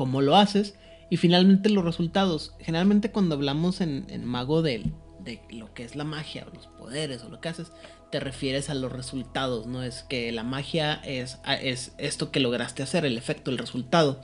cómo 0.00 0.22
lo 0.22 0.34
haces, 0.36 0.76
y 1.10 1.18
finalmente 1.18 1.68
los 1.68 1.84
resultados. 1.84 2.54
Generalmente 2.58 3.10
cuando 3.10 3.34
hablamos 3.34 3.82
en, 3.82 4.24
mago 4.24 4.62
de, 4.62 4.90
de 5.22 5.42
lo 5.50 5.74
que 5.74 5.84
es 5.84 5.94
la 5.94 6.04
magia, 6.04 6.46
o 6.50 6.54
los 6.54 6.68
poderes, 6.68 7.22
o 7.22 7.28
lo 7.28 7.42
que 7.42 7.50
haces, 7.50 7.70
te 8.10 8.18
refieres 8.18 8.70
a 8.70 8.74
los 8.74 8.90
resultados, 8.90 9.66
¿no? 9.66 9.82
Es 9.82 10.02
que 10.02 10.32
la 10.32 10.42
magia 10.42 10.94
es, 11.04 11.38
es 11.60 11.92
esto 11.98 12.30
que 12.30 12.40
lograste 12.40 12.82
hacer, 12.82 13.04
el 13.04 13.18
efecto, 13.18 13.50
el 13.50 13.58
resultado. 13.58 14.22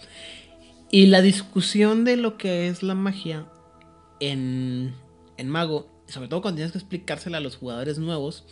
Y 0.91 1.09
la 1.09 1.21
discusión 1.21 2.07
de 2.07 2.17
lo 2.17 2.39
que 2.39 2.69
es 2.69 2.83
la 2.83 2.95
magia 2.95 3.45
en, 4.19 4.95
en 5.37 5.51
Mago, 5.51 5.91
sobre 6.09 6.29
todo 6.29 6.41
cuando 6.41 6.57
tienes 6.57 6.73
que 6.73 6.79
explicársela 6.79 7.37
a 7.37 7.43
los 7.43 7.57
jugadores 7.57 7.99
nuevos, 7.99 8.47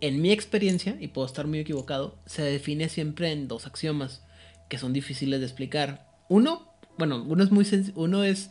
en 0.00 0.22
mi 0.22 0.30
experiencia, 0.30 0.96
y 1.00 1.08
puedo 1.08 1.26
estar 1.26 1.48
muy 1.48 1.58
equivocado, 1.58 2.16
se 2.26 2.42
define 2.42 2.88
siempre 2.88 3.32
en 3.32 3.48
dos 3.48 3.66
axiomas 3.66 4.22
que 4.68 4.78
son 4.78 4.92
difíciles 4.92 5.40
de 5.40 5.46
explicar. 5.46 6.09
Uno, 6.30 6.66
bueno, 6.98 7.22
uno 7.28 7.44
es 7.44 7.50
muy 7.50 7.66
uno 7.96 8.24
es 8.24 8.50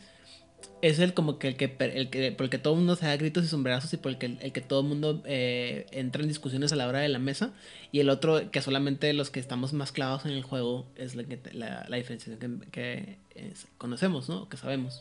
es 0.82 0.98
el 1.00 1.14
como 1.14 1.38
que 1.38 1.48
el 1.48 1.56
que 1.56 1.76
el 1.80 2.10
que 2.10 2.32
por 2.32 2.44
el 2.44 2.50
que 2.50 2.58
todo 2.58 2.74
el 2.74 2.78
mundo 2.80 2.96
se 2.96 3.06
da 3.06 3.16
gritos 3.16 3.44
y 3.44 3.48
sombrerazos 3.48 3.92
y 3.94 3.98
por 3.98 4.12
el 4.12 4.18
que 4.18 4.26
el 4.40 4.52
que 4.52 4.60
todo 4.62 4.80
el 4.82 4.86
mundo 4.88 5.22
eh, 5.26 5.86
entra 5.92 6.22
en 6.22 6.28
discusiones 6.28 6.72
a 6.72 6.76
la 6.76 6.88
hora 6.88 7.00
de 7.00 7.08
la 7.08 7.18
mesa 7.18 7.52
y 7.92 8.00
el 8.00 8.10
otro 8.10 8.50
que 8.52 8.62
solamente 8.62 9.12
los 9.14 9.30
que 9.30 9.40
estamos 9.40 9.72
más 9.74 9.92
clavados 9.92 10.26
en 10.26 10.32
el 10.32 10.44
juego 10.44 10.86
es 10.96 11.16
la, 11.16 11.24
la, 11.54 11.86
la 11.88 11.96
diferenciación 11.98 12.60
que, 12.70 12.70
que, 12.70 13.18
es- 13.34 13.68
conocemos, 13.78 14.28
¿no? 14.28 14.48
Que 14.50 14.58
sabemos. 14.58 14.98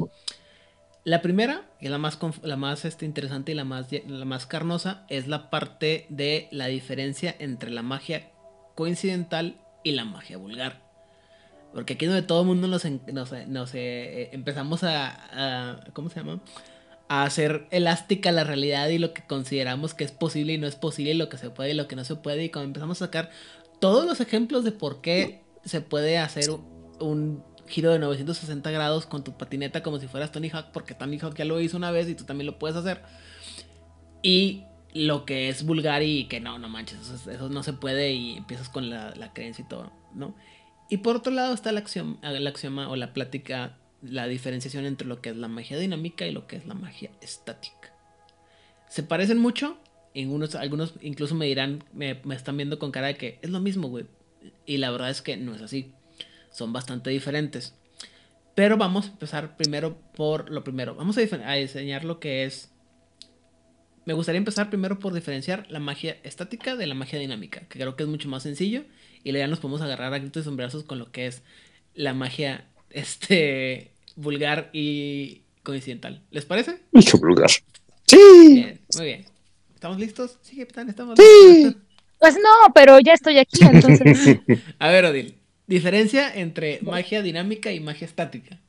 La 1.05 1.21
primera, 1.21 1.65
y 1.81 1.87
la 1.89 1.97
más, 1.97 2.19
la 2.43 2.57
más 2.57 2.85
este, 2.85 3.05
interesante 3.05 3.51
y 3.53 3.55
la 3.55 3.63
más, 3.65 3.87
la 4.07 4.25
más 4.25 4.45
carnosa, 4.45 5.05
es 5.09 5.27
la 5.27 5.49
parte 5.49 6.05
de 6.09 6.47
la 6.51 6.67
diferencia 6.67 7.35
entre 7.39 7.71
la 7.71 7.81
magia 7.83 8.31
coincidental 8.75 9.57
y 9.83 9.91
la 9.93 10.05
magia 10.05 10.37
vulgar. 10.37 10.88
Porque 11.73 11.93
aquí 11.93 12.05
es 12.05 12.11
donde 12.11 12.25
todo 12.27 12.41
el 12.41 12.47
mundo 12.47 12.67
nos, 12.67 12.83
nos, 12.85 13.31
nos, 13.47 13.71
eh, 13.75 14.29
empezamos 14.31 14.83
a, 14.83 15.79
¿Cómo 15.93 16.09
se 16.09 16.19
llama? 16.19 16.41
A 17.07 17.23
hacer 17.23 17.67
elástica 17.71 18.31
la 18.31 18.43
realidad 18.43 18.89
y 18.89 18.97
lo 18.97 19.13
que 19.13 19.23
consideramos 19.25 19.93
que 19.93 20.03
es 20.03 20.11
posible 20.11 20.53
y 20.53 20.57
no 20.57 20.67
es 20.67 20.75
posible, 20.75 21.11
y 21.11 21.17
lo 21.17 21.29
que 21.29 21.37
se 21.37 21.49
puede 21.49 21.71
y 21.71 21.73
lo 21.75 21.87
que 21.87 21.95
no 21.95 22.03
se 22.03 22.15
puede. 22.15 22.43
Y 22.45 22.49
cuando 22.49 22.67
empezamos 22.67 23.01
a 23.01 23.05
sacar 23.05 23.29
todos 23.79 24.05
los 24.05 24.19
ejemplos 24.19 24.63
de 24.63 24.71
por 24.71 25.01
qué 25.01 25.43
se 25.65 25.81
puede 25.81 26.17
hacer 26.17 26.45
un 26.99 27.43
giro 27.67 27.91
de 27.91 27.99
960 27.99 28.71
grados 28.71 29.05
con 29.05 29.23
tu 29.23 29.37
patineta 29.37 29.83
como 29.83 29.99
si 29.99 30.07
fueras 30.07 30.31
Tony 30.31 30.49
Hawk, 30.49 30.71
porque 30.73 30.95
Tony 30.95 31.19
Hawk 31.19 31.35
ya 31.35 31.45
lo 31.45 31.59
hizo 31.61 31.77
una 31.77 31.91
vez 31.91 32.09
y 32.09 32.15
tú 32.15 32.23
también 32.25 32.47
lo 32.47 32.57
puedes 32.57 32.75
hacer. 32.75 33.03
Y 34.21 34.63
lo 34.93 35.25
que 35.25 35.49
es 35.49 35.63
vulgar 35.63 36.01
y 36.03 36.25
que 36.27 36.39
no, 36.39 36.57
no 36.59 36.67
manches, 36.67 36.99
eso, 36.99 37.15
es- 37.15 37.27
eso 37.27 37.49
no 37.49 37.61
se 37.63 37.73
puede 37.73 38.11
y 38.11 38.37
empiezas 38.37 38.69
con 38.69 38.89
la, 38.89 39.13
la 39.15 39.33
creencia 39.33 39.63
y 39.63 39.67
todo, 39.67 39.91
¿no? 40.13 40.35
Y 40.89 40.97
por 40.97 41.15
otro 41.15 41.31
lado 41.31 41.53
está 41.53 41.69
el 41.69 41.77
axioma, 41.77 42.17
el 42.23 42.47
axioma 42.47 42.89
o 42.89 42.95
la 42.95 43.13
plática, 43.13 43.77
la 44.01 44.27
diferenciación 44.27 44.85
entre 44.85 45.07
lo 45.07 45.21
que 45.21 45.29
es 45.29 45.37
la 45.37 45.47
magia 45.47 45.77
dinámica 45.77 46.25
y 46.25 46.31
lo 46.31 46.47
que 46.47 46.55
es 46.55 46.65
la 46.65 46.73
magia 46.73 47.11
estática. 47.21 47.93
Se 48.89 49.03
parecen 49.03 49.37
mucho, 49.37 49.77
algunos 50.15 50.93
incluso 51.01 51.35
me 51.35 51.45
dirán, 51.45 51.83
me, 51.93 52.19
están 52.31 52.57
viendo 52.57 52.79
con 52.79 52.91
cara 52.91 53.07
de 53.07 53.17
que 53.17 53.39
es 53.43 53.51
lo 53.51 53.59
mismo, 53.59 53.87
güey. 53.87 54.05
Y 54.65 54.77
la 54.77 54.89
verdad 54.89 55.11
es 55.11 55.21
que 55.21 55.37
no 55.37 55.53
es 55.53 55.61
así. 55.61 55.93
Son 56.49 56.73
bastante 56.73 57.11
diferentes. 57.11 57.75
Pero 58.55 58.75
vamos 58.75 59.05
a 59.05 59.11
empezar 59.11 59.57
primero 59.57 59.95
por 60.15 60.49
lo 60.49 60.63
primero. 60.63 60.95
Vamos 60.95 61.17
a, 61.19 61.21
a 61.21 61.53
diseñar 61.53 62.03
lo 62.03 62.19
que 62.19 62.45
es 62.45 62.71
me 64.05 64.13
gustaría 64.13 64.39
empezar 64.39 64.71
primero 64.71 64.97
por 64.97 65.13
diferenciar 65.13 65.67
la 65.69 65.79
magia 65.79 66.17
estática 66.23 66.75
de 66.75 66.87
la 66.87 66.95
magia 66.95 67.19
dinámica, 67.19 67.67
que 67.67 67.77
creo 67.77 67.95
que 67.95 68.01
es 68.01 68.09
mucho 68.09 68.27
más 68.27 68.41
sencillo 68.41 68.85
y 69.23 69.31
luego 69.31 69.43
ya 69.45 69.47
nos 69.49 69.59
podemos 69.59 69.81
agarrar 69.81 70.13
a 70.13 70.19
gritos 70.19 70.41
y 70.41 70.45
sombrerazos 70.45 70.83
con 70.83 70.99
lo 70.99 71.11
que 71.11 71.27
es 71.27 71.41
la 71.95 72.13
magia 72.13 72.65
este 72.89 73.91
vulgar 74.15 74.69
y 74.73 75.41
coincidental. 75.63 76.21
¿Les 76.31 76.45
parece? 76.45 76.79
Mucho 76.91 77.17
vulgar. 77.17 77.49
Sí. 78.05 78.17
Bien, 78.53 78.79
muy 78.95 79.05
bien. 79.05 79.25
¿Estamos 79.73 79.99
listos? 79.99 80.37
Sí, 80.41 80.57
capitán, 80.57 80.89
estamos 80.89 81.17
Sí. 81.17 81.53
listos. 81.53 81.75
Pues 82.19 82.35
no, 82.35 82.73
pero 82.73 82.99
ya 82.99 83.13
estoy 83.13 83.37
aquí, 83.39 83.63
entonces. 83.63 84.39
A 84.79 84.89
ver, 84.89 85.05
Odil, 85.05 85.35
diferencia 85.67 86.33
entre 86.33 86.79
magia 86.81 87.21
dinámica 87.21 87.71
y 87.71 87.79
magia 87.79 88.05
estática. 88.05 88.59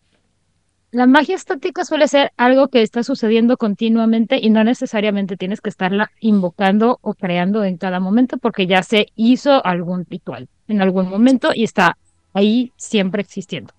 La 0.93 1.07
magia 1.07 1.37
estática 1.37 1.85
suele 1.85 2.09
ser 2.09 2.33
algo 2.37 2.67
que 2.67 2.83
está 2.83 3.05
sucediendo 3.05 3.57
continuamente 3.57 4.41
y 4.43 4.51
no 4.51 4.65
necesariamente 4.65 5.37
tienes 5.37 5.61
que 5.61 5.71
estarla 5.71 6.11
invocando 6.19 6.99
o 7.01 7.15
creando 7.15 7.63
en 7.63 7.79
cada 7.79 8.01
momento 8.01 8.39
porque 8.39 8.67
ya 8.67 8.83
se 8.83 9.07
hizo 9.15 9.65
algún 9.65 10.05
ritual 10.11 10.49
en 10.67 10.83
algún 10.83 11.09
momento 11.09 11.51
y 11.55 11.63
está 11.63 11.97
ahí 12.33 12.73
siempre 12.77 13.23
existiendo. 13.23 13.73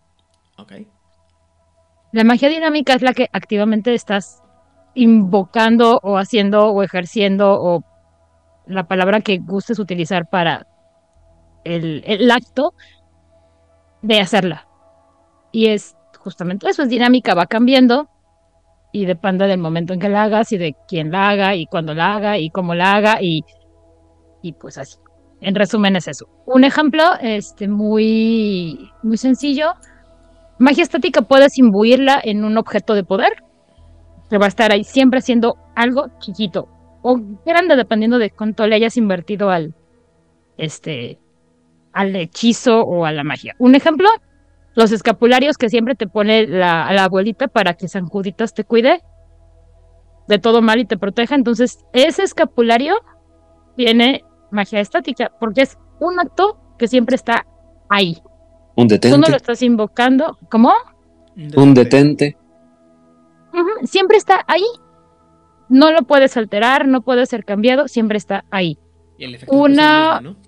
Ok. 0.58 0.74
La 2.14 2.24
magia 2.24 2.48
dinámica 2.48 2.94
es 2.94 3.02
la 3.02 3.14
que 3.14 3.28
activamente 3.34 3.94
estás 3.94 4.42
invocando 4.94 6.00
o 6.04 6.18
haciendo 6.18 6.70
o 6.70 6.82
ejerciendo 6.82 7.62
o 7.62 7.84
la 8.68 8.88
palabra 8.88 9.20
que 9.20 9.38
gustes 9.38 9.80
utilizar 9.80 10.30
para 10.30 10.66
el, 11.66 12.04
el 12.06 12.32
acto 12.32 12.74
de 14.02 14.22
hacerla. 14.22 14.68
Y 15.52 15.68
es 15.68 15.98
justamente 16.24 16.70
eso, 16.70 16.84
es 16.84 16.90
dinámica, 16.90 17.34
va 17.34 17.46
cambiando 17.46 18.10
y 18.92 19.06
depende 19.06 19.48
del 19.48 19.60
momento 19.60 19.94
en 19.94 20.00
que 20.00 20.10
la 20.10 20.24
hagas 20.24 20.52
y 20.52 20.58
de 20.58 20.76
quién 20.88 21.12
la 21.12 21.30
haga 21.30 21.56
y 21.56 21.66
cuándo 21.66 21.94
la 21.94 22.16
haga 22.16 22.38
y 22.38 22.50
cómo 22.50 22.76
la 22.76 22.94
haga 22.94 23.22
y, 23.22 23.42
y 24.42 24.54
pues 24.54 24.78
así. 24.78 24.98
En 25.40 25.56
resumen 25.56 25.96
es 25.96 26.08
eso. 26.08 26.28
Un 26.46 26.64
ejemplo 26.64 27.04
este, 27.22 27.68
muy, 27.68 28.92
muy 29.02 29.18
sencillo. 29.18 29.74
Magia 30.60 30.84
estática 30.84 31.24
puedes 31.24 31.58
imbuirla 31.58 32.22
en 32.24 32.44
un 32.46 32.58
objeto 32.58 32.94
de 32.94 33.04
poder 33.04 33.32
que 34.30 34.38
va 34.38 34.46
a 34.46 34.50
estar 34.50 34.72
ahí 34.72 34.84
siempre 34.84 35.22
siendo 35.22 35.56
algo 35.76 36.08
chiquito 36.20 36.68
o 37.02 37.20
grande 37.46 37.76
dependiendo 37.76 38.20
de 38.20 38.30
cuánto 38.30 38.68
le 38.68 38.76
hayas 38.76 38.98
invertido 38.98 39.50
al, 39.50 39.74
este, 40.58 41.20
al 41.94 42.16
hechizo 42.16 42.82
o 42.82 43.06
a 43.06 43.12
la 43.12 43.24
magia. 43.24 43.56
Un 43.58 43.76
ejemplo, 43.76 44.08
los 44.76 44.92
escapularios 44.92 45.58
que 45.58 45.70
siempre 45.70 45.96
te 45.96 46.08
pone 46.08 46.48
la, 46.48 46.92
la 46.94 47.04
abuelita 47.06 47.48
para 47.48 47.74
que 47.74 47.88
San 47.88 48.06
Juditas 48.08 48.54
te 48.54 48.64
cuide 48.64 49.02
de 50.28 50.40
todo 50.40 50.62
mal 50.62 50.80
y 50.80 50.86
te 50.86 50.98
proteja. 50.98 51.36
Entonces, 51.36 51.80
ese 51.94 52.24
escapulario 52.24 52.96
tiene 53.76 54.24
magia 54.52 54.80
estática 54.80 55.32
porque 55.40 55.62
es 55.64 55.78
un 56.00 56.20
acto 56.20 56.60
que 56.78 56.88
siempre 56.88 57.16
está 57.16 57.46
ahí. 57.90 58.22
Un 58.76 58.88
detente. 58.88 59.16
Tú 59.16 59.22
no 59.22 59.28
lo 59.28 59.36
estás 59.36 59.62
invocando. 59.62 60.38
¿Cómo? 60.50 60.72
Un 61.56 61.74
detente. 61.74 62.38
Siempre 63.84 64.18
está 64.18 64.44
ahí. 64.48 64.64
No 65.70 65.92
lo 65.92 66.04
puedes 66.04 66.36
alterar, 66.38 66.88
no 66.88 67.02
puede 67.02 67.26
ser 67.26 67.46
cambiado, 67.46 67.88
siempre 67.88 68.18
está 68.18 68.44
ahí. 68.52 68.78
Y 69.18 69.26
el 69.26 69.36
efecto 69.36 69.56
Una- 69.56 70.16
es 70.16 70.20
el 70.22 70.28
mismo, 70.30 70.42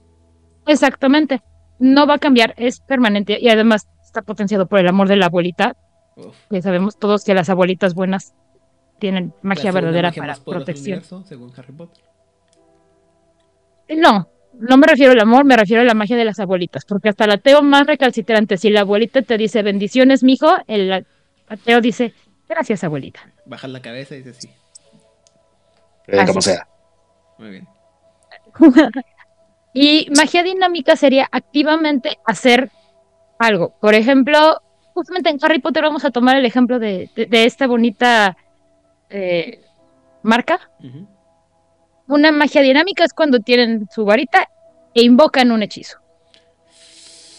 Exactamente. 0.65 1.41
No 1.79 2.07
va 2.07 2.15
a 2.15 2.19
cambiar, 2.19 2.53
es 2.57 2.79
permanente 2.81 3.37
y 3.39 3.49
además 3.49 3.87
está 4.13 4.21
potenciado 4.21 4.67
por 4.67 4.79
el 4.79 4.87
amor 4.87 5.07
de 5.07 5.15
la 5.15 5.25
abuelita. 5.25 5.75
Que 6.51 6.61
sabemos 6.61 6.99
todos 6.99 7.23
que 7.23 7.33
las 7.33 7.49
abuelitas 7.49 7.95
buenas 7.95 8.35
tienen 8.99 9.33
magia 9.41 9.71
verdadera 9.71 10.09
magia 10.09 10.21
para 10.21 10.35
protección. 10.35 10.99
universo, 10.99 11.23
según 11.25 11.51
Harry 11.57 11.73
Potter. 11.73 12.03
No, 13.89 14.29
no 14.53 14.77
me 14.77 14.85
refiero 14.85 15.13
al 15.13 15.19
amor, 15.19 15.45
me 15.45 15.57
refiero 15.57 15.81
a 15.81 15.85
la 15.85 15.95
magia 15.95 16.15
de 16.15 16.25
las 16.25 16.39
abuelitas, 16.39 16.85
porque 16.85 17.09
hasta 17.09 17.25
el 17.25 17.31
ateo 17.31 17.63
más 17.63 17.87
recalcitrante, 17.87 18.57
si 18.57 18.69
la 18.69 18.81
abuelita 18.81 19.23
te 19.23 19.35
dice 19.37 19.63
bendiciones, 19.63 20.23
mijo, 20.23 20.55
el 20.67 21.05
ateo 21.47 21.81
dice 21.81 22.13
gracias, 22.47 22.83
abuelita. 22.83 23.33
Bajas 23.47 23.71
la 23.71 23.81
cabeza 23.81 24.13
y 24.13 24.19
dices 24.19 24.37
sí. 24.37 24.49
Eh, 26.07 26.23
como 26.27 26.41
sea. 26.41 26.67
Muy 27.39 27.49
bien. 27.49 27.67
y 29.73 30.07
magia 30.15 30.43
dinámica 30.43 30.95
sería 30.95 31.27
activamente 31.31 32.19
hacer 32.25 32.69
algo. 33.39 33.75
Por 33.79 33.93
ejemplo, 33.95 34.61
justamente 34.93 35.29
en 35.29 35.37
Harry 35.41 35.59
Potter 35.59 35.83
vamos 35.83 36.05
a 36.05 36.11
tomar 36.11 36.35
el 36.37 36.45
ejemplo 36.45 36.79
de, 36.79 37.09
de- 37.15 37.25
de 37.25 37.45
esta 37.45 37.67
bonita 37.67 38.37
eh, 39.09 39.61
marca. 40.21 40.59
Una 42.07 42.31
magia 42.31 42.61
dinámica 42.61 43.03
es 43.03 43.13
cuando 43.13 43.39
tienen 43.39 43.87
su 43.93 44.05
varita 44.05 44.47
e 44.93 45.03
invocan 45.03 45.51
un 45.51 45.63
hechizo. 45.63 45.99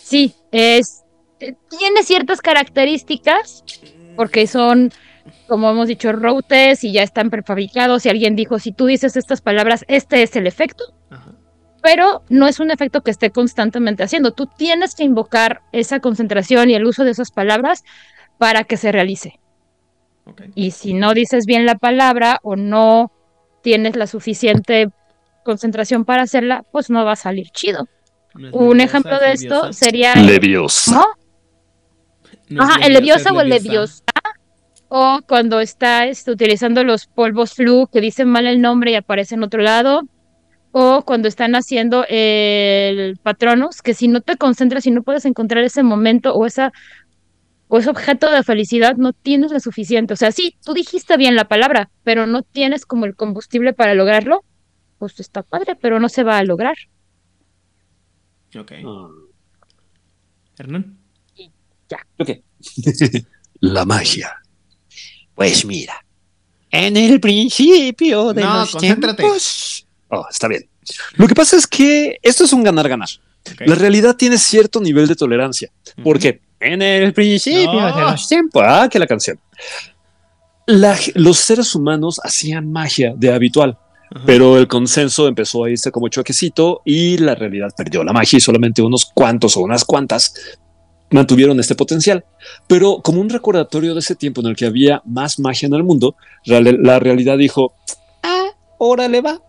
Sí, 0.02 0.34
es 0.52 1.02
eh, 1.40 1.54
tiene 1.78 2.02
ciertas 2.02 2.40
características 2.40 3.64
porque 4.16 4.46
son, 4.46 4.92
como 5.48 5.70
hemos 5.70 5.88
dicho, 5.88 6.12
routes 6.12 6.84
y 6.84 6.92
ya 6.92 7.02
están 7.02 7.30
prefabricados. 7.30 8.06
Y 8.06 8.08
alguien 8.08 8.36
dijo, 8.36 8.58
si 8.58 8.72
tú 8.72 8.86
dices 8.86 9.16
estas 9.16 9.40
palabras, 9.40 9.84
este 9.88 10.22
es 10.22 10.34
el 10.36 10.46
efecto. 10.46 10.84
Pero 11.84 12.22
no 12.30 12.48
es 12.48 12.60
un 12.60 12.70
efecto 12.70 13.02
que 13.02 13.10
esté 13.10 13.28
constantemente 13.28 14.02
haciendo. 14.02 14.32
Tú 14.32 14.46
tienes 14.46 14.94
que 14.94 15.04
invocar 15.04 15.60
esa 15.70 16.00
concentración 16.00 16.70
y 16.70 16.74
el 16.74 16.86
uso 16.86 17.04
de 17.04 17.10
esas 17.10 17.30
palabras 17.30 17.84
para 18.38 18.64
que 18.64 18.78
se 18.78 18.90
realice. 18.90 19.38
Y 20.54 20.70
si 20.70 20.94
no 20.94 21.12
dices 21.12 21.44
bien 21.44 21.66
la 21.66 21.74
palabra 21.74 22.40
o 22.42 22.56
no 22.56 23.12
tienes 23.62 23.96
la 23.96 24.06
suficiente 24.06 24.88
concentración 25.44 26.06
para 26.06 26.22
hacerla, 26.22 26.64
pues 26.72 26.88
no 26.88 27.04
va 27.04 27.12
a 27.12 27.16
salir 27.16 27.50
chido. 27.50 27.86
No 28.32 28.48
Un 28.52 28.80
ejemplo 28.80 29.18
de 29.18 29.32
esto 29.32 29.74
sería... 29.74 30.14
Leviosa. 30.14 31.04
¿No? 32.48 32.62
Ajá, 32.62 32.86
el 32.86 32.94
leviosa 32.94 33.30
o 33.30 33.42
el 33.42 33.50
leviosa. 33.50 34.02
O 34.88 35.20
cuando 35.28 35.60
está 35.60 36.06
este, 36.06 36.30
utilizando 36.30 36.82
los 36.82 37.08
polvos 37.08 37.52
flu 37.52 37.90
que 37.92 38.00
dicen 38.00 38.30
mal 38.30 38.46
el 38.46 38.62
nombre 38.62 38.92
y 38.92 38.94
aparece 38.94 39.34
en 39.34 39.42
otro 39.42 39.60
lado. 39.60 40.08
O 40.76 41.04
cuando 41.04 41.28
están 41.28 41.54
haciendo 41.54 42.04
el 42.08 43.16
patronus, 43.18 43.80
que 43.80 43.94
si 43.94 44.08
no 44.08 44.22
te 44.22 44.36
concentras 44.36 44.84
y 44.86 44.90
no 44.90 45.04
puedes 45.04 45.24
encontrar 45.24 45.62
ese 45.62 45.84
momento 45.84 46.34
o 46.34 46.46
esa 46.46 46.72
o 47.68 47.78
ese 47.78 47.90
objeto 47.90 48.28
de 48.30 48.42
felicidad, 48.42 48.96
no 48.96 49.12
tienes 49.12 49.52
lo 49.52 49.60
suficiente. 49.60 50.14
O 50.14 50.16
sea, 50.16 50.32
sí, 50.32 50.56
tú 50.64 50.74
dijiste 50.74 51.16
bien 51.16 51.36
la 51.36 51.46
palabra, 51.46 51.90
pero 52.02 52.26
no 52.26 52.42
tienes 52.42 52.86
como 52.86 53.04
el 53.06 53.14
combustible 53.14 53.72
para 53.72 53.94
lograrlo. 53.94 54.44
Pues 54.98 55.20
está 55.20 55.44
padre, 55.44 55.76
pero 55.80 56.00
no 56.00 56.08
se 56.08 56.24
va 56.24 56.38
a 56.38 56.44
lograr. 56.44 56.74
Ok. 58.58 58.72
Ah. 58.84 59.08
Hernán. 60.58 60.98
Ok. 62.18 62.30
La 63.60 63.84
magia. 63.84 64.32
Pues 65.36 65.64
mira, 65.64 66.04
en 66.70 66.96
el 66.96 67.20
principio 67.20 68.32
de 68.32 68.42
No, 68.42 68.60
los 68.60 68.72
concéntrate. 68.72 69.22
tiempos, 69.22 69.83
Oh, 70.14 70.26
está 70.30 70.48
bien. 70.48 70.68
Lo 71.16 71.26
que 71.26 71.34
pasa 71.34 71.56
es 71.56 71.66
que 71.66 72.18
esto 72.22 72.44
es 72.44 72.52
un 72.52 72.62
ganar-ganar. 72.62 73.08
La 73.66 73.74
realidad 73.74 74.16
tiene 74.16 74.38
cierto 74.38 74.80
nivel 74.80 75.06
de 75.06 75.16
tolerancia. 75.16 75.70
Porque 76.02 76.40
en 76.60 76.80
el 76.82 77.12
principio 77.12 77.72
No. 77.72 77.94
de 77.96 78.02
los 78.02 78.28
tiempos. 78.28 78.62
Ah, 78.64 78.88
que 78.90 78.98
la 78.98 79.06
canción. 79.06 79.38
La 80.66 80.96
los 81.14 81.38
seres 81.38 81.74
humanos 81.74 82.20
hacían 82.24 82.72
magia 82.72 83.12
de 83.16 83.30
habitual, 83.32 83.76
pero 84.24 84.56
el 84.56 84.66
consenso 84.66 85.28
empezó 85.28 85.64
a 85.64 85.70
irse 85.70 85.90
como 85.90 86.08
choquecito 86.08 86.80
y 86.86 87.18
la 87.18 87.34
realidad 87.34 87.68
perdió 87.76 88.02
la 88.02 88.14
magia 88.14 88.38
y 88.38 88.40
solamente 88.40 88.80
unos 88.80 89.04
cuantos 89.04 89.56
o 89.58 89.60
unas 89.60 89.84
cuantas 89.84 90.32
mantuvieron 91.10 91.60
este 91.60 91.74
potencial. 91.74 92.24
Pero 92.66 93.00
como 93.02 93.20
un 93.20 93.28
recordatorio 93.28 93.92
de 93.92 94.00
ese 94.00 94.14
tiempo 94.14 94.40
en 94.40 94.46
el 94.48 94.56
que 94.56 94.64
había 94.64 95.02
más 95.04 95.38
magia 95.38 95.66
en 95.66 95.74
el 95.74 95.84
mundo, 95.84 96.16
la, 96.46 96.60
la 96.62 96.98
realidad 96.98 97.36
dijo, 97.36 97.74
ah, 98.22 98.46
órale 98.78 99.20
va. 99.20 99.42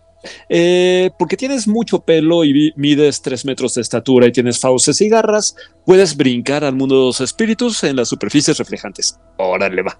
Eh, 0.48 1.10
porque 1.18 1.36
tienes 1.36 1.66
mucho 1.68 2.00
pelo 2.00 2.44
y 2.44 2.72
mides 2.76 3.22
tres 3.22 3.44
metros 3.44 3.74
de 3.74 3.82
estatura 3.82 4.26
y 4.26 4.32
tienes 4.32 4.58
fauces 4.58 5.00
y 5.00 5.08
garras, 5.08 5.56
puedes 5.84 6.16
brincar 6.16 6.64
al 6.64 6.74
mundo 6.74 6.98
de 6.98 7.06
los 7.06 7.20
espíritus 7.20 7.84
en 7.84 7.96
las 7.96 8.08
superficies 8.08 8.58
reflejantes. 8.58 9.18
Órale 9.38 9.82
va. 9.82 9.98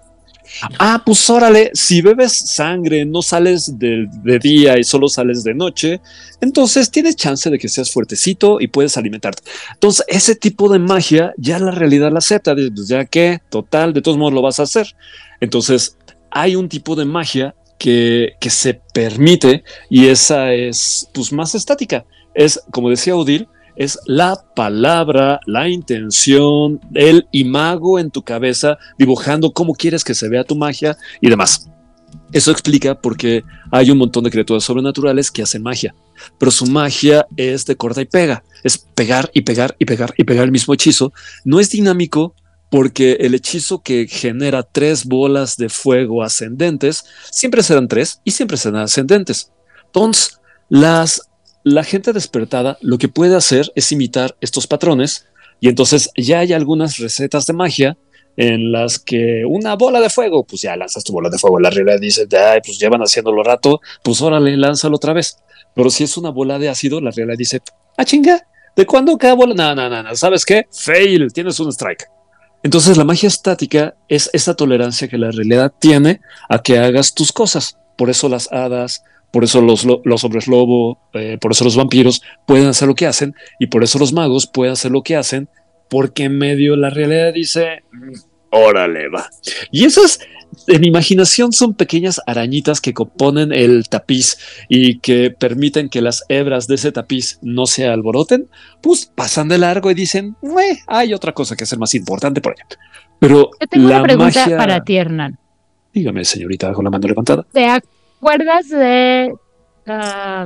Ah, 0.79 1.01
pues 1.05 1.29
órale, 1.29 1.71
si 1.73 2.01
bebes 2.01 2.31
sangre, 2.31 3.05
no 3.05 3.21
sales 3.21 3.77
de, 3.77 4.07
de 4.23 4.39
día 4.39 4.77
y 4.79 4.83
solo 4.83 5.07
sales 5.07 5.43
de 5.43 5.53
noche, 5.53 5.99
entonces 6.41 6.89
tienes 6.89 7.15
chance 7.15 7.49
de 7.49 7.59
que 7.59 7.67
seas 7.67 7.91
fuertecito 7.91 8.59
y 8.59 8.67
puedes 8.67 8.97
alimentarte. 8.97 9.43
Entonces, 9.73 10.05
ese 10.07 10.35
tipo 10.35 10.69
de 10.69 10.79
magia 10.79 11.33
ya 11.37 11.59
la 11.59 11.71
realidad 11.71 12.11
la 12.11 12.19
acepta, 12.19 12.55
pues 12.55 12.87
ya 12.87 13.05
que, 13.05 13.41
total, 13.49 13.93
de 13.93 14.01
todos 14.01 14.17
modos 14.17 14.33
lo 14.33 14.41
vas 14.41 14.59
a 14.59 14.63
hacer. 14.63 14.95
Entonces, 15.41 15.97
hay 16.31 16.55
un 16.55 16.69
tipo 16.69 16.95
de 16.95 17.05
magia 17.05 17.55
que, 17.77 18.35
se 18.49 18.75
permite 18.93 19.63
y 19.89 20.07
esa 20.07 20.53
es 20.53 21.09
pues 21.13 21.31
más 21.31 21.55
estática. 21.55 22.05
Es, 22.33 22.61
como 22.71 22.89
decía 22.89 23.15
Odil, 23.15 23.47
es 23.75 23.99
la 24.05 24.43
palabra, 24.55 25.39
la 25.45 25.67
intención, 25.69 26.79
el 26.95 27.27
imago 27.31 27.99
en 27.99 28.09
tu 28.09 28.23
cabeza, 28.23 28.77
dibujando 28.97 29.51
cómo 29.51 29.73
quieres 29.73 30.03
que 30.03 30.15
se 30.15 30.29
vea 30.29 30.43
tu 30.43 30.55
magia 30.55 30.97
y 31.21 31.29
demás. 31.29 31.69
Eso 32.31 32.51
explica 32.51 32.99
por 32.99 33.15
qué 33.17 33.43
hay 33.71 33.91
un 33.91 33.97
montón 33.97 34.23
de 34.23 34.31
criaturas 34.31 34.63
sobrenaturales 34.63 35.31
que 35.31 35.43
hacen 35.43 35.63
magia, 35.63 35.95
pero 36.37 36.51
su 36.51 36.65
magia 36.65 37.25
es 37.37 37.65
de 37.65 37.75
corta 37.75 38.01
y 38.01 38.05
pega, 38.05 38.43
es 38.63 38.77
pegar 38.77 39.29
y 39.33 39.41
pegar 39.41 39.75
y 39.79 39.85
pegar 39.85 40.13
y 40.17 40.23
pegar 40.23 40.45
el 40.45 40.51
mismo 40.51 40.73
hechizo. 40.73 41.13
No 41.45 41.59
es 41.59 41.69
dinámico 41.69 42.33
porque 42.69 43.13
el 43.19 43.33
hechizo 43.33 43.81
que 43.81 44.07
genera 44.07 44.63
tres 44.63 45.05
bolas 45.05 45.57
de 45.57 45.69
fuego 45.69 46.23
ascendentes 46.23 47.05
siempre 47.31 47.63
serán 47.63 47.87
tres 47.87 48.21
y 48.23 48.31
siempre 48.31 48.57
serán 48.57 48.81
ascendentes. 48.81 49.51
Entonces, 49.85 50.39
las, 50.69 51.21
la 51.63 51.83
gente 51.83 52.13
despertada 52.13 52.77
lo 52.81 52.97
que 52.97 53.07
puede 53.07 53.35
hacer 53.35 53.71
es 53.75 53.91
imitar 53.91 54.35
estos 54.41 54.67
patrones 54.67 55.27
y 55.59 55.69
entonces 55.69 56.09
ya 56.15 56.39
hay 56.39 56.53
algunas 56.53 56.97
recetas 56.97 57.47
de 57.47 57.53
magia 57.53 57.97
en 58.35 58.71
las 58.71 58.99
que 58.99 59.43
una 59.47 59.75
bola 59.75 59.99
de 59.99 60.11
fuego, 60.11 60.43
pues 60.43 60.61
ya 60.61 60.75
lanzas 60.75 61.03
tu 61.03 61.11
bola 61.11 61.29
de 61.29 61.39
fuego. 61.39 61.59
La 61.59 61.71
realidad 61.71 61.99
dice, 61.99 62.27
ay, 62.37 62.59
pues 62.63 62.77
llevan 62.77 63.01
haciéndolo 63.01 63.41
rato, 63.43 63.81
pues 64.03 64.21
órale, 64.21 64.55
lánzalo 64.55 64.97
otra 64.97 65.13
vez. 65.13 65.37
Pero 65.73 65.89
si 65.89 66.03
es 66.03 66.17
una 66.17 66.29
bola 66.29 66.59
de 66.59 66.69
ácido, 66.69 67.01
la 67.01 67.09
realidad 67.11 67.37
dice, 67.37 67.61
ah, 67.97 68.05
chinga, 68.05 68.45
¿de 68.75 68.85
cuándo 68.85 69.17
cada 69.17 69.33
bola? 69.33 69.55
No, 69.55 69.73
no, 69.73 69.89
no, 69.89 70.03
no, 70.03 70.15
¿sabes 70.15 70.45
qué? 70.45 70.67
Fail, 70.71 71.33
tienes 71.33 71.59
un 71.59 71.71
strike. 71.71 72.05
Entonces 72.63 72.97
la 72.97 73.03
magia 73.03 73.27
estática 73.27 73.95
es 74.07 74.29
esa 74.33 74.55
tolerancia 74.55 75.07
que 75.07 75.17
la 75.17 75.31
realidad 75.31 75.71
tiene 75.79 76.21
a 76.49 76.61
que 76.61 76.79
hagas 76.79 77.13
tus 77.13 77.31
cosas. 77.31 77.77
Por 77.97 78.09
eso 78.09 78.29
las 78.29 78.51
hadas, 78.51 79.03
por 79.31 79.43
eso 79.43 79.61
los, 79.61 79.85
lo- 79.85 80.01
los 80.03 80.23
hombres 80.23 80.47
lobo, 80.47 80.99
eh, 81.13 81.37
por 81.39 81.51
eso 81.51 81.63
los 81.63 81.75
vampiros 81.75 82.21
pueden 82.45 82.67
hacer 82.67 82.87
lo 82.87 82.95
que 82.95 83.07
hacen 83.07 83.35
y 83.59 83.67
por 83.67 83.83
eso 83.83 83.99
los 83.99 84.13
magos 84.13 84.47
pueden 84.47 84.73
hacer 84.73 84.91
lo 84.91 85.01
que 85.03 85.15
hacen 85.15 85.49
porque 85.89 86.25
en 86.25 86.37
medio 86.37 86.75
la 86.75 86.89
realidad 86.89 87.33
dice, 87.33 87.83
"Mm, 87.91 88.13
órale, 88.51 89.09
va. 89.09 89.29
Y 89.71 89.85
esas, 89.85 90.19
en 90.67 90.83
imaginación, 90.85 91.51
son 91.53 91.73
pequeñas 91.73 92.21
arañitas 92.25 92.81
que 92.81 92.93
componen 92.93 93.51
el 93.51 93.87
tapiz 93.89 94.37
y 94.69 94.99
que 94.99 95.31
permiten 95.31 95.89
que 95.89 96.01
las 96.01 96.23
hebras 96.29 96.67
de 96.67 96.75
ese 96.75 96.91
tapiz 96.91 97.39
no 97.41 97.65
se 97.65 97.87
alboroten, 97.87 98.49
pues 98.81 99.05
pasan 99.13 99.47
de 99.49 99.57
largo 99.57 99.91
y 99.91 99.93
dicen, 99.93 100.35
"Mue, 100.41 100.79
hay 100.87 101.13
otra 101.13 101.33
cosa 101.33 101.55
que 101.55 101.63
hacer 101.65 101.79
más 101.79 101.93
importante 101.95 102.41
por 102.41 102.53
allá. 102.53 102.65
Pero 103.19 103.49
Yo 103.59 103.67
tengo 103.67 103.89
la 103.89 103.95
una 103.97 104.03
pregunta 104.03 104.39
magia- 104.41 104.57
para 104.57 104.83
ti, 104.83 104.97
Hernán. 104.97 105.37
Dígame, 105.93 106.23
señorita, 106.23 106.71
con 106.73 106.83
la 106.85 106.91
mano 106.91 107.07
levantada. 107.07 107.45
¿Te 107.51 107.65
acuerdas 107.65 108.69
de... 108.69 109.33
ah, 109.87 110.45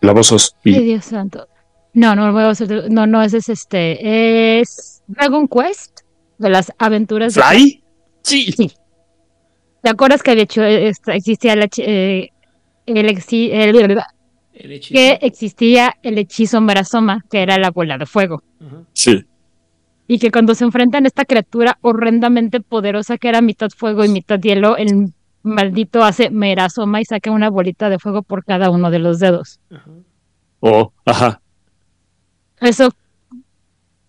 La 0.00 0.12
voz 0.12 0.26
sos- 0.28 0.56
ay, 0.64 0.76
y 0.76 0.82
Dios 0.84 1.04
santo. 1.04 1.46
No, 1.92 2.14
no, 2.14 2.30
no, 2.32 2.52
no, 2.90 3.06
no, 3.06 3.22
ese 3.22 3.38
es 3.38 3.48
este. 3.48 4.60
Es 4.60 5.02
Dragon 5.06 5.48
Quest 5.48 5.95
de 6.38 6.50
las 6.50 6.72
aventuras 6.78 7.34
de 7.34 7.42
¿Fly? 7.42 7.82
Sí. 8.22 8.70
¿Te 9.82 9.90
acuerdas 9.90 10.22
que 10.22 10.32
había 10.32 10.42
hecho 10.44 10.62
esta- 10.64 11.14
existía 11.14 11.52
el, 11.52 11.68
eh, 11.78 12.30
el 12.86 13.06
exi- 13.08 13.50
el- 13.52 13.98
El 14.54 14.72
hechizo. 14.72 14.94
que 14.94 15.18
existía 15.22 15.94
el 16.02 16.18
hechizo 16.18 16.60
Marasoma, 16.60 17.24
que 17.30 17.42
era 17.42 17.56
la 17.58 17.70
bola 17.70 17.96
de 17.98 18.06
fuego? 18.06 18.42
Sí. 18.92 19.24
Y 20.08 20.18
que 20.18 20.30
cuando 20.30 20.54
se 20.54 20.64
enfrentan 20.64 21.04
a 21.04 21.08
esta 21.08 21.24
criatura 21.24 21.78
horrendamente 21.82 22.60
poderosa 22.60 23.18
que 23.18 23.28
era 23.28 23.40
mitad 23.42 23.70
fuego 23.76 24.04
y 24.04 24.08
mitad 24.08 24.40
hielo, 24.40 24.76
el 24.76 25.12
maldito 25.42 26.02
hace 26.02 26.30
Merasoma 26.30 27.00
y 27.00 27.04
saca 27.04 27.30
una 27.30 27.50
bolita 27.50 27.88
de 27.88 27.98
fuego 27.98 28.22
por 28.22 28.44
cada 28.44 28.70
uno 28.70 28.90
de 28.90 28.98
los 28.98 29.18
dedos. 29.20 29.60
Oh, 30.60 30.92
ajá. 31.04 31.40
Eso, 32.60 32.90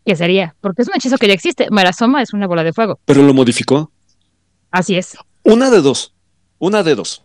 ¿qué 0.08 0.16
sería? 0.16 0.56
Porque 0.62 0.82
es 0.84 0.88
un 0.88 0.96
hechizo 0.96 1.18
que 1.18 1.28
ya 1.28 1.34
existe. 1.34 1.68
Merasoma 1.70 2.22
es 2.22 2.32
una 2.34 2.48
bola 2.48 2.64
de 2.64 2.72
fuego. 2.72 2.98
Pero 3.06 3.22
lo 3.24 3.34
modificó. 3.34 3.92
Así 4.72 4.96
es. 4.96 5.18
Una 5.44 5.70
de 5.70 5.82
dos. 5.82 6.14
Una 6.60 6.82
de 6.82 6.96
dos. 6.96 7.24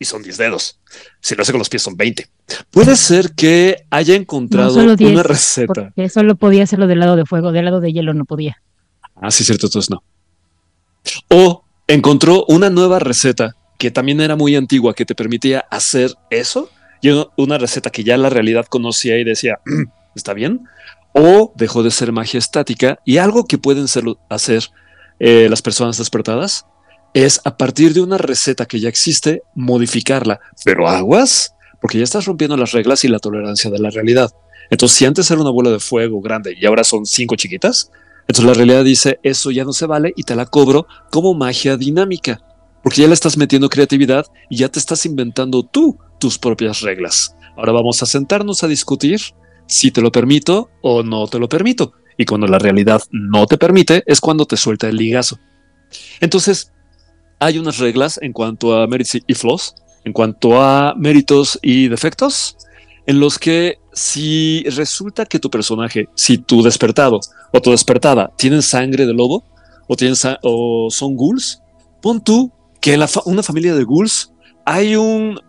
Y 0.00 0.04
son 0.04 0.22
10 0.24 0.36
dedos. 0.38 0.80
Si 1.20 1.36
lo 1.36 1.42
hace 1.42 1.52
con 1.52 1.60
los 1.60 1.68
pies 1.68 1.82
son 1.82 1.96
20. 1.96 2.26
Puede 2.72 2.96
ser 2.96 3.32
que 3.36 3.86
haya 3.90 4.16
encontrado 4.16 4.70
solo 4.74 4.96
10, 4.96 5.12
una 5.12 5.22
receta. 5.22 5.72
Porque 5.94 6.08
solo 6.08 6.34
podía 6.34 6.64
hacerlo 6.64 6.88
del 6.88 6.98
lado 6.98 7.14
de 7.14 7.24
fuego, 7.24 7.52
del 7.52 7.64
lado 7.66 7.80
de 7.80 7.92
hielo 7.92 8.12
no 8.12 8.24
podía. 8.24 8.60
Ah, 9.14 9.30
sí, 9.30 9.44
cierto, 9.44 9.66
entonces 9.68 9.88
no. 9.90 10.02
O 11.30 11.64
encontró 11.86 12.44
una 12.48 12.70
nueva 12.70 12.98
receta 12.98 13.54
que 13.78 13.90
también 13.92 14.20
era 14.20 14.34
muy 14.36 14.56
antigua 14.56 14.94
que 14.94 15.04
te 15.04 15.14
permitía 15.14 15.60
hacer 15.70 16.12
eso. 16.30 16.70
Y 17.00 17.10
una- 17.10 17.26
una 17.36 17.58
receta 17.58 17.90
que 17.90 18.02
ya 18.02 18.16
la 18.16 18.30
realidad 18.30 18.66
conocía 18.66 19.16
y 19.18 19.24
decía, 19.24 19.58
"Mm, 19.64 19.84
¿está 20.16 20.32
bien? 20.34 20.66
O 21.14 21.52
dejó 21.56 21.82
de 21.82 21.90
ser 21.90 22.12
magia 22.12 22.38
estática 22.38 22.98
y 23.04 23.18
algo 23.18 23.46
que 23.46 23.56
pueden 23.56 23.86
hacer 24.28 24.62
eh, 25.20 25.46
las 25.48 25.62
personas 25.62 25.96
despertadas 25.96 26.66
es 27.14 27.40
a 27.44 27.56
partir 27.56 27.94
de 27.94 28.02
una 28.02 28.18
receta 28.18 28.66
que 28.66 28.80
ya 28.80 28.88
existe, 28.88 29.42
modificarla. 29.54 30.40
Pero 30.64 30.88
aguas, 30.88 31.54
porque 31.80 31.98
ya 31.98 32.04
estás 32.04 32.26
rompiendo 32.26 32.56
las 32.56 32.72
reglas 32.72 33.04
y 33.04 33.08
la 33.08 33.20
tolerancia 33.20 33.70
de 33.70 33.78
la 33.78 33.90
realidad. 33.90 34.30
Entonces, 34.70 34.98
si 34.98 35.04
antes 35.04 35.30
era 35.30 35.40
una 35.40 35.50
bola 35.50 35.70
de 35.70 35.78
fuego 35.78 36.20
grande 36.20 36.54
y 36.58 36.66
ahora 36.66 36.82
son 36.82 37.06
cinco 37.06 37.36
chiquitas, 37.36 37.90
entonces 38.26 38.44
la 38.44 38.54
realidad 38.54 38.84
dice, 38.84 39.20
eso 39.22 39.50
ya 39.50 39.64
no 39.64 39.72
se 39.72 39.86
vale 39.86 40.12
y 40.16 40.24
te 40.24 40.34
la 40.34 40.46
cobro 40.46 40.86
como 41.10 41.34
magia 41.34 41.76
dinámica, 41.76 42.40
porque 42.82 43.02
ya 43.02 43.06
le 43.06 43.14
estás 43.14 43.36
metiendo 43.36 43.68
creatividad 43.68 44.26
y 44.48 44.56
ya 44.56 44.68
te 44.68 44.78
estás 44.78 45.06
inventando 45.06 45.62
tú 45.62 45.98
tus 46.18 46.38
propias 46.38 46.80
reglas. 46.80 47.36
Ahora 47.56 47.72
vamos 47.72 48.02
a 48.02 48.06
sentarnos 48.06 48.64
a 48.64 48.68
discutir 48.68 49.20
si 49.66 49.90
te 49.90 50.00
lo 50.00 50.12
permito 50.12 50.70
o 50.82 51.02
no 51.02 51.26
te 51.26 51.38
lo 51.38 51.48
permito. 51.48 51.92
Y 52.16 52.24
cuando 52.24 52.46
la 52.46 52.58
realidad 52.58 53.02
no 53.10 53.46
te 53.46 53.58
permite, 53.58 54.02
es 54.06 54.20
cuando 54.20 54.46
te 54.46 54.56
suelta 54.56 54.88
el 54.88 54.96
ligazo. 54.96 55.38
Entonces, 56.20 56.72
hay 57.40 57.58
unas 57.58 57.78
reglas 57.78 58.18
en 58.22 58.32
cuanto 58.32 58.76
a 58.76 58.86
méritos 58.86 59.20
y 59.26 59.34
flaws, 59.34 59.74
en 60.04 60.12
cuanto 60.12 60.60
a 60.62 60.94
méritos 60.96 61.58
y 61.62 61.88
defectos, 61.88 62.56
en 63.06 63.20
los 63.20 63.38
que 63.38 63.78
si 63.92 64.64
resulta 64.70 65.26
que 65.26 65.38
tu 65.38 65.50
personaje, 65.50 66.08
si 66.14 66.38
tu 66.38 66.62
despertado 66.62 67.20
o 67.52 67.60
tu 67.60 67.70
despertada 67.70 68.32
tienen 68.36 68.62
sangre 68.62 69.06
de 69.06 69.12
lobo 69.12 69.44
o, 69.86 69.96
tienen 69.96 70.16
o 70.42 70.88
son 70.90 71.16
ghouls, 71.16 71.60
pon 72.00 72.22
tú 72.22 72.50
que 72.80 72.94
en 72.94 73.04
una 73.26 73.42
familia 73.42 73.74
de 73.74 73.84
ghouls 73.84 74.32
hay 74.64 74.96
un 74.96 75.40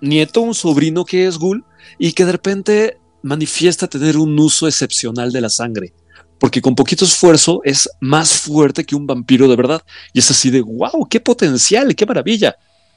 nieto, 0.00 0.40
un 0.40 0.54
sobrino 0.54 1.04
que 1.04 1.26
es 1.26 1.38
ghoul 1.38 1.64
y 1.98 2.12
que 2.12 2.24
de 2.24 2.32
repente 2.32 2.98
manifiesta 3.22 3.86
tener 3.86 4.16
un 4.16 4.38
uso 4.38 4.66
excepcional 4.66 5.32
de 5.32 5.40
la 5.40 5.50
sangre. 5.50 5.92
Porque 6.38 6.62
con 6.62 6.74
poquito 6.74 7.04
esfuerzo 7.04 7.60
es 7.64 7.88
más 8.00 8.32
fuerte 8.32 8.84
que 8.84 8.96
un 8.96 9.06
vampiro 9.06 9.48
de 9.48 9.56
verdad. 9.56 9.82
Y 10.12 10.20
es 10.20 10.30
así 10.30 10.50
de, 10.50 10.62
wow, 10.62 11.06
qué 11.08 11.20
potencial, 11.20 11.94
qué 11.94 12.06
maravilla. 12.06 12.56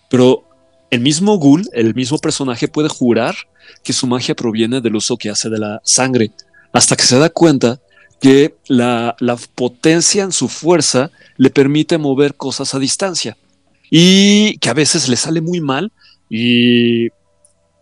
Pero 0.10 0.48
el 0.90 1.02
mismo 1.02 1.38
ghoul, 1.38 1.68
el 1.74 1.94
mismo 1.94 2.18
personaje 2.18 2.68
puede 2.68 2.88
jurar 2.90 3.36
que 3.84 3.94
su 3.94 4.08
magia 4.08 4.36
proviene 4.36 4.80
del 4.80 4.96
uso 4.96 5.18
que 5.18 5.30
hace 5.30 5.50
de 5.50 5.60
la 5.60 5.82
sangre, 5.84 6.32
hasta 6.72 6.96
que 6.96 7.04
se 7.04 7.18
da 7.18 7.30
cuenta 7.30 7.80
que 8.22 8.56
la, 8.68 9.16
la 9.20 9.36
potencia 9.56 10.24
en 10.24 10.32
su 10.32 10.48
fuerza 10.48 11.12
le 11.38 11.50
permite 11.50 11.98
mover 11.98 12.36
cosas 12.36 12.74
a 12.74 12.80
distancia 12.80 13.38
y 13.90 14.58
que 14.60 14.70
a 14.70 14.74
veces 14.74 15.10
le 15.10 15.16
sale 15.16 15.42
muy 15.42 15.60
mal 15.60 15.92
y, 16.30 17.10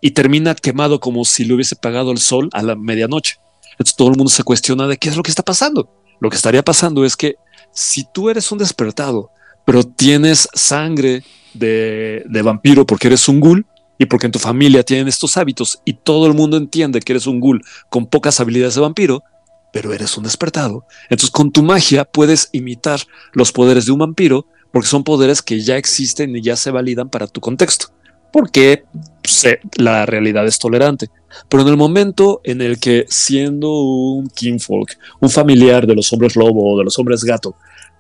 y 0.01 0.11
termina 0.11 0.55
quemado 0.55 0.99
como 0.99 1.23
si 1.23 1.45
le 1.45 1.53
hubiese 1.53 1.75
pagado 1.75 2.11
el 2.11 2.17
sol 2.17 2.49
a 2.51 2.63
la 2.63 2.75
medianoche. 2.75 3.37
Entonces 3.71 3.95
todo 3.95 4.09
el 4.09 4.17
mundo 4.17 4.31
se 4.31 4.43
cuestiona 4.43 4.87
de 4.87 4.97
qué 4.97 5.09
es 5.09 5.15
lo 5.15 5.23
que 5.23 5.31
está 5.31 5.43
pasando. 5.43 5.89
Lo 6.19 6.29
que 6.29 6.35
estaría 6.35 6.63
pasando 6.63 7.05
es 7.05 7.15
que 7.15 7.35
si 7.71 8.05
tú 8.11 8.29
eres 8.29 8.51
un 8.51 8.57
despertado, 8.57 9.29
pero 9.65 9.83
tienes 9.83 10.49
sangre 10.53 11.23
de, 11.53 12.23
de 12.27 12.41
vampiro 12.41 12.85
porque 12.85 13.07
eres 13.07 13.27
un 13.29 13.39
ghoul 13.39 13.65
y 13.97 14.05
porque 14.05 14.25
en 14.25 14.31
tu 14.31 14.39
familia 14.39 14.83
tienen 14.83 15.07
estos 15.07 15.37
hábitos 15.37 15.79
y 15.85 15.93
todo 15.93 16.25
el 16.25 16.33
mundo 16.33 16.57
entiende 16.57 16.99
que 16.99 17.13
eres 17.13 17.27
un 17.27 17.39
ghoul 17.39 17.61
con 17.89 18.07
pocas 18.07 18.39
habilidades 18.39 18.75
de 18.75 18.81
vampiro, 18.81 19.23
pero 19.71 19.93
eres 19.93 20.17
un 20.17 20.23
despertado. 20.23 20.85
Entonces 21.03 21.29
con 21.29 21.51
tu 21.51 21.61
magia 21.61 22.05
puedes 22.05 22.49
imitar 22.51 22.99
los 23.33 23.51
poderes 23.51 23.85
de 23.85 23.91
un 23.91 23.99
vampiro 23.99 24.47
porque 24.71 24.87
son 24.87 25.03
poderes 25.03 25.41
que 25.41 25.61
ya 25.61 25.77
existen 25.77 26.35
y 26.35 26.41
ya 26.41 26.55
se 26.55 26.71
validan 26.71 27.09
para 27.09 27.27
tu 27.27 27.41
contexto. 27.41 27.89
Porque 28.32 28.86
se- 29.23 29.59
la 29.77 30.05
realidad 30.05 30.45
es 30.45 30.57
tolerante. 30.59 31.09
Pero 31.49 31.63
en 31.63 31.69
el 31.69 31.77
momento 31.77 32.41
en 32.43 32.61
el 32.61 32.79
que 32.79 33.05
siendo 33.09 33.71
un 33.71 34.29
kinfolk, 34.29 34.97
un 35.19 35.29
familiar 35.29 35.86
de 35.88 35.95
los 35.95 36.11
hombres 36.13 36.36
lobo 36.36 36.73
o 36.73 36.77
de 36.77 36.84
los 36.84 36.97
hombres 36.99 37.23
gato, 37.23 37.55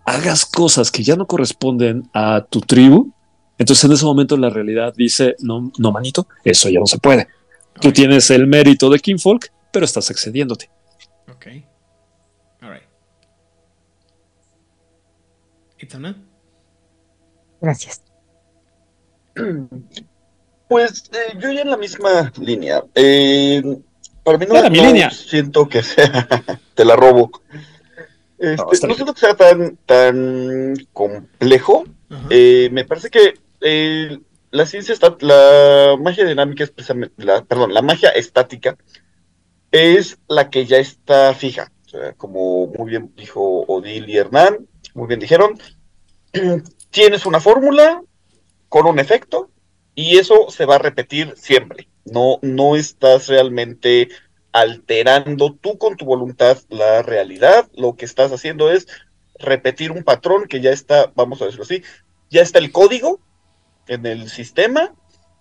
hagas 0.05 0.45
cosas 0.45 0.91
que 0.91 1.03
ya 1.03 1.15
no 1.15 1.27
corresponden 1.27 2.09
a 2.13 2.45
tu 2.49 2.59
tribu, 2.61 3.11
entonces 3.57 3.83
en 3.85 3.91
ese 3.93 4.05
momento 4.05 4.35
la 4.37 4.49
realidad 4.49 4.93
dice, 4.97 5.35
no, 5.39 5.71
no 5.77 5.91
manito, 5.91 6.27
eso 6.43 6.69
ya 6.69 6.79
no 6.79 6.87
se 6.87 6.97
puede. 6.97 7.27
Tú 7.79 7.91
tienes 7.91 8.29
el 8.31 8.47
mérito 8.47 8.89
de 8.89 8.99
kinfolk, 8.99 9.47
pero 9.71 9.85
estás 9.85 10.09
excediéndote. 10.11 10.69
Ok. 11.31 11.47
Alright. 12.61 12.83
Itzana. 15.79 16.15
Gracias. 17.61 18.01
Pues 20.71 21.11
eh, 21.11 21.37
yo 21.37 21.51
ya 21.51 21.63
en 21.63 21.69
la 21.69 21.75
misma 21.75 22.31
línea. 22.39 22.81
Eh, 22.95 23.61
para 24.23 24.37
mí 24.37 24.45
no, 24.47 24.69
mi 24.69 24.77
no 24.77 24.85
línea. 24.85 25.11
siento 25.11 25.67
que 25.67 25.83
sea, 25.83 26.25
te 26.75 26.85
la 26.85 26.95
robo. 26.95 27.29
Este, 28.39 28.87
No, 28.87 28.93
siento 28.95 29.13
que 29.13 29.19
sea 29.19 29.35
tan, 29.35 29.75
tan 29.85 30.75
complejo. 30.93 31.83
Eh, 32.29 32.69
me 32.71 32.85
parece 32.85 33.09
que 33.09 33.33
eh, 33.59 34.17
la 34.51 34.65
ciencia 34.65 34.93
está, 34.93 35.13
la 35.19 35.97
magia 35.99 36.23
dinámica 36.23 36.63
es 36.63 36.71
precisamente, 36.71 37.21
la, 37.21 37.43
perdón, 37.43 37.73
la 37.73 37.81
magia 37.81 38.11
estática 38.11 38.77
es 39.71 40.19
la 40.29 40.49
que 40.49 40.65
ya 40.65 40.77
está 40.77 41.33
fija. 41.33 41.69
O 41.85 41.89
sea, 41.89 42.13
como 42.13 42.67
muy 42.67 42.91
bien 42.91 43.11
dijo 43.17 43.65
Odil 43.67 44.09
y 44.09 44.15
Hernán, 44.15 44.69
muy 44.93 45.07
bien 45.09 45.19
dijeron, 45.19 45.59
tienes 46.91 47.25
una 47.25 47.41
fórmula 47.41 48.01
con 48.69 48.87
un 48.87 48.99
efecto 48.99 49.49
y 49.95 50.17
eso 50.17 50.49
se 50.49 50.65
va 50.65 50.75
a 50.75 50.79
repetir 50.79 51.33
siempre. 51.35 51.87
No, 52.05 52.39
no 52.41 52.75
estás 52.75 53.27
realmente 53.27 54.09
alterando 54.51 55.53
tú 55.53 55.77
con 55.77 55.97
tu 55.97 56.05
voluntad 56.05 56.57
la 56.69 57.01
realidad. 57.01 57.69
Lo 57.75 57.95
que 57.95 58.05
estás 58.05 58.31
haciendo 58.31 58.71
es 58.71 58.87
repetir 59.39 59.91
un 59.91 60.03
patrón 60.03 60.47
que 60.47 60.61
ya 60.61 60.71
está, 60.71 61.11
vamos 61.15 61.41
a 61.41 61.45
decirlo 61.45 61.63
así, 61.63 61.83
ya 62.29 62.41
está 62.41 62.59
el 62.59 62.71
código 62.71 63.19
en 63.87 64.05
el 64.05 64.29
sistema 64.29 64.93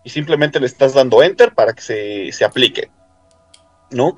y 0.05 0.11
simplemente 0.11 0.61
le 0.61 0.67
estás 0.67 0.95
dando 0.95 1.23
enter 1.23 1.55
para 1.55 1.73
que 1.73 1.83
se, 1.83 2.33
se 2.33 2.45
aplique. 2.45 2.91
¿No? 3.91 4.17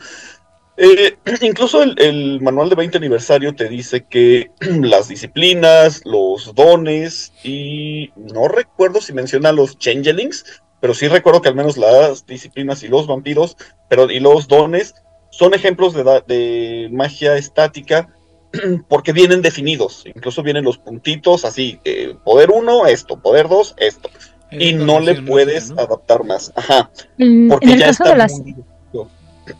Eh, 0.82 1.16
incluso 1.42 1.80
el, 1.80 1.94
el 1.98 2.40
manual 2.40 2.68
de 2.68 2.74
20 2.74 2.98
aniversario 2.98 3.54
te 3.54 3.68
dice 3.68 4.04
que 4.04 4.50
las 4.60 5.06
disciplinas, 5.06 6.02
los 6.04 6.54
dones 6.56 7.32
y 7.44 8.10
no 8.16 8.48
recuerdo 8.48 9.00
si 9.00 9.12
menciona 9.12 9.52
los 9.52 9.78
changelings, 9.78 10.44
pero 10.80 10.92
sí 10.92 11.06
recuerdo 11.06 11.40
que 11.40 11.48
al 11.50 11.54
menos 11.54 11.76
las 11.76 12.26
disciplinas 12.26 12.82
y 12.82 12.88
los 12.88 13.06
vampiros, 13.06 13.56
pero 13.88 14.10
y 14.10 14.18
los 14.18 14.48
dones 14.48 14.96
son 15.30 15.54
ejemplos 15.54 15.94
de, 15.94 16.88
magia 16.90 17.36
estática 17.36 18.08
porque 18.88 19.12
vienen 19.12 19.40
definidos, 19.40 20.02
incluso 20.04 20.42
vienen 20.42 20.64
los 20.64 20.78
puntitos 20.78 21.44
así, 21.44 21.78
eh, 21.84 22.16
poder 22.24 22.50
1, 22.50 22.86
esto, 22.86 23.20
poder 23.22 23.48
2, 23.48 23.76
esto, 23.78 24.10
y 24.50 24.72
no 24.72 24.98
le 24.98 25.22
puedes 25.22 25.70
adaptar 25.70 26.24
más. 26.24 26.52
Ajá, 26.56 26.90
En, 27.18 27.46
porque 27.48 27.66
en 27.66 27.72
el 27.74 27.78
ya 27.78 27.86
caso 27.86 28.02
está 28.02 28.12
de 28.14 28.18
las, 28.18 28.32
muy- 28.40 28.56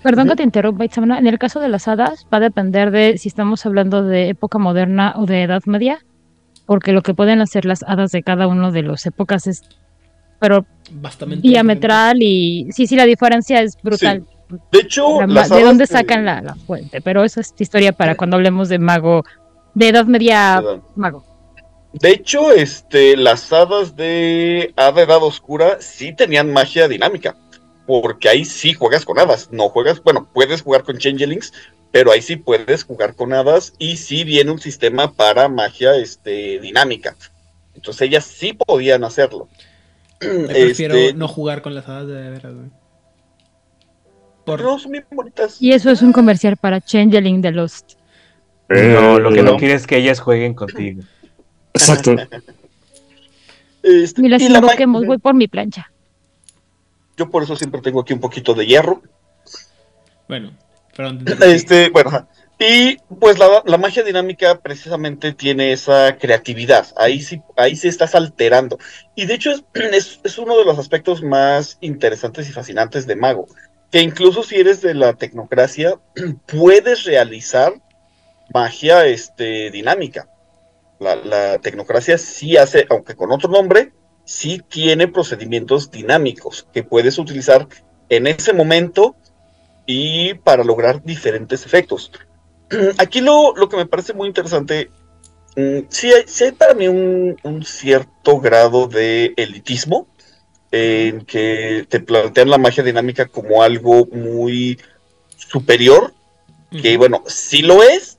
perdón 0.03 0.29
que 0.29 0.37
te 0.37 0.43
interrumpa, 0.43 0.85
Itzamna, 0.85 1.19
en 1.19 1.27
el 1.27 1.39
caso 1.39 1.61
de 1.61 1.69
las 1.69 1.89
hadas 1.89 2.27
va 2.33 2.39
a 2.39 2.41
depender 2.41 2.91
de 2.91 3.19
si 3.19 3.29
estamos 3.29 3.65
hablando 3.67 4.03
de 4.05 4.29
época 4.29 4.59
moderna 4.59 5.15
o 5.17 5.27
de 5.27 5.43
edad 5.43 5.63
media, 5.67 5.99
porque 6.67 6.93
lo 6.93 7.03
que 7.03 7.15
pueden 7.15 7.41
hacer 7.41 7.65
las 7.65 7.83
hadas 7.85 8.13
de 8.13 8.23
cada 8.23 8.47
uno 8.47 8.71
de 8.73 8.83
las 8.83 9.05
épocas 9.07 9.47
es, 9.47 9.63
pero 10.41 10.65
Bastante 10.95 11.37
diametral 11.37 12.23
y 12.23 12.69
sí, 12.73 12.87
sí, 12.87 12.97
la 12.97 13.07
diferencia 13.07 13.63
es 13.63 13.77
brutal. 13.83 14.25
De 14.71 14.81
hecho, 14.81 15.21
La 15.21 15.27
ma- 15.27 15.35
las 15.35 15.49
¿De 15.49 15.55
hadas 15.57 15.67
dónde 15.67 15.83
de- 15.85 15.87
sacan 15.93 16.25
la, 16.27 16.43
la 16.43 16.55
fuente? 16.55 17.01
Pero 17.01 17.25
eso 17.25 17.41
es 17.41 17.55
historia 17.59 17.93
para 17.93 18.15
cuando 18.15 18.37
hablemos 18.37 18.69
de 18.69 18.79
mago, 18.79 19.25
de 19.75 19.89
edad 19.89 20.05
media 20.05 20.63
mago. 20.95 21.25
De 21.95 22.11
hecho, 22.11 22.53
este, 22.53 23.17
las 23.17 23.53
hadas 23.53 23.97
de 23.97 24.73
Hada 24.77 25.03
Edad 25.03 25.23
Oscura 25.23 25.77
sí 25.81 26.15
tenían 26.15 26.53
magia 26.53 26.89
dinámica. 26.89 27.35
Porque 27.87 28.29
ahí 28.29 28.45
sí 28.45 28.75
juegas 28.75 29.05
con 29.05 29.19
hadas. 29.19 29.49
No 29.51 29.69
juegas, 29.69 30.03
bueno, 30.03 30.29
puedes 30.33 30.63
jugar 30.63 30.85
con 30.85 30.99
changelings, 30.99 31.53
pero 31.91 32.13
ahí 32.13 32.23
sí 32.23 32.37
puedes 32.37 32.85
jugar 32.85 33.15
con 33.15 33.33
hadas. 33.33 33.75
Y 33.79 33.97
sí 33.97 34.25
viene 34.25 34.51
un 34.51 34.61
sistema 34.61 35.13
para 35.13 35.49
magia 35.49 35.97
este, 35.97 36.59
dinámica. 36.61 37.17
Entonces 37.75 38.03
ellas 38.03 38.25
sí 38.25 38.53
podían 38.53 39.05
hacerlo. 39.05 39.49
Yo 40.21 40.47
prefiero 40.49 40.95
Este, 40.95 41.15
no 41.15 41.29
jugar 41.29 41.63
con 41.63 41.75
las 41.75 41.89
hadas 41.89 42.07
de 42.09 42.31
veras, 42.31 42.55
güey. 42.55 42.71
Por... 44.45 44.61
no, 44.61 44.79
son 44.79 44.93
bien 44.93 45.07
bonitas. 45.11 45.61
Y 45.61 45.73
eso 45.73 45.91
es 45.91 46.03
un 46.03 46.13
comercial 46.13 46.57
para 46.57 46.81
Changeling 46.81 47.41
de 47.41 47.53
Lost. 47.53 47.93
No, 48.69 49.19
lo 49.19 49.31
que 49.33 49.43
no 49.43 49.53
no. 49.53 49.57
quieres 49.57 49.83
es 49.83 49.87
que 49.87 49.99
ellas 49.99 50.21
jueguen 50.21 50.55
contigo. 50.55 51.03
Exacto. 51.75 52.17
Este, 53.83 54.25
Y 54.25 54.29
las 54.29 54.41
invoquemos, 54.41 55.05
voy 55.05 55.19
por 55.19 55.35
mi 55.35 55.49
plancha. 55.49 55.92
Yo 57.17 57.31
por 57.31 57.43
eso 57.43 57.57
siempre 57.57 57.81
tengo 57.81 58.01
aquí 58.01 58.13
un 58.13 58.21
poquito 58.21 58.55
de 58.55 58.67
hierro. 58.67 59.03
Bueno, 60.29 60.53
perdón. 60.97 61.25
Este, 61.43 61.91
bueno, 61.91 62.27
y 62.65 62.97
pues 63.19 63.41
la, 63.41 63.63
la 63.67 63.77
magia 63.77 64.05
dinámica 64.05 64.61
precisamente 64.61 65.33
tiene 65.33 65.73
esa 65.73 66.17
creatividad. 66.17 66.87
Ahí 66.97 67.21
sí, 67.21 67.43
ahí 67.57 67.75
sí 67.75 67.89
estás 67.89 68.15
alterando. 68.15 68.79
Y 69.17 69.27
de 69.27 69.35
hecho 69.35 69.51
es, 69.51 69.65
es, 69.93 70.21
es 70.23 70.39
uno 70.39 70.57
de 70.57 70.65
los 70.65 70.79
aspectos 70.79 71.23
más 71.23 71.79
interesantes 71.81 72.49
y 72.49 72.53
fascinantes 72.53 73.07
de 73.07 73.17
Mago. 73.17 73.49
Que 73.91 74.01
incluso 74.01 74.43
si 74.45 74.57
eres 74.57 74.81
de 74.81 74.95
la 74.95 75.15
tecnocracia, 75.15 75.99
puedes 76.47 77.05
realizar 77.05 77.75
magia 78.55 79.07
este, 79.07 79.71
dinámica. 79.73 80.29
La, 81.01 81.17
la 81.17 81.59
tecnocracia 81.59 82.17
sí 82.17 82.57
hace, 82.57 82.87
aunque 82.91 83.17
con 83.17 83.33
otro 83.33 83.51
nombre, 83.51 83.93
sí 84.25 84.63
tiene 84.69 85.09
procedimientos 85.09 85.91
dinámicos 85.91 86.67
que 86.73 86.83
puedes 86.83 87.19
utilizar 87.19 87.69
en 88.09 88.27
ese 88.27 88.53
momento 88.53 89.17
y 89.87 90.35
para 90.35 90.65
lograr 90.65 91.03
diferentes 91.03 91.67
efectos. 91.67 92.13
Aquí 92.99 93.21
lo, 93.21 93.55
lo 93.57 93.69
que 93.69 93.77
me 93.77 93.87
parece 93.87 94.13
muy 94.13 94.29
interesante, 94.29 94.91
mm, 95.57 95.79
sí, 95.89 96.13
hay, 96.13 96.23
sí 96.27 96.45
hay 96.45 96.53
para 96.53 96.75
mí 96.75 96.89
un, 96.89 97.37
un 97.43 97.65
cierto 97.65 98.41
grado 98.41 98.87
de 98.87 99.35
elitismo 99.37 100.09
en 100.71 101.25
que 101.27 101.87
te 101.89 102.01
plantean 102.01 102.49
la 102.49 102.59
magia 102.59 102.83
dinámica 102.83 103.27
como 103.27 103.63
algo 103.63 104.07
muy 104.07 104.81
superior, 105.37 106.15
que 106.81 106.97
bueno, 106.97 107.23
sí 107.27 107.61
lo 107.61 107.83
es, 107.83 108.19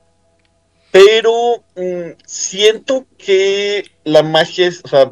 pero 0.92 1.64
mm, 1.76 2.20
siento 2.24 3.08
que 3.18 3.84
la 4.04 4.22
magia 4.22 4.68
es, 4.68 4.82
o 4.84 4.88
sea, 4.88 5.12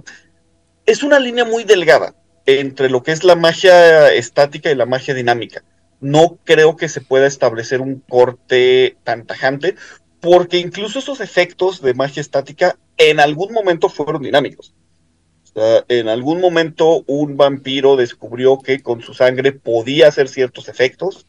es 0.92 1.04
una 1.04 1.20
línea 1.20 1.46
muy 1.46 1.64
delgada 1.64 2.16
entre 2.46 2.90
lo 2.90 3.02
que 3.02 3.12
es 3.12 3.24
la 3.24 3.36
magia 3.36 4.12
estática 4.14 4.70
y 4.70 4.76
la 4.76 4.86
magia 4.86 5.14
dinámica. 5.14 5.64
No 6.02 6.38
creo 6.44 6.76
que 6.76 6.90
se 6.90 7.00
pueda 7.00 7.28
establecer 7.28 7.80
un 7.80 8.00
corte 8.00 8.98
tan 9.04 9.26
tajante, 9.26 9.76
porque 10.20 10.58
incluso 10.58 11.00
esos 11.00 11.22
efectos 11.22 11.82
de 11.82 11.94
magia 11.94 12.20
estática 12.20 12.78
en 12.98 13.20
algún 13.20 13.54
momento 13.54 13.88
fueron 13.88 14.24
dinámicos. 14.24 14.74
En 15.88 16.10
algún 16.10 16.42
momento 16.42 17.04
un 17.08 17.38
vampiro 17.38 17.96
descubrió 17.96 18.60
que 18.60 18.82
con 18.82 19.02
su 19.02 19.14
sangre 19.14 19.52
podía 19.54 20.08
hacer 20.08 20.28
ciertos 20.28 20.68
efectos. 20.68 21.26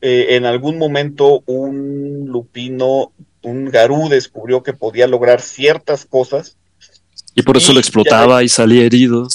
Eh, 0.00 0.36
en 0.36 0.46
algún 0.46 0.78
momento 0.78 1.42
un 1.46 2.26
lupino, 2.26 3.12
un 3.42 3.66
garú 3.66 4.08
descubrió 4.08 4.62
que 4.62 4.72
podía 4.72 5.06
lograr 5.06 5.40
ciertas 5.40 6.06
cosas. 6.06 6.56
Y 7.34 7.42
por 7.42 7.56
eso 7.56 7.72
Y 7.72 7.74
lo 7.74 7.80
ya 7.80 7.80
explotaba 7.80 8.42
y 8.42 8.48
salía 8.48 8.84
herido. 8.84 9.28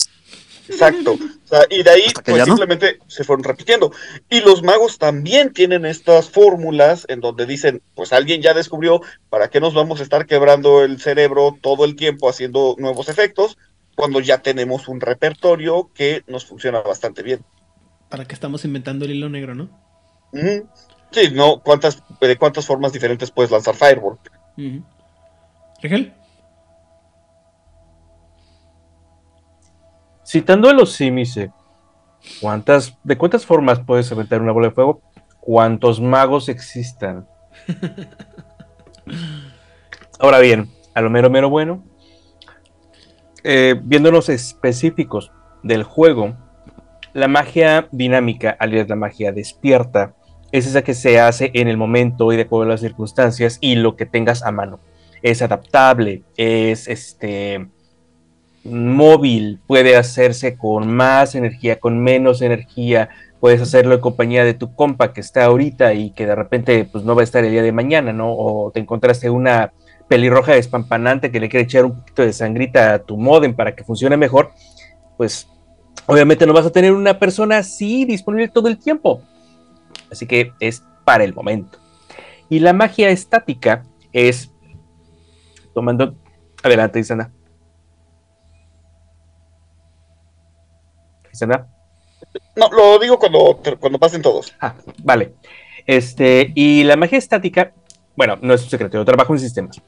Exacto. 0.69 1.13
O 1.13 1.47
sea, 1.49 1.61
y 1.69 1.81
de 1.81 1.89
ahí 1.89 2.01
que 2.23 2.31
pues 2.31 2.39
no. 2.39 2.57
simplemente 2.57 2.99
se 3.07 3.23
fueron 3.23 3.43
repitiendo. 3.43 3.91
Y 4.29 4.41
los 4.41 4.63
magos 4.63 4.97
también 4.97 5.53
tienen 5.53 5.85
estas 5.85 6.29
fórmulas 6.29 7.05
en 7.07 7.21
donde 7.21 7.45
dicen, 7.45 7.81
pues 7.95 8.11
alguien 8.11 8.41
ya 8.41 8.53
descubrió, 8.53 9.01
¿para 9.29 9.49
qué 9.49 9.61
nos 9.61 9.73
vamos 9.73 9.99
a 9.99 10.03
estar 10.03 10.25
quebrando 10.25 10.83
el 10.83 10.99
cerebro 10.99 11.57
todo 11.61 11.85
el 11.85 11.95
tiempo 11.95 12.29
haciendo 12.29 12.75
nuevos 12.77 13.07
efectos? 13.07 13.57
Cuando 13.95 14.19
ya 14.19 14.39
tenemos 14.39 14.89
un 14.89 14.99
repertorio 14.99 15.89
que 15.93 16.23
nos 16.27 16.45
funciona 16.45 16.81
bastante 16.81 17.23
bien. 17.23 17.39
¿Para 18.09 18.25
qué 18.25 18.33
estamos 18.33 18.65
inventando 18.65 19.05
el 19.05 19.11
hilo 19.11 19.29
negro, 19.29 19.55
no? 19.55 19.69
Sí, 21.11 21.29
¿no? 21.31 21.61
¿Cuántas, 21.61 22.03
¿De 22.19 22.37
cuántas 22.37 22.65
formas 22.65 22.91
diferentes 22.91 23.31
puedes 23.31 23.51
lanzar. 23.51 23.75
¿Rigel? 25.81 26.13
Citando 30.27 30.67
a 30.67 30.73
los 30.73 30.91
símice, 30.91 31.53
¿cuántas, 32.41 32.97
¿de 33.01 33.17
cuántas 33.17 33.45
formas 33.45 33.79
puedes 33.79 34.11
aventar 34.11 34.41
una 34.41 34.51
bola 34.51 34.67
de 34.67 34.73
fuego? 34.73 35.01
¿Cuántos 35.39 36.01
magos 36.01 36.49
existan? 36.49 37.25
Ahora 40.19 40.39
bien, 40.39 40.69
a 40.93 40.99
lo 40.99 41.09
mero 41.09 41.29
mero 41.29 41.49
bueno, 41.49 41.81
eh, 43.45 43.79
viéndonos 43.81 44.27
específicos 44.27 45.31
del 45.63 45.83
juego, 45.83 46.35
la 47.13 47.29
magia 47.29 47.87
dinámica, 47.93 48.49
alias 48.59 48.89
la 48.89 48.97
magia 48.97 49.31
despierta, 49.31 50.13
es 50.51 50.67
esa 50.67 50.81
que 50.81 50.93
se 50.93 51.21
hace 51.21 51.51
en 51.53 51.69
el 51.69 51.77
momento 51.77 52.33
y 52.33 52.35
de 52.35 52.41
acuerdo 52.41 52.65
a 52.65 52.73
las 52.73 52.81
circunstancias 52.81 53.59
y 53.61 53.75
lo 53.75 53.95
que 53.95 54.05
tengas 54.05 54.43
a 54.43 54.51
mano. 54.51 54.81
Es 55.21 55.41
adaptable, 55.41 56.23
es 56.35 56.89
este 56.89 57.69
móvil, 58.69 59.59
puede 59.67 59.95
hacerse 59.95 60.57
con 60.57 60.87
más 60.91 61.35
energía, 61.35 61.79
con 61.79 61.99
menos 61.99 62.41
energía, 62.41 63.09
puedes 63.39 63.61
hacerlo 63.61 63.95
en 63.95 64.01
compañía 64.01 64.43
de 64.43 64.53
tu 64.53 64.75
compa 64.75 65.13
que 65.13 65.21
está 65.21 65.45
ahorita 65.45 65.93
y 65.93 66.11
que 66.11 66.25
de 66.25 66.35
repente 66.35 66.87
pues 66.91 67.03
no 67.03 67.15
va 67.15 67.21
a 67.21 67.23
estar 67.23 67.43
el 67.43 67.51
día 67.51 67.63
de 67.63 67.71
mañana, 67.71 68.13
¿no? 68.13 68.33
O 68.33 68.71
te 68.71 68.79
encontraste 68.79 69.29
una 69.29 69.73
pelirroja 70.07 70.53
despampanante 70.53 71.31
que 71.31 71.39
le 71.39 71.49
quiere 71.49 71.65
echar 71.65 71.85
un 71.85 71.95
poquito 71.95 72.21
de 72.23 72.33
sangrita 72.33 72.93
a 72.93 72.99
tu 72.99 73.17
modem 73.17 73.53
para 73.53 73.75
que 73.75 73.83
funcione 73.83 74.17
mejor, 74.17 74.51
pues 75.17 75.47
obviamente 76.05 76.45
no 76.45 76.53
vas 76.53 76.65
a 76.65 76.71
tener 76.71 76.93
una 76.93 77.19
persona 77.19 77.57
así 77.57 78.05
disponible 78.05 78.47
todo 78.47 78.67
el 78.67 78.77
tiempo. 78.77 79.21
Así 80.11 80.25
que 80.25 80.53
es 80.59 80.83
para 81.03 81.23
el 81.23 81.33
momento. 81.33 81.77
Y 82.49 82.59
la 82.59 82.73
magia 82.73 83.09
estática 83.09 83.83
es 84.13 84.51
tomando... 85.73 86.15
Adelante, 86.63 86.99
Isana. 86.99 87.31
No, 92.55 92.69
lo 92.71 92.99
digo 92.99 93.19
cuando, 93.19 93.59
cuando 93.79 93.99
pasen 93.99 94.21
todos. 94.21 94.53
Ah, 94.59 94.73
vale. 95.03 95.33
Este, 95.85 96.51
y 96.55 96.83
la 96.83 96.95
magia 96.97 97.17
estática, 97.17 97.71
bueno, 98.15 98.37
no 98.41 98.53
es 98.53 98.63
un 98.63 98.69
secreto, 98.69 98.97
yo 98.97 99.05
trabajo 99.05 99.33
en 99.33 99.39
sistemas. 99.39 99.81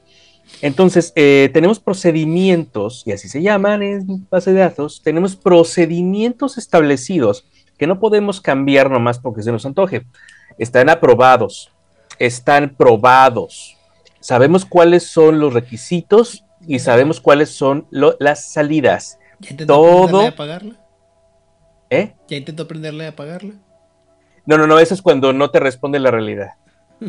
Entonces, 0.62 1.12
eh, 1.16 1.50
tenemos 1.52 1.78
procedimientos, 1.80 3.02
y 3.06 3.12
así 3.12 3.28
se 3.28 3.42
llaman 3.42 3.82
en 3.82 4.26
base 4.30 4.52
de 4.52 4.60
datos, 4.60 5.00
tenemos 5.02 5.36
procedimientos 5.36 6.58
establecidos 6.58 7.44
que 7.78 7.86
no 7.86 7.98
podemos 8.00 8.40
cambiar 8.40 8.90
nomás 8.90 9.18
porque 9.18 9.42
se 9.42 9.52
nos 9.52 9.64
antoje. 9.66 10.06
Están 10.58 10.88
aprobados, 10.90 11.70
están 12.18 12.74
probados. 12.76 13.76
Sabemos 14.20 14.64
cuáles 14.64 15.04
son 15.06 15.38
los 15.38 15.54
requisitos 15.54 16.44
y 16.66 16.78
sabemos 16.80 17.20
cuáles 17.20 17.50
son 17.50 17.86
lo- 17.90 18.16
las 18.20 18.52
salidas. 18.52 19.18
¿Ya 19.38 19.66
Todo- 19.66 20.20
a 20.22 20.28
apagarla? 20.28 20.79
¿Eh? 21.90 22.14
¿Ya 22.28 22.36
intentó 22.36 22.62
aprenderle 22.62 23.06
a 23.06 23.10
apagarla? 23.10 23.54
No, 24.46 24.56
no, 24.56 24.66
no, 24.66 24.78
eso 24.78 24.94
es 24.94 25.02
cuando 25.02 25.32
no 25.32 25.50
te 25.50 25.60
responde 25.60 25.98
la 25.98 26.10
realidad. 26.10 26.54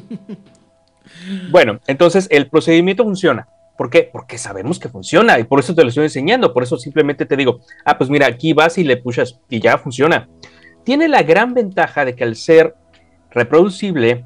Bueno, 1.50 1.80
entonces 1.88 2.28
el 2.32 2.50
procedimiento 2.50 3.04
funciona. 3.04 3.48
¿Por 3.78 3.90
qué? 3.90 4.10
Porque 4.12 4.38
sabemos 4.38 4.80
que 4.80 4.90
funciona 4.90 5.40
y 5.40 5.44
por 5.44 5.60
eso 5.60 5.74
te 5.74 5.84
lo 5.84 5.90
estoy 5.90 6.06
enseñando. 6.06 6.54
Por 6.54 6.64
eso 6.64 6.78
simplemente 6.78 7.26
te 7.26 7.36
digo, 7.36 7.60
ah, 7.84 7.98
pues 7.98 8.10
mira, 8.10 8.28
aquí 8.28 8.54
vas 8.54 8.78
y 8.78 8.84
le 8.84 8.98
pushas 8.98 9.40
y 9.50 9.60
ya 9.60 9.78
funciona. 9.78 10.30
Tiene 10.84 11.08
la 11.08 11.24
gran 11.24 11.54
ventaja 11.54 12.06
de 12.06 12.16
que 12.16 12.24
al 12.24 12.36
ser 12.36 12.76
reproducible 13.32 14.26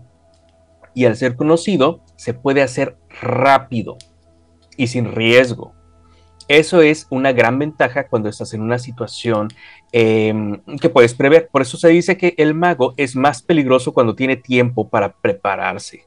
y 0.93 1.05
al 1.05 1.15
ser 1.15 1.35
conocido 1.35 2.01
se 2.15 2.33
puede 2.33 2.61
hacer 2.61 2.97
rápido 3.21 3.97
y 4.77 4.87
sin 4.87 5.13
riesgo. 5.13 5.73
Eso 6.47 6.81
es 6.81 7.07
una 7.09 7.31
gran 7.31 7.57
ventaja 7.57 8.07
cuando 8.07 8.29
estás 8.29 8.53
en 8.53 8.61
una 8.61 8.77
situación 8.77 9.47
em, 9.91 10.61
que 10.79 10.89
puedes 10.89 11.15
prever. 11.15 11.47
Por 11.47 11.63
eso 11.63 11.77
se 11.77 11.89
dice 11.89 12.17
que 12.17 12.35
el 12.37 12.53
mago 12.53 12.93
es 12.97 13.15
más 13.15 13.41
peligroso 13.41 13.93
cuando 13.93 14.15
tiene 14.15 14.35
tiempo 14.35 14.87
para 14.87 15.13
prepararse. 15.13 16.05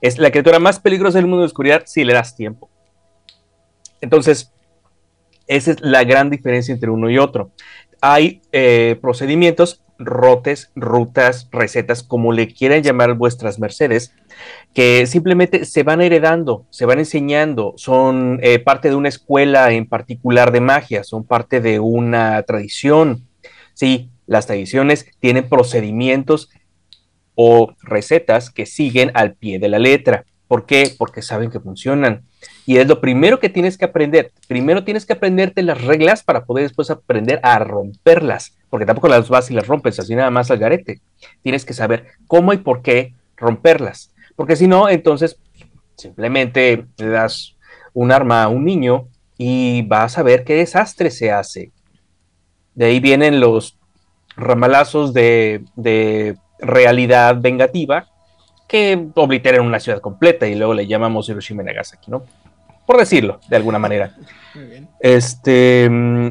Es 0.00 0.18
la 0.18 0.30
criatura 0.30 0.58
más 0.58 0.78
peligrosa 0.78 1.18
del 1.18 1.26
mundo 1.26 1.40
de 1.40 1.46
oscuridad 1.46 1.82
si 1.86 2.04
le 2.04 2.12
das 2.12 2.36
tiempo. 2.36 2.70
Entonces, 4.00 4.52
esa 5.46 5.72
es 5.72 5.80
la 5.80 6.04
gran 6.04 6.30
diferencia 6.30 6.72
entre 6.72 6.90
uno 6.90 7.10
y 7.10 7.18
otro. 7.18 7.50
Hay 8.00 8.42
eh, 8.52 8.96
procedimientos, 9.00 9.82
rotes, 10.04 10.70
rutas, 10.74 11.48
recetas, 11.50 12.02
como 12.02 12.32
le 12.32 12.48
quieran 12.48 12.82
llamar 12.82 13.14
vuestras 13.14 13.58
mercedes, 13.58 14.14
que 14.74 15.06
simplemente 15.06 15.64
se 15.64 15.82
van 15.82 16.00
heredando, 16.00 16.66
se 16.70 16.86
van 16.86 16.98
enseñando, 16.98 17.74
son 17.76 18.38
eh, 18.42 18.58
parte 18.58 18.88
de 18.88 18.96
una 18.96 19.08
escuela 19.08 19.72
en 19.72 19.86
particular 19.86 20.52
de 20.52 20.60
magia, 20.60 21.04
son 21.04 21.24
parte 21.24 21.60
de 21.60 21.80
una 21.80 22.42
tradición. 22.42 23.28
Sí, 23.74 24.10
las 24.26 24.46
tradiciones 24.46 25.06
tienen 25.20 25.48
procedimientos 25.48 26.50
o 27.34 27.74
recetas 27.82 28.50
que 28.50 28.66
siguen 28.66 29.10
al 29.14 29.34
pie 29.34 29.58
de 29.58 29.68
la 29.68 29.78
letra. 29.78 30.24
¿Por 30.48 30.66
qué? 30.66 30.94
Porque 30.98 31.22
saben 31.22 31.50
que 31.50 31.60
funcionan. 31.60 32.24
Y 32.64 32.78
es 32.78 32.86
lo 32.86 33.00
primero 33.00 33.40
que 33.40 33.48
tienes 33.48 33.76
que 33.76 33.84
aprender. 33.84 34.32
Primero 34.46 34.84
tienes 34.84 35.04
que 35.04 35.14
aprenderte 35.14 35.62
las 35.62 35.82
reglas 35.82 36.22
para 36.22 36.44
poder 36.44 36.64
después 36.64 36.90
aprender 36.90 37.40
a 37.42 37.58
romperlas. 37.58 38.56
Porque 38.70 38.86
tampoco 38.86 39.08
las 39.08 39.28
vas 39.28 39.50
y 39.50 39.54
las 39.54 39.66
rompes 39.66 39.98
así 39.98 40.14
nada 40.14 40.30
más 40.30 40.50
al 40.50 40.58
garete. 40.58 41.00
Tienes 41.42 41.64
que 41.64 41.74
saber 41.74 42.06
cómo 42.26 42.52
y 42.52 42.58
por 42.58 42.82
qué 42.82 43.14
romperlas. 43.36 44.12
Porque 44.36 44.56
si 44.56 44.68
no, 44.68 44.88
entonces 44.88 45.36
simplemente 45.96 46.86
le 46.96 47.08
das 47.08 47.56
un 47.92 48.12
arma 48.12 48.44
a 48.44 48.48
un 48.48 48.64
niño 48.64 49.08
y 49.36 49.82
vas 49.82 50.18
a 50.18 50.22
ver 50.22 50.44
qué 50.44 50.54
desastre 50.54 51.10
se 51.10 51.30
hace. 51.30 51.72
De 52.74 52.86
ahí 52.86 53.00
vienen 53.00 53.40
los 53.40 53.76
ramalazos 54.36 55.12
de, 55.12 55.64
de 55.76 56.36
realidad 56.58 57.36
vengativa 57.40 58.08
que 58.72 59.08
obliteran 59.16 59.66
una 59.66 59.78
ciudad 59.78 60.00
completa 60.00 60.46
y 60.48 60.54
luego 60.54 60.72
le 60.72 60.86
llamamos 60.86 61.28
Hiroshima 61.28 61.62
y 61.62 61.66
Nagasaki, 61.66 62.10
¿no? 62.10 62.24
Por 62.86 62.96
decirlo, 62.96 63.38
de 63.46 63.56
alguna 63.56 63.78
manera. 63.78 64.16
Este, 64.98 65.90
mm, 65.90 66.28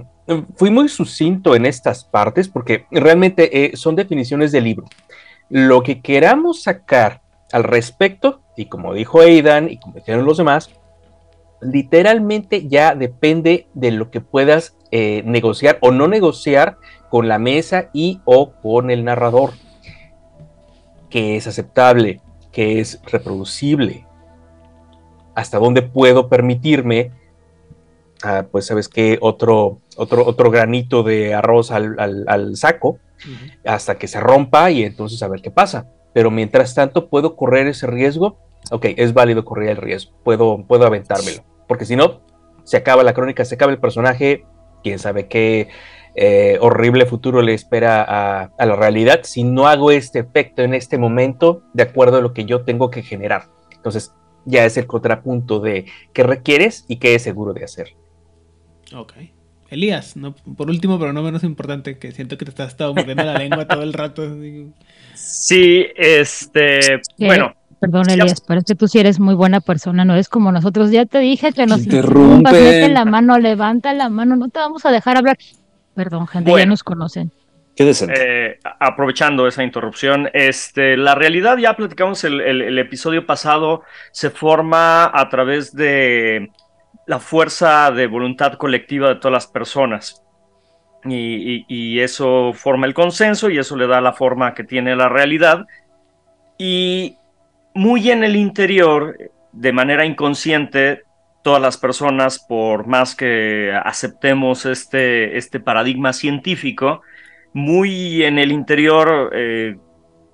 fui 0.56 0.72
muy 0.72 0.90
sucinto 0.90 1.56
en 1.56 1.68
estas 1.68 2.04
partes 2.04 2.48
porque 2.48 2.88
realmente 2.90 3.66
eh, 3.66 3.78
son 3.78 3.96
definiciones 3.96 4.52
del 4.52 4.64
libro. 4.64 4.88
Lo 5.50 5.84
que 5.84 6.02
queramos 6.02 6.64
sacar 6.64 7.22
al 7.52 7.64
respecto, 7.64 8.42
y 8.58 8.66
como 8.66 8.96
dijo 8.96 9.22
Aidan 9.22 9.70
y 9.70 9.78
como 9.78 9.96
dijeron 9.98 10.26
los 10.26 10.38
demás, 10.38 10.72
literalmente 11.62 12.68
ya 12.68 12.96
depende 12.96 13.68
de 13.76 13.92
lo 13.92 14.10
que 14.10 14.20
puedas 14.20 14.76
eh, 14.90 15.22
negociar 15.26 15.78
o 15.82 15.92
no 15.92 16.08
negociar 16.08 16.78
con 17.10 17.28
la 17.28 17.38
mesa 17.38 17.92
y 17.94 18.20
o 18.26 18.54
con 18.64 18.90
el 18.90 19.04
narrador. 19.04 19.52
Que 21.12 21.36
es 21.36 21.46
aceptable, 21.46 22.20
que 22.52 22.80
es 22.80 23.02
reproducible. 23.06 24.06
Hasta 25.36 25.60
dónde 25.60 25.82
puedo 25.82 26.28
permitirme, 26.28 27.12
ah, 28.24 28.46
pues 28.52 28.66
sabes 28.66 28.90
que 28.90 29.18
otro, 29.22 29.80
otro, 29.96 30.26
otro 30.26 30.52
granito 30.52 31.04
de 31.04 31.34
arroz 31.34 31.72
al, 31.72 32.56
saco, 32.56 33.00
hasta 33.66 33.96
que 33.96 34.08
se 34.08 34.20
rompa 34.20 34.72
y 34.72 34.84
entonces 34.84 35.22
a 35.24 35.28
ver 35.28 35.42
qué 35.42 35.52
pasa. 35.52 35.88
Pero 36.14 36.30
mientras 36.32 36.76
tanto, 36.76 37.10
¿puedo 37.10 37.36
correr 37.36 37.68
ese 37.68 37.88
riesgo? 37.88 38.38
Ok, 38.72 38.88
es 38.98 39.14
válido 39.14 39.46
correr 39.46 39.70
el 39.70 39.78
riesgo, 39.78 40.12
puedo, 40.24 40.66
puedo 40.68 40.86
aventármelo. 40.86 41.44
Porque 41.68 41.86
si 41.86 41.96
no, 41.96 42.22
se 42.64 42.78
acaba 42.78 43.04
la 43.04 43.14
crónica, 43.14 43.46
se 43.46 43.56
acaba 43.56 43.72
el 43.72 43.80
personaje, 43.80 44.46
quién 44.84 45.00
sabe 45.00 45.28
qué 45.28 45.70
eh, 46.16 46.58
horrible 46.60 47.06
futuro 47.06 47.42
le 47.42 47.54
espera 47.54 48.04
a, 48.04 48.66
la 48.66 48.76
realidad 48.76 49.22
si 49.24 49.44
no 49.44 49.68
hago 49.68 49.92
este 49.92 50.20
efecto 50.20 50.62
en 50.62 50.74
este 50.74 50.98
momento 50.98 51.64
de 51.74 51.84
acuerdo 51.84 52.18
a 52.18 52.22
lo 52.22 52.34
que 52.34 52.46
yo 52.46 52.62
tengo 52.64 52.90
que 52.90 53.02
generar. 53.02 53.46
Entonces, 53.74 54.14
ya 54.46 54.66
es 54.66 54.78
el 54.78 54.88
contrapunto 54.88 55.60
de 55.60 55.86
qué 56.14 56.24
requieres 56.24 56.86
y 56.88 56.98
qué 56.98 57.16
es 57.16 57.22
seguro 57.22 57.54
de 57.54 57.64
hacer. 57.64 57.96
Ok. 58.96 59.14
Elías, 59.70 60.18
no, 60.18 60.36
por 60.36 60.70
último, 60.70 61.00
pero 61.00 61.14
no 61.14 61.24
menos 61.24 61.46
importante, 61.46 61.98
que 61.98 62.12
siento 62.12 62.38
que 62.38 62.44
te 62.44 62.52
estás 62.52 62.70
estado 62.70 62.94
moviendo 62.94 63.24
la 63.24 63.38
lengua 63.38 63.66
todo 63.66 63.84
el 63.84 63.94
rato. 63.94 64.24
Sí, 65.16 65.86
este, 65.96 67.00
bueno. 67.18 67.54
Perdón, 67.80 68.12
Elías, 68.12 68.42
pero 68.42 68.60
es 68.60 68.66
que 68.66 68.76
tú 68.76 68.88
sí 68.88 69.00
eres 69.00 69.20
muy 69.20 69.34
buena 69.34 69.60
persona, 69.60 70.06
no 70.06 70.16
es 70.16 70.30
como 70.30 70.52
nosotros. 70.52 70.92
Ya 70.92 71.08
te 71.08 71.18
dije 71.18 71.52
que 71.52 71.66
nos 71.66 71.84
interrumpas, 71.84 72.54
mete 72.54 72.90
la 72.90 73.06
mano, 73.06 73.40
levanta 73.40 73.94
la 73.96 74.10
mano, 74.10 74.36
no 74.36 74.50
te 74.50 74.60
vamos 74.60 74.86
a 74.86 74.92
dejar 74.92 75.18
hablar. 75.18 75.40
Perdón, 75.96 76.28
gente, 76.28 76.52
ya 76.56 76.66
nos 76.66 76.84
conocen. 76.84 77.32
Qué 77.76 77.86
decente. 77.86 78.14
Eh, 78.18 78.60
aprovechando 78.80 79.48
esa 79.48 79.64
interrupción, 79.64 80.30
este, 80.34 80.98
la 80.98 81.16
realidad, 81.16 81.58
ya 81.58 81.76
platicamos 81.76 82.24
el, 82.24 82.78
episodio 82.78 83.26
pasado, 83.26 83.84
se 84.12 84.30
forma 84.30 85.06
a 85.06 85.30
través 85.30 85.74
de 85.74 86.52
la 87.08 87.20
fuerza 87.20 87.92
de 87.92 88.08
voluntad 88.08 88.54
colectiva 88.54 89.10
de 89.10 89.16
todas 89.16 89.34
las 89.34 89.48
personas. 89.48 90.24
Y, 91.04 92.00
eso 92.00 92.52
forma 92.54 92.86
el 92.86 92.94
consenso 92.94 93.50
y 93.50 93.58
eso 93.58 93.76
le 93.76 93.88
da 93.88 94.02
la 94.02 94.14
forma 94.14 94.54
que 94.54 94.64
tiene 94.64 94.96
la 94.96 95.10
realidad. 95.10 95.66
Y 96.58 97.18
muy 97.74 98.12
en 98.12 98.24
el 98.24 98.36
interior, 98.36 99.18
de 99.52 99.72
manera 99.72 100.06
inconsciente, 100.06 101.04
todas 101.44 101.62
las 101.62 101.78
personas, 101.78 102.40
por 102.40 102.88
más 102.88 103.16
que 103.16 103.72
aceptemos 103.84 104.66
este, 104.66 105.38
este 105.38 105.60
paradigma 105.60 106.14
científico, 106.14 107.02
muy 107.54 108.24
en 108.24 108.40
el 108.40 108.52
interior 108.52 109.32
eh, 109.34 109.76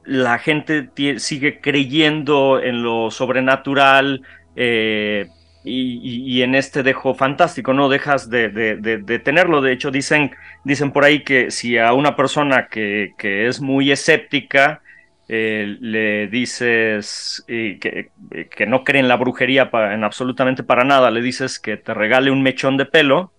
la 0.07 0.39
gente 0.39 0.89
sigue 1.17 1.59
creyendo 1.59 2.61
en 2.61 2.81
lo 2.81 3.11
sobrenatural 3.11 4.21
eh, 4.55 5.27
y, 5.69 6.41
en 6.43 6.55
este 6.55 6.81
dejo 6.81 7.13
fantástico, 7.13 7.73
no 7.73 7.89
dejas 7.89 8.29
de, 8.29 9.21
tenerlo. 9.23 9.59
De 9.59 9.73
hecho, 9.73 9.91
dicen, 9.91 10.31
dicen 10.63 10.91
por 10.91 11.03
ahí 11.03 11.25
que 11.25 11.51
si 11.51 11.77
a 11.77 11.91
una 11.91 12.15
persona 12.15 12.67
que, 12.67 13.11
que 13.17 13.47
es 13.47 13.59
muy 13.59 13.91
escéptica, 13.91 14.81
eh, 15.29 15.77
le 15.81 16.27
dices 16.27 17.43
que, 17.47 18.11
que, 18.49 18.65
no 18.65 18.83
cree 18.83 19.01
en 19.01 19.07
la 19.07 19.17
brujería 19.17 19.69
en 19.73 20.03
absolutamente 20.03 20.63
para 20.63 20.83
nada, 20.83 21.11
le 21.11 21.21
dices 21.21 21.59
que 21.59 21.77
te 21.77 21.93
regale 21.93 22.31
un 22.31 22.41
mechón 22.41 22.77
de 22.77 22.85
pelo, 22.85 23.33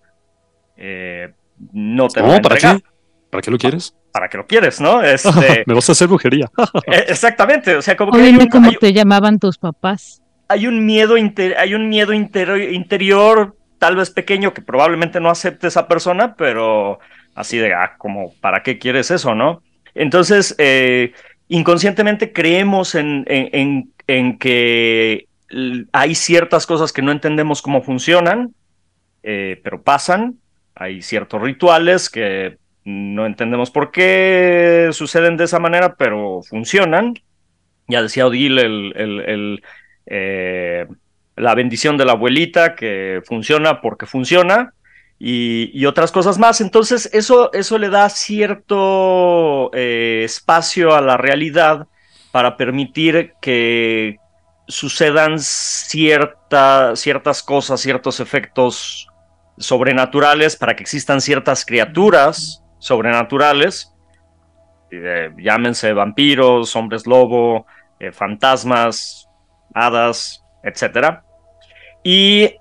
eh, 0.77 1.33
no 1.73 2.07
te 2.07 2.21
va 2.21 2.37
a 2.37 2.41
¿para 2.41 2.57
qué? 2.57 2.83
¿Para 3.29 3.41
qué 3.41 3.51
lo 3.51 3.57
quieres? 3.57 3.95
¿Para 4.11 4.27
qué 4.27 4.37
lo 4.37 4.47
quieres, 4.47 4.79
no? 4.79 5.03
Este, 5.03 5.63
Me 5.65 5.73
vas 5.73 5.89
a 5.89 5.91
hacer 5.91 6.07
brujería. 6.07 6.49
Eh, 6.87 7.05
exactamente, 7.07 7.75
o 7.75 7.81
sea, 7.81 7.95
como 7.95 8.11
que... 8.11 8.21
Hay 8.21 8.49
como 8.49 8.71
te 8.71 8.93
llamaban 8.93 9.39
tus 9.39 9.57
papás. 9.57 10.21
Hay 10.47 10.65
un 10.67 10.85
miedo, 10.85 11.15
hay 11.15 11.73
un 11.75 11.89
miedo 11.89 12.13
interior, 12.13 13.55
tal 13.77 13.95
vez 13.95 14.09
pequeño, 14.09 14.53
que 14.53 14.61
probablemente 14.61 15.19
no 15.19 15.29
acepte 15.29 15.67
esa 15.67 15.87
persona, 15.87 16.35
pero 16.35 16.99
así 17.35 17.57
de, 17.57 17.73
ah, 17.73 17.95
como, 17.97 18.33
¿para 18.41 18.63
qué 18.63 18.79
quieres 18.79 19.11
eso, 19.11 19.35
no? 19.35 19.61
Entonces, 19.93 20.55
eh, 20.57 21.13
inconscientemente 21.49 22.31
creemos 22.31 22.95
en, 22.95 23.25
en, 23.27 24.37
que 24.37 25.27
hay 25.91 26.15
ciertas 26.15 26.65
cosas 26.65 26.93
que 26.93 27.01
no 27.01 27.11
entendemos 27.11 27.61
cómo 27.61 27.81
funcionan, 27.81 28.53
eh, 29.23 29.59
pero 29.63 29.81
pasan. 29.81 30.37
Hay 30.75 31.01
ciertos 31.01 31.41
rituales 31.41 32.09
que 32.09 32.57
no 32.85 33.25
entendemos 33.25 33.69
por 33.69 33.91
qué 33.91 34.89
suceden 34.93 35.35
de 35.35 35.43
esa 35.43 35.59
manera, 35.59 35.95
pero 35.95 36.41
funcionan. 36.43 37.15
Ya 37.87 38.01
decía 38.01 38.27
Odile 38.27 38.61
el, 38.61 39.63
eh, 40.05 40.87
la 41.35 41.55
bendición 41.55 41.97
de 41.97 42.05
la 42.05 42.13
abuelita 42.13 42.75
que 42.75 43.21
funciona 43.25 43.81
porque 43.81 44.05
funciona 44.05 44.73
y, 45.19 45.85
otras 45.85 46.11
cosas 46.11 46.39
más. 46.39 46.61
Entonces, 46.61 47.09
eso, 47.13 47.51
eso 47.53 47.77
le 47.77 47.89
da 47.89 48.09
cierto 48.09 49.69
eh, 49.73 50.21
espacio 50.23 50.95
a 50.95 51.01
la 51.01 51.17
realidad 51.17 51.87
para 52.31 52.55
permitir 52.55 53.33
que 53.41 54.17
sucedan 54.67 55.39
cierta, 55.39 56.95
ciertas 56.95 57.43
cosas, 57.43 57.81
ciertos 57.81 58.19
efectos 58.21 59.09
sobrenaturales, 59.57 60.55
para 60.55 60.75
que 60.75 60.83
existan 60.83 61.19
ciertas 61.19 61.65
criaturas 61.65 62.63
sobrenaturales, 62.77 63.93
eh, 64.91 65.31
llámense 65.37 65.91
vampiros, 65.91 66.75
hombres 66.77 67.05
lobo, 67.05 67.65
eh, 67.99 68.13
fantasmas, 68.13 69.27
hadas, 69.73 70.45
etc. 70.63 71.19
Y 72.03 72.55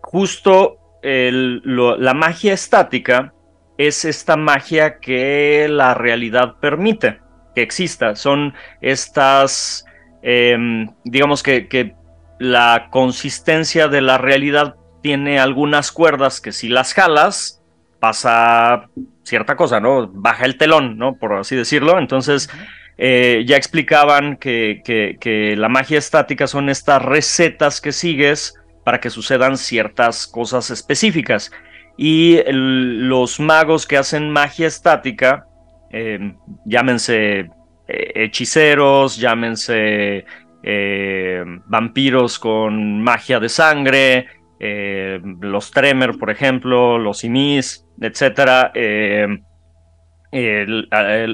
justo 0.00 0.78
la 1.10 2.14
magia 2.14 2.52
estática 2.52 3.32
es 3.78 4.04
esta 4.04 4.36
magia 4.36 4.98
que 4.98 5.66
la 5.70 5.94
realidad 5.94 6.54
permite. 6.60 7.20
que 7.54 7.62
exista. 7.62 8.14
Son 8.16 8.52
estas, 8.82 9.86
em, 10.20 10.88
digamos 11.04 11.42
que, 11.42 11.68
que 11.68 11.94
la 12.38 12.88
consistencia 12.90 13.88
de 13.88 14.02
la 14.02 14.18
realidad 14.18 14.74
tiene 15.02 15.38
algunas 15.38 15.90
cuerdas 15.90 16.42
que 16.42 16.52
si 16.52 16.68
las 16.68 16.92
jalas 16.92 17.62
pasa 17.98 18.90
cierta 19.22 19.56
cosa, 19.56 19.80
¿no? 19.80 20.06
Baja 20.06 20.44
el 20.44 20.58
telón, 20.58 20.98
¿no? 20.98 21.16
Por 21.16 21.32
así 21.32 21.56
decirlo. 21.56 21.98
Entonces, 21.98 22.50
eh, 22.98 23.42
ya 23.46 23.56
explicaban 23.56 24.36
que, 24.36 24.82
que- 24.84 25.16
que 25.18 25.56
la 25.56 25.70
magia 25.70 25.96
estática 25.98 26.46
son 26.46 26.68
estas 26.68 27.00
recetas 27.02 27.80
que 27.80 27.92
sigues 27.92 28.54
para 28.86 29.00
que 29.00 29.10
sucedan 29.10 29.56
ciertas 29.56 30.28
cosas 30.28 30.70
específicas. 30.70 31.50
Y 31.98 32.38
los 32.46 33.40
magos 33.40 33.84
que 33.84 33.96
hacen 33.96 34.30
magia 34.30 34.68
estática, 34.68 35.48
eh, 35.90 36.34
llámense 36.64 37.50
eh, 37.88 38.12
hechiceros, 38.14 39.16
llámense 39.16 40.24
eh, 40.62 41.44
vampiros 41.66 42.38
con 42.38 43.02
magia 43.02 43.40
de 43.40 43.48
sangre, 43.48 44.26
eh, 44.60 45.20
los 45.40 45.72
Tremer, 45.72 46.12
por 46.16 46.30
ejemplo, 46.30 46.96
los 46.96 47.24
Imis, 47.24 47.84
etcétera, 48.00 48.70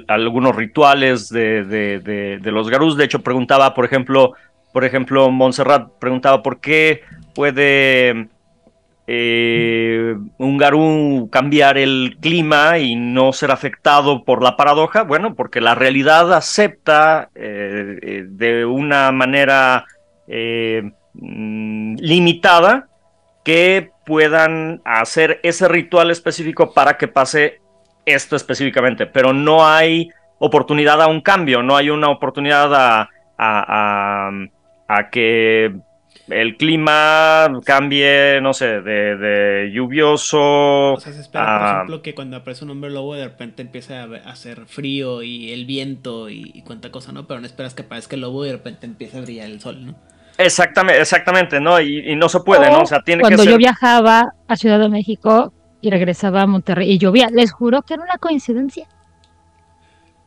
algunos 0.09 0.57
rituales 0.57 1.29
de, 1.29 1.65
de- 1.65 1.99
de- 1.99 2.39
de 2.39 2.51
los 2.51 2.71
Garús. 2.71 2.97
De 2.97 3.05
hecho, 3.05 3.21
preguntaba, 3.23 3.75
por 3.75 3.85
ejemplo, 3.85 4.33
por 4.73 4.87
ejemplo, 4.87 5.31
Montserrat 5.31 5.91
preguntaba 6.01 6.43
por 6.43 6.59
qué 6.59 7.03
puede 7.35 8.29
eh, 9.07 10.15
un 10.39 10.59
Garú 10.59 11.29
cambiar 11.31 11.77
el 11.79 12.17
clima 12.21 12.79
y 12.79 12.95
no 12.97 13.33
ser 13.33 13.51
afectado 13.51 14.25
por 14.25 14.43
la 14.43 14.57
paradoja. 14.57 15.03
Bueno, 15.03 15.35
porque 15.35 15.61
la 15.61 15.75
realidad 15.75 16.33
acepta 16.33 17.29
eh, 17.35 17.99
eh, 18.03 18.25
de 18.29 18.65
una 18.65 19.11
manera 19.13 19.85
eh, 20.29 20.93
mm, 21.15 21.97
limitada 21.99 22.89
que 23.45 23.91
puedan 24.07 24.81
hacer 24.85 25.41
ese 25.43 25.67
ritual 25.69 26.11
específico 26.11 26.73
para 26.73 26.97
que 26.97 27.09
pase 27.09 27.61
esto 28.07 28.37
específicamente, 28.37 29.07
pero 29.07 29.33
no 29.33 29.67
hay 29.67 30.09
oportunidad 30.39 31.01
a 31.03 31.07
un 31.09 31.21
cambio, 31.21 31.63
no 31.63 31.77
hay 31.77 31.91
una 31.91 32.09
oportunidad 32.09 32.73
a, 32.75 33.01
a- 33.39 34.29
a- 34.29 34.31
a 34.89 35.11
que 35.11 35.73
el 36.29 36.57
clima 36.57 37.51
cambie, 37.65 38.41
no 38.43 38.55
sé, 38.55 38.81
de, 38.81 39.17
de 39.17 39.71
lluvioso. 39.73 40.95
O 40.95 41.01
sea, 41.01 41.13
se 41.13 41.21
espera, 41.21 41.53
por 41.53 41.67
Ah. 41.67 41.73
ejemplo, 41.75 42.03
que 42.03 42.15
cuando 42.15 42.37
aparece 42.37 42.65
un 42.65 42.71
hombre 42.71 42.91
lobo 42.91 43.15
de 43.15 43.25
repente 43.25 43.63
empiece 43.63 43.95
a 43.97 44.05
a 44.05 44.31
hacer 44.31 44.67
frío 44.67 45.23
y 45.23 45.53
el 45.53 45.67
viento 45.67 46.29
y, 46.31 46.51
y 46.55 46.63
cuánta 46.63 46.91
cosa, 46.91 47.13
¿no? 47.13 47.27
Pero 47.27 47.41
no 47.41 47.47
esperas 47.47 47.75
que 47.75 47.83
aparezca 47.83 48.15
el 48.17 48.23
lobo 48.23 48.45
y 48.45 48.49
de 48.49 48.55
repente 48.55 48.87
empiece 48.87 49.19
a 49.19 49.23
brillar 49.23 49.47
el 49.51 49.61
sol, 49.61 49.85
¿no? 49.87 49.95
Exactamente, 50.39 51.01
exactamente, 51.01 51.61
¿no? 51.61 51.81
Y, 51.81 52.11
y 52.11 52.17
no 52.17 52.29
se 52.29 52.41
puede, 52.41 52.71
¿no? 52.71 52.83
O 52.83 52.87
sea, 52.87 53.03
tiene 53.03 53.25
que 53.27 53.37
Cuando 53.37 53.43
ser. 53.45 53.53
yo 53.53 53.59
viajaba 53.59 54.33
a 54.49 54.57
Ciudad 54.57 54.79
de 54.79 54.89
México 54.89 55.53
y 55.81 55.91
regresaba 55.91 56.43
a 56.43 56.47
Monterrey 56.47 56.91
y 56.93 56.99
llovía, 56.99 57.29
les 57.31 57.53
juro 57.53 57.83
que 57.83 57.95
era 57.95 58.03
una 58.05 58.19
coincidencia. 58.19 58.87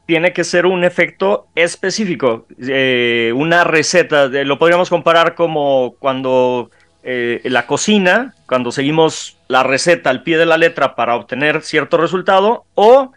Tiene 0.05 0.33
que 0.33 0.43
ser 0.43 0.65
un 0.65 0.83
efecto 0.83 1.47
específico, 1.55 2.45
eh, 2.59 3.31
una 3.35 3.63
receta. 3.63 4.27
lo 4.27 4.59
podríamos 4.59 4.89
comparar 4.89 5.35
como 5.35 5.95
cuando 5.99 6.69
eh, 7.03 7.41
la 7.45 7.65
cocina, 7.65 8.35
cuando 8.47 8.71
seguimos 8.71 9.37
la 9.47 9.63
receta 9.63 10.09
al 10.09 10.23
pie 10.23 10.37
de 10.37 10.45
la 10.45 10.57
letra 10.57 10.95
para 10.95 11.15
obtener 11.15 11.61
cierto 11.61 11.97
resultado, 11.97 12.65
o, 12.75 13.11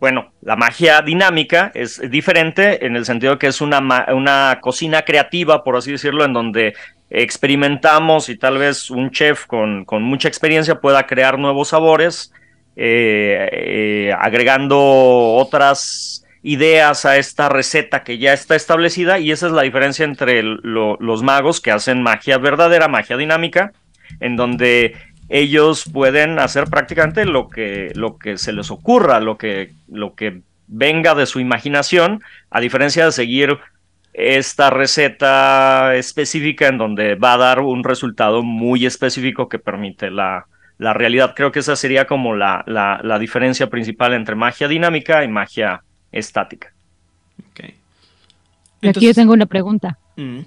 bueno, 0.00 0.32
la 0.42 0.56
magia 0.56 1.00
dinámica 1.02 1.70
es 1.74 2.00
diferente 2.10 2.86
en 2.86 2.96
el 2.96 3.04
sentido 3.04 3.38
que 3.38 3.46
es 3.46 3.60
una, 3.60 4.06
una 4.12 4.58
cocina 4.60 5.02
creativa, 5.02 5.62
por 5.62 5.76
así 5.76 5.92
decirlo, 5.92 6.24
en 6.24 6.32
donde 6.32 6.74
experimentamos 7.08 8.28
y 8.28 8.36
tal 8.36 8.58
vez 8.58 8.90
un 8.90 9.10
chef 9.10 9.46
con, 9.46 9.84
con 9.84 10.02
mucha 10.02 10.28
experiencia 10.28 10.80
pueda 10.80 11.06
crear 11.06 11.38
nuevos 11.38 11.68
sabores, 11.68 12.32
eh, 12.74 14.12
agregando 14.18 14.78
otras 15.34 16.21
ideas 16.42 17.04
a 17.04 17.16
esta 17.18 17.48
receta 17.48 18.02
que 18.02 18.18
ya 18.18 18.32
está 18.32 18.56
establecida 18.56 19.18
y 19.18 19.30
esa 19.30 19.46
es 19.46 19.52
la 19.52 19.62
diferencia 19.62 20.04
entre 20.04 20.42
los 20.42 21.22
magos 21.22 21.60
que 21.60 21.70
hacen 21.70 22.02
magia 22.02 22.38
verdadera, 22.38 22.88
magia 22.88 23.16
dinámica, 23.16 23.72
en 24.20 24.36
donde 24.36 24.96
ellos 25.28 25.84
pueden 25.90 26.38
hacer 26.38 26.64
prácticamente 26.64 27.24
lo 27.24 27.48
que, 27.48 27.92
lo 27.94 28.18
que 28.18 28.36
se 28.38 28.52
les 28.52 28.70
ocurra, 28.70 29.20
lo 29.20 29.38
que, 29.38 29.70
lo 29.88 30.14
que 30.14 30.40
venga 30.66 31.14
de 31.14 31.26
su 31.26 31.38
imaginación, 31.38 32.22
a 32.50 32.60
diferencia 32.60 33.04
de 33.06 33.12
seguir 33.12 33.58
esta 34.12 34.68
receta 34.68 35.94
específica 35.94 36.66
en 36.66 36.76
donde 36.76 37.14
va 37.14 37.34
a 37.34 37.38
dar 37.38 37.60
un 37.60 37.82
resultado 37.82 38.42
muy 38.42 38.84
específico 38.84 39.48
que 39.48 39.58
permite 39.58 40.10
la, 40.10 40.46
la 40.76 40.92
realidad. 40.92 41.34
Creo 41.34 41.52
que 41.52 41.60
esa 41.60 41.76
sería 41.76 42.06
como 42.06 42.34
la, 42.34 42.62
la, 42.66 43.00
la 43.02 43.18
diferencia 43.18 43.70
principal 43.70 44.12
entre 44.12 44.34
magia 44.34 44.68
dinámica 44.68 45.24
y 45.24 45.28
magia 45.28 45.82
estática. 46.12 46.72
Ok. 47.50 47.60
Y 48.82 48.88
aquí 48.88 49.06
yo 49.06 49.14
tengo 49.14 49.32
una 49.32 49.46
pregunta. 49.46 49.98
Mm. 50.16 50.40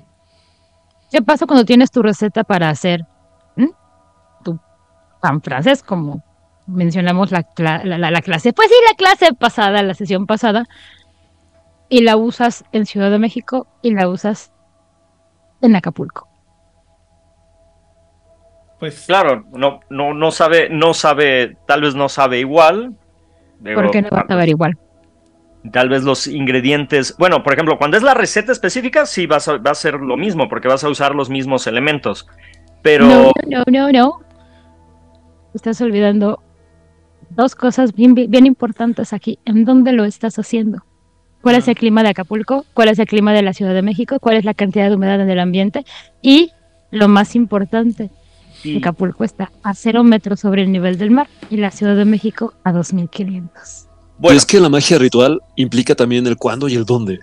¿Qué 1.11 1.21
pasa 1.21 1.45
cuando 1.45 1.65
tienes 1.65 1.91
tu 1.91 2.01
receta 2.01 2.43
para 2.43 2.69
hacer 2.69 3.05
¿m? 3.57 3.69
tu 4.43 4.59
pan 5.21 5.41
francés, 5.41 5.81
como 5.83 6.23
mencionamos 6.67 7.31
la, 7.31 7.43
cla- 7.43 7.83
la- 7.83 7.97
la- 7.97 8.11
la 8.11 8.21
clase? 8.21 8.53
Pues 8.53 8.67
sí, 8.69 8.75
la 8.89 8.95
clase 8.97 9.33
pasada, 9.33 9.81
la 9.83 9.93
sesión 9.93 10.25
pasada, 10.25 10.65
y 11.87 12.01
la 12.01 12.17
usas 12.17 12.65
en 12.71 12.85
Ciudad 12.85 13.11
de 13.11 13.19
México 13.19 13.67
y 13.81 13.93
la 13.93 14.09
usas 14.09 14.51
en 15.61 15.75
Acapulco. 15.75 16.27
Pues 18.79 19.05
Claro, 19.05 19.45
no, 19.51 19.79
no, 19.89 20.13
no 20.13 20.31
sabe, 20.31 20.69
no 20.69 20.93
sabe, 20.93 21.57
tal 21.65 21.81
vez 21.81 21.95
no 21.95 22.09
sabe 22.09 22.39
igual. 22.39 22.93
Digo, 23.59 23.81
¿Por 23.81 23.91
qué 23.91 24.01
no 24.01 24.09
vas 24.11 24.29
a 24.29 24.35
ver 24.35 24.49
igual? 24.49 24.77
Tal 25.71 25.89
vez 25.89 26.03
los 26.03 26.27
ingredientes. 26.27 27.15
Bueno, 27.17 27.43
por 27.43 27.53
ejemplo, 27.53 27.77
cuando 27.77 27.97
es 27.97 28.03
la 28.03 28.13
receta 28.13 28.51
específica, 28.51 29.05
sí 29.05 29.25
vas 29.25 29.47
a- 29.47 29.57
va 29.57 29.71
a 29.71 29.75
ser 29.75 29.95
lo 29.95 30.15
mismo, 30.17 30.47
porque 30.49 30.67
vas 30.67 30.83
a 30.83 30.89
usar 30.89 31.15
los 31.15 31.29
mismos 31.29 31.65
elementos. 31.67 32.27
Pero. 32.81 33.05
No, 33.07 33.31
no, 33.47 33.63
no, 33.71 33.91
no. 33.91 34.19
Estás 35.53 35.79
olvidando 35.81 36.41
dos 37.29 37.55
cosas 37.55 37.93
bien, 37.95 38.13
bien 38.13 38.45
importantes 38.45 39.13
aquí. 39.13 39.39
¿En 39.45 39.65
dónde 39.65 39.93
lo 39.93 40.05
estás 40.05 40.37
haciendo? 40.37 40.83
¿Cuál 41.41 41.55
es 41.55 41.67
el 41.67 41.75
clima 41.75 42.01
de 42.03 42.09
Acapulco? 42.09 42.65
¿Cuál 42.73 42.89
es 42.89 42.99
el 42.99 43.05
clima 43.07 43.31
de 43.31 43.41
la 43.43 43.53
Ciudad 43.53 43.73
de 43.73 43.81
México? 43.81 44.19
¿Cuál 44.19 44.37
es 44.37 44.45
la 44.45 44.53
cantidad 44.53 44.89
de 44.89 44.95
humedad 44.95 45.21
en 45.21 45.29
el 45.29 45.39
ambiente? 45.39 45.85
Y 46.21 46.51
lo 46.91 47.07
más 47.07 47.35
importante, 47.35 48.09
Acapulco 48.77 49.23
está 49.23 49.51
a 49.63 49.73
cero 49.75 50.03
metros 50.03 50.39
sobre 50.39 50.63
el 50.63 50.71
nivel 50.71 50.97
del 50.97 51.11
mar 51.11 51.27
y 51.51 51.57
la 51.57 51.69
Ciudad 51.71 51.95
de 51.95 52.05
México 52.05 52.53
a 52.63 52.71
2500. 52.71 53.87
Y 54.21 54.35
es 54.35 54.45
que 54.45 54.59
la 54.59 54.69
magia 54.69 54.97
ritual 54.97 55.41
implica 55.55 55.95
también 55.95 56.25
el 56.27 56.37
cuándo 56.37 56.67
y 56.67 56.75
el 56.75 56.85
dónde. 56.85 57.19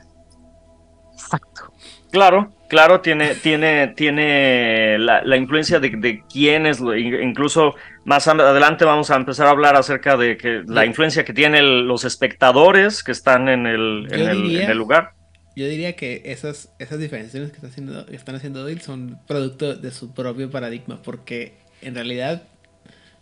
Exacto. 1.15 1.73
Claro, 2.11 2.53
claro, 2.69 3.01
tiene, 3.01 3.35
tiene, 3.37 3.89
tiene 3.89 4.99
la, 4.99 5.23
la 5.25 5.37
influencia 5.39 5.81
de, 5.81 5.89
de 5.91 6.23
quiénes, 6.31 6.79
lo- 6.81 6.95
in- 6.97 7.23
incluso 7.23 7.75
más 8.05 8.29
adelante 8.29 8.85
vamos 8.85 9.11
a 9.11 9.17
empezar 9.17 9.47
a 9.47 9.51
hablar 9.51 9.77
acerca 9.77 10.19
de 10.19 10.37
que 10.37 10.63
la 10.67 10.85
influencia 10.85 11.25
que 11.25 11.33
tienen 11.33 11.87
los 11.89 12.05
espectadores 12.05 13.03
que 13.03 13.13
están 13.13 13.49
en 13.49 13.67
el, 13.67 14.09
en 14.11 14.19
Yo 14.19 14.29
el, 14.29 14.43
diría- 14.43 14.65
en 14.65 14.71
el 14.73 14.77
lugar. 14.79 15.13
yo 15.57 15.67
diría 15.67 15.97
que 15.97 16.21
esas, 16.27 16.75
esas 16.79 16.99
diferenciaciones 16.99 17.51
que, 17.51 17.57
está 17.57 17.69
haciendo, 17.69 18.05
que 18.05 18.17
están 18.17 18.35
haciendo 18.35 18.61
Doyle 18.61 18.81
son 18.83 19.19
producto 19.27 19.75
de 19.75 19.91
su 19.91 20.13
propio 20.13 20.51
paradigma, 20.51 21.01
porque 21.03 21.55
en 21.81 21.95
realidad 21.95 22.43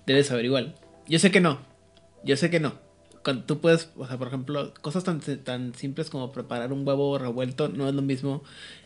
debes 0.05 0.27
saber 0.27 0.47
igual. 0.47 0.75
Yo 1.07 1.21
sé 1.21 1.31
que 1.31 1.41
no, 1.41 1.61
yo 2.25 2.37
sé 2.37 2.51
que 2.51 2.59
no. 2.59 2.75
Cuando 3.23 3.45
tú 3.45 3.61
puedes, 3.61 3.91
o 3.97 4.07
sea, 4.07 4.17
por 4.17 4.29
ejemplo, 4.29 4.73
cosas 4.81 5.05
tan, 5.05 5.21
tan 5.21 5.75
simples 5.75 6.11
como 6.11 6.33
preparar 6.33 6.73
un 6.73 6.87
huevo 6.87 7.19
revuelto 7.19 7.69
no 7.69 7.89
es 7.89 7.95
lo 7.95 8.03
mismo 8.03 8.43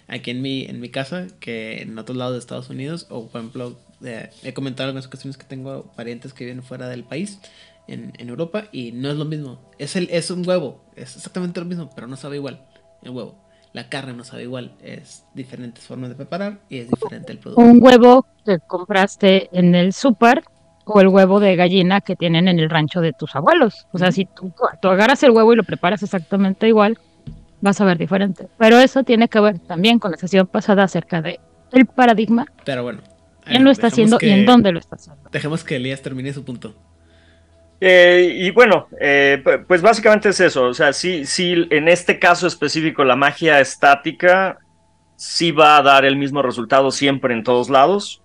aquí 0.08 0.30
en 0.30 0.42
mi, 0.42 0.64
en 0.64 0.80
mi 0.80 0.88
casa 0.88 1.26
que 1.40 1.82
en 1.82 1.98
otros 1.98 2.16
lados 2.16 2.34
de 2.34 2.38
Estados 2.40 2.70
Unidos. 2.70 3.06
O, 3.10 3.28
por 3.28 3.40
ejemplo, 3.40 3.76
eh, 4.02 4.30
he 4.42 4.52
comentado 4.52 4.90
en 4.90 4.98
ocasiones 4.98 5.36
que 5.36 5.44
tengo 5.44 5.92
parientes 5.96 6.32
que 6.32 6.44
viven 6.44 6.62
fuera 6.62 6.88
del 6.88 7.04
país, 7.04 7.40
en, 7.86 8.12
en 8.18 8.28
Europa, 8.28 8.64
y 8.72 8.92
no 8.92 9.10
es 9.10 9.16
lo 9.16 9.24
mismo. 9.24 9.60
Es, 9.78 9.96
el, 9.96 10.08
es 10.10 10.30
un 10.30 10.46
huevo, 10.46 10.84
es 10.96 11.16
exactamente 11.16 11.60
lo 11.60 11.66
mismo, 11.66 11.90
pero 11.94 12.06
no 12.06 12.16
sabe 12.16 12.36
igual 12.36 12.64
el 13.02 13.10
huevo. 13.10 13.44
La 13.72 13.88
carne 13.88 14.12
no 14.12 14.22
sabe 14.22 14.44
igual, 14.44 14.76
es 14.82 15.24
diferentes 15.34 15.84
formas 15.84 16.08
de 16.08 16.14
preparar 16.14 16.60
y 16.68 16.78
es 16.78 16.90
diferente 16.90 17.32
el 17.32 17.38
producto. 17.38 17.60
Un 17.60 17.82
huevo 17.82 18.24
que 18.44 18.60
compraste 18.60 19.48
en 19.52 19.74
el 19.74 19.92
súper 19.92 20.44
o 20.84 21.00
el 21.00 21.08
huevo 21.08 21.40
de 21.40 21.56
gallina 21.56 22.00
que 22.00 22.16
tienen 22.16 22.48
en 22.48 22.58
el 22.58 22.68
rancho 22.70 23.00
de 23.00 23.12
tus 23.12 23.34
abuelos. 23.36 23.86
O 23.92 23.98
sea, 23.98 24.12
si 24.12 24.26
tú, 24.26 24.52
tú 24.82 24.88
agarras 24.88 25.22
el 25.22 25.30
huevo 25.30 25.52
y 25.52 25.56
lo 25.56 25.64
preparas 25.64 26.02
exactamente 26.02 26.68
igual, 26.68 26.98
vas 27.60 27.80
a 27.80 27.84
ver 27.84 27.96
diferente. 27.98 28.48
Pero 28.58 28.78
eso 28.78 29.02
tiene 29.04 29.28
que 29.28 29.40
ver 29.40 29.58
también 29.60 29.98
con 29.98 30.10
la 30.10 30.16
sesión 30.18 30.46
pasada 30.46 30.82
acerca 30.84 31.22
de 31.22 31.40
el 31.72 31.86
paradigma, 31.86 32.46
Pero 32.64 32.82
bueno. 32.82 33.00
quién 33.44 33.54
ver, 33.54 33.62
lo 33.62 33.70
está 33.70 33.86
haciendo 33.88 34.18
y 34.20 34.28
en 34.30 34.44
dónde 34.46 34.70
lo 34.72 34.78
está 34.78 34.96
haciendo. 34.96 35.22
Dejemos 35.32 35.64
que 35.64 35.76
Elías 35.76 36.02
termine 36.02 36.32
su 36.32 36.44
punto. 36.44 36.74
Eh, 37.80 38.32
y 38.36 38.50
bueno, 38.50 38.86
eh, 39.00 39.42
pu- 39.44 39.64
pues 39.66 39.82
básicamente 39.82 40.28
es 40.28 40.40
eso. 40.40 40.64
O 40.64 40.74
sea, 40.74 40.92
sí, 40.92 41.24
sí, 41.26 41.66
en 41.70 41.88
este 41.88 42.18
caso 42.18 42.46
específico, 42.46 43.04
la 43.04 43.16
magia 43.16 43.60
estática 43.60 44.58
sí 45.16 45.50
va 45.52 45.76
a 45.78 45.82
dar 45.82 46.04
el 46.04 46.16
mismo 46.16 46.42
resultado 46.42 46.90
siempre 46.90 47.34
en 47.34 47.42
todos 47.42 47.70
lados. 47.70 48.22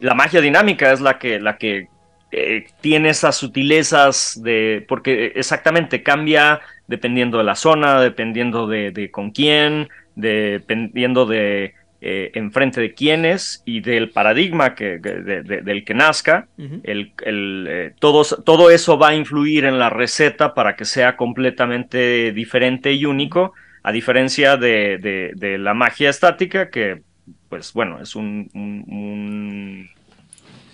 La 0.00 0.14
magia 0.14 0.40
dinámica 0.40 0.92
es 0.92 1.00
la 1.00 1.18
que, 1.18 1.40
la 1.40 1.56
que 1.58 1.88
eh, 2.32 2.66
tiene 2.80 3.10
esas 3.10 3.36
sutilezas 3.36 4.40
de. 4.42 4.84
Porque 4.88 5.32
exactamente 5.36 6.02
cambia 6.02 6.60
dependiendo 6.88 7.38
de 7.38 7.44
la 7.44 7.54
zona, 7.54 8.00
dependiendo 8.00 8.66
de, 8.66 8.90
de 8.90 9.10
con 9.10 9.30
quién, 9.30 9.88
dependiendo 10.16 11.26
de 11.26 11.74
eh, 12.04 12.32
enfrente 12.34 12.80
de 12.80 12.94
quiénes 12.94 13.62
y 13.64 13.80
del 13.80 14.10
paradigma 14.10 14.74
que, 14.74 14.98
de- 14.98 15.22
de- 15.22 15.62
del 15.62 15.84
que 15.84 15.94
nazca. 15.94 16.48
El, 16.82 17.12
el, 17.24 17.66
eh, 17.70 17.94
todos- 18.00 18.42
todo 18.44 18.70
eso 18.70 18.98
va 18.98 19.10
a 19.10 19.14
influir 19.14 19.64
en 19.64 19.78
la 19.78 19.88
receta 19.88 20.52
para 20.52 20.74
que 20.74 20.84
sea 20.84 21.16
completamente 21.16 22.32
diferente 22.32 22.92
y 22.92 23.04
único, 23.04 23.52
a 23.84 23.92
diferencia 23.92 24.56
de, 24.56 24.98
de- 24.98 25.32
de 25.36 25.58
la 25.58 25.74
magia 25.74 26.10
estática, 26.10 26.70
que, 26.70 27.02
pues 27.48 27.72
bueno, 27.72 28.00
es 28.02 28.16
un, 28.16 28.50
un- 28.54 28.84
un, 28.88 29.90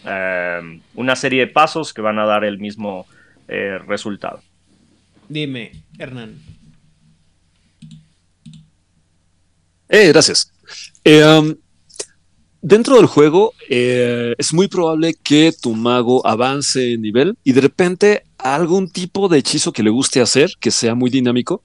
eh, 0.05 0.81
una 0.95 1.17
serie 1.17 1.41
de 1.41 1.53
pasos 1.53 1.93
que 1.93 2.01
van 2.03 2.19
a 2.19 2.25
dar 2.27 2.45
el 2.45 2.59
mismo 2.59 3.07
eh, 3.49 3.79
resultado. 3.87 4.41
Dime, 5.29 5.73
Hernán. 5.99 6.39
Eh, 9.89 10.09
gracias. 10.09 10.53
Eh, 11.05 11.25
um, 11.25 11.55
dentro 12.61 12.97
del 12.97 13.07
juego 13.07 13.55
eh, 13.71 14.35
es 14.37 14.53
muy 14.53 14.69
probable 14.69 15.15
que 15.15 15.53
tu 15.59 15.75
mago 15.75 16.27
avance 16.27 16.93
en 16.93 17.03
nivel 17.03 17.37
y 17.43 17.53
de 17.53 17.61
repente 17.63 18.25
algún 18.37 18.91
tipo 18.91 19.29
de 19.29 19.39
hechizo 19.39 19.73
que 19.73 19.83
le 19.83 19.91
guste 19.91 20.21
hacer, 20.21 20.51
que 20.61 20.71
sea 20.71 20.95
muy 20.95 21.11
dinámico, 21.11 21.63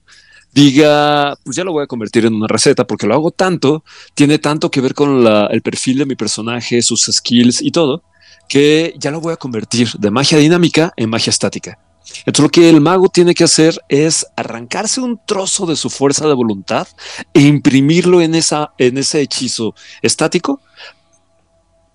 diga, 0.52 1.36
pues 1.44 1.56
ya 1.56 1.64
lo 1.64 1.72
voy 1.72 1.84
a 1.84 1.86
convertir 1.86 2.24
en 2.24 2.34
una 2.34 2.46
receta 2.46 2.86
porque 2.86 3.06
lo 3.06 3.14
hago 3.14 3.30
tanto, 3.30 3.84
tiene 4.14 4.38
tanto 4.38 4.70
que 4.70 4.80
ver 4.80 4.94
con 4.94 5.22
la- 5.22 5.46
el 5.46 5.62
perfil 5.62 5.98
de 5.98 6.06
mi 6.06 6.14
personaje, 6.14 6.80
sus 6.80 7.02
skills 7.12 7.60
y 7.60 7.70
todo, 7.70 8.02
que 8.48 8.94
ya 8.98 9.10
lo 9.10 9.20
voy 9.20 9.32
a 9.32 9.36
convertir 9.36 9.90
de 9.98 10.10
magia 10.10 10.38
dinámica 10.38 10.92
en 10.96 11.10
magia 11.10 11.30
estática. 11.30 11.78
Entonces 12.26 12.42
lo 12.42 12.50
que 12.50 12.68
el 12.68 12.80
mago 12.80 13.08
tiene 13.08 13.34
que 13.34 13.44
hacer 13.44 13.80
es 13.88 14.26
arrancarse 14.36 15.00
un 15.00 15.18
trozo 15.24 15.66
de 15.66 15.76
su 15.76 15.90
fuerza 15.90 16.26
de 16.28 16.34
voluntad 16.34 16.86
e 17.32 17.40
imprimirlo 17.40 18.20
en, 18.20 18.34
esa, 18.34 18.72
en 18.78 18.98
ese 18.98 19.20
hechizo 19.20 19.74
estático 20.02 20.60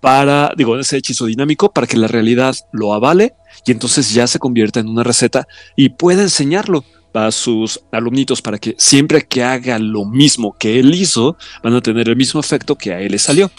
para, 0.00 0.52
digo, 0.56 0.74
en 0.74 0.80
ese 0.80 0.96
hechizo 0.96 1.26
dinámico 1.26 1.72
para 1.72 1.86
que 1.86 1.96
la 1.96 2.08
realidad 2.08 2.56
lo 2.72 2.92
avale 2.92 3.34
y 3.64 3.72
entonces 3.72 4.12
ya 4.12 4.26
se 4.26 4.38
convierta 4.38 4.80
en 4.80 4.88
una 4.88 5.04
receta 5.04 5.46
y 5.76 5.90
pueda 5.90 6.22
enseñarlo 6.22 6.84
a 7.12 7.30
sus 7.32 7.80
alumnitos 7.90 8.40
para 8.40 8.58
que 8.58 8.74
siempre 8.78 9.26
que 9.26 9.42
haga 9.42 9.78
lo 9.78 10.04
mismo 10.04 10.56
que 10.58 10.78
él 10.78 10.94
hizo, 10.94 11.36
van 11.62 11.74
a 11.74 11.80
tener 11.80 12.08
el 12.08 12.16
mismo 12.16 12.40
efecto 12.40 12.76
que 12.76 12.92
a 12.92 13.00
él 13.00 13.12
le 13.12 13.18
salió. 13.18 13.50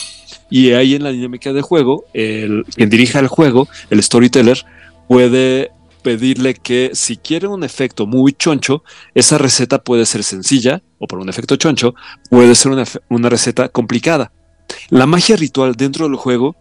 Y 0.51 0.73
ahí 0.73 0.93
en 0.93 1.03
la 1.03 1.11
dinámica 1.11 1.53
de 1.53 1.61
juego, 1.61 2.05
el, 2.13 2.65
quien 2.75 2.89
dirija 2.89 3.19
el 3.19 3.27
juego, 3.27 3.67
el 3.89 4.03
storyteller, 4.03 4.63
puede 5.07 5.71
pedirle 6.03 6.55
que 6.55 6.91
si 6.93 7.17
quiere 7.17 7.47
un 7.47 7.63
efecto 7.63 8.05
muy 8.05 8.33
choncho, 8.33 8.83
esa 9.15 9.37
receta 9.37 9.83
puede 9.83 10.05
ser 10.05 10.23
sencilla 10.23 10.83
o 10.99 11.07
por 11.07 11.19
un 11.19 11.29
efecto 11.29 11.55
choncho, 11.55 11.95
puede 12.29 12.53
ser 12.53 12.71
una, 12.71 12.83
una 13.09 13.29
receta 13.29 13.69
complicada. 13.69 14.31
La 14.89 15.05
magia 15.05 15.35
ritual 15.35 15.75
dentro 15.75 16.07
del 16.07 16.17
juego 16.17 16.55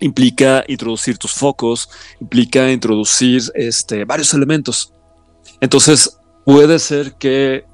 implica 0.00 0.64
introducir 0.68 1.16
tus 1.16 1.32
focos, 1.32 1.88
implica 2.20 2.70
introducir 2.70 3.42
este, 3.54 4.04
varios 4.04 4.34
elementos. 4.34 4.92
Entonces, 5.60 6.18
puede 6.44 6.78
ser 6.78 7.14
que, 7.14 7.64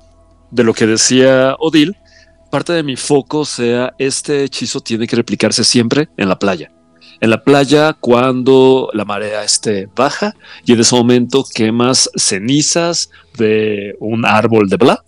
de 0.50 0.64
lo 0.64 0.74
que 0.74 0.86
decía 0.86 1.56
Odil, 1.58 1.96
parte 2.50 2.72
de 2.72 2.82
mi 2.82 2.96
foco 2.96 3.44
sea 3.44 3.94
este 3.98 4.44
hechizo 4.44 4.80
tiene 4.80 5.06
que 5.06 5.16
replicarse 5.16 5.64
siempre 5.64 6.08
en 6.16 6.28
la 6.28 6.38
playa. 6.38 6.72
En 7.20 7.30
la 7.30 7.42
playa 7.42 7.94
cuando 7.94 8.90
la 8.92 9.04
marea 9.04 9.42
esté 9.42 9.88
baja 9.96 10.34
y 10.64 10.72
en 10.72 10.80
ese 10.80 10.94
momento 10.94 11.44
quemas 11.52 12.10
cenizas 12.16 13.10
de 13.36 13.96
un 14.00 14.24
árbol 14.24 14.68
de 14.68 14.76
bla. 14.76 15.04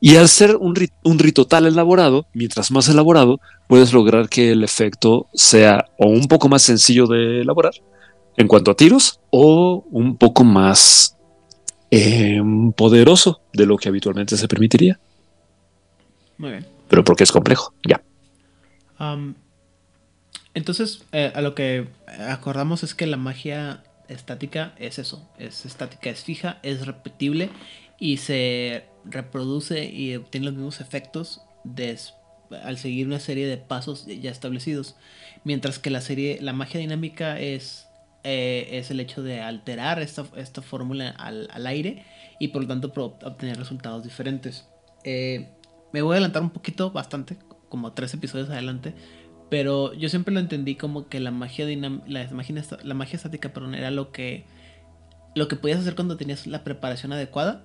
Y 0.00 0.16
al 0.16 0.28
ser 0.28 0.56
un, 0.56 0.74
rit- 0.74 0.92
un 1.04 1.18
rito 1.18 1.46
tal 1.46 1.66
elaborado, 1.66 2.26
mientras 2.34 2.70
más 2.70 2.88
elaborado, 2.88 3.40
puedes 3.66 3.92
lograr 3.92 4.28
que 4.28 4.52
el 4.52 4.62
efecto 4.62 5.26
sea 5.32 5.86
o 5.98 6.06
un 6.08 6.28
poco 6.28 6.48
más 6.48 6.62
sencillo 6.62 7.06
de 7.06 7.40
elaborar 7.40 7.72
en 8.36 8.46
cuanto 8.46 8.70
a 8.70 8.76
tiros 8.76 9.20
o 9.30 9.84
un 9.90 10.16
poco 10.16 10.44
más 10.44 11.16
eh, 11.90 12.42
poderoso 12.76 13.40
de 13.52 13.66
lo 13.66 13.78
que 13.78 13.88
habitualmente 13.88 14.36
se 14.36 14.48
permitiría. 14.48 15.00
Muy 16.38 16.50
bien. 16.50 16.66
Pero 16.88 17.04
porque 17.04 17.24
es 17.24 17.32
complejo, 17.32 17.74
ya. 17.86 18.02
Entonces, 20.54 21.04
eh, 21.12 21.32
a 21.34 21.40
lo 21.42 21.54
que 21.54 21.88
acordamos 22.28 22.82
es 22.82 22.94
que 22.94 23.06
la 23.06 23.16
magia 23.16 23.82
estática 24.08 24.74
es 24.78 24.98
eso, 24.98 25.28
es 25.38 25.66
estática, 25.66 26.10
es 26.10 26.22
fija, 26.22 26.58
es 26.62 26.86
repetible 26.86 27.50
y 27.98 28.18
se 28.18 28.84
reproduce 29.04 29.84
y 29.84 30.16
obtiene 30.16 30.46
los 30.46 30.54
mismos 30.54 30.80
efectos 30.80 31.42
al 32.62 32.78
seguir 32.78 33.06
una 33.06 33.20
serie 33.20 33.46
de 33.46 33.56
pasos 33.56 34.06
ya 34.06 34.30
establecidos. 34.30 34.96
Mientras 35.44 35.78
que 35.78 35.90
la 35.90 36.00
serie, 36.00 36.38
la 36.40 36.52
magia 36.52 36.80
dinámica 36.80 37.38
es, 37.38 37.86
eh, 38.24 38.68
es 38.72 38.90
el 38.90 39.00
hecho 39.00 39.22
de 39.22 39.40
alterar 39.40 40.00
esta, 40.00 40.24
esta 40.36 40.62
fórmula 40.62 41.10
al, 41.10 41.48
al 41.52 41.66
aire 41.66 42.04
y 42.38 42.48
por 42.48 42.62
lo 42.62 42.68
tanto 42.68 42.92
obtener 43.24 43.58
resultados 43.58 44.04
diferentes. 44.04 44.66
Eh, 45.04 45.48
me 45.96 46.02
voy 46.02 46.12
a 46.12 46.16
adelantar 46.16 46.42
un 46.42 46.50
poquito, 46.50 46.90
bastante, 46.90 47.38
como 47.70 47.94
tres 47.94 48.12
episodios 48.12 48.50
adelante. 48.50 48.92
Pero 49.48 49.94
yo 49.94 50.10
siempre 50.10 50.34
lo 50.34 50.40
entendí 50.40 50.74
como 50.74 51.08
que 51.08 51.20
la 51.20 51.30
magia 51.30 51.66
la 52.06 52.28
la 52.84 52.94
magia 52.94 53.16
estática, 53.16 53.54
perdón, 53.54 53.74
era 53.74 53.90
lo 53.90 54.12
que 54.12 54.44
lo 55.34 55.48
que 55.48 55.56
podías 55.56 55.80
hacer 55.80 55.94
cuando 55.94 56.18
tenías 56.18 56.46
la 56.46 56.64
preparación 56.64 57.14
adecuada, 57.14 57.64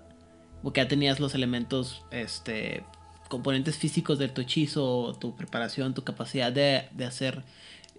porque 0.63 0.79
ya 0.79 0.87
tenías 0.87 1.19
los 1.19 1.35
elementos, 1.35 2.05
este, 2.11 2.85
componentes 3.27 3.77
físicos 3.77 4.17
de 4.17 4.29
tu 4.29 4.39
hechizo, 4.39 5.17
tu 5.19 5.35
preparación, 5.35 5.93
tu 5.93 6.05
capacidad 6.05 6.53
de, 6.53 6.87
de 6.91 7.05
hacer 7.05 7.43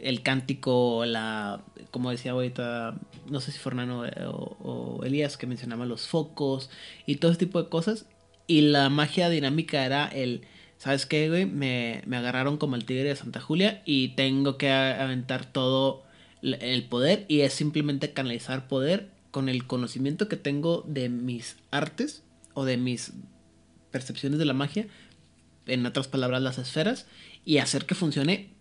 el 0.00 0.22
cántico, 0.22 1.04
la, 1.04 1.60
como 1.90 2.10
decía 2.10 2.32
ahorita, 2.32 2.94
no 3.30 3.40
sé 3.40 3.52
si 3.52 3.58
Fernando 3.58 4.06
eh, 4.06 4.24
o, 4.24 4.56
o 4.98 5.04
Elías 5.04 5.36
que 5.36 5.46
mencionaba 5.46 5.84
los 5.84 6.06
focos 6.06 6.70
y 7.04 7.16
todo 7.16 7.32
ese 7.32 7.40
tipo 7.40 7.62
de 7.62 7.68
cosas. 7.68 8.06
Y 8.46 8.62
la 8.62 8.88
magia 8.88 9.28
dinámica 9.28 9.84
era 9.84 10.06
el, 10.06 10.42
¿sabes 10.78 11.06
qué, 11.06 11.28
güey? 11.28 11.46
Me, 11.46 12.02
me 12.06 12.16
agarraron 12.16 12.56
como 12.58 12.76
el 12.76 12.84
tigre 12.84 13.04
de 13.04 13.16
Santa 13.16 13.40
Julia 13.40 13.82
y 13.84 14.08
tengo 14.08 14.58
que 14.58 14.70
aventar 14.70 15.44
todo 15.50 16.04
el 16.42 16.84
poder 16.88 17.24
y 17.28 17.40
es 17.40 17.52
simplemente 17.52 18.12
canalizar 18.12 18.66
poder 18.68 19.08
con 19.30 19.48
el 19.48 19.66
conocimiento 19.66 20.28
que 20.28 20.36
tengo 20.36 20.84
de 20.86 21.08
mis 21.08 21.56
artes 21.70 22.22
o 22.54 22.64
de 22.64 22.76
mis 22.76 23.12
percepciones 23.90 24.38
de 24.38 24.44
la 24.44 24.52
magia, 24.54 24.86
en 25.66 25.86
otras 25.86 26.08
palabras 26.08 26.42
las 26.42 26.58
esferas, 26.58 27.06
y 27.44 27.58
hacer 27.58 27.86
que 27.86 27.94
funcione, 27.94 28.54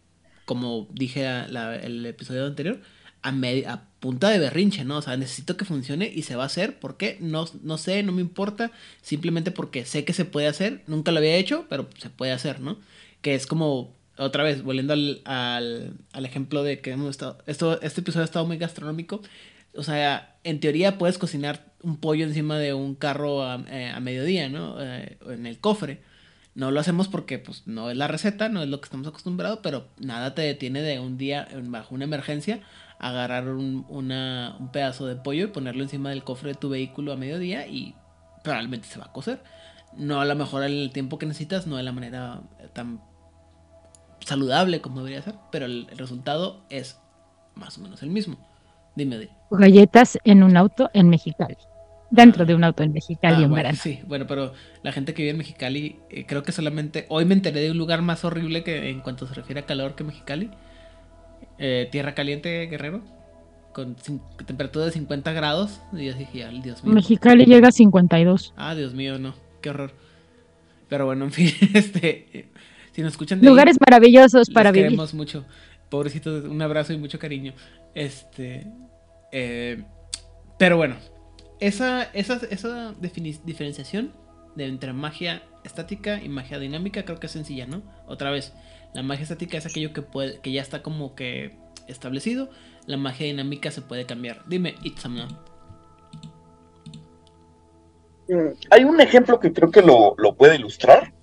como 0.45 0.88
dije 0.94 1.26
el 1.28 2.06
episodio 2.06 2.45
anterior, 2.45 2.82
a, 3.22 3.32
me- 3.32 3.66
a 3.66 3.88
punta 4.02 4.30
de 4.30 4.40
berrinche, 4.40 4.84
¿no? 4.84 4.98
O 4.98 5.02
sea, 5.02 5.15
necesito 5.15 5.56
que 5.56 5.64
funcione 5.64 6.11
y 6.14 6.23
se 6.23 6.36
va 6.36 6.44
a 6.44 6.48
hacer. 6.48 6.80
¿Por 6.80 6.98
qué? 6.98 7.18
No, 7.22 7.45
no 7.61 7.78
sé, 7.78 8.03
no 8.03 8.11
me 8.11 8.22
importa. 8.22 8.72
Simplemente 9.02 9.52
porque 9.52 9.86
sé 9.86 10.03
que 10.03 10.11
se 10.11 10.26
puede 10.26 10.48
hacer. 10.48 10.84
Nunca 10.88 11.11
lo 11.11 11.19
había 11.19 11.36
hecho, 11.36 11.68
pero 11.69 11.88
se 11.99 12.10
puede 12.10 12.34
hacer, 12.34 12.60
¿no? 12.60 12.78
Que 13.22 13.36
es 13.36 13.45
como, 13.45 13.95
otra 14.18 14.44
vez, 14.44 14.64
volviendo 14.64 14.94
al, 14.94 15.22
al, 15.23 15.94
al 16.14 16.26
ejemplo 16.26 16.64
de 16.64 16.82
que 16.82 16.91
hemos 16.91 17.11
estado... 17.11 17.38
Esto, 17.45 17.80
este 17.82 18.02
episodio 18.02 18.23
ha 18.23 18.26
estado 18.26 18.48
muy 18.48 18.57
gastronómico. 18.57 19.22
O 19.76 19.84
sea, 19.84 20.36
en 20.44 20.60
teoría 20.60 20.98
puedes 20.98 21.19
cocinar 21.19 21.72
un 21.84 21.98
pollo 21.98 22.26
encima 22.26 22.57
de 22.57 22.73
un 22.73 22.95
carro 22.95 23.44
a, 23.44 23.64
eh, 23.69 23.91
a 23.94 23.99
mediodía, 23.99 24.49
¿no? 24.49 24.78
Eh, 24.80 25.18
en 25.30 25.45
el 25.45 25.60
cofre. 25.60 26.02
No 26.56 26.72
lo 26.72 26.80
hacemos 26.80 27.07
porque 27.07 27.38
pues 27.38 27.68
no 27.68 27.91
es 27.91 27.95
la 27.95 28.07
receta, 28.07 28.49
no 28.49 28.64
es 28.64 28.68
lo 28.68 28.82
que 28.82 28.86
estamos 28.86 29.07
acostumbrados, 29.07 29.60
pero 29.61 29.88
nada 29.99 30.36
te 30.36 30.41
detiene 30.41 30.82
de 30.82 30.99
un 30.99 31.18
día 31.18 31.48
bajo 31.64 31.95
una 31.95 32.03
emergencia 32.03 32.61
agarrar 33.02 33.49
un, 33.49 33.86
una- 33.90 34.56
un 34.60 34.72
pedazo 34.72 35.07
de 35.07 35.15
pollo 35.18 35.45
y 35.45 35.48
ponerlo 35.48 35.84
encima 35.84 36.10
del 36.11 36.23
cofre 36.23 36.49
de 36.52 36.56
tu 36.56 36.69
vehículo 36.69 37.14
a 37.14 37.18
mediodía 37.18 37.68
y 37.68 37.95
probablemente 38.44 38.88
se 38.88 38.99
va 38.99 39.06
a 39.06 39.11
cocer. 39.14 39.44
No 39.98 40.22
a 40.22 40.26
lo 40.26 40.36
mejor 40.36 40.64
en 40.64 40.72
el 40.73 40.91
tiempo 40.91 41.18
que 41.19 41.26
necesitas, 41.26 41.68
no 41.68 41.78
de 41.78 41.84
la 41.84 41.91
manera 41.91 42.41
tan 42.73 43.02
saludable 44.26 44.82
como 44.82 44.99
debería 44.99 45.22
ser, 45.22 45.36
pero 45.52 45.65
el, 45.65 45.88
el 45.91 45.98
resultado 45.98 46.65
es 46.69 46.99
más 47.56 47.78
o 47.78 47.82
menos 47.82 48.02
el 48.03 48.10
mismo. 48.10 48.38
Dime, 48.95 49.18
Odil. 49.18 49.30
Galletas 49.49 50.18
en 50.23 50.44
un 50.44 50.56
auto 50.57 50.90
en 50.94 51.10
Mexicali. 51.10 51.57
Dentro 52.10 52.45
de 52.45 52.56
un 52.56 52.64
auto 52.64 52.84
en 52.84 52.91
Mexicali 52.91 53.44
Ah, 53.44 53.45
en 53.45 53.49
bueno, 53.49 53.56
verano. 53.56 53.80
Sí, 53.82 54.02
bueno, 54.06 54.28
pero 54.28 54.53
la 54.84 54.91
gente 54.91 55.14
que 55.14 55.22
vive 55.23 55.32
en 55.32 55.38
Mexicali, 55.38 55.99
eh, 56.10 56.26
creo 56.26 56.44
que 56.44 56.52
solamente. 56.52 57.06
Hoy 57.10 57.23
me 57.26 57.34
enteré 57.34 57.61
de 57.61 57.72
un 57.72 57.78
lugar 57.78 58.02
más 58.02 58.26
horrible 58.26 58.64
que 58.64 58.90
en 58.90 58.99
cuanto 59.02 59.28
se 59.28 59.34
refiere 59.34 59.61
a 59.61 59.65
calor 59.65 59.95
que 59.95 60.03
Mexicali. 60.03 60.52
Eh, 61.64 61.88
Tierra 61.92 62.14
Caliente, 62.16 62.66
Guerrero. 62.66 63.02
con 63.72 63.96
temperatura 64.46 64.84
de 64.86 64.92
50 64.92 65.32
grados. 65.32 65.80
Y 65.94 66.06
yo 66.08 66.14
dije, 66.14 66.44
"Ay, 66.44 66.60
Dios 66.62 66.84
mío. 66.84 66.94
Mexicali 66.94 67.46
llega 67.46 67.70
a 67.70 67.72
52. 67.72 68.54
Ah, 68.58 68.76
Dios 68.76 68.94
mío, 68.94 69.18
no. 69.18 69.34
Qué 69.62 69.70
horror. 69.70 69.94
Pero 70.90 71.06
bueno, 71.06 71.24
en 71.26 71.32
fin, 71.32 71.50
este. 71.74 72.50
Si 72.92 73.02
nos 73.02 73.14
escuchan 73.14 73.40
de 73.40 73.48
ahí, 73.48 73.50
Lugares 73.50 73.78
maravillosos 73.80 74.50
para 74.50 74.72
vivir. 74.72 74.88
queremos 74.88 75.14
mucho. 75.14 75.46
Pobrecitos, 75.90 76.44
un 76.46 76.62
abrazo 76.62 76.92
y 76.92 76.98
mucho 76.98 77.18
cariño. 77.20 77.54
Este. 77.96 78.68
eh, 79.32 79.84
pero 80.60 80.76
bueno, 80.78 80.96
esa, 81.62 82.04
esa, 82.14 82.42
esa 82.50 82.94
diferenciación 83.00 84.12
de 84.56 84.66
entre 84.68 84.92
magia 84.94 85.44
estática 85.64 86.22
y 86.22 86.28
magia 86.28 86.60
dinámica 86.60 87.04
creo 87.06 87.20
que 87.20 87.28
es 87.28 87.32
sencilla, 87.32 87.68
¿no? 87.68 87.84
Otra 88.08 88.32
vez, 88.32 88.54
la 88.93 89.03
magia 89.03 89.23
estática 89.23 89.57
es 89.57 89.65
aquello 89.65 89.93
que, 89.93 90.01
puede, 90.01 90.39
que 90.41 90.51
ya 90.51 90.61
está 90.61 90.81
como 90.81 91.15
que 91.15 91.57
establecido. 91.88 92.49
La 92.88 92.97
magia 92.97 93.27
dinámica 93.27 93.72
se 93.72 93.81
puede 93.81 94.05
cambiar. 94.05 94.43
Dime, 94.47 94.76
Itzamna. 94.84 95.27
Mm, 98.27 98.47
Hay 98.69 98.84
un 98.84 98.99
ejemplo 99.01 99.39
que 99.39 99.51
creo 99.53 99.72
que 99.72 99.81
lo, 99.81 100.15
lo 100.18 100.34
puede 100.35 100.55
ilustrar. 100.55 101.13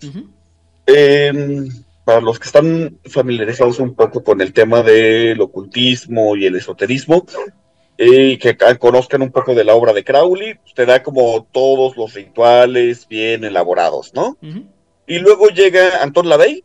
Eh, 0.86 1.68
para 2.04 2.20
los 2.22 2.38
que 2.38 2.46
están 2.46 2.98
familiarizados 3.04 3.78
un 3.80 3.94
poco 3.94 4.24
con 4.24 4.40
el 4.40 4.52
tema 4.54 4.82
del 4.82 5.38
ocultismo 5.42 6.36
y 6.36 6.46
el 6.46 6.56
esoterismo, 6.56 7.26
eh, 7.98 8.30
y 8.32 8.38
que 8.38 8.56
ca- 8.56 8.76
conozcan 8.78 9.20
un 9.22 9.30
poco 9.30 9.54
de 9.54 9.64
la 9.64 9.74
obra 9.74 9.92
de 9.92 10.04
Crowley, 10.04 10.54
pues, 10.54 10.72
te 10.74 10.86
da 10.86 11.02
como 11.02 11.46
todos 11.52 11.96
los 11.98 12.14
rituales 12.14 13.06
bien 13.08 13.44
elaborados, 13.44 14.14
¿no? 14.14 14.38
Y 15.06 15.18
luego 15.18 15.48
llega 15.48 16.02
Anton 16.02 16.28
LaVey, 16.30 16.64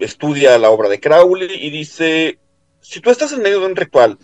estudia 0.00 0.58
la 0.58 0.70
obra 0.70 0.88
de 0.88 1.00
Crowley 1.00 1.48
y 1.52 1.70
dice, 1.70 2.38
si 2.80 3.00
tú 3.00 3.10
estás 3.10 3.32
en 3.32 3.42
medio 3.42 3.60
de 3.60 3.66
un 3.66 3.76
ritual 3.76 4.18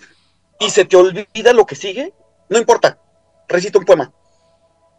y 0.58 0.70
se 0.70 0.84
te 0.84 0.96
olvida 0.96 1.52
lo 1.52 1.66
que 1.66 1.74
sigue, 1.74 2.12
no 2.48 2.58
importa, 2.58 2.98
recita 3.48 3.78
un 3.78 3.84
poema, 3.84 4.12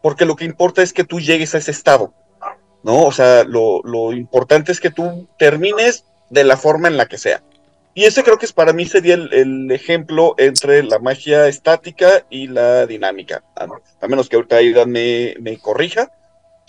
porque 0.02 0.26
lo 0.26 0.36
que 0.36 0.46
importa 0.46 0.82
es 0.82 0.94
que 0.94 1.04
tú 1.04 1.20
llegues 1.20 1.56
a 1.56 1.58
ese 1.58 1.72
estado, 1.72 2.14
¿no? 2.84 3.04
O 3.04 3.12
sea, 3.12 3.44
lo, 3.44 4.14
importante 4.14 4.72
es 4.72 4.80
que 4.80 4.92
tú 4.92 5.28
termines 5.38 6.06
de 6.30 6.44
la 6.44 6.58
forma 6.58 6.88
en 6.88 6.98
la 6.98 7.08
que 7.08 7.18
sea. 7.18 7.44
Y 7.96 8.06
ese 8.06 8.24
creo 8.24 8.38
que 8.38 8.46
es 8.46 8.54
para 8.54 8.72
mí 8.72 8.86
sería 8.86 9.16
el, 9.16 9.70
ejemplo 9.72 10.36
entre 10.38 10.84
la 10.84 11.00
magia 11.00 11.48
estática 11.48 12.26
y 12.30 12.48
la 12.48 12.86
dinámica, 12.86 13.44
a, 13.56 13.68
a 14.02 14.08
menos 14.08 14.30
que 14.30 14.36
ahorita 14.36 14.58
Aidan 14.58 14.92
me, 14.92 15.36
me 15.40 15.58
corrija. 15.58 16.12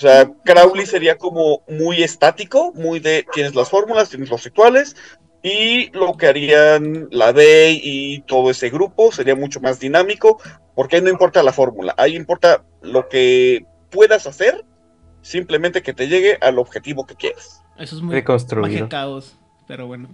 O 0.01 0.02
sea, 0.02 0.31
Crowley 0.47 0.86
sería 0.86 1.18
como 1.18 1.60
muy 1.68 2.02
estático, 2.02 2.72
muy 2.74 3.01
de 3.01 3.27
tienes 3.35 3.55
las 3.55 3.68
fórmulas, 3.68 4.09
tienes 4.09 4.31
los 4.31 4.43
rituales, 4.43 4.97
y 5.43 5.90
lo 5.90 6.16
que 6.16 6.27
harían 6.27 7.09
la 7.10 7.32
Bey 7.32 7.78
y 7.85 8.20
todo 8.22 8.51
ese 8.51 8.70
grupo 8.70 9.12
sería 9.12 9.35
mucho 9.35 9.60
más 9.60 9.78
dinámico, 9.78 10.40
porque 10.74 10.97
ahí 10.97 11.02
no 11.02 11.10
importa 11.10 11.43
la 11.43 11.52
fórmula, 11.52 11.94
ahí 11.98 12.16
importa 12.16 12.64
lo 12.81 13.10
que 13.10 13.66
puedas 13.90 14.27
hacer, 14.27 14.64
simplemente 15.20 15.82
que 15.82 15.93
te 15.93 16.09
llegue 16.09 16.39
al 16.40 16.59
objetivo 16.59 17.06
que 17.06 17.14
quieres. 17.16 17.60
Eso 17.77 17.97
es 17.97 18.01
muy 18.01 18.14
Reconstruido. 18.14 18.89
caos. 18.89 19.36
Pero 19.68 19.86
bueno. 19.86 20.09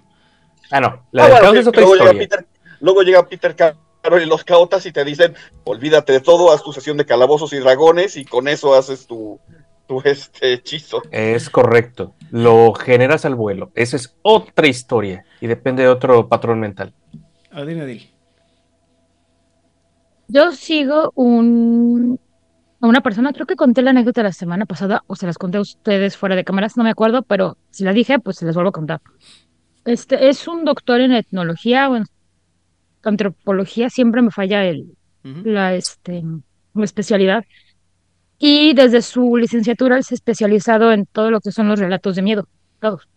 Ah, 0.72 0.80
no. 0.80 1.06
La 1.12 1.26
Ah, 1.26 1.28
del 1.28 1.32
bueno, 1.34 1.42
caos 1.42 1.54
sí, 1.54 1.60
es 1.60 1.66
otra 1.68 1.80
luego, 1.82 1.94
llega. 1.94 2.12
Peter, 2.18 2.46
luego 2.80 3.02
llega 3.02 3.28
Peter 3.28 3.54
Carroll 3.54 4.22
y 4.22 4.26
los 4.26 4.42
caotas 4.42 4.84
y 4.86 4.90
te 4.90 5.04
dicen, 5.04 5.36
olvídate 5.62 6.12
de 6.12 6.20
todo, 6.20 6.50
haz 6.52 6.64
tu 6.64 6.72
sesión 6.72 6.96
de 6.96 7.06
calabozos 7.06 7.52
y 7.52 7.58
dragones 7.58 8.16
y 8.16 8.24
con 8.24 8.48
eso 8.48 8.74
haces 8.74 9.06
tu, 9.06 9.38
tu 9.86 10.00
este 10.04 10.52
hechizo. 10.52 11.02
Es 11.10 11.50
correcto. 11.50 12.14
Lo 12.30 12.72
generas 12.74 13.24
al 13.24 13.34
vuelo. 13.34 13.70
Esa 13.74 13.96
es 13.96 14.16
otra 14.22 14.66
historia 14.66 15.24
y 15.40 15.46
depende 15.46 15.82
de 15.82 15.88
otro 15.88 16.28
patrón 16.28 16.60
mental. 16.60 16.92
A 17.50 17.60
ver, 17.60 17.68
dime, 17.68 17.86
Dil. 17.86 18.10
Yo 20.28 20.52
sigo 20.52 21.12
un, 21.14 22.18
a 22.80 22.86
una 22.86 23.00
persona, 23.00 23.32
creo 23.32 23.46
que 23.46 23.56
conté 23.56 23.82
la 23.82 23.90
anécdota 23.90 24.22
la 24.22 24.32
semana 24.32 24.66
pasada, 24.66 25.04
o 25.06 25.14
se 25.14 25.26
las 25.26 25.38
conté 25.38 25.58
a 25.58 25.60
ustedes 25.60 26.16
fuera 26.16 26.34
de 26.34 26.44
cámaras, 26.44 26.76
no 26.76 26.84
me 26.84 26.90
acuerdo, 26.90 27.22
pero 27.22 27.56
si 27.70 27.84
la 27.84 27.92
dije, 27.92 28.18
pues 28.18 28.36
se 28.36 28.44
las 28.44 28.54
vuelvo 28.54 28.70
a 28.70 28.72
contar. 28.72 29.00
Este 29.84 30.28
es 30.28 30.48
un 30.48 30.64
doctor 30.64 31.00
en 31.00 31.12
etnología 31.12 31.88
o 31.88 31.96
en 31.96 32.04
antropología, 33.04 33.88
siempre 33.88 34.20
me 34.20 34.32
falla 34.32 34.64
el, 34.64 34.96
la, 35.22 35.74
este, 35.74 36.24
la 36.74 36.84
especialidad. 36.84 37.44
Y 38.38 38.74
desde 38.74 39.02
su 39.02 39.36
licenciatura 39.36 40.02
se 40.02 40.14
ha 40.14 40.16
especializado 40.16 40.92
en 40.92 41.06
todo 41.06 41.30
lo 41.30 41.40
que 41.40 41.52
son 41.52 41.68
los 41.68 41.78
relatos 41.78 42.16
de 42.16 42.22
miedo, 42.22 42.48
todos. 42.80 43.08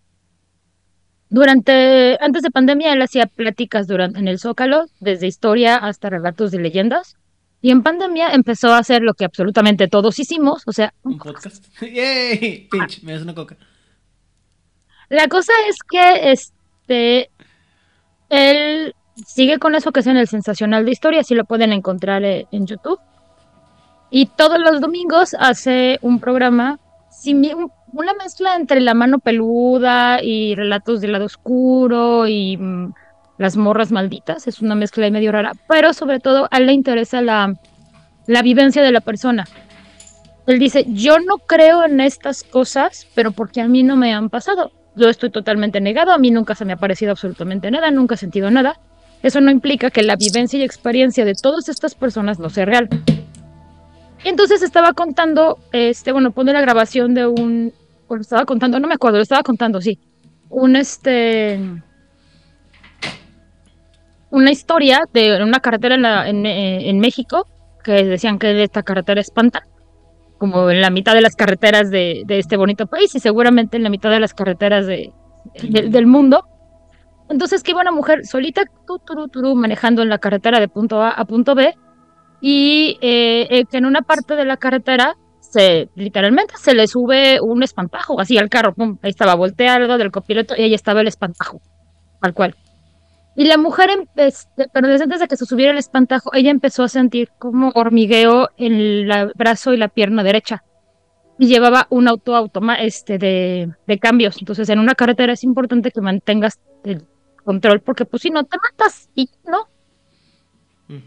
Durante, 1.30 2.18
antes 2.22 2.42
de 2.42 2.50
pandemia, 2.50 2.94
él 2.94 3.02
hacía 3.02 3.28
pláticas 3.28 3.86
durante, 3.88 4.18
en 4.18 4.28
el 4.28 4.40
Zócalo, 4.40 4.86
desde 5.00 5.28
historia 5.28 5.76
hasta 5.76 6.10
relatos 6.10 6.52
de 6.52 6.60
leyendas. 6.60 7.18
Y 7.62 7.72
en 7.72 7.84
pandemia 7.84 8.32
empezó 8.34 8.70
a 8.74 8.78
hacer 8.78 9.02
lo 9.02 9.14
que 9.14 9.26
absolutamente 9.26 9.88
todos 9.88 10.18
hicimos, 10.18 10.64
o 10.66 10.72
sea, 10.72 10.94
Un 11.04 11.18
podcast. 11.18 11.66
¡Yay! 11.82 12.70
Pinch, 12.72 13.04
me 13.04 13.14
das 13.14 13.22
una 13.22 13.36
coca. 13.36 13.58
La 15.10 15.28
cosa 15.28 15.52
es 15.68 15.76
que 15.90 16.32
este 16.32 17.30
él 18.30 18.94
sigue 19.26 19.60
con 19.60 19.76
eso 19.76 19.92
que 19.92 20.00
es 20.00 20.08
en 20.08 20.18
el 20.18 20.28
sensacional 20.28 20.86
de 20.86 20.92
historia, 20.92 21.24
si 21.24 21.36
lo 21.36 21.46
pueden 21.46 21.74
encontrar 21.74 22.24
eh, 22.24 22.48
en 22.52 22.66
YouTube. 22.66 23.00
Y 24.12 24.26
todos 24.26 24.60
los 24.60 24.82
domingos 24.82 25.36
hace 25.40 26.00
un 26.02 26.20
programa, 26.20 26.80
una 27.94 28.14
mezcla 28.14 28.56
entre 28.56 28.82
la 28.82 28.94
mano 28.94 29.20
peluda 29.20 30.22
y 30.24 30.56
relatos 30.56 31.02
del 31.02 31.12
lado 31.12 31.26
oscuro 31.26 32.28
y 32.28 32.58
mm, 32.58 32.94
las 33.38 33.56
morras 33.58 33.92
malditas. 33.92 34.48
Es 34.48 34.62
una 34.62 34.76
mezcla 34.76 35.06
ahí 35.06 35.12
medio 35.12 35.32
rara, 35.32 35.52
pero 35.68 35.94
sobre 35.94 36.20
todo 36.20 36.48
a 36.52 36.58
él 36.58 36.68
le 36.68 36.74
interesa 36.74 37.22
la, 37.22 37.54
la 38.28 38.42
vivencia 38.42 38.82
de 38.82 38.92
la 38.92 39.02
persona. 39.02 39.46
Él 40.48 40.58
dice, 40.58 40.86
yo 40.88 41.20
no 41.20 41.38
creo 41.38 41.86
en 41.86 42.00
estas 42.00 42.44
cosas, 42.44 43.08
pero 43.14 43.32
porque 43.32 43.62
a 43.62 43.68
mí 43.68 43.84
no 43.84 43.96
me 43.96 44.14
han 44.14 44.30
pasado. 44.30 44.72
Yo 44.96 45.08
estoy 45.08 45.30
totalmente 45.30 45.80
negado, 45.80 46.12
a 46.12 46.18
mí 46.18 46.32
nunca 46.32 46.56
se 46.56 46.66
me 46.66 46.74
ha 46.74 46.78
parecido 46.78 47.12
absolutamente 47.12 47.70
nada, 47.70 47.92
nunca 47.92 48.16
he 48.16 48.18
sentido 48.18 48.50
nada. 48.50 48.80
Eso 49.22 49.42
no 49.42 49.52
implica 49.52 49.92
que 49.92 50.02
la 50.02 50.16
vivencia 50.16 50.58
y 50.58 50.64
experiencia 50.64 51.24
de 51.26 51.36
todas 51.36 51.70
estas 51.70 51.94
personas 51.94 52.40
no 52.40 52.50
sea 52.50 52.66
real. 52.66 52.90
Entonces 54.24 54.62
estaba 54.62 54.94
contando, 54.94 55.60
este, 55.72 56.12
bueno, 56.12 56.32
pone 56.32 56.52
la 56.52 56.62
grabación 56.62 57.14
de 57.14 57.26
un, 57.26 57.74
o 58.08 58.16
lo 58.16 58.22
estaba 58.22 58.46
contando, 58.46 58.80
no 58.80 58.88
me 58.88 58.96
acuerdo, 58.96 59.18
lo 59.18 59.24
estaba 59.24 59.44
contando, 59.44 59.80
sí, 59.82 59.98
un, 60.50 60.76
este, 60.76 61.60
una 64.30 64.52
historia 64.52 65.04
de 65.14 65.42
una 65.42 65.60
carretera 65.60 66.28
en, 66.28 67.00
México, 67.00 67.48
que 67.84 68.04
decían 68.04 68.40
que 68.40 68.62
esta 68.62 68.84
carretera 68.84 69.22
espanta, 69.22 69.64
como 70.38 70.70
en 70.70 70.82
la 70.82 70.90
mitad 70.90 71.14
de 71.14 71.22
las 71.22 71.36
carreteras 71.36 71.90
de, 71.90 72.26
este 72.28 72.58
bonito 72.58 72.88
país 72.88 73.16
y 73.16 73.20
seguramente 73.20 73.78
en 73.78 73.84
la 73.84 73.90
mitad 73.90 74.10
de 74.10 74.20
las 74.20 74.34
carreteras 74.34 74.86
de, 74.86 75.14
de- 75.64 75.90
del 75.90 76.08
mundo. 76.08 76.46
Entonces 77.30 77.64
que 77.64 77.72
iba 77.72 77.82
una 77.82 77.92
mujer 77.92 78.26
solita, 78.26 78.64
tu, 78.86 79.00
turu, 79.00 79.28
turu, 79.28 79.56
manejando 79.56 80.02
en 80.02 80.10
la 80.10 80.18
carretera 80.18 80.60
de 80.60 80.68
punto 80.68 81.02
A 81.02 81.12
a 81.12 81.26
punto 81.26 81.56
B 81.56 81.74
y 82.42 82.98
eh, 83.02 83.48
eh, 83.50 83.66
que 83.66 83.78
en 83.78 83.86
una 83.86 84.02
parte 84.02 84.36
de 84.36 84.46
la 84.46 84.58
carretera 84.58 85.16
se 85.40 85.90
literalmente 85.96 86.54
se 86.58 86.74
le 86.74 86.88
sube 86.88 87.40
un 87.42 87.64
espantajo 87.64 88.20
así 88.20 88.38
al 88.38 88.50
carro, 88.50 88.74
pum, 88.74 88.98
ahí 89.02 89.10
estaba 89.10 89.36
volteado 89.36 89.98
del 89.98 90.12
copiloto 90.12 90.56
y 90.58 90.62
ahí 90.64 90.74
estaba 90.74 91.02
el 91.02 91.08
espantajo, 91.08 91.62
tal 92.22 92.34
cual. 92.34 92.56
Y 93.36 93.46
la 93.46 93.58
mujer, 93.58 93.90
empe- 93.90 94.70
pero 94.74 94.88
desde 94.88 95.06
antes 95.06 95.22
de 95.22 95.28
que 95.28 95.38
se 95.38 95.46
subiera 95.46 95.72
el 95.72 95.78
espantajo, 95.78 96.30
ella 96.34 96.52
empezó 96.52 96.84
a 96.84 96.88
sentir 96.90 97.30
como 97.40 97.70
hormigueo 97.74 98.50
en 98.58 98.74
el 98.74 99.32
brazo 99.36 99.74
y 99.74 99.78
la 99.78 99.88
pierna 99.88 100.24
derecha. 100.24 100.64
Y 101.38 101.48
llevaba 101.48 101.88
un 101.90 102.10
auto 102.10 102.36
automa 102.36 102.76
este 102.76 103.18
de, 103.18 103.72
de 103.88 103.98
cambios. 104.00 104.38
Entonces, 104.40 104.68
en 104.68 104.78
una 104.80 104.94
carretera 104.94 105.32
es 105.32 105.46
importante 105.46 105.90
que 105.92 106.02
mantengas 106.02 106.60
el 106.84 107.06
control, 107.46 107.80
porque 107.80 108.04
pues 108.04 108.24
si 108.24 108.30
no 108.30 108.44
te 108.44 108.58
matas 108.58 109.10
y 109.16 109.30
no. 109.46 109.68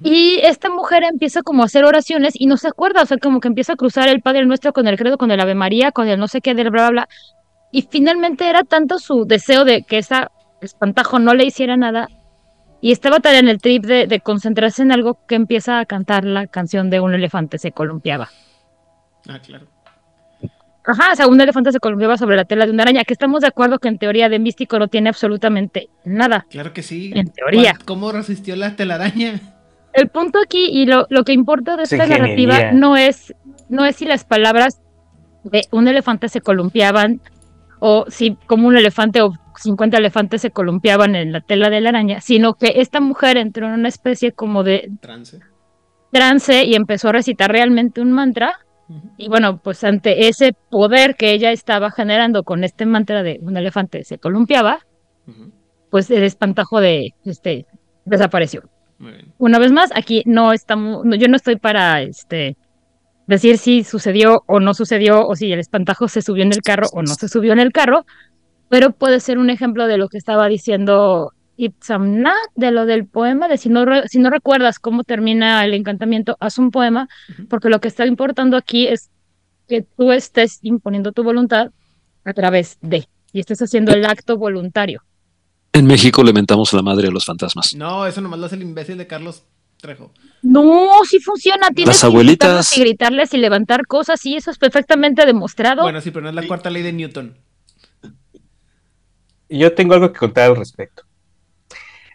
Y 0.05 0.39
esta 0.45 0.71
mujer 0.71 1.03
empieza 1.03 1.43
como 1.43 1.63
a 1.63 1.67
hacer 1.67 1.85
oraciones 1.85 2.35
y 2.39 2.47
no 2.47 2.57
se 2.57 2.69
acuerda, 2.69 3.03
o 3.03 3.07
sea, 3.07 3.19
como 3.19 3.41
que 3.41 3.49
empieza 3.49 3.73
a 3.73 3.77
cruzar 3.77 4.09
el 4.09 4.21
Padre 4.23 4.45
Nuestro 4.47 4.73
con 4.73 4.87
el 4.87 4.97
credo, 4.97 5.19
con 5.19 5.31
el 5.33 5.41
Ave 5.41 5.57
María, 5.57 5.91
con 5.91 6.07
el 6.09 6.21
no 6.21 6.29
sé 6.29 6.41
qué, 6.41 6.55
del 6.55 6.71
bla, 6.71 6.83
bla, 6.83 6.91
bla. 6.91 7.09
Y 7.73 7.83
finalmente 7.91 8.49
era 8.49 8.63
tanto 8.63 8.99
su 9.01 9.25
deseo 9.25 9.65
de 9.65 9.83
que 9.83 9.99
esa 9.99 10.31
espantajo 10.61 11.19
no 11.19 11.35
le 11.35 11.45
hiciera 11.47 11.77
nada. 11.77 12.09
Y 12.81 12.93
estaba 12.93 13.19
tan 13.21 13.35
en 13.35 13.49
el 13.49 13.59
trip 13.61 13.85
de, 13.85 14.07
de 14.07 14.21
concentrarse 14.21 14.83
en 14.83 14.93
algo 14.93 15.19
que 15.27 15.35
empieza 15.35 15.79
a 15.81 15.87
cantar 15.87 16.25
la 16.25 16.47
canción 16.47 16.89
de 16.91 17.01
un 17.01 17.15
elefante 17.15 17.59
se 17.59 17.73
columpiaba. 17.73 18.29
Ah, 19.29 19.39
claro. 19.41 19.67
Ajá, 20.85 21.13
o 21.13 21.17
sea, 21.17 21.29
un 21.29 21.41
elefante 21.41 21.71
se 21.71 21.79
columpiaba 21.79 22.17
sobre 22.17 22.35
la 22.35 22.45
tela 22.45 22.67
de 22.67 22.73
una 22.73 22.83
araña, 22.83 23.05
que 23.05 23.13
estamos 23.13 23.41
de 23.43 23.47
acuerdo 23.47 23.79
que 23.79 23.87
en 23.87 23.99
teoría 23.99 24.29
de 24.29 24.41
místico 24.41 24.81
no 24.81 24.89
tiene 24.89 25.11
absolutamente 25.11 25.89
nada. 26.05 26.45
Claro 26.51 26.73
que 26.73 26.83
sí. 26.83 27.13
En 27.15 27.31
teoría. 27.33 27.75
¿Cuál- 27.75 27.85
¿Cómo 27.85 28.11
resistió 28.13 28.57
la 28.57 28.75
telaraña? 28.75 29.41
El 29.93 30.09
punto 30.09 30.39
aquí 30.39 30.67
y 30.71 30.87
lo, 30.87 31.07
lo 31.11 31.25
que 31.25 31.33
importa 31.33 31.77
de 31.77 31.85
Es 31.85 31.93
esta 31.93 32.07
narrativa 32.07 32.73
no 32.73 32.97
es, 32.97 33.35
no 33.69 33.85
es 33.85 33.97
si 33.97 34.07
las 34.07 34.25
palabras 34.25 34.81
de 35.45 35.67
un 35.71 35.89
elefante 35.89 36.29
se 36.29 36.41
columpiaban 36.41 37.21
o 37.81 38.05
si 38.09 38.37
como 38.47 38.69
un 38.69 38.77
elefante 38.77 39.23
o 39.23 39.33
50 39.57 39.99
elefantes 39.99 40.41
se 40.41 40.51
columpiaban 40.51 41.15
en 41.15 41.33
la 41.33 41.41
tela 41.41 41.69
de 41.69 41.81
la 41.81 41.91
araña, 41.91 42.21
sino 42.21 42.55
que 42.55 42.75
esta 42.77 43.01
mujer 43.01 43.37
entró 43.37 43.67
en 43.67 43.75
una 43.75 43.89
especie 43.89 44.33
como 44.33 44.63
de 44.63 44.91
Trance. 45.01 45.41
trance 46.11 46.65
y 46.65 46.75
empezó 46.75 47.09
a 47.09 47.13
recitar 47.13 47.51
realmente 47.51 48.01
un 48.01 48.13
mantra. 48.13 48.61
Y 49.17 49.29
bueno, 49.29 49.59
pues 49.59 49.85
ante 49.85 50.29
ese 50.29 50.55
poder 50.71 51.17
que 51.17 51.33
ella 51.33 51.51
estaba 51.51 51.91
generando 51.91 52.45
con 52.45 52.63
este 52.63 52.85
mantra 52.85 53.23
de 53.23 53.39
un 53.41 53.57
elefante 53.57 54.05
se 54.05 54.19
columpiaba, 54.19 54.81
pues 55.91 56.11
el 56.11 56.23
espantajo 56.23 56.81
de 56.81 57.15
este 57.25 57.67
desapareció. 58.05 58.65
Una 59.39 59.59
vez 59.59 59.73
más, 59.73 59.91
aquí 59.95 60.23
no 60.27 60.53
estamos, 60.53 61.05
no, 61.05 61.17
yo 61.17 61.29
no 61.29 61.37
estoy 61.37 61.57
para 61.57 62.03
este 62.03 62.57
decir 63.27 63.59
si 63.59 63.85
sucedió 63.85 64.43
o 64.47 64.61
no 64.61 64.75
sucedió, 64.75 65.27
o 65.27 65.37
si 65.37 65.53
el 65.53 65.61
espantajo 65.61 66.09
se 66.09 66.23
subió 66.23 66.43
en 66.43 66.53
el 66.53 66.63
carro 66.63 66.87
o 66.93 67.03
no 67.03 67.15
se 67.15 67.29
subió 67.29 67.53
en 67.53 67.61
el 67.61 67.73
carro, 67.73 68.05
pero 68.69 68.91
puede 68.93 69.21
ser 69.21 69.39
un 69.39 69.51
ejemplo 69.51 69.87
de 69.87 69.97
lo 69.99 70.09
que 70.09 70.19
estaba 70.19 70.49
diciendo 70.49 71.33
Itzamna, 71.57 72.33
de 72.57 72.71
lo 72.71 72.87
del 72.87 73.07
poema, 73.07 73.47
de 73.49 73.59
si 73.59 73.69
no, 73.69 73.85
re- 73.85 74.09
si 74.09 74.19
no 74.19 74.31
recuerdas 74.31 74.79
cómo 74.79 75.05
termina 75.05 75.65
el 75.65 75.75
encantamiento, 75.75 76.37
haz 76.41 76.59
un 76.59 76.71
poema, 76.71 77.09
porque 77.49 77.69
lo 77.69 77.81
que 77.81 77.89
está 77.89 78.07
importando 78.07 78.57
aquí 78.57 78.87
es 78.89 79.11
que 79.69 79.83
tú 79.83 80.13
estés 80.13 80.59
imponiendo 80.63 81.13
tu 81.13 81.23
voluntad 81.23 81.71
a 82.25 82.33
través 82.33 82.79
de, 82.81 83.07
y 83.33 83.41
estés 83.41 83.61
haciendo 83.63 83.93
el 83.93 84.05
acto 84.05 84.37
voluntario. 84.37 85.03
En 85.73 85.87
México 85.87 86.23
le 86.23 86.33
mentamos 86.33 86.73
a 86.73 86.77
la 86.77 86.83
madre 86.83 87.09
a 87.09 87.11
los 87.11 87.25
fantasmas. 87.25 87.75
No, 87.75 88.07
eso 88.07 88.21
nomás 88.21 88.39
lo 88.39 88.47
hace 88.47 88.57
el 88.57 88.63
imbécil 88.63 88.99
de 88.99 89.07
Carlos 89.07 89.45
Trejo. 89.81 90.13
No, 90.43 90.91
sí 91.09 91.19
funciona. 91.19 91.69
Tienes 91.71 91.95
Las 91.95 92.01
que 92.01 92.07
abuelitas. 92.07 92.49
insultarlas 92.49 92.77
y 92.77 92.81
gritarles 92.81 93.35
y 93.35 93.39
levantar 93.39 93.87
cosas, 93.87 94.25
y 94.27 94.37
eso 94.37 94.51
es 94.51 94.59
perfectamente 94.59 95.25
demostrado. 95.25 95.83
Bueno, 95.83 96.01
sí, 96.01 96.11
pero 96.11 96.25
no 96.25 96.29
es 96.29 96.35
la 96.35 96.47
cuarta 96.47 96.69
ley 96.71 96.83
de 96.83 96.93
Newton. 96.93 97.37
Yo 99.49 99.75
tengo 99.75 99.95
algo 99.95 100.13
que 100.13 100.19
contar 100.19 100.51
al 100.51 100.57
respecto. 100.57 101.05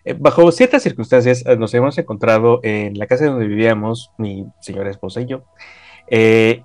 Eh, 0.05 0.15
bajo 0.17 0.51
ciertas 0.51 0.83
circunstancias 0.83 1.43
eh, 1.45 1.57
nos 1.57 1.73
hemos 1.73 1.97
encontrado 1.97 2.59
en 2.63 2.97
la 2.97 3.07
casa 3.07 3.25
donde 3.25 3.47
vivíamos, 3.47 4.11
mi 4.17 4.45
señora 4.61 4.89
esposa 4.89 5.21
y 5.21 5.25
yo, 5.25 5.43
eh, 6.09 6.63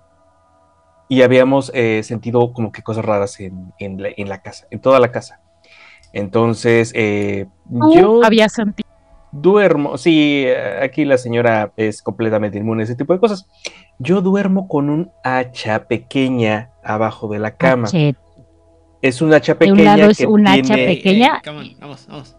y 1.09 1.23
habíamos 1.23 1.71
eh, 1.75 2.03
sentido 2.05 2.53
como 2.53 2.71
que 2.71 2.83
cosas 2.83 3.05
raras 3.05 3.41
en, 3.41 3.73
en 3.79 4.01
la, 4.01 4.11
en 4.17 4.29
la 4.29 4.41
casa, 4.43 4.67
en 4.71 4.81
toda 4.81 5.01
la 5.01 5.11
casa. 5.11 5.41
Entonces, 6.13 6.93
eh, 6.95 7.47
yo 7.95 8.23
habías 8.25 8.53
sentido. 8.53 8.89
duermo, 9.33 9.97
sí, 9.97 10.45
eh, 10.47 10.81
aquí 10.83 11.05
la 11.05 11.17
señora 11.19 11.73
es 11.77 12.03
completamente 12.03 12.59
inmune 12.59 12.83
a 12.83 12.85
ese 12.85 12.97
tipo 12.97 13.13
de 13.15 13.21
cosas. 13.21 13.47
Yo 13.99 14.21
duermo 14.21 14.69
con 14.69 14.91
un 14.91 15.11
hacha 15.25 15.85
pequeña 15.87 16.71
abajo 16.85 17.29
de 17.29 17.39
la 17.39 17.57
cama. 17.57 17.89
Es 19.01 19.23
un 19.23 19.33
hacha 19.33 19.55
De 19.55 19.59
pequeña 19.59 19.79
un 19.79 19.85
lado 19.99 20.11
es 20.11 20.19
que 20.19 20.27
un 20.27 20.47
hacha 20.47 20.75
tiene- 20.75 20.87
pequeña. 20.87 21.37
Eh, 21.39 21.41
come 21.45 21.59
on, 21.61 21.81
vamos, 21.81 22.07
vamos. 22.09 22.37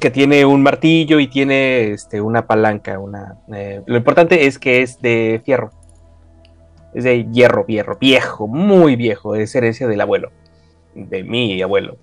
que 0.00 0.10
tiene 0.10 0.44
un 0.46 0.62
martillo 0.62 1.20
y 1.20 1.28
tiene 1.28 1.90
este, 1.92 2.20
una 2.20 2.46
palanca. 2.46 2.98
Una, 2.98 3.36
eh, 3.54 3.82
lo 3.86 3.96
importante 3.96 4.46
es 4.46 4.58
que 4.58 4.82
es 4.82 5.00
de 5.00 5.40
fierro. 5.44 5.70
Es 6.94 7.04
de 7.04 7.24
hierro, 7.30 7.64
hierro, 7.66 7.96
viejo, 7.98 8.46
muy 8.48 8.96
viejo. 8.96 9.34
Es 9.34 9.54
herencia 9.54 9.86
del 9.86 10.00
abuelo, 10.00 10.30
de 10.94 11.22
mi 11.24 11.60
abuelo. 11.62 11.96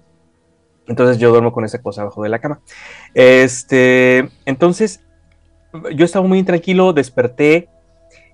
Entonces 0.90 1.18
yo 1.20 1.30
duermo 1.30 1.54
con 1.54 1.64
esa 1.64 1.82
cosa 1.82 2.02
abajo 2.02 2.22
de 2.24 2.30
la 2.30 2.40
cama. 2.40 2.60
Este, 3.14 4.30
entonces 4.46 5.02
yo 5.94 6.04
estaba 6.04 6.28
muy 6.28 6.40
intranquilo, 6.40 6.94
desperté 6.94 7.70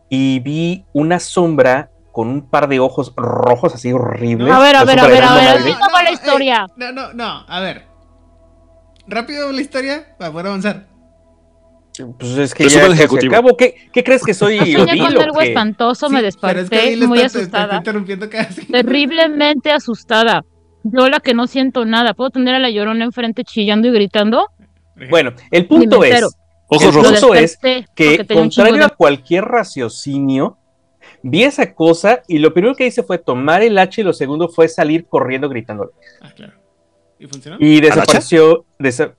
y 0.10 0.40
vi 0.40 0.86
una 0.94 1.20
sombra 1.20 1.92
con 2.14 2.30
un 2.30 2.50
par 2.50 2.70
de 2.70 2.80
ojos 2.80 3.14
rojos 3.18 3.76
así 3.76 3.92
horribles. 3.92 4.52
A 4.54 4.60
ver, 4.60 4.76
a 4.78 4.86
ver, 4.86 5.00
a 5.00 5.08
ver, 5.08 5.24
a 5.24 5.34
ver, 5.36 5.62
no 5.66 5.94
va 5.94 6.02
la 6.04 6.12
historia. 6.12 6.66
no, 6.78 6.92
no, 6.94 7.14
no, 7.14 7.44
a 7.48 7.60
ver. 7.60 7.84
Rápido 9.08 9.52
la 9.52 9.62
historia 9.62 10.16
para 10.18 10.32
poder 10.32 10.48
avanzar. 10.48 10.88
Pues 12.20 12.32
es 12.38 12.54
que 12.54 12.64
Resumen 12.64 12.88
ya 12.90 12.94
ejecutivo. 12.96 13.34
acabo. 13.36 13.56
¿Qué, 13.56 13.90
¿Qué 13.94 14.04
crees 14.04 14.24
que 14.24 14.34
soy? 14.34 14.58
Soñé 14.58 14.82
Odil 14.82 14.98
con 15.14 15.24
algo 15.24 15.42
espantoso, 15.42 16.10
me 16.10 16.18
es 16.28 16.36
que 16.36 16.48
desperté 16.56 16.98
muy 17.08 17.20
está- 17.20 17.30
te- 17.34 17.40
te 17.40 17.44
está 17.46 17.58
asustada. 17.60 17.78
interrumpiendo 17.78 18.30
casi. 18.30 18.66
Terriblemente 18.66 19.72
asustada. 19.72 20.44
Yo 20.88 21.10
la 21.10 21.20
que 21.20 21.34
no 21.34 21.48
siento 21.48 21.84
nada. 21.86 22.14
¿Puedo 22.14 22.30
tener 22.30 22.54
a 22.54 22.60
la 22.60 22.70
llorona 22.70 23.04
enfrente 23.06 23.44
chillando 23.44 23.88
y 23.88 23.92
gritando? 23.92 24.48
Bueno, 25.10 25.34
el 25.52 25.66
punto 25.68 26.04
es. 26.04 26.24
Ojos 26.68 26.84
El 26.88 26.94
rojos. 26.94 27.12
punto 27.22 27.34
es 27.36 27.58
que, 27.96 28.26
contrario 28.32 28.78
de- 28.78 28.86
a 28.86 28.90
cualquier 28.90 29.46
raciocinio, 29.46 30.58
vi 31.24 31.44
esa 31.44 31.74
cosa 31.74 32.22
y 32.28 32.38
lo 32.40 32.54
primero 32.54 32.76
que 32.76 32.86
hice 32.86 33.04
fue 33.04 33.18
tomar 33.18 33.62
el 33.64 33.78
hacha 33.78 34.02
y 34.02 34.04
lo 34.04 34.14
segundo 34.14 34.48
fue 34.48 34.68
salir 34.68 35.06
corriendo 35.08 35.50
gritando. 35.50 35.92
Ah, 36.22 36.32
claro. 36.36 36.54
¿Y 37.20 37.28
funcionó? 37.28 37.58
Y 37.60 37.82
desapareció. 37.82 38.66
desa- 38.80 39.16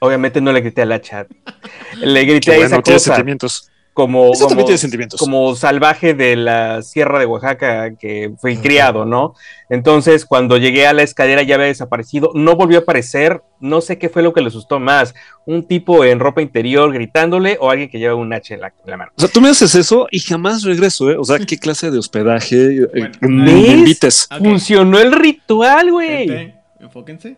Obviamente 0.00 0.40
no 0.40 0.52
le 0.52 0.60
grité 0.60 0.82
al 0.82 0.92
hacha. 0.92 1.26
Le 2.00 2.24
grité 2.24 2.40
Qué 2.40 2.50
a 2.52 2.54
bueno, 2.56 2.66
esa 2.66 2.82
tiene 2.82 2.96
cosa 2.96 3.14
sentimientos. 3.14 3.70
Como, 4.00 4.32
Eso 4.32 4.46
también 4.46 4.56
como, 4.56 4.66
tiene 4.66 4.78
sentimientos. 4.78 5.20
como 5.20 5.54
salvaje 5.54 6.14
de 6.14 6.34
la 6.34 6.80
sierra 6.80 7.18
de 7.18 7.26
Oaxaca 7.26 7.94
que 7.96 8.32
fui 8.38 8.56
criado, 8.56 9.04
¿no? 9.04 9.34
Entonces, 9.68 10.24
cuando 10.24 10.56
llegué 10.56 10.86
a 10.86 10.94
la 10.94 11.02
escalera 11.02 11.42
ya 11.42 11.56
había 11.56 11.66
desaparecido, 11.66 12.30
no 12.34 12.56
volvió 12.56 12.78
a 12.78 12.80
aparecer, 12.80 13.42
no 13.60 13.82
sé 13.82 13.98
qué 13.98 14.08
fue 14.08 14.22
lo 14.22 14.32
que 14.32 14.40
le 14.40 14.46
asustó 14.46 14.80
más, 14.80 15.14
un 15.44 15.66
tipo 15.66 16.02
en 16.02 16.18
ropa 16.18 16.40
interior 16.40 16.90
gritándole 16.94 17.58
o 17.60 17.68
alguien 17.68 17.90
que 17.90 17.98
lleva 17.98 18.14
un 18.14 18.32
hacha 18.32 18.54
en 18.54 18.62
la, 18.62 18.68
en 18.68 18.90
la 18.90 18.96
mano. 18.96 19.12
O 19.14 19.20
sea, 19.20 19.28
tú 19.28 19.42
me 19.42 19.50
haces 19.50 19.74
eso 19.74 20.06
y 20.10 20.20
jamás 20.20 20.62
regreso, 20.62 21.10
¿eh? 21.10 21.18
O 21.18 21.24
sea, 21.24 21.38
¿qué 21.38 21.58
clase 21.58 21.90
de 21.90 21.98
hospedaje 21.98 22.76
eh, 22.76 22.88
Bueno, 22.90 23.18
me 23.20 23.52
invites? 23.52 24.28
Funcionó 24.38 24.98
el 24.98 25.12
ritual, 25.12 25.90
güey. 25.90 26.54
Enfóquense. 26.80 27.36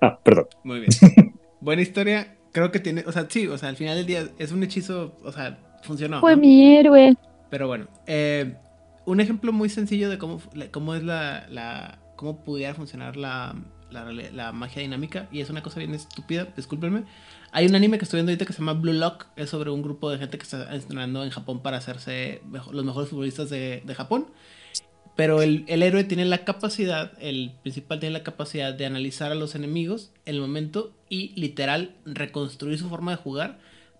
Ah, 0.00 0.18
perdón. 0.22 0.46
Muy 0.64 0.80
bien. 0.80 1.34
Buena 1.60 1.82
historia. 1.82 2.37
Creo 2.52 2.70
que 2.70 2.80
tiene, 2.80 3.04
o 3.06 3.12
sea, 3.12 3.26
sí, 3.28 3.46
o 3.46 3.58
sea, 3.58 3.68
al 3.68 3.76
final 3.76 3.96
del 3.96 4.06
día 4.06 4.28
es 4.38 4.52
un 4.52 4.62
hechizo, 4.62 5.16
o 5.24 5.32
sea, 5.32 5.58
funcionó. 5.82 6.20
Fue 6.20 6.34
¿no? 6.34 6.42
mi 6.42 6.76
héroe. 6.76 7.16
Pero 7.50 7.66
bueno, 7.66 7.86
eh, 8.06 8.54
un 9.06 9.20
ejemplo 9.20 9.52
muy 9.52 9.68
sencillo 9.68 10.08
de 10.10 10.18
cómo, 10.18 10.40
cómo 10.70 10.94
es 10.94 11.02
la, 11.02 11.46
la- 11.50 11.98
cómo 12.16 12.42
pudiera 12.44 12.74
funcionar 12.74 13.16
la, 13.16 13.54
la, 13.90 14.04
la 14.12 14.52
magia 14.52 14.82
dinámica, 14.82 15.28
y 15.30 15.40
es 15.40 15.50
una 15.50 15.62
cosa 15.62 15.78
bien 15.78 15.94
estúpida, 15.94 16.48
discúlpenme. 16.56 17.04
Hay 17.52 17.66
un 17.66 17.74
anime 17.74 17.96
que 17.96 18.04
estoy 18.04 18.18
viendo 18.18 18.30
ahorita 18.32 18.44
que 18.44 18.52
se 18.52 18.58
llama 18.58 18.74
Blue 18.74 18.92
Lock, 18.92 19.26
es 19.36 19.48
sobre 19.50 19.70
un 19.70 19.82
grupo 19.82 20.10
de 20.10 20.18
gente 20.18 20.36
que 20.36 20.42
está 20.42 20.74
entrenando 20.74 21.24
en 21.24 21.30
Japón 21.30 21.62
para 21.62 21.78
hacerse 21.78 22.42
los 22.72 22.84
mejores 22.84 23.08
futbolistas 23.08 23.48
de, 23.50 23.82
de 23.86 23.94
Japón. 23.94 24.26
Pero 25.18 25.42
el, 25.42 25.64
el 25.66 25.82
héroe 25.82 26.04
tiene 26.04 26.24
la 26.26 26.44
capacidad, 26.44 27.10
el 27.20 27.50
principal 27.62 27.98
tiene 27.98 28.12
la 28.12 28.22
capacidad 28.22 28.72
de 28.72 28.86
analizar 28.86 29.32
a 29.32 29.34
los 29.34 29.56
enemigos 29.56 30.12
en 30.26 30.36
el 30.36 30.40
momento 30.40 30.94
y 31.08 31.32
literal 31.34 31.96
reconstruir 32.04 32.78
su 32.78 32.88
forma 32.88 33.10
de 33.10 33.16
jugar 33.16 33.58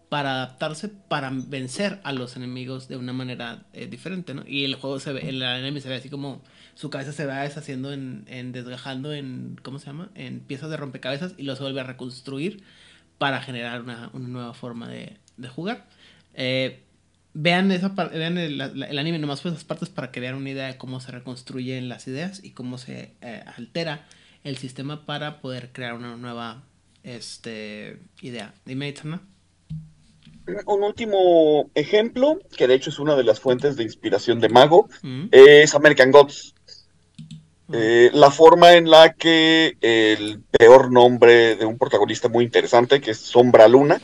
para 0.09 0.35
adaptarse, 0.35 0.89
para 0.89 1.33
vencer 1.33 1.99
a 2.05 2.13
los 2.13 2.37
enemigos 2.37 2.87
de 2.87 2.99
una 2.99 3.13
manera 3.13 3.65
eh, 3.73 3.89
diferente, 3.89 4.33
¿no? 4.33 4.45
Y 4.47 4.65
el 4.65 4.77
juego 4.77 5.01
se 5.01 5.13
ve, 5.13 5.29
el 5.29 5.43
anime 5.43 5.81
se 5.81 5.89
ve 5.89 5.97
así 5.97 6.09
como 6.09 6.41
su 6.77 6.89
cabeza 6.89 7.11
se 7.11 7.27
va 7.27 7.41
deshaciendo 7.41 7.93
en, 7.93 8.25
en 8.29 8.53
desgajando 8.53 9.13
en, 9.13 9.59
¿cómo 9.65 9.81
se 9.81 9.87
llama? 9.87 10.11
En 10.15 10.39
piezas 10.39 10.71
de 10.71 10.77
rompecabezas 10.77 11.35
y 11.37 11.45
se 11.47 11.61
vuelve 11.61 11.81
a 11.81 11.85
reconstruir 11.85 12.63
para 13.19 13.43
generar 13.43 13.81
una, 13.81 14.09
una 14.13 14.29
nueva 14.29 14.55
forma 14.55 14.89
de, 14.89 15.17
de 15.37 15.49
jugar. 15.49 15.85
Eh, 16.35 16.85
vean 17.41 17.71
esa 17.71 17.91
vean 17.91 18.37
el, 18.37 18.61
anime 18.61 19.19
nomás 19.21 19.41
por 19.41 19.53
esas 19.53 19.63
partes 19.63 19.89
para 19.89 20.11
que 20.11 20.19
vean 20.19 20.35
una 20.35 20.51
idea 20.51 20.67
de 20.67 20.77
cómo 20.77 20.99
se 20.99 21.13
reconstruyen 21.13 21.89
las 21.89 22.09
ideas 22.09 22.43
y 22.43 22.51
cómo 22.51 22.79
se 22.79 23.15
eh, 23.21 23.45
altera 23.57 24.07
el 24.43 24.57
sistema 24.57 25.07
para 25.07 25.41
poder 25.41 25.71
crear 25.73 25.95
una 25.95 26.17
nueva 26.17 26.65
este 27.05 28.01
idea. 28.23 28.55
Dime, 28.65 28.89
Itzana. 28.89 29.23
Un 30.67 30.83
último 30.83 31.71
ejemplo, 31.75 32.41
que 32.57 32.67
de 32.67 32.75
hecho 32.75 32.91
es 32.91 32.99
una 32.99 33.15
de 33.15 33.23
las 33.23 33.39
fuentes 33.39 33.77
de 33.77 33.85
inspiración 33.85 34.41
de 34.41 34.49
Mago, 34.49 34.89
Mm. 35.03 35.27
es 35.31 35.75
American 35.75 36.11
Gods. 36.11 36.55
Eh, 37.73 38.11
la 38.15 38.31
forma 38.31 38.73
en 38.73 38.91
la 38.91 39.13
que 39.13 39.77
el 39.81 40.41
peor 40.51 40.91
nombre 40.91 41.55
de 41.55 41.67
un 41.67 41.79
protagonista 41.79 42.29
muy 42.29 42.45
interesante, 42.45 43.01
que 43.01 43.11
es 43.11 43.19
Sombra 43.19 43.69
Luna, 43.69 44.01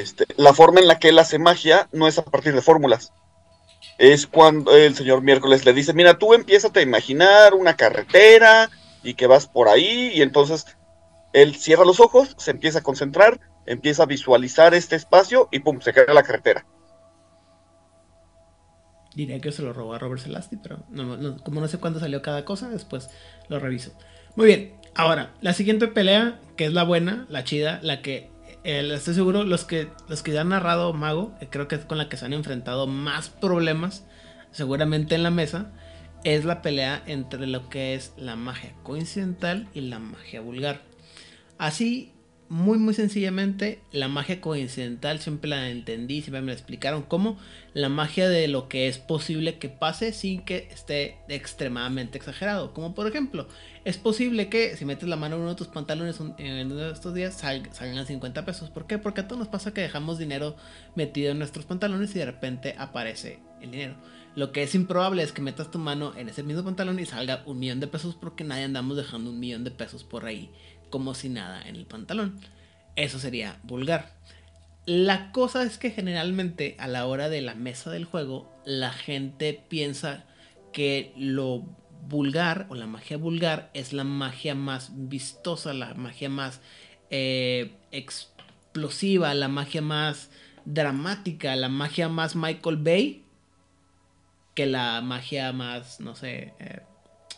este, 0.00 0.26
la 0.36 0.54
forma 0.54 0.80
en 0.80 0.88
la 0.88 0.98
que 0.98 1.08
él 1.10 1.18
hace 1.18 1.38
magia 1.38 1.88
no 1.92 2.08
es 2.08 2.18
a 2.18 2.24
partir 2.24 2.54
de 2.54 2.62
fórmulas. 2.62 3.12
Es 3.98 4.26
cuando 4.26 4.74
el 4.74 4.94
señor 4.94 5.22
miércoles 5.22 5.64
le 5.64 5.72
dice, 5.72 5.92
mira, 5.92 6.18
tú 6.18 6.34
empiezas 6.34 6.74
a 6.74 6.80
imaginar 6.80 7.54
una 7.54 7.76
carretera 7.76 8.70
y 9.02 9.14
que 9.14 9.26
vas 9.26 9.46
por 9.46 9.68
ahí, 9.68 10.12
y 10.14 10.22
entonces 10.22 10.66
él 11.32 11.56
cierra 11.56 11.84
los 11.84 12.00
ojos, 12.00 12.34
se 12.38 12.52
empieza 12.52 12.78
a 12.78 12.82
concentrar, 12.82 13.40
empieza 13.66 14.04
a 14.04 14.06
visualizar 14.06 14.74
este 14.74 14.96
espacio 14.96 15.48
y 15.52 15.60
pum, 15.60 15.80
se 15.80 15.92
crea 15.92 16.14
la 16.14 16.22
carretera. 16.22 16.66
Diría 19.14 19.40
que 19.40 19.52
se 19.52 19.62
lo 19.62 19.74
robó 19.74 19.92
a 19.92 19.98
Robert 19.98 20.22
Celasti, 20.22 20.56
pero 20.56 20.84
no- 20.88 21.36
como 21.42 21.60
no 21.60 21.68
sé 21.68 21.78
cuándo 21.78 22.00
salió 22.00 22.22
cada 22.22 22.46
cosa, 22.46 22.70
después 22.70 23.10
lo 23.48 23.58
reviso. 23.58 23.92
Muy 24.36 24.46
bien, 24.46 24.80
ahora, 24.94 25.34
la 25.42 25.52
siguiente 25.52 25.86
pelea, 25.88 26.40
que 26.56 26.64
es 26.64 26.72
la 26.72 26.84
buena, 26.84 27.26
la 27.28 27.44
chida, 27.44 27.78
la 27.82 28.00
que 28.00 28.31
estoy 28.64 29.14
seguro, 29.14 29.44
los 29.44 29.64
que, 29.64 29.88
los 30.08 30.22
que 30.22 30.32
ya 30.32 30.42
han 30.42 30.50
narrado 30.50 30.92
Mago, 30.92 31.34
eh, 31.40 31.48
creo 31.50 31.68
que 31.68 31.74
es 31.74 31.84
con 31.84 31.98
la 31.98 32.08
que 32.08 32.16
se 32.16 32.24
han 32.24 32.32
enfrentado 32.32 32.86
más 32.86 33.28
problemas, 33.28 34.06
seguramente 34.50 35.14
en 35.14 35.22
la 35.22 35.30
mesa, 35.30 35.72
es 36.24 36.44
la 36.44 36.62
pelea 36.62 37.02
entre 37.06 37.46
lo 37.46 37.68
que 37.68 37.94
es 37.94 38.12
la 38.16 38.36
magia 38.36 38.74
coincidental 38.82 39.68
y 39.74 39.80
la 39.82 39.98
magia 39.98 40.40
vulgar. 40.40 40.82
Así, 41.58 42.12
muy 42.52 42.76
muy 42.76 42.92
sencillamente, 42.92 43.80
la 43.92 44.08
magia 44.08 44.42
coincidental 44.42 45.20
siempre 45.20 45.48
la 45.48 45.70
entendí, 45.70 46.20
siempre 46.20 46.42
me 46.42 46.48
la 46.48 46.52
explicaron 46.52 47.02
como 47.02 47.38
la 47.72 47.88
magia 47.88 48.28
de 48.28 48.46
lo 48.46 48.68
que 48.68 48.88
es 48.88 48.98
posible 48.98 49.58
que 49.58 49.70
pase 49.70 50.12
sin 50.12 50.42
que 50.44 50.68
esté 50.70 51.16
extremadamente 51.28 52.18
exagerado. 52.18 52.74
Como 52.74 52.94
por 52.94 53.06
ejemplo, 53.06 53.48
es 53.86 53.96
posible 53.96 54.50
que 54.50 54.76
si 54.76 54.84
metes 54.84 55.08
la 55.08 55.16
mano 55.16 55.36
en 55.36 55.40
uno 55.42 55.50
de 55.52 55.56
tus 55.56 55.68
pantalones 55.68 56.20
en 56.38 56.66
uno 56.66 56.76
de 56.76 56.92
estos 56.92 57.14
días 57.14 57.34
sal- 57.38 57.70
salgan 57.72 58.06
50 58.06 58.44
pesos. 58.44 58.68
¿Por 58.68 58.86
qué? 58.86 58.98
Porque 58.98 59.22
a 59.22 59.28
todos 59.28 59.38
nos 59.38 59.48
pasa 59.48 59.72
que 59.72 59.80
dejamos 59.80 60.18
dinero 60.18 60.54
metido 60.94 61.32
en 61.32 61.38
nuestros 61.38 61.64
pantalones 61.64 62.14
y 62.14 62.18
de 62.18 62.26
repente 62.26 62.74
aparece 62.76 63.38
el 63.62 63.70
dinero. 63.70 63.96
Lo 64.34 64.50
que 64.50 64.62
es 64.62 64.74
improbable 64.74 65.22
es 65.22 65.32
que 65.32 65.42
metas 65.42 65.70
tu 65.70 65.78
mano 65.78 66.14
en 66.16 66.28
ese 66.28 66.42
mismo 66.42 66.64
pantalón 66.64 66.98
y 66.98 67.04
salga 67.06 67.42
un 67.46 67.58
millón 67.58 67.80
de 67.80 67.86
pesos 67.86 68.14
porque 68.14 68.44
nadie 68.44 68.64
andamos 68.64 68.96
dejando 68.96 69.30
un 69.30 69.38
millón 69.38 69.62
de 69.64 69.70
pesos 69.70 70.04
por 70.04 70.24
ahí 70.24 70.50
como 70.92 71.14
si 71.14 71.28
nada 71.28 71.60
en 71.66 71.74
el 71.74 71.86
pantalón. 71.86 72.38
Eso 72.94 73.18
sería 73.18 73.58
vulgar. 73.64 74.14
La 74.86 75.32
cosa 75.32 75.64
es 75.64 75.78
que 75.78 75.90
generalmente 75.90 76.76
a 76.78 76.86
la 76.86 77.06
hora 77.06 77.28
de 77.28 77.40
la 77.40 77.56
mesa 77.56 77.90
del 77.90 78.04
juego 78.04 78.52
la 78.64 78.92
gente 78.92 79.60
piensa 79.68 80.24
que 80.72 81.12
lo 81.16 81.64
vulgar 82.08 82.66
o 82.68 82.74
la 82.74 82.86
magia 82.86 83.16
vulgar 83.16 83.70
es 83.74 83.92
la 83.92 84.04
magia 84.04 84.54
más 84.54 84.90
vistosa, 84.92 85.72
la 85.72 85.94
magia 85.94 86.28
más 86.28 86.60
eh, 87.10 87.74
explosiva, 87.90 89.34
la 89.34 89.48
magia 89.48 89.82
más 89.82 90.30
dramática, 90.64 91.56
la 91.56 91.68
magia 91.68 92.08
más 92.08 92.36
Michael 92.36 92.76
Bay 92.76 93.24
que 94.54 94.66
la 94.66 95.00
magia 95.00 95.52
más, 95.52 96.00
no 96.00 96.14
sé, 96.14 96.54
eh, 96.58 96.82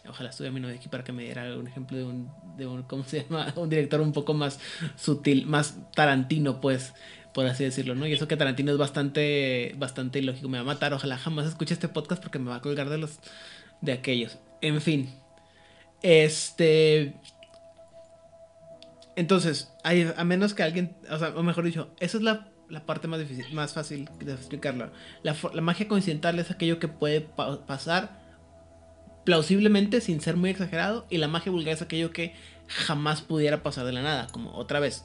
ojalá 0.08 0.30
estuviera 0.30 0.52
mi 0.54 0.60
novia 0.60 0.76
aquí 0.76 0.88
para 0.88 1.04
que 1.04 1.12
me 1.12 1.22
diera 1.24 1.56
un 1.56 1.66
ejemplo 1.66 1.96
de 1.96 2.04
un, 2.04 2.30
de 2.56 2.66
un, 2.66 2.82
¿cómo 2.84 3.04
se 3.04 3.22
llama? 3.24 3.52
Un 3.56 3.68
director 3.68 4.00
un 4.00 4.12
poco 4.12 4.34
más 4.34 4.60
sutil, 4.96 5.46
más 5.46 5.76
tarantino, 5.94 6.60
pues, 6.60 6.94
por 7.32 7.46
así 7.46 7.64
decirlo, 7.64 7.94
¿no? 7.94 8.06
Y 8.06 8.12
eso 8.12 8.28
que 8.28 8.36
Tarantino 8.36 8.70
es 8.72 8.78
bastante, 8.78 9.74
bastante 9.78 10.20
ilógico, 10.20 10.48
me 10.48 10.58
va 10.58 10.62
a 10.62 10.66
matar, 10.66 10.92
ojalá 10.94 11.18
jamás 11.18 11.46
escuche 11.46 11.74
este 11.74 11.88
podcast 11.88 12.22
porque 12.22 12.38
me 12.38 12.50
va 12.50 12.56
a 12.56 12.60
colgar 12.60 12.88
de 12.90 12.98
los, 12.98 13.18
de 13.80 13.92
aquellos. 13.92 14.38
En 14.60 14.80
fin, 14.80 15.10
este... 16.02 17.14
Entonces, 19.16 19.72
hay- 19.84 20.12
a 20.16 20.24
menos 20.24 20.54
que 20.54 20.62
alguien, 20.62 20.96
o 21.10 21.18
sea, 21.18 21.28
o 21.36 21.42
mejor 21.42 21.64
dicho, 21.64 21.90
esa 22.00 22.16
es 22.16 22.22
la, 22.22 22.48
la 22.68 22.84
parte 22.84 23.06
más 23.06 23.20
difícil, 23.20 23.46
más 23.54 23.72
fácil 23.72 24.08
de 24.18 24.32
explicarlo. 24.32 24.90
La, 25.22 25.36
la 25.52 25.60
magia 25.60 25.86
coincidental 25.86 26.38
es 26.38 26.50
aquello 26.50 26.78
que 26.80 26.88
puede 26.88 27.20
pa- 27.20 27.64
pasar 27.66 28.23
plausiblemente 29.24 30.00
sin 30.00 30.20
ser 30.20 30.36
muy 30.36 30.50
exagerado 30.50 31.06
y 31.10 31.18
la 31.18 31.28
magia 31.28 31.52
vulgar 31.52 31.74
es 31.74 31.82
aquello 31.82 32.10
que 32.10 32.34
jamás 32.66 33.22
pudiera 33.22 33.62
pasar 33.62 33.86
de 33.86 33.92
la 33.92 34.02
nada, 34.02 34.28
como 34.32 34.54
otra 34.54 34.80
vez. 34.80 35.04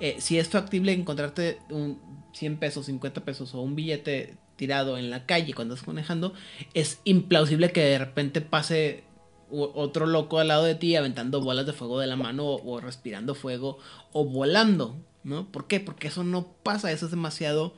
eh, 0.00 0.16
si 0.18 0.38
es 0.38 0.48
factible 0.48 0.92
encontrarte 0.92 1.58
un 1.70 2.00
100 2.34 2.58
pesos, 2.58 2.86
50 2.86 3.24
pesos 3.24 3.54
o 3.54 3.60
un 3.60 3.76
billete 3.76 4.36
tirado 4.56 4.98
en 4.98 5.10
la 5.10 5.26
calle 5.26 5.54
cuando 5.54 5.74
estás 5.74 5.88
manejando, 5.88 6.34
es 6.74 7.00
implausible 7.04 7.72
que 7.72 7.82
de 7.82 7.98
repente 7.98 8.40
pase 8.40 9.04
otro 9.50 10.06
loco 10.06 10.38
al 10.38 10.48
lado 10.48 10.64
de 10.64 10.74
ti 10.74 10.96
aventando 10.96 11.42
bolas 11.42 11.66
de 11.66 11.74
fuego 11.74 12.00
de 12.00 12.06
la 12.06 12.16
mano 12.16 12.46
o, 12.46 12.80
respirando 12.80 13.34
fuego 13.34 13.78
o 14.12 14.24
volando, 14.24 14.96
¿no? 15.24 15.52
¿Por 15.52 15.66
qué? 15.66 15.78
Porque 15.78 16.08
eso 16.08 16.24
no 16.24 16.54
pasa, 16.62 16.90
eso 16.90 17.04
es 17.04 17.10
demasiado 17.10 17.74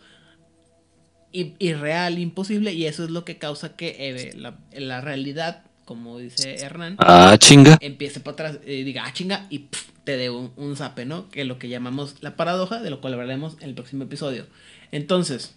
irreal, 1.32 2.20
imposible 2.20 2.72
y 2.72 2.86
eso 2.86 3.02
es 3.02 3.10
lo 3.10 3.24
que 3.24 3.38
causa 3.38 3.74
que 3.74 3.96
eh, 3.98 4.36
la 4.36 5.00
realidad, 5.00 5.64
como 5.84 6.18
dice 6.18 6.56
Hernán, 6.56 6.96
Ah, 6.98 7.36
chinga. 7.38 7.78
empiece 7.80 8.20
para 8.20 8.32
atrás 8.34 8.58
y 8.66 8.82
diga, 8.84 9.04
ah, 9.06 9.12
chinga, 9.12 9.46
y 9.50 9.68
te 10.04 10.16
dé 10.16 10.30
un, 10.30 10.52
un 10.56 10.76
zape, 10.76 11.04
¿no? 11.06 11.28
Que 11.30 11.42
es 11.42 11.46
lo 11.46 11.58
que 11.58 11.68
llamamos 11.68 12.16
la 12.22 12.36
paradoja, 12.36 12.80
de 12.82 12.90
lo 12.90 13.00
cual 13.00 13.14
hablaremos 13.14 13.56
en 13.60 13.70
el 13.70 13.74
próximo 13.74 14.04
episodio. 14.04 14.46
Entonces, 14.92 15.54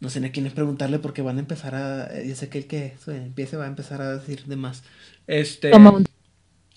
no 0.00 0.10
sé 0.10 0.20
ni 0.20 0.26
a 0.28 0.32
quién 0.32 0.46
es 0.46 0.52
preguntarle 0.52 0.98
porque 0.98 1.22
van 1.22 1.36
a 1.36 1.40
empezar 1.40 1.74
a. 1.74 2.06
eh, 2.18 2.28
Yo 2.28 2.34
sé 2.34 2.48
que 2.48 2.58
el 2.58 2.66
que 2.66 2.94
empiece 3.06 3.56
va 3.56 3.64
a 3.64 3.68
empezar 3.68 4.00
a 4.02 4.16
decir 4.18 4.44
de 4.46 4.56
más. 4.56 4.82
Este. 5.26 5.70
Toma 5.70 5.90
un, 5.90 6.04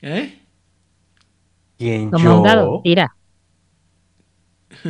¿Eh? 0.02 0.40
¿Quién 1.78 2.10
toma 2.12 2.36
un 2.36 2.44
dado, 2.44 2.72
yo? 2.78 2.82
tira. 2.84 3.16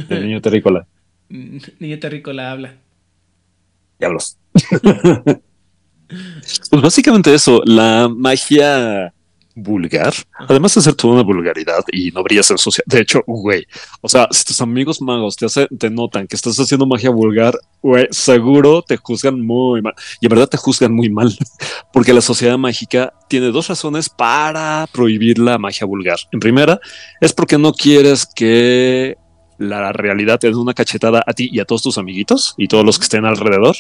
El 0.10 0.24
niño 0.26 0.42
terrícola. 0.42 0.88
Niño 1.80 2.00
terrícola 2.00 2.52
habla. 2.52 2.76
Diablos. 4.00 4.38
Pues 6.08 6.82
básicamente 6.82 7.34
eso, 7.34 7.62
la 7.66 8.10
magia 8.10 9.14
vulgar, 9.56 10.14
además 10.38 10.76
de 10.76 10.82
ser 10.82 10.96
toda 10.96 11.14
una 11.14 11.24
vulgaridad 11.24 11.82
y 11.92 12.12
no 12.12 12.22
brillas 12.24 12.52
en 12.52 12.58
sociedad. 12.58 12.86
De 12.88 13.00
hecho, 13.00 13.24
güey, 13.26 13.66
o 14.02 14.10
sea, 14.10 14.28
si 14.30 14.44
tus 14.44 14.60
amigos 14.60 15.02
magos 15.02 15.38
te, 15.38 15.46
hacen, 15.46 15.68
te 15.80 15.90
notan 15.90 16.28
que 16.28 16.36
estás 16.36 16.60
haciendo 16.60 16.86
magia 16.86 17.10
vulgar, 17.10 17.58
güey, 17.82 18.08
seguro 18.12 18.82
te 18.82 18.98
juzgan 18.98 19.40
muy 19.40 19.82
mal. 19.82 19.94
Y 20.20 20.26
en 20.26 20.30
verdad 20.30 20.50
te 20.50 20.58
juzgan 20.58 20.94
muy 20.94 21.10
mal, 21.10 21.34
porque 21.94 22.14
la 22.14 22.22
sociedad 22.22 22.58
mágica 22.58 23.14
tiene 23.30 23.48
dos 23.48 23.70
razones 23.70 24.10
para 24.10 24.88
prohibir 24.92 25.40
la 25.40 25.58
magia 25.58 25.88
vulgar. 25.88 26.20
En 26.32 26.42
primera, 26.42 26.80
es 27.22 27.32
porque 27.32 27.58
no 27.58 27.74
quieres 27.74 28.26
que 28.26 29.16
la 29.58 29.94
realidad 29.94 30.38
te 30.38 30.50
dé 30.50 30.56
una 30.56 30.74
cachetada 30.74 31.24
a 31.26 31.34
ti 31.34 31.50
y 31.52 31.60
a 31.62 31.66
todos 31.66 31.82
tus 31.82 31.98
amiguitos 31.98 32.56
y 32.58 32.68
todos 32.68 32.84
los 32.84 33.00
que 33.00 33.04
estén 33.04 33.24
alrededor. 33.24 33.78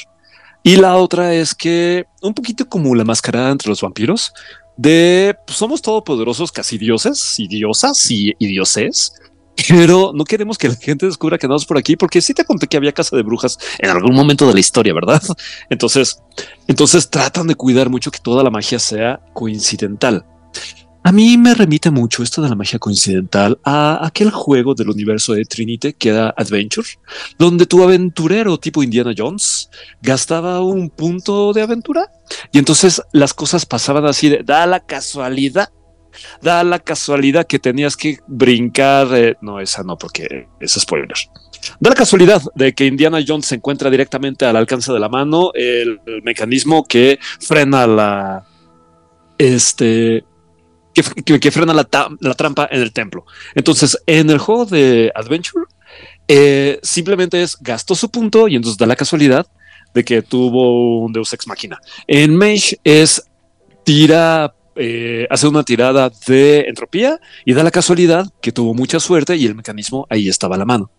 Y 0.68 0.78
la 0.78 0.98
otra 0.98 1.32
es 1.36 1.54
que, 1.54 2.08
un 2.24 2.34
poquito 2.34 2.68
como 2.68 2.96
la 2.96 3.04
mascarada 3.04 3.52
entre 3.52 3.70
los 3.70 3.82
vampiros, 3.82 4.34
de 4.76 5.38
pues, 5.46 5.60
somos 5.60 5.80
todopoderosos, 5.80 6.52
casi 6.52 6.80
dioses 6.80 7.36
y 7.38 7.48
diosas 7.48 8.10
y, 8.10 8.34
dioses, 8.40 9.14
pero 9.70 10.12
no 10.16 10.24
queremos 10.24 10.58
que 10.58 10.70
la 10.70 10.76
gente 10.76 11.06
descubra 11.06 11.38
que 11.38 11.46
andamos 11.46 11.68
por 11.68 11.78
aquí, 11.78 11.96
porque 11.96 12.20
sí 12.20 12.34
te 12.34 12.46
conté 12.46 12.66
que 12.66 12.78
había 12.78 12.92
casa 12.94 13.16
de 13.16 13.22
brujas 13.22 13.60
en 13.78 13.92
algún 13.92 14.16
momento 14.16 14.48
de 14.48 14.56
la 14.56 14.60
historia, 14.60 14.96
¿verdad? 14.96 15.22
Entonces, 15.70 16.20
entonces 16.66 17.12
tratan 17.12 17.46
de 17.46 17.54
cuidar 17.54 17.92
mucho 17.92 18.10
que 18.10 18.18
toda 18.18 18.44
la 18.44 18.50
magia 18.50 18.80
sea 18.80 19.20
coincidental. 19.34 20.26
A 21.06 21.11
mí 21.11 21.38
me 21.38 21.53
remite 21.53 21.91
mucho 21.91 22.23
esto 22.23 22.41
de 22.41 22.49
la 22.49 22.56
magia 22.56 22.80
coincidental 22.80 23.60
a 23.64 24.03
aquel 24.03 24.32
juego 24.32 24.73
del 24.73 24.90
universo 24.90 25.34
de 25.34 25.45
Trinity 25.45 25.94
que 25.94 26.10
era 26.10 26.34
Adventure, 26.36 26.88
donde 27.38 27.68
tu 27.68 27.84
aventurero 27.84 28.57
tipo 28.57 28.82
Indiana 28.82 29.14
Jones 29.15 29.69
gastaba 30.02 30.61
un 30.61 30.90
punto 30.90 31.53
de 31.53 31.61
aventura 31.61 32.11
y 32.52 32.57
entonces 32.57 33.03
las 33.11 33.36
cosas 33.36 33.68
pasaban 33.68 34.07
así 34.07 34.30
de 34.30 34.41
da 34.44 34.65
la 34.65 34.80
casualidad, 34.80 35.69
da 36.41 36.64
la 36.64 36.80
casualidad 36.80 37.45
que 37.45 37.60
tenías 37.60 37.95
que 37.95 38.18
brincar, 38.26 39.07
eh, 39.14 39.36
no, 39.41 39.60
esa 39.60 39.84
no, 39.84 39.99
porque 39.99 40.48
es 40.60 40.73
spoiler. 40.73 41.14
Da 41.80 41.91
la 41.91 41.95
casualidad 41.95 42.41
de 42.56 42.73
que 42.73 42.88
Indiana 42.88 43.19
Jones 43.26 43.45
se 43.45 43.53
encuentra 43.53 43.91
directamente 43.91 44.44
al 44.45 44.56
alcance 44.56 44.91
de 44.91 44.99
la 44.99 45.10
mano 45.10 45.52
el, 45.53 45.99
el 46.07 46.23
mecanismo 46.23 46.84
que 46.84 47.19
frena 47.40 47.86
la, 47.86 48.48
este, 49.38 50.26
que, 50.95 51.39
que- 51.39 51.51
frena 51.51 51.73
la, 51.73 51.88
la 52.19 52.34
trampa 52.34 52.67
en 52.72 52.81
el 52.81 52.91
templo. 52.91 53.26
Entonces, 53.53 53.97
en 54.07 54.30
el 54.30 54.39
juego 54.39 54.65
de 54.65 55.11
Adventure, 55.13 55.65
eh, 56.27 56.80
simplemente 56.81 57.43
es 57.43 57.57
gastó 57.61 57.93
su 57.93 58.09
punto 58.09 58.47
y 58.47 58.55
entonces 58.55 58.77
da 58.77 58.85
la 58.88 58.95
casualidad 58.95 59.45
de 59.93 60.03
que 60.03 60.22
tuvo 60.22 61.01
un 61.01 61.13
Deus 61.13 61.31
Ex 61.34 61.47
Máquina. 61.47 61.80
En 62.07 62.35
Mage 62.35 62.80
es 62.84 63.23
tira, 63.84 64.53
eh, 64.76 65.27
hace 65.30 65.47
una 65.47 65.63
tirada 65.63 66.11
de 66.27 66.61
entropía 66.61 67.19
y 67.45 67.53
da 67.53 67.63
la 67.63 67.72
casualidad 67.72 68.26
que 68.41 68.51
tuvo 68.51 68.73
mucha 68.73 68.99
suerte 68.99 69.35
y 69.35 69.45
el 69.45 69.55
mecanismo 69.55 70.07
ahí 70.09 70.27
estaba 70.27 70.55
a 70.55 70.59
la 70.59 70.65
mano. 70.65 70.89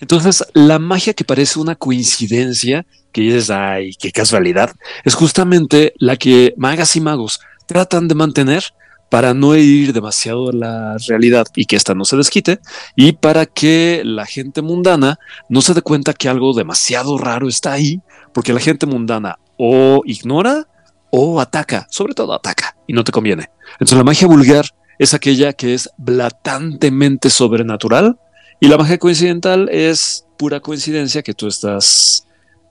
Entonces, 0.00 0.44
la 0.54 0.78
magia 0.78 1.12
que 1.12 1.24
parece 1.24 1.58
una 1.58 1.74
coincidencia, 1.74 2.86
que 3.10 3.22
dices, 3.22 3.50
ay, 3.50 3.94
qué 3.94 4.12
casualidad, 4.12 4.70
es 5.04 5.14
justamente 5.14 5.92
la 5.98 6.16
que 6.16 6.54
magas 6.56 6.94
y 6.94 7.00
magos 7.00 7.40
tratan 7.66 8.06
de 8.06 8.14
mantener 8.14 8.62
para 9.08 9.34
no 9.34 9.54
herir 9.54 9.92
demasiado 9.92 10.50
la 10.52 10.96
realidad 11.06 11.46
y 11.54 11.66
que 11.66 11.76
ésta 11.76 11.94
no 11.94 12.04
se 12.04 12.16
desquite, 12.16 12.60
y 12.96 13.12
para 13.12 13.46
que 13.46 14.02
la 14.04 14.26
gente 14.26 14.62
mundana 14.62 15.18
no 15.48 15.62
se 15.62 15.74
dé 15.74 15.82
cuenta 15.82 16.12
que 16.12 16.28
algo 16.28 16.52
demasiado 16.54 17.18
raro 17.18 17.48
está 17.48 17.72
ahí, 17.72 18.00
porque 18.32 18.52
la 18.52 18.60
gente 18.60 18.86
mundana 18.86 19.38
o 19.56 20.02
ignora 20.04 20.66
o 21.10 21.40
ataca, 21.40 21.86
sobre 21.90 22.14
todo 22.14 22.34
ataca, 22.34 22.76
y 22.86 22.92
no 22.92 23.04
te 23.04 23.12
conviene. 23.12 23.50
Entonces 23.74 23.96
la 23.96 24.04
magia 24.04 24.26
vulgar 24.26 24.66
es 24.98 25.14
aquella 25.14 25.52
que 25.52 25.74
es 25.74 25.90
blatantemente 25.96 27.30
sobrenatural, 27.30 28.18
y 28.58 28.68
la 28.68 28.78
magia 28.78 28.98
coincidental 28.98 29.68
es 29.70 30.26
pura 30.38 30.60
coincidencia 30.60 31.22
que 31.22 31.34
tú 31.34 31.46
estás 31.46 32.26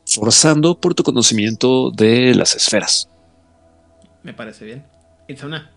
forzando 0.05 0.79
por 0.79 0.93
tu 0.95 1.03
conocimiento 1.03 1.91
de 1.91 2.35
las 2.35 2.55
esferas. 2.55 3.09
Me 4.23 4.33
parece 4.33 4.65
bien. 4.65 4.85
Itzona. 5.27 5.74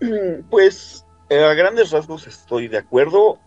Pues 0.50 1.04
eh, 1.28 1.42
a 1.42 1.54
grandes 1.54 1.90
rasgos 1.90 2.26
estoy 2.26 2.68
de 2.68 2.78
acuerdo. 2.78 3.38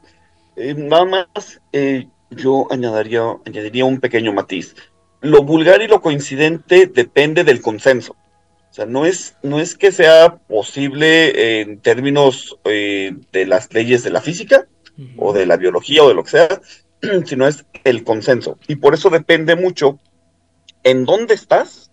Eh, 0.55 0.73
nada 0.75 1.05
más, 1.05 1.61
eh, 1.71 2.07
yo 2.31 2.67
añadiría, 2.71 3.23
añadiría 3.45 3.85
un 3.85 3.99
pequeño 3.99 4.33
matiz. 4.33 4.75
Lo 5.21 5.43
vulgar 5.43 5.81
y 5.81 5.87
lo 5.87 6.01
coincidente 6.01 6.87
depende 6.87 7.43
del 7.43 7.61
consenso. 7.61 8.13
O 8.69 8.73
sea, 8.75 8.85
no 8.85 9.05
es, 9.05 9.35
no 9.41 9.59
es 9.59 9.75
que 9.77 9.91
sea 9.91 10.35
posible 10.35 11.61
en 11.61 11.79
términos 11.79 12.59
de 12.65 13.45
las 13.47 13.73
leyes 13.73 14.03
de 14.03 14.09
la 14.09 14.19
física 14.19 14.67
o 15.17 15.31
de 15.31 15.45
la 15.45 15.55
biología 15.55 16.03
o 16.03 16.09
de 16.09 16.13
lo 16.13 16.23
que 16.23 16.31
sea, 16.31 16.61
sino 17.25 17.47
es 17.47 17.65
el 17.83 18.03
consenso. 18.03 18.59
Y 18.67 18.75
por 18.75 18.93
eso 18.93 19.09
depende 19.09 19.55
mucho 19.55 19.99
en 20.83 21.05
dónde 21.05 21.33
estás, 21.33 21.89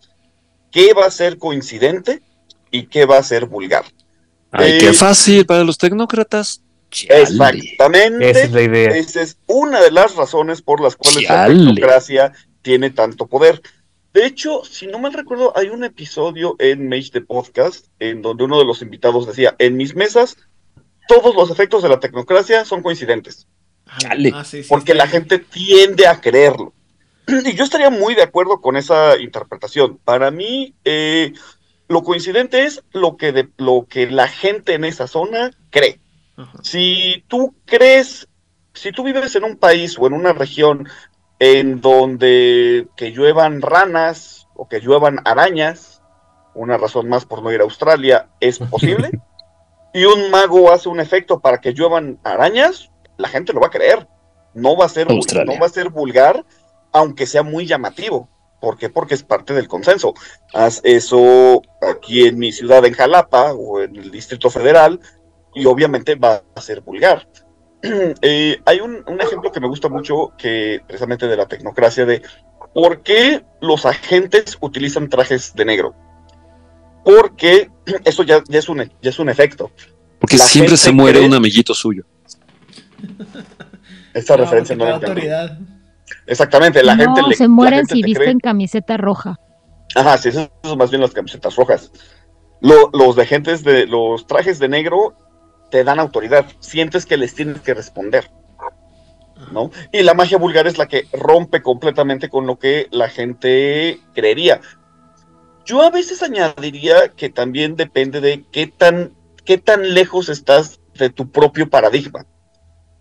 qué 0.70 0.92
va 0.92 1.06
a 1.06 1.10
ser 1.10 1.38
coincidente 1.38 2.22
y 2.70 2.86
qué 2.86 3.06
va 3.06 3.18
a 3.18 3.22
ser 3.22 3.46
vulgar. 3.46 3.84
Ay, 4.52 4.72
Eh, 4.72 4.78
qué 4.80 4.92
fácil 4.92 5.46
para 5.46 5.64
los 5.64 5.78
tecnócratas. 5.78 6.62
Chale. 6.90 7.22
Exactamente. 7.22 8.30
Esa 8.30 8.42
es 8.44 8.52
la 8.52 8.62
idea. 8.62 8.90
Esa 8.90 9.22
es 9.22 9.38
una 9.46 9.80
de 9.80 9.90
las 9.90 10.14
razones 10.14 10.60
por 10.62 10.80
las 10.80 10.94
cuales 10.96 11.28
la 11.28 11.46
tecnocracia 11.46 12.32
tiene 12.60 12.90
tanto 12.90 13.26
poder. 13.26 13.62
De 14.12 14.26
hecho, 14.26 14.62
si 14.64 14.86
no 14.86 14.98
mal 14.98 15.14
recuerdo, 15.14 15.56
hay 15.56 15.68
un 15.68 15.84
episodio 15.84 16.54
en 16.58 16.88
Mage 16.88 17.10
de 17.14 17.22
Podcast 17.22 17.86
en 17.98 18.20
donde 18.20 18.44
uno 18.44 18.58
de 18.58 18.66
los 18.66 18.82
invitados 18.82 19.26
decía, 19.26 19.56
en 19.58 19.76
mis 19.78 19.94
mesas, 19.96 20.36
todos 21.08 21.34
los 21.34 21.50
efectos 21.50 21.82
de 21.82 21.88
la 21.88 21.98
tecnocracia 21.98 22.66
son 22.66 22.82
coincidentes, 22.82 23.48
Chale. 23.98 24.30
ah, 24.34 24.44
sí, 24.44 24.62
sí, 24.62 24.68
porque 24.68 24.92
sí. 24.92 24.98
la 24.98 25.06
gente 25.06 25.38
tiende 25.38 26.06
a 26.06 26.20
creerlo. 26.20 26.74
Y 27.26 27.54
yo 27.54 27.64
estaría 27.64 27.88
muy 27.88 28.14
de 28.14 28.22
acuerdo 28.22 28.60
con 28.60 28.76
esa 28.76 29.18
interpretación. 29.18 29.98
Para 30.04 30.30
mí, 30.30 30.74
eh, 30.84 31.32
lo 31.92 32.02
coincidente 32.02 32.64
es 32.64 32.82
lo 32.92 33.16
que, 33.16 33.32
de- 33.32 33.50
lo 33.58 33.86
que 33.88 34.10
la 34.10 34.26
gente 34.28 34.74
en 34.74 34.84
esa 34.84 35.06
zona 35.06 35.50
cree. 35.70 36.00
Ajá. 36.36 36.58
Si 36.62 37.24
tú 37.28 37.54
crees, 37.66 38.28
si 38.72 38.92
tú 38.92 39.04
vives 39.04 39.36
en 39.36 39.44
un 39.44 39.56
país 39.56 39.96
o 39.98 40.06
en 40.06 40.14
una 40.14 40.32
región 40.32 40.88
en 41.38 41.80
donde 41.80 42.88
que 42.96 43.12
lluevan 43.12 43.60
ranas 43.60 44.48
o 44.54 44.68
que 44.68 44.80
lluevan 44.80 45.20
arañas, 45.24 46.02
una 46.54 46.76
razón 46.78 47.08
más 47.08 47.24
por 47.24 47.42
no 47.42 47.52
ir 47.52 47.60
a 47.60 47.64
Australia, 47.64 48.28
es 48.40 48.58
posible, 48.70 49.10
y 49.92 50.04
un 50.04 50.30
mago 50.30 50.72
hace 50.72 50.88
un 50.88 51.00
efecto 51.00 51.40
para 51.40 51.60
que 51.60 51.74
lluevan 51.74 52.18
arañas, 52.24 52.90
la 53.18 53.28
gente 53.28 53.52
lo 53.52 53.60
va 53.60 53.66
a 53.66 53.70
creer. 53.70 54.08
No 54.54 54.76
va 54.76 54.86
a 54.86 54.88
ser, 54.88 55.06
no 55.46 55.58
va 55.60 55.66
a 55.66 55.70
ser 55.70 55.88
vulgar, 55.90 56.44
aunque 56.92 57.26
sea 57.26 57.42
muy 57.42 57.66
llamativo. 57.66 58.28
¿Por 58.62 58.78
qué? 58.78 58.88
Porque 58.88 59.14
es 59.14 59.24
parte 59.24 59.52
del 59.54 59.66
consenso. 59.66 60.14
Haz 60.54 60.80
eso 60.84 61.60
aquí 61.82 62.28
en 62.28 62.38
mi 62.38 62.52
ciudad, 62.52 62.84
en 62.86 62.94
Jalapa, 62.94 63.52
o 63.54 63.80
en 63.82 63.96
el 63.96 64.12
Distrito 64.12 64.50
Federal, 64.50 65.00
y 65.52 65.66
obviamente 65.66 66.14
va 66.14 66.44
a 66.54 66.60
ser 66.60 66.80
vulgar. 66.80 67.28
Eh, 68.22 68.60
hay 68.64 68.78
un, 68.78 69.02
un 69.08 69.20
ejemplo 69.20 69.50
que 69.50 69.58
me 69.58 69.66
gusta 69.66 69.88
mucho, 69.88 70.32
que 70.38 70.80
precisamente 70.86 71.26
de 71.26 71.36
la 71.36 71.46
tecnocracia, 71.46 72.06
de 72.06 72.22
por 72.72 73.02
qué 73.02 73.44
los 73.60 73.84
agentes 73.84 74.56
utilizan 74.60 75.08
trajes 75.08 75.52
de 75.56 75.64
negro. 75.64 75.92
Porque 77.04 77.68
eso 78.04 78.22
ya, 78.22 78.44
ya 78.48 78.60
es, 78.60 78.68
un, 78.68 78.78
ya 79.02 79.10
es 79.10 79.18
un 79.18 79.28
efecto. 79.28 79.72
Porque 80.20 80.36
La 80.36 80.44
siempre 80.44 80.76
se 80.76 80.92
muere 80.92 81.18
cree- 81.18 81.26
un 81.26 81.34
amiguito 81.34 81.74
suyo. 81.74 82.04
Esta 84.14 84.36
referencia 84.36 84.76
no 84.76 84.84
la 84.84 84.90
da 85.00 85.08
entendí. 85.08 85.22
Exactamente, 86.26 86.82
la 86.82 86.94
no, 86.94 87.04
gente 87.04 87.22
le 87.28 87.36
se 87.36 87.48
mueren 87.48 87.86
si 87.86 88.02
visten 88.02 88.38
camiseta 88.40 88.96
roja. 88.96 89.38
Ajá, 89.94 90.18
sí, 90.18 90.28
eso 90.30 90.50
es 90.62 90.76
más 90.76 90.90
bien 90.90 91.02
las 91.02 91.12
camisetas 91.12 91.56
rojas. 91.56 91.90
Lo- 92.60 92.90
los 92.92 93.16
de 93.16 93.26
gentes 93.26 93.64
de 93.64 93.86
los 93.86 94.26
trajes 94.26 94.58
de 94.58 94.68
negro 94.68 95.14
te 95.70 95.84
dan 95.84 95.98
autoridad, 96.00 96.46
sientes 96.60 97.06
que 97.06 97.16
les 97.16 97.34
tienes 97.34 97.60
que 97.60 97.74
responder, 97.74 98.30
¿no? 99.52 99.70
Y 99.92 100.02
la 100.02 100.14
magia 100.14 100.38
vulgar 100.38 100.66
es 100.66 100.78
la 100.78 100.86
que 100.86 101.06
rompe 101.12 101.62
completamente 101.62 102.28
con 102.28 102.46
lo 102.46 102.58
que 102.58 102.88
la 102.90 103.08
gente 103.08 104.00
creería. 104.14 104.60
Yo 105.64 105.82
a 105.82 105.90
veces 105.90 106.22
añadiría 106.22 107.08
que 107.16 107.28
también 107.30 107.76
depende 107.76 108.20
de 108.20 108.44
qué 108.50 108.66
tan, 108.66 109.14
qué 109.44 109.58
tan 109.58 109.94
lejos 109.94 110.28
estás 110.28 110.80
de 110.94 111.10
tu 111.10 111.30
propio 111.30 111.70
paradigma. 111.70 112.26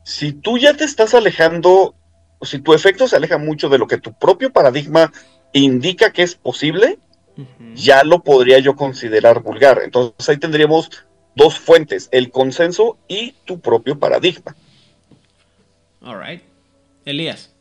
Si 0.03 0.32
tú 0.34 0.57
ya 0.57 0.73
te 0.76 0.84
estás 0.84 1.14
alejando, 1.14 1.95
si 2.41 2.59
tu 2.59 2.73
efecto 2.73 3.07
se 3.07 3.15
aleja 3.15 3.38
mucho 3.38 3.69
de 3.69 3.77
lo 3.77 3.88
que 3.88 3.97
tu 3.97 4.13
propio 4.13 4.51
paradigma 4.51 5.11
indica 5.53 6.11
que 6.11 6.23
es 6.23 6.35
posible, 6.35 6.99
ya 7.73 8.03
lo 8.03 8.23
podría 8.23 8.59
yo 8.59 8.76
considerar 8.76 9.41
vulgar. 9.41 9.81
Entonces 9.84 10.27
ahí 10.30 10.38
tendríamos 10.38 10.89
dos 11.35 11.59
fuentes, 11.59 12.09
el 12.11 12.31
consenso 12.31 12.97
y 13.07 13.34
tu 13.45 13.59
propio 13.59 13.97
paradigma. 13.97 14.55
All 16.01 16.19
right. 16.19 16.41
Elías. 17.05 17.53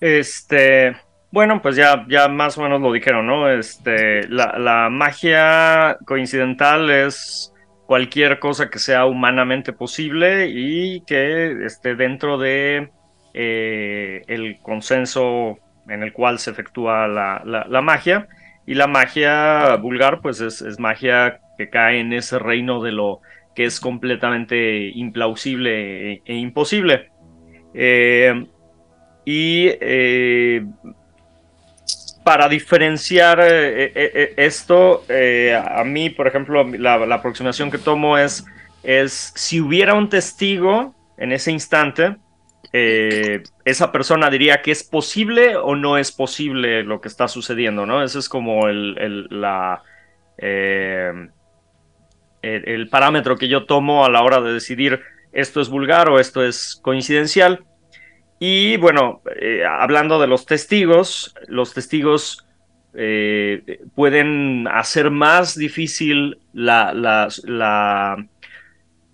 Este, 0.00 0.96
bueno, 1.30 1.62
pues 1.62 1.76
ya, 1.76 2.04
ya 2.08 2.28
más 2.28 2.58
o 2.58 2.62
menos 2.62 2.80
lo 2.80 2.92
dijeron, 2.92 3.26
¿no? 3.26 3.48
Este, 3.48 4.28
la, 4.28 4.58
la 4.58 4.88
magia 4.90 5.96
coincidental 6.04 6.90
es 6.90 7.51
cualquier 7.86 8.38
cosa 8.38 8.70
que 8.70 8.78
sea 8.78 9.06
humanamente 9.06 9.72
posible 9.72 10.48
y 10.48 11.02
que 11.04 11.64
esté 11.66 11.94
dentro 11.96 12.38
de 12.38 12.90
eh, 13.34 14.22
el 14.28 14.60
consenso 14.62 15.58
en 15.88 16.02
el 16.02 16.12
cual 16.12 16.38
se 16.38 16.50
efectúa 16.50 17.08
la, 17.08 17.42
la- 17.44 17.82
magia. 17.82 18.28
Y 18.66 18.74
la 18.74 18.86
magia 18.86 19.76
vulgar, 19.76 20.20
pues 20.22 20.40
es, 20.40 20.62
es 20.62 20.78
magia 20.78 21.40
que 21.58 21.68
cae 21.68 22.00
en 22.00 22.12
ese 22.12 22.38
reino 22.38 22.82
de 22.82 22.92
lo 22.92 23.20
que 23.54 23.64
es 23.64 23.80
completamente 23.80 24.88
implausible 24.94 26.12
e, 26.14 26.22
e 26.24 26.34
imposible. 26.36 27.10
Eh, 27.74 28.46
y 29.24 29.68
eh, 29.80 30.64
para 32.24 32.48
diferenciar 32.48 33.40
eh, 33.40 33.84
eh, 33.84 33.92
eh, 33.94 34.34
esto, 34.36 35.04
a 35.64 35.84
mí, 35.84 36.10
por 36.10 36.26
ejemplo, 36.26 36.64
la, 36.64 36.94
aproximación 37.14 37.70
que 37.70 37.78
tomo 37.78 38.18
es, 38.18 38.44
es 38.82 39.32
si 39.34 39.60
hubiera 39.60 39.94
un 39.94 40.08
testigo 40.08 40.94
en 41.16 41.32
ese 41.32 41.52
instante, 41.52 42.16
esa 42.72 43.92
persona 43.92 44.30
diría 44.30 44.62
que 44.62 44.70
es 44.70 44.82
posible 44.82 45.56
o 45.56 45.74
no 45.76 45.98
es 45.98 46.10
posible 46.10 46.84
lo 46.84 47.00
que 47.00 47.08
está 47.08 47.28
sucediendo, 47.28 47.84
¿no? 47.84 48.02
Ese 48.02 48.18
es 48.18 48.30
como 48.30 48.66
el, 48.68 49.26
la, 49.28 49.82
el, 50.38 51.30
el 52.42 52.88
parámetro 52.88 53.36
que 53.36 53.48
yo 53.48 53.66
tomo 53.66 54.06
a 54.06 54.10
la 54.10 54.22
hora 54.22 54.40
de 54.40 54.54
decidir 54.54 55.02
esto 55.32 55.60
es 55.60 55.68
vulgar 55.68 56.08
o 56.08 56.18
esto 56.18 56.42
es 56.42 56.78
coincidencial. 56.82 57.64
Y 58.44 58.76
bueno, 58.78 59.22
eh, 59.40 59.62
hablando 59.64 60.18
de 60.18 60.26
los 60.26 60.46
testigos, 60.46 61.32
los 61.46 61.74
testigos 61.74 62.44
eh, 62.92 63.78
pueden 63.94 64.66
hacer 64.66 65.12
más 65.12 65.56
difícil 65.56 66.38
la, 66.52 66.92
la, 66.92 67.28
la, 67.44 68.26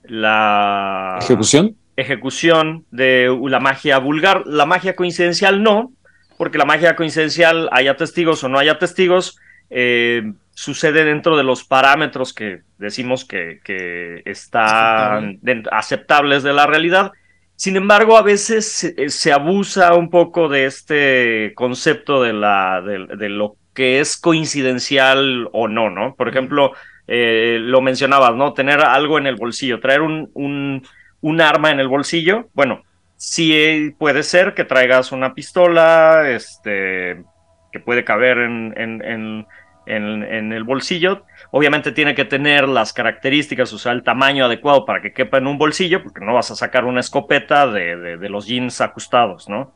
la 0.04 1.18
¿Ejecución? 1.20 1.76
ejecución 1.94 2.86
de 2.90 3.28
la 3.48 3.60
magia 3.60 3.98
vulgar. 3.98 4.46
La 4.46 4.64
magia 4.64 4.96
coincidencial 4.96 5.62
no, 5.62 5.92
porque 6.38 6.56
la 6.56 6.64
magia 6.64 6.96
coincidencial, 6.96 7.68
haya 7.70 7.98
testigos 7.98 8.42
o 8.44 8.48
no 8.48 8.58
haya 8.58 8.78
testigos, 8.78 9.38
eh, 9.68 10.22
sucede 10.54 11.04
dentro 11.04 11.36
de 11.36 11.44
los 11.44 11.64
parámetros 11.64 12.32
que 12.32 12.62
decimos 12.78 13.26
que, 13.26 13.60
que 13.62 14.22
están 14.24 15.38
aceptables 15.70 16.42
de 16.42 16.54
la 16.54 16.66
realidad. 16.66 17.12
Sin 17.58 17.74
embargo, 17.74 18.16
a 18.16 18.22
veces 18.22 18.70
se, 18.70 19.08
se 19.08 19.32
abusa 19.32 19.94
un 19.94 20.10
poco 20.10 20.48
de 20.48 20.66
este 20.66 21.52
concepto 21.56 22.22
de, 22.22 22.32
la, 22.32 22.80
de, 22.82 23.16
de 23.16 23.28
lo 23.28 23.56
que 23.74 23.98
es 23.98 24.16
coincidencial 24.16 25.48
o 25.52 25.66
no, 25.66 25.90
¿no? 25.90 26.14
Por 26.14 26.28
ejemplo, 26.28 26.70
eh, 27.08 27.58
lo 27.60 27.80
mencionabas, 27.80 28.36
¿no? 28.36 28.52
Tener 28.52 28.80
algo 28.80 29.18
en 29.18 29.26
el 29.26 29.34
bolsillo, 29.34 29.80
traer 29.80 30.02
un, 30.02 30.30
un, 30.34 30.86
un 31.20 31.40
arma 31.40 31.72
en 31.72 31.80
el 31.80 31.88
bolsillo. 31.88 32.48
Bueno, 32.54 32.84
sí 33.16 33.52
eh, 33.52 33.92
puede 33.98 34.22
ser 34.22 34.54
que 34.54 34.64
traigas 34.64 35.10
una 35.10 35.34
pistola, 35.34 36.30
este, 36.30 37.24
que 37.72 37.80
puede 37.80 38.04
caber 38.04 38.38
en, 38.38 38.72
en, 38.76 39.04
en, 39.04 39.46
en, 39.88 40.22
en 40.22 40.52
el 40.52 40.64
bolsillo. 40.64 41.24
Obviamente 41.50 41.92
tiene 41.92 42.14
que 42.14 42.24
tener 42.24 42.68
las 42.68 42.92
características, 42.92 43.72
o 43.72 43.78
sea, 43.78 43.92
el 43.92 44.02
tamaño 44.02 44.44
adecuado 44.44 44.84
para 44.84 45.00
que 45.02 45.12
quepa 45.12 45.38
en 45.38 45.46
un 45.46 45.58
bolsillo, 45.58 46.02
porque 46.02 46.24
no 46.24 46.34
vas 46.34 46.50
a 46.50 46.56
sacar 46.56 46.84
una 46.84 47.00
escopeta 47.00 47.66
de, 47.66 47.96
de, 47.96 48.16
de 48.18 48.28
los 48.28 48.46
jeans 48.46 48.80
ajustados, 48.80 49.48
¿no? 49.48 49.74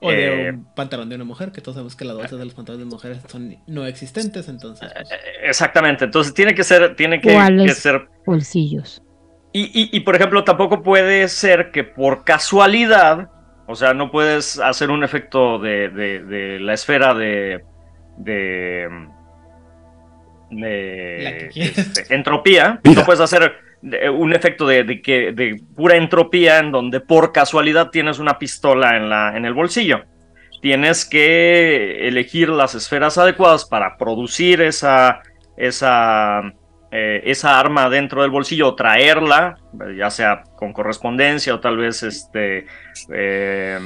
O 0.00 0.10
de 0.10 0.30
Eh, 0.30 0.50
un 0.52 0.66
pantalón 0.74 1.08
de 1.08 1.14
una 1.14 1.24
mujer, 1.24 1.52
que 1.52 1.60
todos 1.60 1.76
sabemos 1.76 1.94
que 1.94 2.04
las 2.04 2.16
bolsas 2.16 2.38
de 2.38 2.44
los 2.44 2.54
pantalones 2.54 2.86
de 2.86 2.90
mujeres 2.90 3.18
son 3.28 3.54
no 3.68 3.86
existentes, 3.86 4.48
entonces. 4.48 4.90
pues, 4.92 5.08
Exactamente, 5.44 6.04
entonces 6.06 6.34
tiene 6.34 6.54
que 6.54 6.64
ser, 6.64 6.96
tiene 6.96 7.20
que, 7.20 7.32
¿Cuáles? 7.34 7.66
que 7.74 7.80
ser 7.80 8.08
Bolsillos. 8.26 9.00
Y, 9.52 9.64
y- 9.64 9.90
y, 9.96 10.00
por 10.00 10.16
ejemplo, 10.16 10.44
tampoco 10.44 10.82
puede 10.82 11.28
ser 11.28 11.70
que 11.72 11.84
por 11.84 12.24
casualidad, 12.24 13.28
o 13.66 13.74
sea, 13.74 13.92
no 13.92 14.10
puedes 14.10 14.58
hacer 14.58 14.90
un 14.90 15.04
efecto 15.04 15.58
de, 15.58 15.90
de- 15.90 16.24
de 16.24 16.58
la 16.60 16.72
esfera 16.72 17.12
de, 17.14 17.62
de, 18.16 18.88
Quieras. 21.52 21.78
este, 21.78 22.14
entropía, 22.14 22.80
Vida. 22.82 23.00
no 23.00 23.04
puedes 23.06 23.20
hacer 23.20 23.54
de- 23.80 24.08
un 24.10 24.32
efecto 24.34 24.66
de, 24.66 24.84
de 24.84 25.02
que, 25.02 25.32
de 25.32 25.60
pura 25.74 25.96
entropía 25.96 26.58
en 26.58 26.70
donde 26.72 27.00
por 27.00 27.32
casualidad 27.32 27.90
tienes 27.90 28.18
una 28.18 28.38
pistola 28.38 28.96
en, 28.96 29.08
la, 29.08 29.36
en 29.36 29.44
el 29.44 29.54
bolsillo. 29.54 30.04
Tienes 30.60 31.04
que 31.04 32.06
elegir 32.06 32.48
las 32.48 32.74
esferas 32.76 33.18
adecuadas 33.18 33.64
para 33.64 33.96
producir 33.96 34.60
esa, 34.60 35.20
esa, 35.56 36.40
eh, 36.92 37.20
esa 37.24 37.58
arma 37.58 37.88
dentro 37.90 38.22
del 38.22 38.30
bolsillo 38.30 38.68
o 38.68 38.74
traerla, 38.76 39.56
eh, 39.74 39.96
ya 39.96 40.08
sea 40.10 40.44
con 40.54 40.72
correspondencia 40.72 41.52
o 41.56 41.58
tal 41.58 41.78
vez 41.78 42.04
este, 42.04 42.66
eh, 43.12 43.76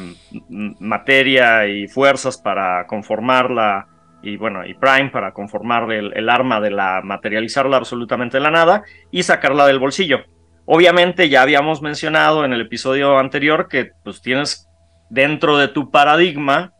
materia 0.50 1.66
y 1.66 1.88
fuerzas 1.88 2.36
para 2.36 2.86
conformarla 2.86 3.86
y 4.32 4.36
bueno, 4.36 4.66
y 4.66 4.74
Prime 4.74 5.10
para 5.10 5.32
conformar 5.32 5.90
el, 5.92 6.12
el 6.16 6.28
arma 6.28 6.60
de 6.60 6.70
la 6.70 7.00
materializarla 7.04 7.76
absolutamente 7.76 8.36
de 8.38 8.42
la 8.42 8.50
nada 8.50 8.82
y 9.10 9.22
sacarla 9.22 9.66
del 9.66 9.78
bolsillo. 9.78 10.20
Obviamente 10.64 11.28
ya 11.28 11.42
habíamos 11.42 11.80
mencionado 11.82 12.44
en 12.44 12.52
el 12.52 12.60
episodio 12.62 13.18
anterior 13.18 13.68
que 13.68 13.90
pues 14.02 14.20
tienes 14.20 14.68
dentro 15.10 15.56
de 15.58 15.68
tu 15.68 15.90
paradigma 15.90 16.72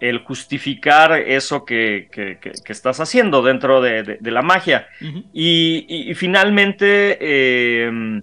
el 0.00 0.18
justificar 0.18 1.12
eso 1.12 1.64
que, 1.64 2.08
que- 2.12 2.38
que- 2.40 2.50
que 2.64 2.72
estás 2.72 2.98
haciendo 3.00 3.40
dentro 3.42 3.80
de, 3.80 4.02
de- 4.02 4.18
de 4.20 4.30
la 4.32 4.42
magia. 4.42 4.86
Y, 5.32 5.86
y- 5.88 6.10
y 6.10 6.14
finalmente, 6.14 7.16
eh, 7.20 8.20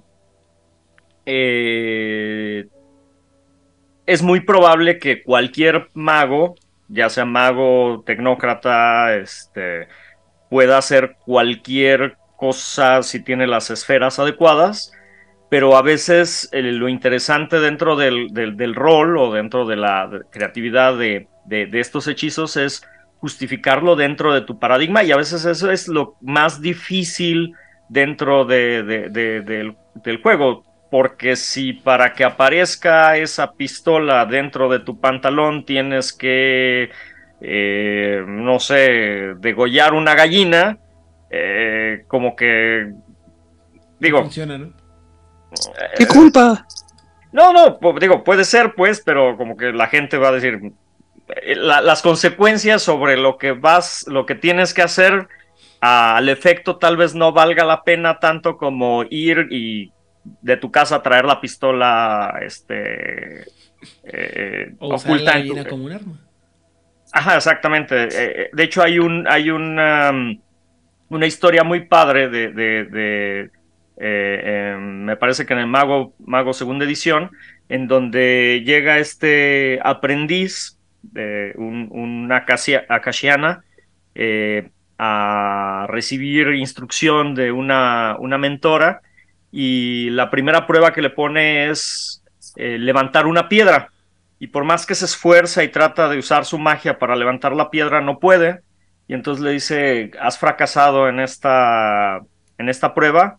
eh, 1.25 2.65
es 4.05 4.21
muy 4.23 4.41
probable 4.41 4.97
que 4.99 5.23
cualquier 5.23 5.87
mago, 5.93 6.55
ya 6.89 7.09
sea 7.09 7.25
mago, 7.25 8.03
tecnócrata, 8.05 9.15
este, 9.15 9.87
pueda 10.49 10.77
hacer 10.77 11.15
cualquier 11.25 12.17
cosa 12.37 13.03
si 13.03 13.23
tiene 13.23 13.47
las 13.47 13.69
esferas 13.69 14.19
adecuadas, 14.19 14.91
pero 15.49 15.75
a 15.77 15.81
veces 15.81 16.49
eh, 16.51 16.61
lo 16.61 16.89
interesante 16.89 17.59
dentro 17.59 17.95
del, 17.95 18.29
del- 18.33 18.75
rol 18.75 19.17
o 19.17 19.33
dentro 19.33 19.65
de 19.65 19.75
la 19.75 20.09
creatividad 20.31 20.97
de, 20.97 21.27
de- 21.45 21.65
de 21.67 21.79
estos 21.79 22.07
hechizos 22.07 22.57
es 22.57 22.83
justificarlo 23.19 23.95
dentro 23.95 24.33
de 24.33 24.41
tu 24.41 24.59
paradigma 24.59 25.03
y 25.03 25.11
a 25.11 25.17
veces 25.17 25.45
eso 25.45 25.71
es 25.71 25.87
lo 25.87 26.15
más 26.21 26.61
difícil 26.61 27.53
dentro 27.89 28.45
de- 28.45 28.83
de- 28.83 29.09
de- 29.09 29.41
del, 29.41 29.75
del 29.95 30.21
juego, 30.21 30.63
porque 30.89 31.35
si 31.35 31.73
para 31.73 32.13
que 32.13 32.23
aparezca 32.23 33.17
esa 33.17 33.53
pistola 33.53 34.25
dentro 34.25 34.69
de 34.69 34.79
tu 34.79 34.99
pantalón 34.99 35.65
tienes 35.65 36.13
que, 36.13 36.89
eh, 37.41 38.23
no 38.27 38.59
sé, 38.59 39.35
degollar 39.37 39.93
una 39.93 40.15
gallina, 40.15 40.77
eh, 41.29 42.03
como 42.07 42.35
que, 42.35 42.91
digo, 43.99 44.21
Funciona, 44.23 44.57
¿no? 44.57 44.73
¿Qué 45.95 46.07
culpa? 46.07 46.65
no, 47.31 47.53
no, 47.53 47.79
pu- 47.79 47.99
digo, 47.99 48.23
puede 48.23 48.43
ser, 48.43 48.73
pues, 48.75 49.01
pero 49.05 49.37
como 49.37 49.55
que 49.55 49.71
la 49.71 49.87
gente 49.87 50.17
va 50.17 50.29
a 50.29 50.31
decir 50.33 50.59
eh, 51.43 51.55
la- 51.55 51.81
las 51.81 52.01
consecuencias 52.01 52.81
sobre 52.81 53.17
lo 53.17 53.37
que 53.37 53.51
vas, 53.51 54.05
lo 54.07 54.25
que 54.25 54.35
tienes 54.35 54.73
que 54.73 54.81
hacer 54.81 55.27
al 55.81 56.27
efecto 56.29 56.77
tal 56.77 56.97
vez 56.97 57.15
no 57.15 57.31
valga 57.31 57.63
la 57.65 57.83
pena 57.83 58.19
tanto 58.19 58.57
como 58.57 59.03
ir 59.09 59.47
y 59.51 59.93
de 60.41 60.57
tu 60.57 60.71
casa 60.71 61.01
traer 61.01 61.25
la 61.25 61.39
pistola, 61.41 62.39
este, 62.41 63.43
eh, 64.03 64.73
O 64.79 64.95
oculta 64.95 65.33
la 65.33 65.39
en 65.39 65.47
tu- 65.63 65.69
como 65.69 65.85
un 65.85 65.91
arma. 65.91 66.13
Ajá, 67.11 67.35
exactamente. 67.37 68.03
Eh, 68.03 68.07
eh, 68.11 68.49
de 68.53 68.63
hecho, 68.63 68.83
hay 68.83 68.99
un, 68.99 69.25
hay 69.27 69.49
una, 69.49 70.11
um, 70.11 70.39
una 71.09 71.25
historia 71.25 71.63
muy 71.63 71.85
padre 71.87 72.29
de, 72.29 72.51
de- 72.51 72.85
de, 72.85 73.51
eh, 73.97 74.71
em, 74.75 75.03
me 75.05 75.15
parece 75.17 75.45
que 75.45 75.53
en 75.53 75.59
el 75.59 75.67
Mago, 75.67 76.13
Mago 76.19 76.53
Segunda 76.53 76.85
Edición, 76.85 77.31
en 77.67 77.87
donde 77.87 78.61
llega 78.65 78.99
este 78.99 79.79
aprendiz, 79.83 80.77
de 81.01 81.53
un, 81.55 81.87
una 81.91 82.45
akashiana, 82.89 83.63
eh, 84.15 84.69
a 84.97 85.85
recibir 85.89 86.49
instrucción 86.55 87.33
de 87.33 87.51
una, 87.53 88.17
una 88.19 88.37
mentora 88.37 89.01
y 89.51 90.09
la 90.11 90.29
primera 90.29 90.67
prueba 90.67 90.93
que 90.93 91.01
le 91.01 91.09
pone 91.09 91.69
es 91.69 92.23
eh, 92.55 92.77
levantar 92.77 93.25
una 93.25 93.49
piedra 93.49 93.89
y 94.39 94.47
por 94.47 94.63
más 94.63 94.85
que 94.85 94.95
se 94.95 95.05
esfuerza 95.05 95.63
y 95.63 95.67
trata 95.67 96.07
de 96.07 96.17
usar 96.17 96.45
su 96.45 96.57
magia 96.57 96.97
para 96.97 97.15
levantar 97.15 97.53
la 97.53 97.69
piedra, 97.69 97.99
no 97.99 98.19
puede. 98.19 98.61
Y 99.07 99.13
entonces 99.13 99.43
le 99.43 99.51
dice, 99.51 100.11
has 100.21 100.39
fracasado 100.39 101.09
en 101.09 101.19
esta, 101.19 102.21
en 102.57 102.69
esta 102.69 102.93
prueba. 102.93 103.37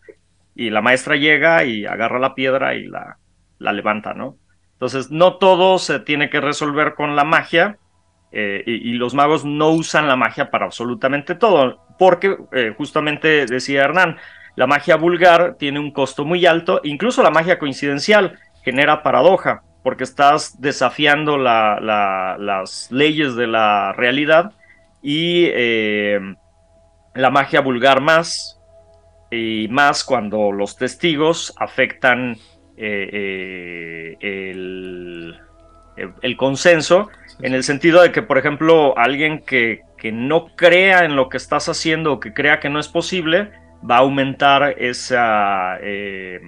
Y 0.54 0.68
la 0.68 0.82
maestra 0.82 1.16
llega 1.16 1.64
y 1.64 1.86
agarra 1.86 2.18
la 2.18 2.34
piedra 2.34 2.74
y 2.74 2.86
la, 2.86 3.16
la 3.58 3.72
levanta, 3.72 4.12
¿no? 4.12 4.36
Entonces, 4.72 5.10
no 5.10 5.36
todo 5.36 5.78
se 5.78 6.00
tiene 6.00 6.28
que 6.28 6.40
resolver 6.40 6.94
con 6.94 7.16
la 7.16 7.24
magia. 7.24 7.78
eh, 8.32 8.62
y, 8.66 8.92
los 8.92 9.12
magos 9.14 9.44
no 9.44 9.70
usan 9.70 10.06
la 10.06 10.16
magia 10.16 10.50
para 10.50 10.66
absolutamente 10.66 11.34
todo. 11.34 11.84
Porque, 11.98 12.36
eh, 12.52 12.74
justamente 12.76 13.46
decía 13.46 13.82
Hernán, 13.84 14.18
la 14.60 14.66
magia 14.66 14.96
vulgar 14.96 15.54
tiene 15.58 15.80
un 15.80 15.90
costo 15.90 16.26
muy 16.26 16.44
alto. 16.44 16.82
Incluso 16.84 17.22
la 17.22 17.30
magia 17.30 17.58
coincidencial 17.58 18.38
genera 18.62 19.02
paradoja 19.02 19.62
porque 19.82 20.04
estás 20.04 20.60
desafiando 20.60 21.38
la- 21.38 21.78
la- 21.80 22.36
las 22.38 22.92
leyes 22.92 23.36
de 23.36 23.46
la 23.46 23.94
realidad 23.94 24.52
y 25.00 25.46
eh, 25.46 26.20
la 27.14 27.30
magia 27.30 27.62
vulgar 27.62 28.02
más 28.02 28.60
y 29.30 29.66
más 29.70 30.04
cuando 30.04 30.52
los 30.52 30.76
testigos 30.76 31.54
afectan 31.56 32.36
eh, 32.76 34.14
eh, 34.20 34.50
el, 36.20 36.36
consenso 36.36 37.08
en 37.40 37.54
el 37.54 37.64
sentido 37.64 38.02
de 38.02 38.12
que, 38.12 38.20
por 38.20 38.36
ejemplo, 38.36 38.92
alguien 38.98 39.42
que 39.42 39.80
no 40.12 40.54
crea 40.54 41.06
en 41.06 41.16
lo 41.16 41.30
que 41.30 41.38
estás 41.38 41.70
haciendo 41.70 42.12
o 42.12 42.20
que 42.20 42.34
crea 42.34 42.60
que 42.60 42.68
no 42.68 42.78
es 42.78 42.88
posible, 42.88 43.52
va 43.88 43.96
a 43.96 44.00
aumentar 44.00 44.74
esa, 44.78 45.78
eh, 45.80 46.40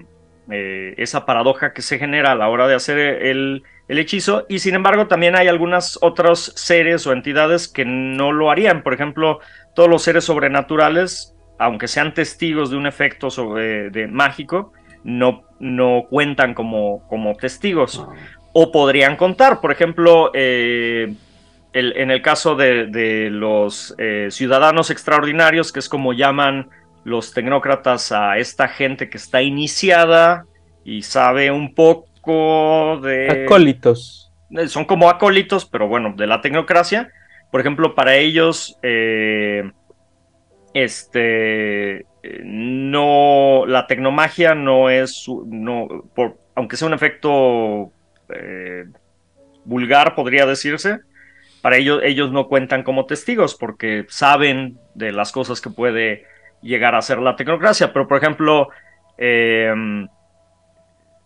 eh, 0.51 0.95
esa 0.97 1.25
paradoja 1.25 1.73
que 1.73 1.83
se 1.83 1.99
genera 1.99 2.33
a 2.33 2.35
la 2.35 2.49
hora 2.49 2.67
de 2.67 2.75
hacer 2.75 2.99
el, 2.99 3.63
el 3.89 3.99
hechizo. 3.99 4.45
Y 4.49 4.59
sin 4.59 4.75
embargo, 4.75 5.07
también 5.07 5.37
hay 5.37 5.49
algunos 5.49 5.99
otros 6.03 6.53
seres 6.57 7.07
o 7.07 7.13
entidades 7.13 7.69
que 7.69 7.85
no 7.85 8.33
lo 8.33 8.51
harían. 8.51 8.83
Por 8.83 8.95
ejemplo, 8.95 9.41
todos 9.75 9.89
los 9.89 10.03
seres 10.03 10.25
sobrenaturales, 10.25 11.35
aunque 11.59 11.89
sean 11.89 12.13
testigos 12.15 12.71
de 12.71 12.77
un 12.77 12.87
efecto 12.87 13.31
sobre, 13.31 13.91
de, 13.91 14.07
mágico, 14.09 14.73
no, 15.05 15.43
no 15.59 16.05
cuentan 16.11 16.55
como, 16.55 17.07
como 17.09 17.35
testigos 17.37 18.05
o 18.53 18.71
podrían 18.71 19.17
contar. 19.17 19.61
Por 19.61 19.73
ejemplo, 19.73 20.31
eh, 20.35 21.15
el- 21.73 21.97
en 21.97 22.11
el 22.11 22.21
caso 22.21 22.55
de, 22.55 22.87
de 22.87 23.31
los 23.31 23.95
eh, 23.99 24.29
ciudadanos 24.31 24.91
extraordinarios, 24.91 25.73
que 25.73 25.79
es 25.81 25.89
como 25.89 26.13
llaman 26.13 26.69
los 27.05 27.33
tecnócratas 27.33 28.13
a 28.13 28.39
esta 28.39 28.69
gente 28.69 29.11
que 29.11 29.17
está 29.17 29.43
iniciada 29.43 30.47
y 30.85 31.03
sabe 31.03 31.51
un 31.51 31.75
poco 31.75 33.01
de... 33.03 33.45
Acólitos. 33.45 34.33
Eh, 34.51 34.69
son 34.69 34.85
como 34.85 35.09
acólitos, 35.09 35.65
pero 35.65 35.89
bueno, 35.89 36.15
de 36.17 36.27
la 36.27 36.41
tecnocracia. 36.41 37.11
Por 37.51 37.61
ejemplo, 37.61 37.95
para 37.95 38.17
ellos, 38.17 38.79
eh, 38.83 39.71
este, 40.75 42.07
no, 42.45 43.65
la 43.67 43.87
tecnomagia 43.87 44.55
no 44.55 44.91
es, 44.91 45.27
no, 45.47 46.09
por, 46.15 46.39
aunque 46.55 46.77
sea 46.77 46.89
un 46.89 46.95
efecto 46.95 47.93
eh, 48.35 48.85
vulgar, 49.65 50.15
podría 50.15 50.47
decirse, 50.47 51.01
para 51.61 51.77
ellos, 51.77 52.01
ellos 52.05 52.33
no 52.33 52.49
cuentan 52.49 52.83
como 52.83 53.07
testigos 53.07 53.55
porque 53.55 54.07
saben 54.09 54.79
de 54.95 55.13
las 55.13 55.31
cosas 55.31 55.61
que 55.61 55.71
puede 55.71 56.25
llegar 56.63 56.95
a 56.95 56.99
hacer 56.99 57.19
la 57.21 57.37
tecnocracia. 57.37 57.93
Pero, 57.93 58.09
por 58.09 58.19
ejemplo, 58.19 58.69
em, 59.19 60.09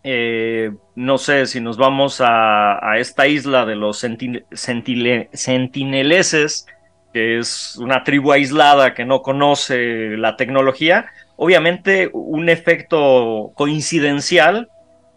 eh, 0.02 0.70
no 0.94 1.18
sé 1.18 1.46
si 1.46 1.60
nos 1.60 1.76
vamos 1.76 2.20
a, 2.20 2.78
a 2.92 2.98
esta 2.98 3.26
isla 3.26 3.66
de 3.66 3.76
los 3.76 4.02
sentin- 4.02 4.46
sentile- 4.50 5.28
sentineleses, 5.32 6.66
que 7.12 7.38
es 7.38 7.76
una 7.78 8.04
tribu 8.04 8.32
aislada 8.32 8.94
que 8.94 9.04
no 9.04 9.22
conoce 9.22 10.16
la 10.16 10.36
tecnología, 10.36 11.06
obviamente 11.36 12.10
un 12.12 12.48
efecto 12.48 13.52
coincidencial 13.56 14.70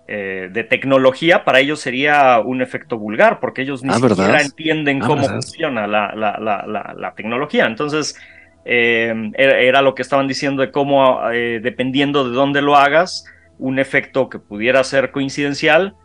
eh, 0.08 0.50
de 0.52 0.64
tecnología 0.64 1.46
para 1.46 1.60
ellos 1.60 1.80
sería 1.82 2.40
un 2.40 2.62
efecto 2.62 2.98
vulgar, 2.98 3.40
porque 3.40 3.62
ellos 3.64 3.84
ni 3.84 3.94
Ah, 3.94 3.98
siquiera 3.98 4.42
¿verdad? 4.42 4.42
entienden 4.42 5.02
Ah, 5.02 5.06
cómo 5.06 5.30
¿verdad? 5.30 5.30
funciona 5.30 5.88
la, 5.88 6.14
la- 6.16 6.38
la- 6.40 6.66
la- 6.68 6.96
la 6.98 7.14
tecnología. 7.16 7.66
Entonces, 7.68 8.18
eh, 8.66 9.32
era, 9.36 9.60
era 9.60 9.82
lo 9.82 9.96
que 9.96 10.02
estaban 10.02 10.28
diciendo 10.28 10.62
de 10.62 10.72
cómo, 10.72 11.30
eh, 11.32 11.60
dependiendo 11.62 12.30
de 12.30 12.36
dónde 12.36 12.62
lo 12.62 12.76
hagas, 12.76 13.26
un 13.58 13.80
efecto 13.80 14.30
que 14.30 14.40
pudiera 14.40 14.84
ser 14.84 15.12
coincidencial 15.12 15.96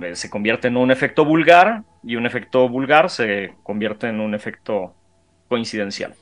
eh, 0.00 0.16
se 0.16 0.30
convierte 0.30 0.68
en 0.68 0.76
un 0.76 0.90
efecto 0.90 1.24
vulgar 1.24 1.82
y 2.02 2.16
un 2.16 2.24
efecto 2.24 2.68
vulgar 2.68 3.10
se 3.10 3.54
convierte 3.62 4.08
en 4.08 4.20
un 4.20 4.34
efecto 4.34 4.94
coincidencial. 5.48 6.14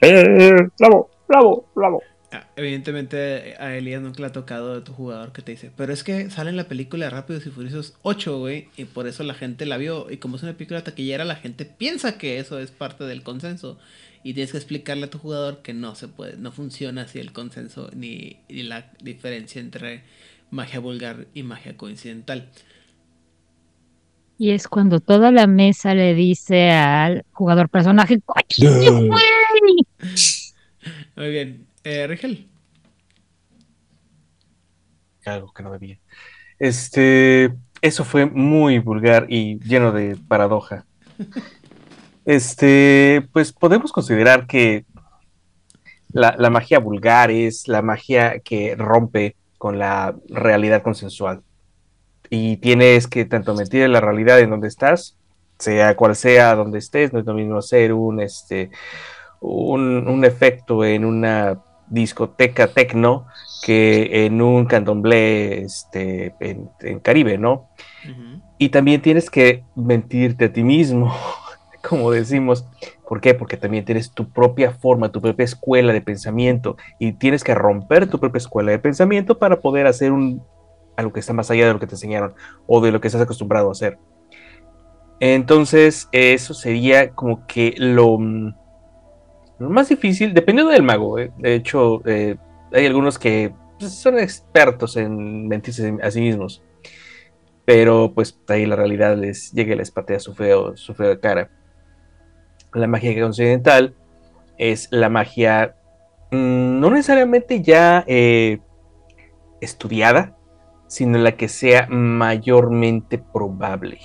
Eh, 0.00 0.54
bravo, 0.78 1.10
bravo, 1.26 1.66
bravo. 1.74 2.02
Ah, 2.30 2.44
Evidentemente 2.56 3.56
a 3.58 3.74
Elías 3.74 4.02
nunca 4.02 4.20
le 4.20 4.26
ha 4.26 4.32
tocado 4.32 4.74
de 4.74 4.82
tu 4.82 4.92
jugador 4.92 5.32
que 5.32 5.42
te 5.42 5.52
dice, 5.52 5.72
pero 5.76 5.92
es 5.92 6.04
que 6.04 6.30
sale 6.30 6.50
en 6.50 6.56
la 6.56 6.68
película 6.68 7.10
Rápidos 7.10 7.46
y 7.46 7.50
Furiosos 7.50 7.96
8, 8.02 8.38
güey, 8.38 8.68
y 8.76 8.84
por 8.84 9.08
eso 9.08 9.24
la 9.24 9.34
gente 9.34 9.66
la 9.66 9.78
vio, 9.78 10.10
y 10.10 10.18
como 10.18 10.36
es 10.36 10.42
una 10.42 10.52
película 10.52 10.84
taquillera, 10.84 11.24
la 11.24 11.36
gente 11.36 11.64
piensa 11.64 12.18
que 12.18 12.38
eso 12.38 12.58
es 12.58 12.70
parte 12.70 13.04
del 13.04 13.22
consenso, 13.22 13.78
y 14.28 14.34
tienes 14.34 14.52
que 14.52 14.58
explicarle 14.58 15.06
a 15.06 15.10
tu 15.10 15.16
jugador 15.16 15.62
que 15.62 15.72
no 15.72 15.94
se 15.94 16.06
puede, 16.06 16.36
no 16.36 16.52
funciona 16.52 17.00
así 17.00 17.18
el 17.18 17.32
consenso, 17.32 17.88
ni, 17.96 18.36
ni 18.50 18.62
la 18.62 18.92
diferencia 19.00 19.58
entre 19.58 20.02
magia 20.50 20.80
vulgar 20.80 21.28
y 21.32 21.44
magia 21.44 21.78
coincidental. 21.78 22.50
Y 24.36 24.50
es 24.50 24.68
cuando 24.68 25.00
toda 25.00 25.32
la 25.32 25.46
mesa 25.46 25.94
le 25.94 26.12
dice 26.12 26.68
al 26.72 27.24
jugador 27.32 27.70
personaje. 27.70 28.18
Muy 31.16 31.30
bien, 31.30 31.66
eh, 31.84 32.06
Rigel. 32.06 32.48
algo 35.24 35.54
que 35.54 35.62
no 35.62 35.72
debía. 35.72 35.98
Este, 36.58 37.54
eso 37.80 38.04
fue 38.04 38.26
muy 38.26 38.78
vulgar 38.78 39.24
y 39.30 39.58
lleno 39.60 39.90
de 39.90 40.18
paradoja. 40.28 40.84
Este, 42.28 43.26
pues 43.32 43.54
podemos 43.54 43.90
considerar 43.90 44.46
que 44.46 44.84
la, 46.12 46.34
la 46.36 46.50
magia 46.50 46.78
vulgar 46.78 47.30
es 47.30 47.68
la 47.68 47.80
magia 47.80 48.40
que 48.40 48.76
rompe 48.76 49.34
con 49.56 49.78
la 49.78 50.14
realidad 50.28 50.82
consensual. 50.82 51.40
Y 52.28 52.58
tienes 52.58 53.06
que 53.06 53.24
tanto 53.24 53.54
mentir 53.54 53.80
en 53.80 53.92
la 53.92 54.02
realidad 54.02 54.40
en 54.40 54.50
donde 54.50 54.68
estás, 54.68 55.16
sea 55.58 55.96
cual 55.96 56.14
sea 56.16 56.54
donde 56.54 56.80
estés, 56.80 57.14
no 57.14 57.20
es 57.20 57.24
lo 57.24 57.32
mismo 57.32 57.56
hacer 57.56 57.94
un, 57.94 58.20
este, 58.20 58.68
un, 59.40 60.06
un 60.06 60.22
efecto 60.26 60.84
en 60.84 61.06
una 61.06 61.62
discoteca 61.88 62.68
tecno 62.68 63.26
que 63.62 64.26
en 64.26 64.42
un 64.42 64.66
candomblé 64.66 65.62
este, 65.62 66.34
en, 66.40 66.68
en 66.80 67.00
Caribe, 67.00 67.38
¿no? 67.38 67.70
Y 68.58 68.68
también 68.68 69.00
tienes 69.00 69.30
que 69.30 69.64
mentirte 69.74 70.44
a 70.44 70.52
ti 70.52 70.62
mismo, 70.62 71.16
como 71.88 72.10
decimos. 72.10 72.66
¿Por 73.06 73.20
qué? 73.20 73.34
Porque 73.34 73.56
también 73.56 73.84
tienes 73.84 74.12
tu 74.12 74.28
propia 74.30 74.72
forma, 74.72 75.10
tu 75.10 75.20
propia 75.20 75.44
escuela 75.44 75.92
de 75.92 76.00
pensamiento 76.00 76.76
y 76.98 77.12
tienes 77.12 77.42
que 77.42 77.54
romper 77.54 78.08
tu 78.08 78.20
propia 78.20 78.38
escuela 78.38 78.70
de 78.70 78.78
pensamiento 78.78 79.38
para 79.38 79.60
poder 79.60 79.86
hacer 79.86 80.12
un, 80.12 80.42
algo 80.96 81.12
que 81.12 81.20
está 81.20 81.32
más 81.32 81.50
allá 81.50 81.66
de 81.66 81.72
lo 81.72 81.80
que 81.80 81.86
te 81.86 81.94
enseñaron 81.94 82.34
o 82.66 82.80
de 82.80 82.92
lo 82.92 83.00
que 83.00 83.08
estás 83.08 83.22
acostumbrado 83.22 83.68
a 83.68 83.72
hacer. 83.72 83.98
Entonces, 85.20 86.08
eso 86.12 86.54
sería 86.54 87.10
como 87.10 87.46
que 87.46 87.74
lo, 87.78 88.18
mm, 88.18 88.54
más 89.58 89.88
difícil, 89.88 90.34
dependiendo 90.34 90.72
del 90.72 90.82
mago. 90.82 91.18
¿eh? 91.18 91.32
De 91.38 91.54
hecho, 91.54 92.02
eh, 92.06 92.36
hay 92.72 92.86
algunos 92.86 93.18
que 93.18 93.52
pues, 93.78 93.94
son 93.94 94.18
expertos 94.18 94.96
en 94.96 95.48
mentirse 95.48 95.96
a 96.02 96.10
sí 96.10 96.20
mismos 96.20 96.62
pero 97.68 98.12
pues 98.14 98.40
ahí 98.48 98.64
la 98.64 98.76
realidad 98.76 99.14
les 99.18 99.52
llega 99.52 99.74
y 99.74 99.76
les 99.76 99.90
patea 99.90 100.18
su 100.20 100.34
feo, 100.34 100.74
su 100.78 100.94
feo 100.94 101.20
cara. 101.20 101.50
La 102.74 102.86
magia 102.86 103.26
occidental 103.26 103.94
es 104.56 104.88
la 104.90 105.08
magia 105.08 105.76
mm, 106.30 106.80
no 106.80 106.90
necesariamente 106.90 107.62
ya 107.62 108.04
eh, 108.06 108.60
estudiada, 109.60 110.36
sino 110.86 111.18
la 111.18 111.32
que 111.36 111.48
sea 111.48 111.86
mayormente 111.88 113.18
probable. 113.18 113.98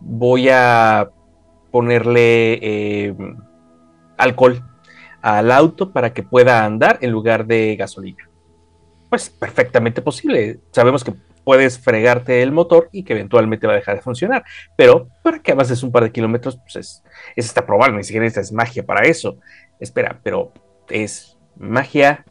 Voy 0.00 0.48
a 0.50 1.10
ponerle 1.70 2.58
eh, 2.60 3.14
alcohol 4.16 4.62
al 5.22 5.50
auto 5.50 5.92
para 5.92 6.12
que 6.12 6.22
pueda 6.22 6.64
andar 6.64 6.98
en 7.00 7.10
lugar 7.10 7.46
de 7.46 7.76
gasolina 7.76 8.28
pues 9.14 9.30
perfectamente 9.30 10.02
posible. 10.02 10.58
Sabemos 10.72 11.04
que 11.04 11.14
puedes 11.44 11.78
fregarte 11.78 12.42
el 12.42 12.52
motor 12.52 12.88
y 12.92 13.04
que 13.04 13.12
eventualmente 13.14 13.66
va 13.66 13.74
a 13.74 13.76
dejar 13.76 13.96
de 13.96 14.02
funcionar, 14.02 14.44
pero 14.76 15.08
para 15.22 15.38
que 15.40 15.52
avances 15.52 15.82
un 15.82 15.92
par 15.92 16.02
de 16.04 16.12
kilómetros, 16.12 16.56
pues 16.58 16.76
es, 16.76 17.04
es 17.36 17.46
está 17.46 17.66
probable, 17.66 17.96
ni 17.96 18.04
siquiera 18.04 18.26
es 18.26 18.52
magia 18.52 18.84
para 18.84 19.06
eso. 19.06 19.38
Espera, 19.80 20.20
pero 20.22 20.52
¿es 20.88 21.38
magia 21.56 22.24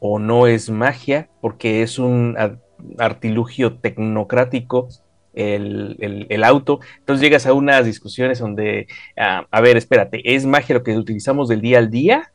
o 0.00 0.18
no 0.18 0.46
es 0.46 0.70
magia? 0.70 1.28
Porque 1.40 1.82
es 1.82 1.98
un 1.98 2.34
ar- 2.38 2.58
artilugio 2.98 3.78
tecnocrático 3.78 4.88
el, 5.34 5.96
el- 6.00 6.26
el 6.28 6.44
auto. 6.44 6.80
Entonces 6.98 7.22
llegas 7.22 7.46
a 7.46 7.52
unas 7.54 7.84
discusiones 7.84 8.38
donde, 8.38 8.86
ah, 9.18 9.46
a 9.50 9.60
ver, 9.60 9.76
espérate, 9.76 10.20
¿es 10.34 10.46
magia 10.46 10.76
lo 10.76 10.82
que 10.82 10.96
utilizamos 10.96 11.48
del 11.48 11.60
día 11.60 11.78
al 11.78 11.90
día? 11.90 12.32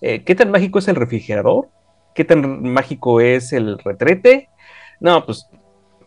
Eh, 0.00 0.22
¿Qué 0.24 0.34
tan 0.34 0.50
mágico 0.50 0.78
es 0.78 0.88
el 0.88 0.96
refrigerador? 0.96 1.68
¿Qué 2.14 2.24
tan 2.24 2.62
mágico 2.62 3.20
es 3.20 3.52
el 3.52 3.78
retrete? 3.78 4.48
No, 5.00 5.24
pues 5.24 5.46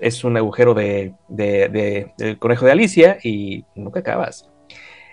es 0.06 0.24
un 0.24 0.38
agujero 0.38 0.74
de, 0.74 1.14
de- 1.28 1.70
de- 1.70 2.14
del 2.18 2.38
conejo 2.40 2.66
de 2.66 2.72
Alicia 2.72 3.18
y 3.24 3.66
nunca 3.76 4.00
acabas. 4.02 4.50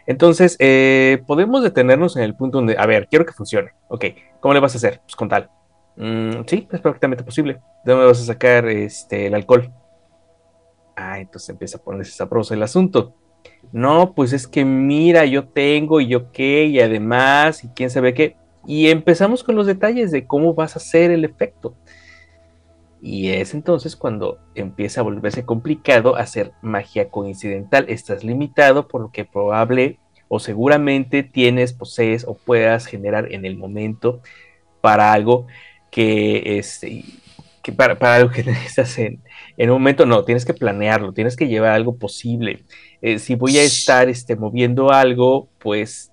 Entonces, 0.07 0.57
eh, 0.59 1.23
podemos 1.27 1.63
detenernos 1.63 2.17
en 2.17 2.25
el 2.25 2.35
punto 2.35 2.59
donde, 2.59 2.77
a 2.77 2.87
ver, 2.87 3.07
quiero 3.09 3.25
que 3.25 3.33
funcione. 3.33 3.71
Ok, 3.89 4.05
¿cómo 4.41 4.53
le 4.55 4.61
vas 4.61 4.75
a 4.75 4.79
hacer? 4.79 5.01
Pues 5.03 5.15
con 5.15 5.29
tal. 5.29 5.49
"Mm, 5.97 6.43
sí, 6.47 6.67
es 6.73 6.81
perfectamente 6.81 7.23
posible. 7.25 7.61
¿De 7.85 7.93
dónde 7.93 8.07
vas 8.07 8.21
a 8.21 8.25
sacar 8.25 8.67
este, 8.69 9.27
el 9.27 9.35
alcohol? 9.35 9.73
Ah, 10.97 11.19
entonces 11.21 11.49
empieza 11.51 11.79
a 11.79 11.83
ponerse 11.83 12.13
sabroso 12.13 12.53
el 12.55 12.63
asunto. 12.63 13.15
No, 13.73 14.13
pues 14.15 14.33
es 14.33 14.47
que 14.47 14.65
mira, 14.65 15.25
yo 15.25 15.49
tengo 15.49 16.01
y 16.01 16.09
yo 16.09 16.31
qué, 16.33 16.65
y 16.67 16.81
además, 16.81 17.65
y 17.65 17.69
quién 17.69 17.91
sabe 17.91 18.13
qué. 18.15 18.37
Y 18.67 18.89
empezamos 18.91 19.43
con 19.43 19.55
los 19.57 19.67
detalles 19.67 20.11
de 20.11 20.27
cómo 20.27 20.55
vas 20.55 20.77
a 20.77 20.79
hacer 20.79 21.11
el 21.11 21.25
efecto. 21.25 21.75
Y 23.05 23.31
es 23.31 23.53
entonces 23.53 23.97
cuando 23.97 24.39
empieza 24.55 25.01
a 25.01 25.05
volverse 25.05 25.45
complicado 25.45 26.15
hacer 26.15 26.53
magia 26.63 27.11
coincidental. 27.11 27.87
Estás 27.89 28.23
limitado 28.23 28.87
por 28.87 29.01
lo 29.01 29.11
que 29.11 29.25
probable 29.25 29.99
o 30.29 30.39
seguramente 30.39 31.25
tienes, 31.25 31.73
posees 31.73 32.25
o 32.25 32.35
puedas 32.35 32.87
generar 32.87 33.33
en 33.33 33.45
el 33.45 33.59
momento 33.59 34.23
para 34.81 35.13
algo 35.13 35.49
que, 35.91 36.59
este, 36.59 37.05
que 37.61 37.73
para, 37.73 37.99
para 37.99 38.31
que 38.31 38.45
necesitas 38.45 38.97
en, 39.01 39.21
en 39.57 39.71
un 39.71 39.75
momento. 39.75 40.07
No, 40.07 40.25
tienes 40.25 40.45
que 40.45 40.55
planearlo, 40.55 41.13
tienes 41.13 41.35
que 41.35 41.49
llevar 41.49 41.73
algo 41.73 41.97
posible. 41.97 42.63
Eh, 43.01 43.19
si 43.19 43.35
voy 43.35 43.59
a 43.59 43.65
estar 43.65 44.09
este, 44.09 44.37
moviendo 44.37 44.93
algo, 44.93 45.49
pues 45.59 46.13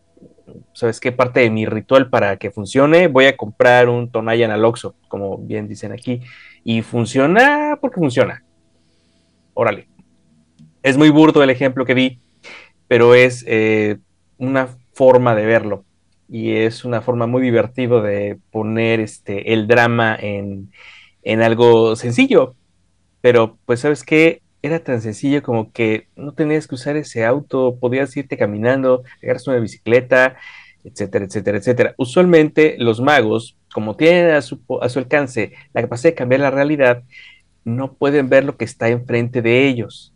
¿sabes 0.73 0.99
qué? 0.99 1.11
Parte 1.11 1.41
de 1.41 1.49
mi 1.49 1.65
ritual 1.67 2.09
para 2.09 2.37
que 2.37 2.49
funcione, 2.49 3.07
voy 3.07 3.25
a 3.25 3.37
comprar 3.37 3.89
un 3.89 4.11
Tonayan 4.11 4.49
al 4.49 4.65
como 5.07 5.37
bien 5.37 5.67
dicen 5.67 5.91
aquí, 5.91 6.21
y 6.63 6.81
funciona 6.81 7.77
porque 7.81 7.99
funciona. 7.99 8.43
Órale. 9.53 9.87
Es 10.83 10.97
muy 10.97 11.09
burdo 11.09 11.43
el 11.43 11.49
ejemplo 11.49 11.85
que 11.85 11.95
di, 11.95 12.19
pero 12.87 13.15
es 13.15 13.43
eh, 13.47 13.97
una 14.37 14.69
forma 14.93 15.35
de 15.35 15.45
verlo 15.45 15.85
y 16.29 16.51
es 16.51 16.85
una 16.85 17.01
forma 17.01 17.27
muy 17.27 17.41
divertida 17.41 18.01
de 18.01 18.37
poner 18.51 18.99
este, 18.99 19.53
el 19.53 19.67
drama 19.67 20.15
en, 20.19 20.71
en 21.23 21.41
algo 21.41 21.95
sencillo. 21.95 22.55
Pero, 23.21 23.57
pues, 23.65 23.81
¿sabes 23.81 24.03
qué? 24.03 24.41
Era 24.61 24.79
tan 24.79 25.01
sencillo 25.01 25.41
como 25.41 25.71
que 25.71 26.07
no 26.15 26.33
tenías 26.33 26.67
que 26.67 26.75
usar 26.75 26.97
ese 26.97 27.25
auto, 27.25 27.77
podías 27.79 28.15
irte 28.15 28.37
caminando, 28.37 29.03
agarras 29.23 29.47
una 29.47 29.57
bicicleta, 29.57 30.37
etcétera, 30.83 31.25
etcétera, 31.25 31.57
etcétera. 31.57 31.95
Usualmente 31.97 32.75
los 32.77 33.01
magos, 33.01 33.57
como 33.73 33.95
tienen 33.95 34.31
a 34.31 34.41
su, 34.41 34.59
a 34.81 34.89
su 34.89 34.99
alcance 34.99 35.53
la 35.73 35.81
capacidad 35.81 36.11
de 36.11 36.15
cambiar 36.15 36.41
la 36.41 36.51
realidad, 36.51 37.03
no 37.63 37.93
pueden 37.93 38.29
ver 38.29 38.43
lo 38.45 38.57
que 38.57 38.65
está 38.65 38.89
enfrente 38.89 39.41
de 39.41 39.67
ellos. 39.67 40.13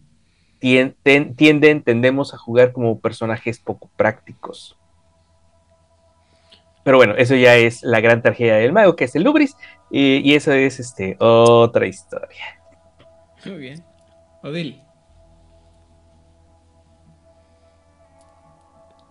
Tien- 0.60 0.96
ten- 1.04 1.36
tienden, 1.36 1.84
tendemos 1.84 2.34
a 2.34 2.38
jugar 2.38 2.72
como 2.72 3.00
personajes 3.00 3.60
poco 3.60 3.90
prácticos. 3.96 4.78
Pero 6.84 6.98
bueno, 6.98 7.16
eso 7.16 7.36
ya 7.36 7.56
es 7.56 7.82
la 7.84 8.02
gran 8.02 8.22
tragedia 8.22 8.56
del 8.56 8.74
mago, 8.74 8.96
que 8.96 9.06
es 9.06 9.16
el 9.16 9.24
Lubris, 9.24 9.56
y, 9.90 10.18
y 10.18 10.36
eso 10.36 10.52
es 10.52 10.80
este, 10.80 11.16
otra 11.20 11.86
historia. 11.88 12.60
Muy 13.46 13.58
bien. 13.58 13.84
Odil. 14.42 14.82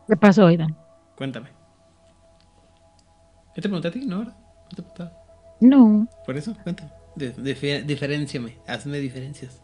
¿Qué 0.08 0.16
pasó, 0.16 0.46
Aidan? 0.46 0.76
Cuéntame. 1.16 1.48
¿Qué 3.54 3.60
te 3.60 3.68
pregunté 3.68 3.88
a 3.88 3.90
ti? 3.90 4.04
¿No? 4.06 4.24
¿No 4.24 4.32
te 4.70 4.76
preguntaba? 4.82 5.12
No. 5.60 6.08
Por 6.26 6.36
eso, 6.36 6.54
cuéntame. 6.62 6.90
Di- 7.16 7.32
difi- 7.32 7.84
diferénciame. 7.84 8.56
Hazme 8.66 8.98
diferencias. 8.98 9.60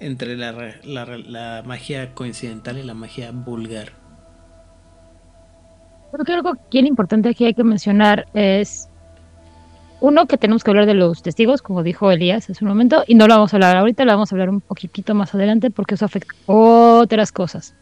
Entre 0.00 0.36
la, 0.36 0.52
la 0.84 1.04
la 1.06 1.62
magia 1.64 2.14
coincidental 2.14 2.78
y 2.78 2.82
la 2.82 2.94
magia 2.94 3.30
vulgar. 3.32 3.92
Creo 6.12 6.24
que 6.24 6.32
algo 6.32 6.52
bien 6.70 6.86
importante 6.86 7.28
aquí 7.28 7.44
hay 7.44 7.54
que 7.54 7.64
mencionar 7.64 8.26
es 8.34 8.88
uno 10.00 10.26
que 10.26 10.36
tenemos 10.36 10.62
que 10.62 10.70
hablar 10.70 10.86
de 10.86 10.94
los 10.94 11.22
testigos, 11.22 11.62
como 11.62 11.82
dijo 11.82 12.10
Elías 12.10 12.50
hace 12.50 12.64
un 12.64 12.68
momento, 12.68 13.04
y 13.06 13.14
no 13.14 13.26
lo 13.26 13.34
vamos 13.34 13.52
a 13.52 13.56
hablar 13.56 13.76
ahorita, 13.78 14.04
lo 14.04 14.12
vamos 14.12 14.30
a 14.30 14.34
hablar 14.34 14.50
un 14.50 14.60
poquitito 14.60 15.14
más 15.14 15.34
adelante 15.34 15.70
porque 15.70 15.94
eso 15.94 16.04
afecta 16.04 16.34
otras 16.46 17.32
cosas. 17.32 17.74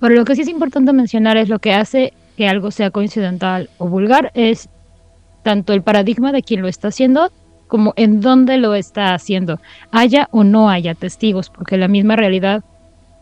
Pero 0.00 0.14
lo 0.14 0.24
que 0.24 0.34
sí 0.34 0.42
es 0.42 0.48
importante 0.48 0.92
mencionar 0.92 1.36
es 1.36 1.48
lo 1.48 1.58
que 1.58 1.72
hace 1.74 2.12
que 2.36 2.48
algo 2.48 2.70
sea 2.70 2.90
coincidental 2.90 3.70
o 3.78 3.88
vulgar 3.88 4.30
es 4.34 4.68
tanto 5.42 5.72
el 5.72 5.82
paradigma 5.82 6.32
de 6.32 6.42
quien 6.42 6.62
lo 6.62 6.68
está 6.68 6.88
haciendo 6.88 7.30
como 7.68 7.92
en 7.96 8.20
dónde 8.20 8.58
lo 8.58 8.74
está 8.74 9.14
haciendo, 9.14 9.58
haya 9.90 10.28
o 10.30 10.44
no 10.44 10.70
haya 10.70 10.94
testigos, 10.94 11.50
porque 11.50 11.76
la 11.76 11.88
misma 11.88 12.14
realidad 12.16 12.62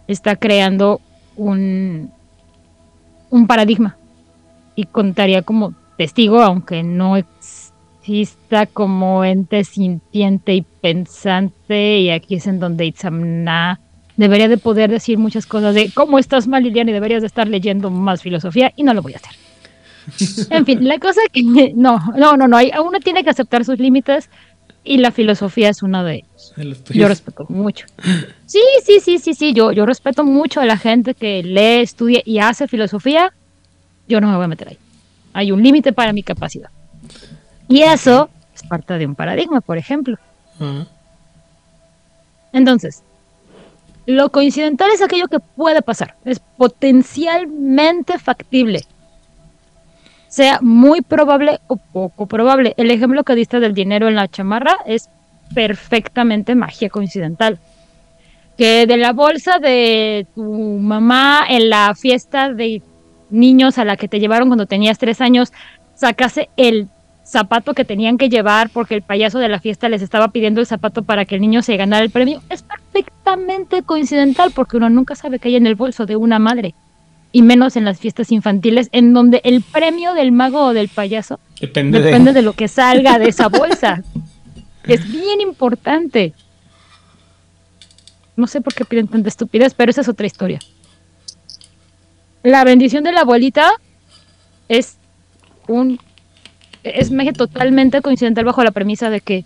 está 0.07 0.36
creando 0.36 1.01
un, 1.36 2.11
un 3.31 3.47
paradigma 3.47 3.97
y 4.74 4.85
contaría 4.85 5.43
como 5.43 5.73
testigo, 5.97 6.43
aunque 6.43 6.82
no 6.82 7.16
exista 7.16 8.66
como 8.66 9.24
ente 9.24 9.65
sintiente 9.65 10.55
y 10.55 10.62
pensante, 10.62 12.01
y 12.01 12.11
aquí 12.11 12.35
es 12.35 12.47
en 12.47 12.61
donde 12.61 12.86
Itzamna 12.86 13.81
debería 14.16 14.49
de 14.49 14.59
poder 14.59 14.91
decir 14.91 15.19
muchas 15.19 15.47
cosas 15.47 15.74
de 15.74 15.91
cómo 15.93 16.19
estás 16.19 16.47
mal, 16.47 16.62
Liliana, 16.62 16.91
y 16.91 16.95
deberías 16.95 17.23
de 17.23 17.27
estar 17.27 17.49
leyendo 17.49 17.91
más 17.91 18.23
filosofía, 18.23 18.73
y 18.77 18.82
no 18.82 18.95
lo 18.95 19.03
voy 19.03 19.15
a 19.15 19.16
hacer. 19.16 19.32
En 20.51 20.66
fin, 20.66 20.86
la 20.86 20.99
cosa 20.99 21.20
que 21.32 21.43
no, 21.43 21.99
no, 22.16 22.36
no, 22.36 22.47
no, 22.47 22.57
hay, 22.57 22.70
uno 22.85 23.01
tiene 23.01 23.24
que 23.24 23.31
aceptar 23.31 23.65
sus 23.65 23.78
límites 23.78 24.28
y 24.85 24.99
la 24.99 25.11
filosofía 25.11 25.70
es 25.70 25.82
uno 25.82 26.05
de 26.05 26.16
ellos. 26.16 26.53
Yo 26.91 27.09
respeto 27.09 27.47
mucho. 27.49 27.86
Sí, 28.45 28.61
sí, 28.85 29.01
sí, 29.01 29.19
sí, 29.19 29.35
sí, 29.35 29.55
yo, 29.55 29.73
yo 29.73 29.86
respeto 29.86 30.24
mucho 30.24 30.61
a 30.61 30.66
la 30.66 30.77
gente 30.77 31.15
que 31.15 31.43
lee, 31.43 31.82
estudia 31.82 32.20
y 32.24 32.39
hace 32.39 32.69
filosofía. 32.69 33.32
Yo 34.07 34.20
no 34.20 34.28
me 34.28 34.36
voy 34.36 34.45
a 34.45 34.49
meter 34.49 34.69
ahí. 34.69 34.78
Hay 35.32 35.51
un 35.53 35.62
límite 35.62 35.95
para 35.95 36.12
mi 36.12 36.23
capacidad. 36.23 36.69
Y 37.66 37.81
eso 37.81 38.28
es 38.55 38.62
parte 38.62 38.99
de 38.99 39.07
un 39.07 39.15
paradigma, 39.15 39.62
por 39.62 39.78
ejemplo. 39.78 40.19
Entonces, 42.53 43.03
lo 44.07 44.31
coincidental 44.31 44.91
es 44.91 45.03
aquello 45.03 45.29
que 45.29 45.41
puede 45.41 45.83
pasar, 45.83 46.15
es 46.25 46.39
potencialmente 46.39 48.19
factible, 48.19 48.83
sea 50.29 50.59
muy 50.61 51.01
probable 51.01 51.61
o 51.69 51.77
poco 51.77 52.27
probable. 52.27 52.75
El 52.77 52.91
ejemplo 52.91 53.23
que 53.23 53.37
diste 53.37 53.61
del 53.61 53.73
dinero 53.73 54.09
en 54.09 54.17
la 54.17 54.29
chamarra 54.29 54.79
es 54.85 55.09
perfectamente 55.55 56.55
magia 56.57 56.91
coincidental. 56.91 57.59
Que 58.59 58.87
de 58.87 58.97
la 58.97 59.13
bolsa 59.13 59.59
de 59.59 60.27
tu 60.35 60.43
mamá 60.43 61.45
en 61.49 61.71
la 61.71 61.95
fiesta 61.95 62.53
de 62.53 62.83
niños 63.31 63.79
a 63.79 63.85
la 63.85 63.97
que 63.97 64.09
te 64.09 64.19
llevaron 64.21 64.49
cuando 64.49 64.67
tenías 64.67 64.99
tres 64.99 65.21
años, 65.21 65.53
sacase 65.95 66.49
el 66.57 66.89
zapato 67.25 67.75
que 67.75 67.85
tenían 67.85 68.19
que 68.19 68.29
llevar 68.29 68.71
porque 68.71 68.95
el 68.95 69.03
payaso 69.03 69.39
de 69.39 69.49
la 69.49 69.61
fiesta 69.61 69.89
les 69.89 70.03
estaba 70.03 70.29
pidiendo 70.29 70.61
el 70.61 70.67
zapato 70.67 71.03
para 71.03 71.25
que 71.25 71.35
el 71.37 71.41
niño 71.41 71.63
se 71.63 71.77
ganara 71.77 72.05
el 72.05 72.11
premio, 72.11 72.43
es 72.51 72.63
perfectamente 72.63 73.83
coincidental 73.83 74.53
porque 74.55 74.77
uno 74.77 74.91
nunca 74.91 75.15
sabe 75.15 75.39
qué 75.39 75.49
hay 75.49 75.57
en 75.57 75.67
el 75.67 75.75
bolso 75.75 76.07
de 76.07 76.17
una 76.17 76.39
madre. 76.39 76.75
Y 77.33 77.43
menos 77.43 77.75
en 77.75 77.85
las 77.85 77.99
fiestas 77.99 78.31
infantiles, 78.31 78.89
en 78.93 79.13
donde 79.13 79.41
el 79.43 79.63
premio 79.63 80.15
del 80.15 80.31
mago 80.31 80.67
o 80.67 80.73
del 80.73 80.89
payaso 80.89 81.41
Depende, 81.61 82.01
depende 82.01 82.33
de... 82.33 82.41
de 82.41 82.43
lo 82.43 82.53
que 82.53 82.69
salga 82.69 83.19
de 83.19 83.29
esa 83.29 83.49
bolsa. 83.49 84.05
es 84.85 85.11
bien 85.11 85.41
importante. 85.41 86.33
No 88.37 88.47
sé 88.47 88.61
por 88.61 88.75
qué 88.75 88.85
piden 88.85 89.09
tanta 89.09 89.29
estupidez, 89.29 89.75
pero 89.75 89.91
esa 89.91 90.03
es 90.03 90.09
otra 90.09 90.27
historia. 90.27 90.61
La 92.45 92.63
bendición 92.65 93.03
de 93.03 93.13
la 93.13 93.23
abuelita 93.23 93.73
es 94.69 94.99
un 95.67 95.99
es 96.85 97.11
magia 97.11 97.32
totalmente 97.32 98.01
coincidental 98.02 98.44
bajo 98.44 98.62
la 98.62 98.70
premisa 98.70 99.11
de 99.11 99.20
que 99.20 99.44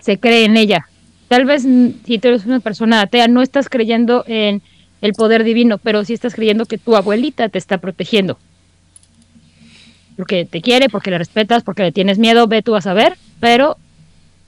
se 0.00 0.18
cree 0.18 0.44
en 0.44 0.56
ella. 0.56 0.88
Tal 1.28 1.44
vez 1.44 1.62
si 1.62 2.18
tú 2.18 2.28
eres 2.28 2.46
una 2.46 2.60
persona 2.60 3.00
atea 3.00 3.28
no 3.28 3.42
estás 3.42 3.68
creyendo 3.68 4.24
en 4.26 4.62
el 5.00 5.12
poder 5.12 5.44
divino, 5.44 5.78
pero 5.78 6.04
sí 6.04 6.14
estás 6.14 6.34
creyendo 6.34 6.66
que 6.66 6.78
tu 6.78 6.96
abuelita 6.96 7.48
te 7.48 7.58
está 7.58 7.78
protegiendo. 7.78 8.38
Porque 10.16 10.44
te 10.46 10.62
quiere, 10.62 10.88
porque 10.88 11.10
le 11.10 11.18
respetas, 11.18 11.62
porque 11.62 11.82
le 11.82 11.92
tienes 11.92 12.18
miedo, 12.18 12.46
ve 12.46 12.62
tú 12.62 12.74
a 12.74 12.80
saber, 12.80 13.16
pero 13.38 13.76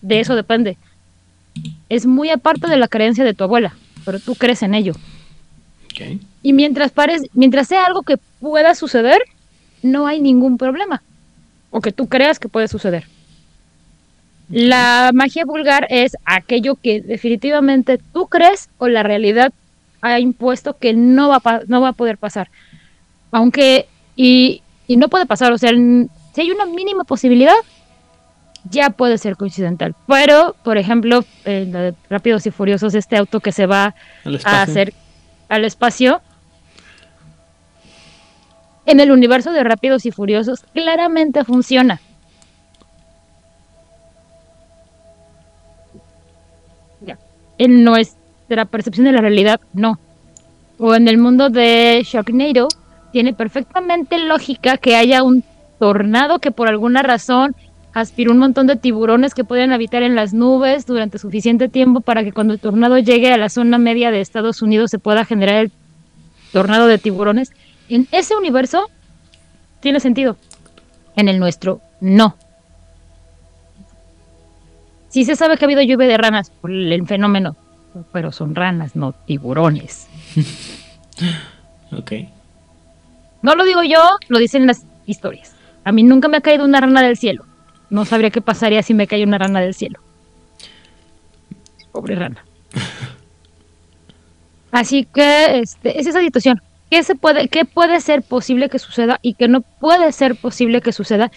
de 0.01 0.21
eso 0.21 0.35
depende. 0.35 0.79
Es 1.89 2.07
muy 2.07 2.31
aparte 2.31 2.69
de 2.69 2.77
la 2.77 2.89
creencia 2.89 3.25
de 3.25 3.35
tu 3.35 3.45
abuela, 3.45 3.75
pero 4.05 4.19
tú 4.21 4.35
crees 4.35 4.63
en 4.63 4.75
ello. 4.75 4.95
Y 6.43 6.53
mientras, 6.53 6.95
parez- 6.95 7.29
mientras 7.35 7.69
sea 7.69 7.85
algo 7.85 8.03
que 8.03 8.17
pueda 8.41 8.75
suceder, 8.75 9.21
no 9.83 10.07
hay 10.07 10.21
ningún 10.21 10.57
problema. 10.57 11.03
O 11.71 11.81
que 11.81 11.93
tú 11.93 12.09
creas 12.09 12.39
que 12.39 12.49
puede 12.49 12.69
suceder. 12.69 13.05
La 14.51 15.11
magia 15.13 15.45
vulgar 15.45 15.87
es 15.91 16.17
aquello 16.25 16.77
que 16.77 17.03
definitivamente 17.03 17.99
tú 18.13 18.27
crees 18.29 18.71
o 18.79 18.89
la 18.89 19.03
realidad 19.03 19.53
ha 20.01 20.21
impuesto 20.21 20.79
que 20.79 20.95
no 20.95 21.29
va 21.29 21.41
a, 21.45 21.61
no 21.67 21.81
va 21.81 21.89
a 21.89 21.93
poder 21.93 22.17
pasar. 22.17 22.51
Aunque, 23.31 23.87
y, 24.17 24.63
y 24.87 24.97
no 24.97 25.09
puede 25.09 25.27
pasar, 25.27 25.53
o 25.53 25.59
sea, 25.59 25.71
si 25.71 26.41
hay 26.41 26.51
una 26.51 26.65
mínima 26.65 27.05
posibilidad, 27.05 27.57
ya 28.71 28.91
puede 28.91 29.19
ser 29.19 29.37
coincidental. 29.37 29.95
Pero, 30.07 30.57
por 30.63 30.79
ejemplo, 30.79 31.25
en 31.45 31.73
la 31.73 31.83
de 31.83 31.95
Rápidos 32.09 32.47
y 32.47 32.51
Furiosos, 32.51 32.95
este 32.95 33.17
auto 33.17 33.41
que 33.41 33.53
se 33.53 33.67
va 33.67 33.95
a 34.45 34.63
hacer 34.63 34.95
al 35.49 35.65
espacio. 35.65 36.21
En 38.89 39.01
el 39.01 39.11
universo 39.11 39.53
de 39.53 39.63
Rápidos 39.63 40.07
y 40.07 40.13
Furiosos 40.13 40.65
claramente 40.73 41.45
funciona. 41.45 42.01
En 47.59 47.85
nuestra 47.85 48.65
percepción 48.65 49.05
de 49.05 49.13
la 49.13 49.21
realidad, 49.21 49.61
no. 49.75 49.99
O 50.79 50.95
en 50.95 51.07
el 51.07 51.19
mundo 51.19 51.51
de 51.51 52.01
Sharknado, 52.03 52.69
tiene 53.13 53.35
perfectamente 53.35 54.17
lógica 54.17 54.79
que 54.79 54.97
haya 54.97 55.23
un 55.23 55.45
tornado 55.79 56.39
que 56.39 56.51
por 56.51 56.69
alguna 56.69 57.03
razón 57.03 57.55
aspiró 57.93 58.33
un 58.33 58.39
montón 58.39 58.67
de 58.69 58.77
tiburones 58.77 59.35
que 59.35 59.45
pueden 59.45 59.71
habitar 59.73 60.03
en 60.03 60.15
las 60.15 60.33
nubes 60.33 60.87
durante 60.87 61.19
suficiente 61.19 61.69
tiempo 61.69 62.01
para 62.01 62.25
que 62.25 62.33
cuando 62.33 62.55
el 62.55 62.61
tornado 62.61 62.97
llegue 62.99 63.31
a 63.31 63.37
la 63.37 63.51
zona 63.51 63.77
media 63.77 64.11
de 64.11 64.23
Estados 64.23 64.63
Unidos 64.63 64.91
se 64.91 64.99
pueda 64.99 65.27
generar 65.27 65.57
el 65.57 65.73
tornado 66.53 66.87
de 66.87 66.97
tiburones. 66.97 67.53
En 67.89 68.07
ese 68.13 68.37
universo 68.37 68.91
tiene 69.81 70.01
sentido. 70.01 70.37
En 71.17 71.29
el 71.29 71.39
nuestro, 71.39 71.81
no. 72.01 72.37
Sí 75.09 75.25
se 75.25 75.37
sabe 75.37 75.57
que 75.57 75.65
ha 75.65 75.67
habido 75.67 75.83
lluvia 75.83 76.07
de 76.07 76.19
ranas 76.19 76.51
por 76.51 76.71
el 76.71 77.07
fenómeno, 77.07 77.57
pero 78.13 78.31
son 78.31 78.55
ranas, 78.55 78.95
no 78.95 79.13
tiburones. 79.13 80.07
Ok. 81.91 82.13
No 83.41 83.55
lo 83.55 83.65
digo 83.65 83.83
yo, 83.83 84.01
lo 84.29 84.39
dicen 84.39 84.67
las 84.67 84.85
historias. 85.07 85.55
A 85.85 85.93
mí 85.93 86.03
nunca 86.03 86.29
me 86.29 86.37
ha 86.37 86.41
caído 86.43 86.65
una 86.65 86.81
rana 86.81 87.03
del 87.03 87.17
cielo. 87.17 87.45
No 87.89 88.05
sabría 88.05 88.31
qué 88.31 88.43
pasaría 88.43 88.83
si 88.83 88.93
me 88.93 89.07
cae 89.07 89.25
una 89.25 89.39
rana 89.39 89.61
del 89.61 89.75
cielo. 89.75 90.01
Pobre 91.93 92.15
rana. 92.15 92.45
Así 94.71 95.07
que 95.07 95.61
este, 95.61 95.99
es 95.99 96.07
esa 96.07 96.21
situación. 96.21 96.61
¿Qué, 96.91 97.03
se 97.03 97.15
puede, 97.15 97.49
¿Qué 97.49 97.65
puede 97.65 98.01
ser 98.01 98.23
posible 98.23 98.69
que 98.69 98.79
suceda 98.79 99.19
y 99.23 99.35
qué 99.35 99.49
no 99.49 99.61
puede 99.61 100.11
ser 100.13 100.37
posible 100.37 100.81
que 100.81 100.93
suceda? 100.93 101.31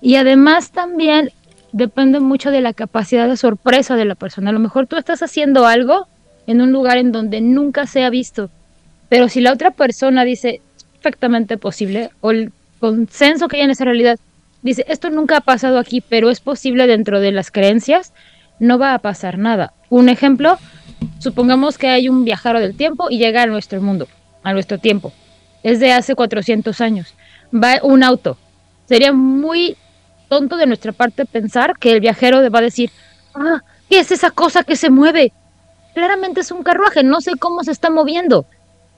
Y 0.00 0.16
además 0.16 0.70
también 0.70 1.30
depende 1.72 2.20
mucho 2.20 2.50
de 2.50 2.60
la 2.60 2.72
capacidad 2.72 3.28
de 3.28 3.36
sorpresa 3.36 3.96
de 3.96 4.04
la 4.04 4.14
persona. 4.14 4.50
A 4.50 4.52
lo 4.52 4.60
mejor 4.60 4.86
tú 4.86 4.96
estás 4.96 5.22
haciendo 5.22 5.66
algo 5.66 6.06
en 6.46 6.60
un 6.60 6.72
lugar 6.72 6.98
en 6.98 7.12
donde 7.12 7.40
nunca 7.40 7.86
se 7.86 8.04
ha 8.04 8.10
visto, 8.10 8.50
pero 9.08 9.28
si 9.28 9.40
la 9.40 9.52
otra 9.52 9.70
persona 9.70 10.24
dice 10.24 10.60
perfectamente 10.92 11.58
posible 11.58 12.10
o 12.20 12.30
el 12.30 12.52
consenso 12.80 13.48
que 13.48 13.56
hay 13.56 13.62
en 13.62 13.70
esa 13.70 13.84
realidad 13.84 14.18
dice 14.64 14.84
esto 14.88 15.10
nunca 15.10 15.36
ha 15.36 15.40
pasado 15.40 15.78
aquí, 15.78 16.00
pero 16.00 16.30
es 16.30 16.40
posible 16.40 16.86
dentro 16.86 17.20
de 17.20 17.30
las 17.30 17.50
creencias, 17.50 18.12
no 18.58 18.78
va 18.78 18.94
a 18.94 18.98
pasar 18.98 19.38
nada. 19.38 19.72
Un 19.90 20.08
ejemplo, 20.08 20.58
supongamos 21.18 21.78
que 21.78 21.88
hay 21.88 22.08
un 22.08 22.24
viajero 22.24 22.58
del 22.58 22.76
tiempo 22.76 23.08
y 23.10 23.18
llega 23.18 23.42
a 23.42 23.46
nuestro 23.46 23.80
mundo, 23.80 24.08
a 24.44 24.52
nuestro 24.52 24.78
tiempo. 24.78 25.12
Es 25.64 25.80
de 25.80 25.92
hace 25.92 26.14
400 26.14 26.80
años. 26.80 27.14
Va 27.52 27.80
un 27.82 28.04
auto. 28.04 28.36
Sería 28.86 29.12
muy 29.12 29.76
tonto 30.28 30.56
de 30.56 30.66
nuestra 30.66 30.92
parte 30.92 31.24
pensar 31.24 31.78
que 31.78 31.92
el 31.92 32.00
viajero 32.00 32.48
va 32.50 32.58
a 32.58 32.62
decir, 32.62 32.90
ah, 33.34 33.62
¿qué 33.88 33.98
es 33.98 34.12
esa 34.12 34.30
cosa 34.30 34.62
que 34.62 34.76
se 34.76 34.90
mueve? 34.90 35.32
Claramente 35.94 36.40
es 36.40 36.50
un 36.50 36.62
carruaje, 36.62 37.02
no 37.02 37.20
sé 37.20 37.32
cómo 37.38 37.64
se 37.64 37.72
está 37.72 37.90
moviendo. 37.90 38.46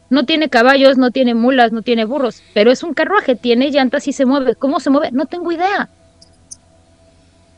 No 0.08 0.24
tiene 0.24 0.48
caballos, 0.48 0.98
no 0.98 1.10
tiene 1.10 1.34
mulas, 1.34 1.72
no 1.72 1.82
tiene 1.82 2.04
burros, 2.04 2.42
pero 2.54 2.70
es 2.70 2.82
un 2.82 2.94
carruaje, 2.94 3.36
tiene 3.36 3.70
llantas 3.70 4.06
y 4.08 4.12
se 4.12 4.24
mueve. 4.24 4.54
¿Cómo 4.54 4.80
se 4.80 4.90
mueve? 4.90 5.10
No 5.12 5.26
tengo 5.26 5.52
idea. 5.52 5.88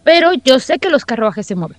Pero 0.02 0.32
yo 0.32 0.59
sé 0.59 0.78
que 0.78 0.90
los 0.90 1.05
carruajes 1.05 1.47
se 1.47 1.55
mueven. 1.55 1.77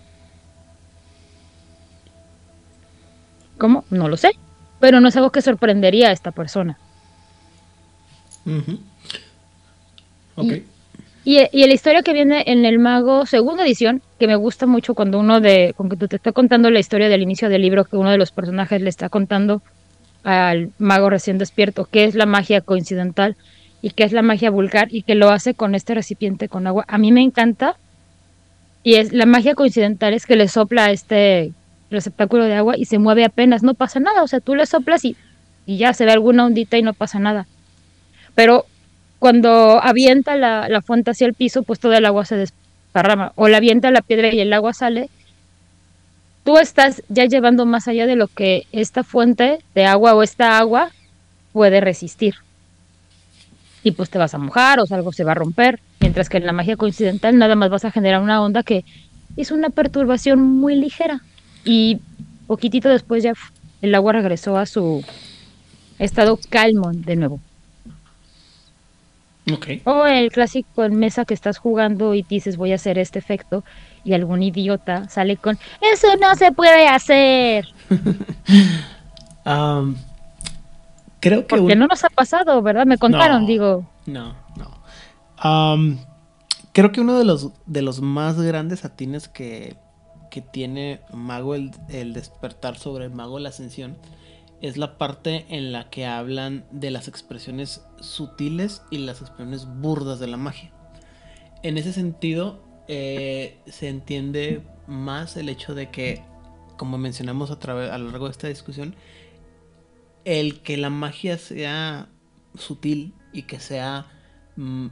¿Cómo? 3.58 3.84
No 3.90 4.08
lo 4.08 4.16
sé. 4.16 4.32
Pero 4.80 5.00
no 5.00 5.10
es 5.10 5.16
algo 5.16 5.32
que 5.32 5.42
sorprendería 5.42 6.10
a 6.10 6.12
esta 6.12 6.32
persona. 6.32 6.78
Ujú. 8.46 8.80
Ok. 10.36 10.54
Y, 11.26 11.40
y 11.52 11.68
la 11.68 11.74
historia 11.74 12.02
que 12.02 12.14
viene 12.14 12.44
en 12.48 12.66
el 12.66 12.80
Mago, 12.80 13.26
segunda 13.26 13.64
edición, 13.66 14.02
que 14.20 14.28
me 14.28 14.36
gusta 14.36 14.66
mucho 14.66 14.96
cuando 14.96 15.20
uno 15.20 15.42
de, 15.42 15.74
con 15.76 15.90
que 15.90 15.98
tú 15.98 16.08
te 16.08 16.16
está 16.16 16.32
contando 16.32 16.72
la 16.72 16.80
historia 16.80 17.10
del 17.10 17.22
inicio 17.22 17.50
del 17.50 17.62
libro, 17.62 17.86
que 17.86 17.98
uno 17.98 18.10
de 18.10 18.18
los 18.18 18.32
personajes 18.32 18.82
le 18.82 18.90
está 18.90 19.10
contando 19.10 19.62
al 20.24 20.72
mago 20.80 21.10
recién 21.10 21.38
despierto, 21.38 21.86
que 21.86 22.06
es 22.06 22.16
la 22.16 22.26
magia 22.26 22.62
coincidental, 22.62 23.36
y 23.82 23.92
que 23.92 24.04
es 24.04 24.12
la 24.12 24.22
magia 24.22 24.50
vulgar 24.50 24.88
y 24.92 25.04
que 25.04 25.16
lo 25.16 25.30
hace 25.30 25.54
con 25.54 25.76
este 25.76 25.94
recipiente 25.94 26.50
con 26.50 26.68
agua. 26.68 26.86
A 26.88 26.98
mí 26.98 27.12
me 27.12 27.22
encanta. 27.22 27.78
Y 28.84 28.96
es 28.96 29.12
la 29.14 29.26
magia 29.26 29.56
coincidental 29.56 30.14
es 30.14 30.26
que 30.26 30.36
le 30.36 30.48
sopla 30.48 30.86
a 30.86 30.92
este 30.92 31.52
receptáculo 31.90 32.46
de 32.46 32.56
agua 32.56 32.78
y 32.78 32.86
se 32.86 33.00
mueve 33.00 33.26
apenas, 33.26 33.64
no 33.64 33.74
pasa 33.74 34.00
nada. 34.00 34.24
O 34.24 34.28
sea, 34.28 34.40
tú 34.40 34.56
le 34.56 34.66
soplas 34.66 35.06
y, 35.06 35.16
y 35.66 35.78
ya 35.78 35.94
se 35.94 36.06
ve 36.06 36.12
alguna 36.12 36.46
ondita 36.46 36.78
y 36.78 36.84
no 36.84 36.94
pasa 36.94 37.20
nada. 37.20 37.48
Pero 38.36 38.66
cuando 39.20 39.82
avienta 39.84 40.36
la, 40.36 40.70
la 40.70 40.82
fuente 40.82 41.12
hacia 41.12 41.28
el 41.28 41.34
piso, 41.34 41.64
pues 41.64 41.80
todo 41.80 41.94
el 41.94 42.06
agua 42.06 42.26
se 42.26 42.38
desparrama. 42.38 43.34
O 43.36 43.48
la 43.48 43.58
avienta 43.58 43.92
la 43.92 44.02
piedra 44.02 44.34
y 44.34 44.40
el 44.40 44.54
agua 44.54 44.74
sale. 44.74 45.10
Tú 46.44 46.58
estás 46.58 47.04
ya 47.10 47.26
llevando 47.26 47.66
más 47.66 47.88
allá 47.88 48.06
de 48.06 48.16
lo 48.16 48.28
que 48.28 48.66
esta 48.72 49.04
fuente 49.04 49.60
de 49.76 49.86
agua 49.86 50.16
o 50.16 50.24
esta 50.24 50.58
agua 50.58 50.92
puede 51.52 51.82
resistir. 51.82 52.36
Y 53.84 53.92
pues 53.92 54.10
te 54.10 54.18
vas 54.18 54.34
a 54.34 54.38
mojar 54.38 54.80
o 54.80 54.86
algo 54.90 55.12
se 55.12 55.24
va 55.24 55.34
a 55.34 55.36
romper. 55.36 55.80
Mientras 56.00 56.30
que 56.30 56.38
en 56.38 56.46
la 56.46 56.54
magia 56.54 56.78
coincidental 56.78 57.38
nada 57.38 57.56
más 57.56 57.70
vas 57.70 57.86
a 57.86 57.92
generar 57.92 58.22
una 58.22 58.42
onda 58.42 58.64
que 58.64 58.86
es 59.38 59.52
una 59.52 59.70
perturbación 59.70 60.42
muy 60.42 60.76
ligera. 60.76 61.22
Y 61.72 62.00
poquitito 62.48 62.90
después 62.90 63.22
ya 63.24 63.34
el 63.84 63.94
agua 63.94 64.14
regresó 64.14 64.58
a 64.58 64.66
su 64.66 65.04
estado 66.00 66.40
calmo 66.50 66.90
de 66.92 67.16
nuevo. 67.16 67.40
Ok. 69.54 69.68
O 69.86 70.06
el 70.08 70.32
clásico 70.32 70.84
en 70.84 70.96
mesa 70.96 71.26
que 71.26 71.34
estás 71.36 71.60
jugando 71.60 72.16
y 72.16 72.24
dices 72.24 72.58
voy 72.58 72.72
a 72.72 72.76
hacer 72.76 72.98
este 72.98 73.20
efecto 73.20 73.64
y 74.04 74.14
algún 74.14 74.42
idiota 74.42 75.08
sale 75.10 75.38
con 75.38 75.58
eso 75.82 76.08
no 76.20 76.36
se 76.36 76.52
puede 76.52 76.88
hacer. 76.88 77.68
Creo 81.20 81.42
que 81.42 81.48
Porque 81.56 81.74
un- 81.74 81.80
no 81.80 81.88
nos 81.88 82.04
ha 82.04 82.10
pasado, 82.10 82.62
¿verdad? 82.62 82.86
Me 82.86 82.98
contaron, 82.98 83.42
No. 83.44 83.48
digo. 83.48 83.90
No, 84.06 84.34
no. 84.58 85.98
Creo 86.72 86.92
que 86.92 87.02
uno 87.02 87.18
de 87.18 87.26
los, 87.26 87.50
de 87.66 87.82
los 87.82 88.02
más 88.02 88.40
grandes 88.40 88.86
atines 88.86 89.28
que, 89.28 89.76
que 90.30 90.42
tiene 90.42 91.02
Mago 91.14 91.56
el, 91.56 91.72
el 91.90 92.14
despertar 92.14 92.78
sobre 92.78 93.06
el 93.06 93.12
Mago 93.12 93.40
la 93.40 93.50
Ascensión 93.50 93.98
es 94.62 94.78
la 94.78 94.98
parte 94.98 95.46
en 95.50 95.72
la 95.72 95.90
que 95.90 96.06
hablan 96.06 96.66
de 96.72 96.92
las 96.92 97.08
expresiones 97.08 97.86
sutiles 98.00 98.82
y 98.90 98.98
las 99.00 99.22
expresiones 99.22 99.66
burdas 99.66 100.20
de 100.20 100.28
la 100.28 100.38
magia. 100.38 100.72
En 101.64 101.78
ese 101.78 101.94
sentido, 101.94 102.62
eh, 102.88 103.60
se 103.68 103.88
entiende 103.88 104.64
más 104.88 105.38
el 105.38 105.50
hecho 105.50 105.76
de 105.76 105.90
que, 105.90 106.24
como 106.78 106.98
mencionamos 106.98 107.52
a, 107.52 107.60
través, 107.60 107.92
a 107.92 107.98
lo 107.98 108.10
largo 108.10 108.26
de 108.26 108.32
esta 108.32 108.48
discusión, 108.48 108.96
el 110.26 110.62
que 110.62 110.76
la 110.78 110.90
magia 110.90 111.38
sea 111.38 112.10
sutil 112.56 113.14
y 113.32 113.44
que 113.44 113.60
sea 113.60 114.08
mm, 114.58 114.88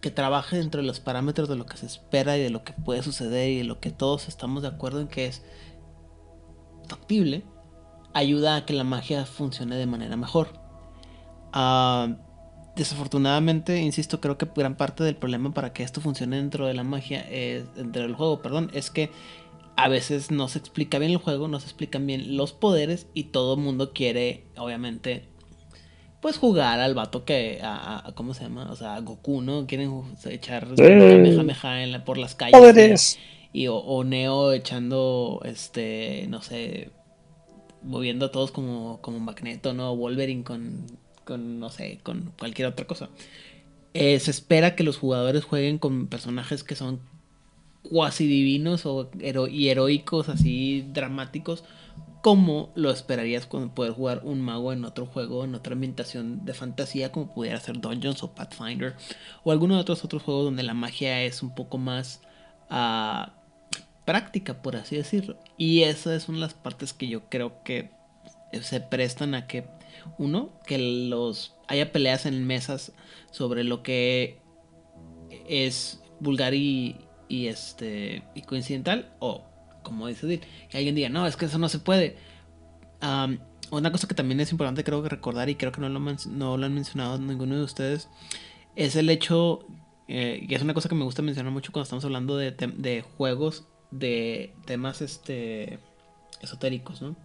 que 0.00 0.10
trabaje 0.10 0.56
dentro 0.56 0.80
de 0.80 0.86
los 0.86 1.00
parámetros 1.00 1.48
de 1.48 1.56
lo 1.56 1.66
que 1.66 1.76
se 1.76 1.86
espera 1.86 2.36
y 2.36 2.42
de 2.42 2.50
lo 2.50 2.64
que 2.64 2.72
puede 2.72 3.02
suceder 3.02 3.50
y 3.50 3.58
de 3.58 3.64
lo 3.64 3.80
que 3.80 3.90
todos 3.90 4.28
estamos 4.28 4.62
de 4.62 4.68
acuerdo 4.68 5.00
en 5.00 5.08
que 5.08 5.26
es 5.26 5.42
factible 6.88 7.44
ayuda 8.12 8.56
a 8.56 8.66
que 8.66 8.72
la 8.72 8.84
magia 8.84 9.24
funcione 9.24 9.76
de 9.76 9.86
manera 9.86 10.16
mejor. 10.16 10.48
Ah, 11.52 12.16
desafortunadamente 12.76 13.80
insisto 13.80 14.20
creo 14.20 14.38
que 14.38 14.48
gran 14.54 14.76
parte 14.76 15.04
del 15.04 15.16
problema 15.16 15.52
para 15.52 15.72
que 15.72 15.82
esto 15.82 16.00
funcione 16.00 16.36
dentro 16.36 16.66
de 16.66 16.74
la 16.74 16.84
magia 16.84 17.20
es 17.28 17.74
dentro 17.74 18.02
del 18.02 18.14
juego 18.14 18.40
perdón 18.40 18.70
es 18.72 18.90
que 18.90 19.10
a 19.82 19.88
veces 19.88 20.30
no 20.30 20.46
se 20.48 20.58
explica 20.58 20.98
bien 20.98 21.12
el 21.12 21.16
juego, 21.16 21.48
no 21.48 21.58
se 21.58 21.64
explican 21.66 22.06
bien 22.06 22.36
los 22.36 22.52
poderes 22.52 23.06
y 23.14 23.24
todo 23.24 23.54
el 23.54 23.60
mundo 23.60 23.94
quiere, 23.94 24.46
obviamente, 24.58 25.29
pues 26.20 26.36
jugar 26.38 26.80
al 26.80 26.94
vato 26.94 27.24
que, 27.24 27.60
a, 27.62 28.06
a- 28.08 28.12
¿cómo 28.14 28.34
se 28.34 28.42
llama? 28.44 28.70
O 28.70 28.76
sea, 28.76 28.94
a 28.96 29.00
Goku, 29.00 29.40
¿no? 29.42 29.66
Quieren 29.66 30.02
echar 30.26 30.66
Kamehameha 31.36 31.82
en 31.82 31.92
la- 31.92 32.04
por 32.04 32.18
las 32.18 32.34
calles. 32.34 32.58
Poderes. 32.58 33.18
Y, 33.52 33.66
o, 33.66 33.76
o 33.76 34.04
Neo 34.04 34.52
echando, 34.52 35.40
este, 35.44 36.26
no 36.28 36.40
sé, 36.42 36.90
moviendo 37.82 38.26
a 38.26 38.30
todos 38.30 38.50
como, 38.52 38.98
como 39.00 39.18
Magneto, 39.18 39.72
¿no? 39.72 39.96
Wolverine 39.96 40.44
con, 40.44 40.86
con, 41.24 41.58
no 41.58 41.70
sé, 41.70 41.98
con 42.02 42.32
cualquier 42.38 42.68
otra 42.68 42.86
cosa. 42.86 43.08
Eh, 43.94 44.20
se 44.20 44.30
espera 44.30 44.76
que 44.76 44.84
los 44.84 44.98
jugadores 44.98 45.44
jueguen 45.44 45.78
con 45.78 46.06
personajes 46.06 46.62
que 46.62 46.76
son 46.76 47.00
cuasi 47.82 48.26
divinos 48.26 48.84
o 48.86 49.10
hero- 49.20 49.48
y 49.48 49.68
heroicos, 49.68 50.28
así 50.28 50.84
dramáticos, 50.92 51.64
como 52.22 52.70
lo 52.74 52.90
esperarías 52.90 53.46
con 53.46 53.70
poder 53.70 53.92
jugar 53.92 54.20
un 54.24 54.40
mago 54.40 54.72
en 54.72 54.84
otro 54.84 55.06
juego, 55.06 55.44
en 55.44 55.54
otra 55.54 55.72
ambientación 55.72 56.44
de 56.44 56.54
fantasía, 56.54 57.12
como 57.12 57.32
pudiera 57.32 57.58
ser 57.60 57.80
Dungeons 57.80 58.22
o 58.22 58.34
Pathfinder, 58.34 58.94
o 59.42 59.52
alguno 59.52 59.76
de 59.76 59.80
otros 59.80 60.04
otros 60.04 60.22
juegos 60.22 60.44
donde 60.44 60.62
la 60.62 60.74
magia 60.74 61.22
es 61.22 61.42
un 61.42 61.54
poco 61.54 61.78
más 61.78 62.20
ah, 62.68 63.34
práctica, 64.04 64.62
por 64.62 64.76
así 64.76 64.96
decirlo. 64.96 65.38
Y 65.56 65.82
esa 65.82 66.14
es 66.14 66.28
una 66.28 66.38
de 66.38 66.42
las 66.42 66.54
partes 66.54 66.92
que 66.92 67.08
yo 67.08 67.28
creo 67.28 67.62
que 67.62 67.90
se 68.60 68.80
prestan 68.80 69.34
a 69.34 69.46
que, 69.46 69.66
uno, 70.18 70.50
que 70.66 70.78
los 70.78 71.54
haya 71.68 71.92
peleas 71.92 72.26
en 72.26 72.46
mesas 72.46 72.92
sobre 73.30 73.64
lo 73.64 73.82
que 73.82 74.40
es 75.48 76.02
vulgar 76.18 76.54
y, 76.54 76.96
este 77.28 78.24
y 78.34 78.42
coincidental 78.42 79.14
o 79.20 79.44
como 79.82 80.06
dice 80.06 80.26
Dil, 80.26 80.40
que 80.68 80.78
alguien 80.78 80.94
diga 80.94 81.08
no 81.08 81.26
es 81.26 81.36
que 81.36 81.46
eso 81.46 81.58
no 81.58 81.68
se 81.68 81.78
puede 81.78 82.16
una 83.70 83.92
cosa 83.92 84.06
que 84.06 84.14
también 84.14 84.40
es 84.40 84.52
importante 84.52 84.84
creo 84.84 85.02
que 85.02 85.08
recordar 85.08 85.48
y 85.48 85.54
creo 85.54 85.72
que 85.72 85.80
no 85.80 85.88
lo, 85.88 86.00
no 86.00 86.56
lo 86.56 86.66
han 86.66 86.74
mencionado 86.74 87.18
ninguno 87.18 87.56
de 87.56 87.62
ustedes 87.62 88.08
es 88.76 88.96
el 88.96 89.08
hecho 89.08 89.66
eh, 90.08 90.44
y 90.46 90.54
es 90.54 90.62
una 90.62 90.74
cosa 90.74 90.88
que 90.88 90.94
me 90.94 91.04
gusta 91.04 91.22
mencionar 91.22 91.52
mucho 91.52 91.72
cuando 91.72 91.84
estamos 91.84 92.04
hablando 92.04 92.36
de, 92.36 92.50
de 92.50 93.02
juegos 93.02 93.66
de 93.90 94.54
temas 94.66 95.00
este 95.00 95.78
esotéricos 96.42 97.00
no 97.00 97.16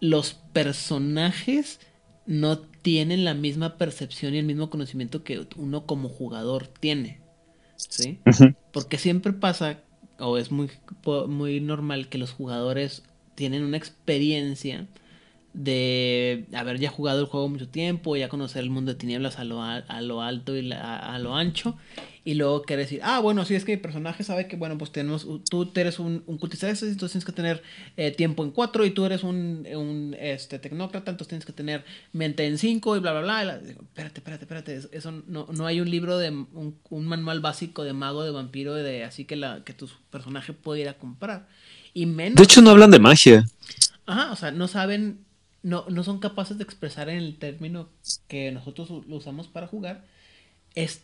los 0.00 0.34
personajes 0.52 1.80
no 2.26 2.58
tienen 2.58 3.24
la 3.24 3.34
misma 3.34 3.76
percepción 3.76 4.34
y 4.34 4.38
el 4.38 4.46
mismo 4.46 4.70
conocimiento 4.70 5.24
que 5.24 5.46
uno 5.56 5.86
como 5.86 6.08
jugador 6.08 6.66
tiene. 6.66 7.20
¿Sí? 7.76 8.20
Porque 8.72 8.98
siempre 8.98 9.32
pasa, 9.32 9.80
o 10.18 10.38
es 10.38 10.50
muy, 10.50 10.70
muy 11.28 11.60
normal 11.60 12.08
que 12.08 12.18
los 12.18 12.32
jugadores 12.32 13.02
tienen 13.34 13.64
una 13.64 13.76
experiencia 13.76 14.86
de 15.54 16.46
haber 16.54 16.78
ya 16.78 16.90
jugado 16.90 17.20
el 17.20 17.26
juego 17.26 17.48
mucho 17.48 17.68
tiempo, 17.68 18.16
ya 18.16 18.28
conocer 18.28 18.62
el 18.62 18.70
mundo 18.70 18.92
de 18.92 18.98
tinieblas 18.98 19.38
a 19.38 19.44
lo, 19.44 19.62
a 19.62 20.00
lo 20.00 20.22
alto 20.22 20.56
y 20.56 20.62
la- 20.62 20.96
a, 20.98 21.18
lo 21.18 21.34
ancho, 21.36 21.76
y 22.24 22.34
luego 22.34 22.62
quiere 22.62 22.82
decir, 22.82 23.00
ah, 23.02 23.18
bueno, 23.18 23.44
si 23.44 23.54
es 23.56 23.64
que 23.64 23.76
mi 23.76 23.82
personaje 23.82 24.22
sabe 24.22 24.46
que, 24.46 24.56
bueno, 24.56 24.78
pues 24.78 24.92
tenemos, 24.92 25.26
tú 25.50 25.70
eres 25.74 25.98
un, 25.98 26.22
un 26.26 26.38
cultista 26.38 26.66
de 26.66 26.72
entonces 26.72 27.10
tienes 27.12 27.24
que 27.24 27.32
tener 27.32 27.62
eh, 27.96 28.12
tiempo 28.12 28.44
en 28.44 28.52
cuatro, 28.52 28.84
y 28.86 28.90
tú 28.90 29.04
eres 29.04 29.24
un, 29.24 29.66
un 29.74 30.16
este, 30.18 30.58
tecnócrata, 30.60 31.10
entonces 31.10 31.28
tienes 31.28 31.44
que 31.46 31.52
tener 31.52 31.84
mente 32.12 32.46
en 32.46 32.58
cinco, 32.58 32.96
y 32.96 33.00
bla, 33.00 33.12
bla, 33.12 33.22
bla. 33.22 33.42
y 33.42 33.46
la- 33.46 33.58
digo, 33.58 33.82
espérate, 33.82 34.20
espérate, 34.20 34.44
espérate, 34.44 34.96
eso- 34.96 35.22
no, 35.26 35.48
no 35.52 35.66
hay 35.66 35.80
un 35.80 35.90
libro 35.90 36.16
de, 36.18 36.30
un, 36.30 36.78
un 36.90 37.06
manual 37.06 37.40
básico 37.40 37.82
de 37.82 37.92
mago, 37.92 38.22
de 38.22 38.30
vampiro, 38.30 38.74
de 38.74 39.02
así 39.04 39.24
que, 39.24 39.34
la, 39.36 39.64
que 39.64 39.72
tu 39.72 39.88
personaje 40.10 40.52
puede 40.52 40.82
ir 40.82 40.88
a 40.88 40.94
comprar. 40.94 41.48
Y 41.94 42.06
menos... 42.06 42.36
De 42.36 42.44
hecho, 42.44 42.62
no 42.62 42.70
hablan 42.70 42.90
de 42.92 42.98
magia. 43.00 43.44
Ajá, 44.06 44.32
o 44.32 44.36
sea, 44.36 44.50
no 44.52 44.68
saben, 44.68 45.24
no, 45.62 45.84
no 45.88 46.04
son 46.04 46.20
capaces 46.20 46.56
de 46.56 46.64
expresar 46.64 47.08
en 47.08 47.18
el 47.18 47.36
término 47.38 47.88
que 48.28 48.50
nosotros 48.52 48.88
lo 49.08 49.16
usamos 49.16 49.48
para 49.48 49.66
jugar 49.66 50.04
es- 50.74 51.02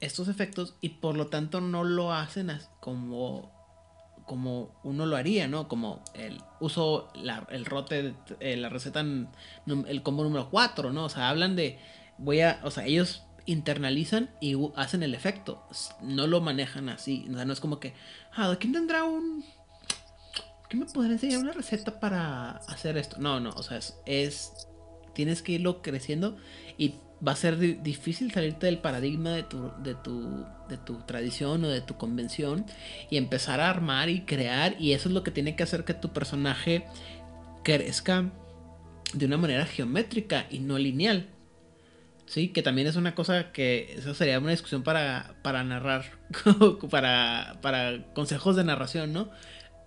estos 0.00 0.28
efectos 0.28 0.76
y 0.80 0.90
por 0.90 1.16
lo 1.16 1.26
tanto 1.28 1.60
no 1.60 1.84
lo 1.84 2.12
hacen 2.12 2.50
como, 2.80 3.50
como 4.26 4.80
uno 4.82 5.06
lo 5.06 5.16
haría, 5.16 5.46
¿no? 5.48 5.68
Como 5.68 6.02
el 6.14 6.40
uso 6.60 7.10
la- 7.14 7.46
el 7.50 7.64
rote, 7.66 8.14
eh, 8.40 8.56
la 8.56 8.68
receta, 8.68 9.00
el 9.00 10.02
combo 10.02 10.22
número 10.24 10.48
4, 10.50 10.92
¿no? 10.92 11.04
O 11.04 11.08
sea, 11.08 11.28
hablan 11.28 11.56
de, 11.56 11.78
voy 12.18 12.40
a, 12.40 12.60
o 12.64 12.70
sea, 12.70 12.86
ellos 12.86 13.24
internalizan 13.46 14.30
y 14.40 14.54
hacen 14.76 15.02
el 15.02 15.14
efecto, 15.14 15.66
no 16.02 16.26
lo 16.26 16.40
manejan 16.40 16.88
así, 16.88 17.26
o 17.30 17.34
sea, 17.34 17.44
no 17.44 17.52
es 17.52 17.60
como 17.60 17.80
que, 17.80 17.94
ah, 18.36 18.54
¿quién 18.58 18.72
tendrá 18.72 19.04
un 19.04 19.44
¿Qué 20.68 20.76
me 20.76 20.86
podría 20.86 21.14
enseñar 21.14 21.40
una 21.40 21.50
receta 21.52 21.98
para 21.98 22.52
hacer 22.68 22.96
esto? 22.96 23.16
No, 23.18 23.40
no, 23.40 23.50
o 23.50 23.62
sea, 23.64 23.80
es- 24.06 24.68
tienes 25.14 25.42
que 25.42 25.50
irlo 25.52 25.82
creciendo 25.82 26.36
y 26.78 26.94
va 27.26 27.32
a 27.32 27.36
ser 27.36 27.58
di- 27.58 27.74
difícil 27.74 28.32
salirte 28.32 28.66
del 28.66 28.78
paradigma 28.78 29.30
de 29.30 29.42
tu, 29.42 29.70
de 29.82 29.94
tu, 29.94 30.44
de 30.68 30.76
tu 30.78 30.96
tradición 31.02 31.64
o 31.64 31.68
de 31.68 31.80
tu 31.80 31.96
convención 31.96 32.64
y 33.10 33.16
empezar 33.16 33.60
a 33.60 33.68
armar 33.68 34.08
y 34.08 34.22
crear 34.22 34.76
y 34.80 34.92
eso 34.92 35.08
es 35.08 35.14
lo 35.14 35.22
que 35.22 35.30
tiene 35.30 35.54
que 35.56 35.62
hacer 35.62 35.84
que 35.84 35.94
tu 35.94 36.12
personaje 36.12 36.84
crezca 37.62 38.30
de 39.12 39.26
una 39.26 39.36
manera 39.36 39.66
geométrica 39.66 40.46
y 40.50 40.60
no 40.60 40.78
lineal. 40.78 41.26
Sí, 42.26 42.48
que 42.48 42.62
también 42.62 42.86
es 42.86 42.94
una 42.96 43.14
cosa 43.16 43.50
que 43.50 43.92
eso 43.98 44.14
sería 44.14 44.38
una 44.38 44.52
discusión 44.52 44.84
para, 44.84 45.34
para 45.42 45.64
narrar, 45.64 46.04
para, 46.90 47.58
para 47.60 48.04
consejos 48.14 48.54
de 48.54 48.62
narración, 48.64 49.12
¿no? 49.12 49.30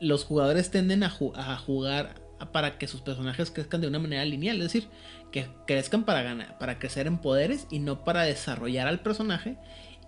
Los 0.01 0.25
jugadores 0.25 0.69
tienden 0.69 1.03
a 1.03 1.09
jugar 1.09 2.22
para 2.51 2.77
que 2.77 2.87
sus 2.87 3.01
personajes 3.01 3.51
crezcan 3.51 3.81
de 3.81 3.87
una 3.87 3.99
manera 3.99 4.25
lineal, 4.25 4.57
es 4.57 4.63
decir, 4.63 4.87
que 5.31 5.47
crezcan 5.65 6.03
para 6.03 6.21
ganar, 6.21 6.57
para 6.57 6.79
crecer 6.79 7.07
en 7.07 7.17
poderes 7.17 7.67
y 7.71 7.79
no 7.79 8.03
para 8.03 8.23
desarrollar 8.23 8.87
al 8.87 8.99
personaje. 8.99 9.57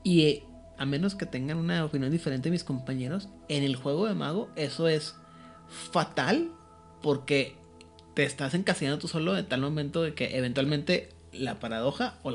Y 0.03 0.23
eh, 0.23 0.43
a 0.77 0.85
menos 0.85 1.15
que 1.15 1.25
tengan 1.25 1.57
una 1.57 1.83
opinión 1.83 2.11
diferente 2.11 2.51
mis 2.51 2.63
compañeros, 2.63 3.29
en 3.47 3.63
el 3.63 3.75
juego 3.75 4.07
de 4.07 4.13
mago 4.13 4.49
eso 4.55 4.87
es 4.87 5.15
fatal 5.67 6.51
porque 7.01 7.55
te 8.13 8.23
estás 8.23 8.53
encasillando 8.53 8.99
tú 8.99 9.07
solo 9.07 9.33
de 9.33 9.43
tal 9.43 9.61
momento 9.61 10.01
de 10.01 10.13
que 10.13 10.37
eventualmente 10.37 11.09
la 11.31 11.59
paradoja 11.59 12.15
o, 12.23 12.31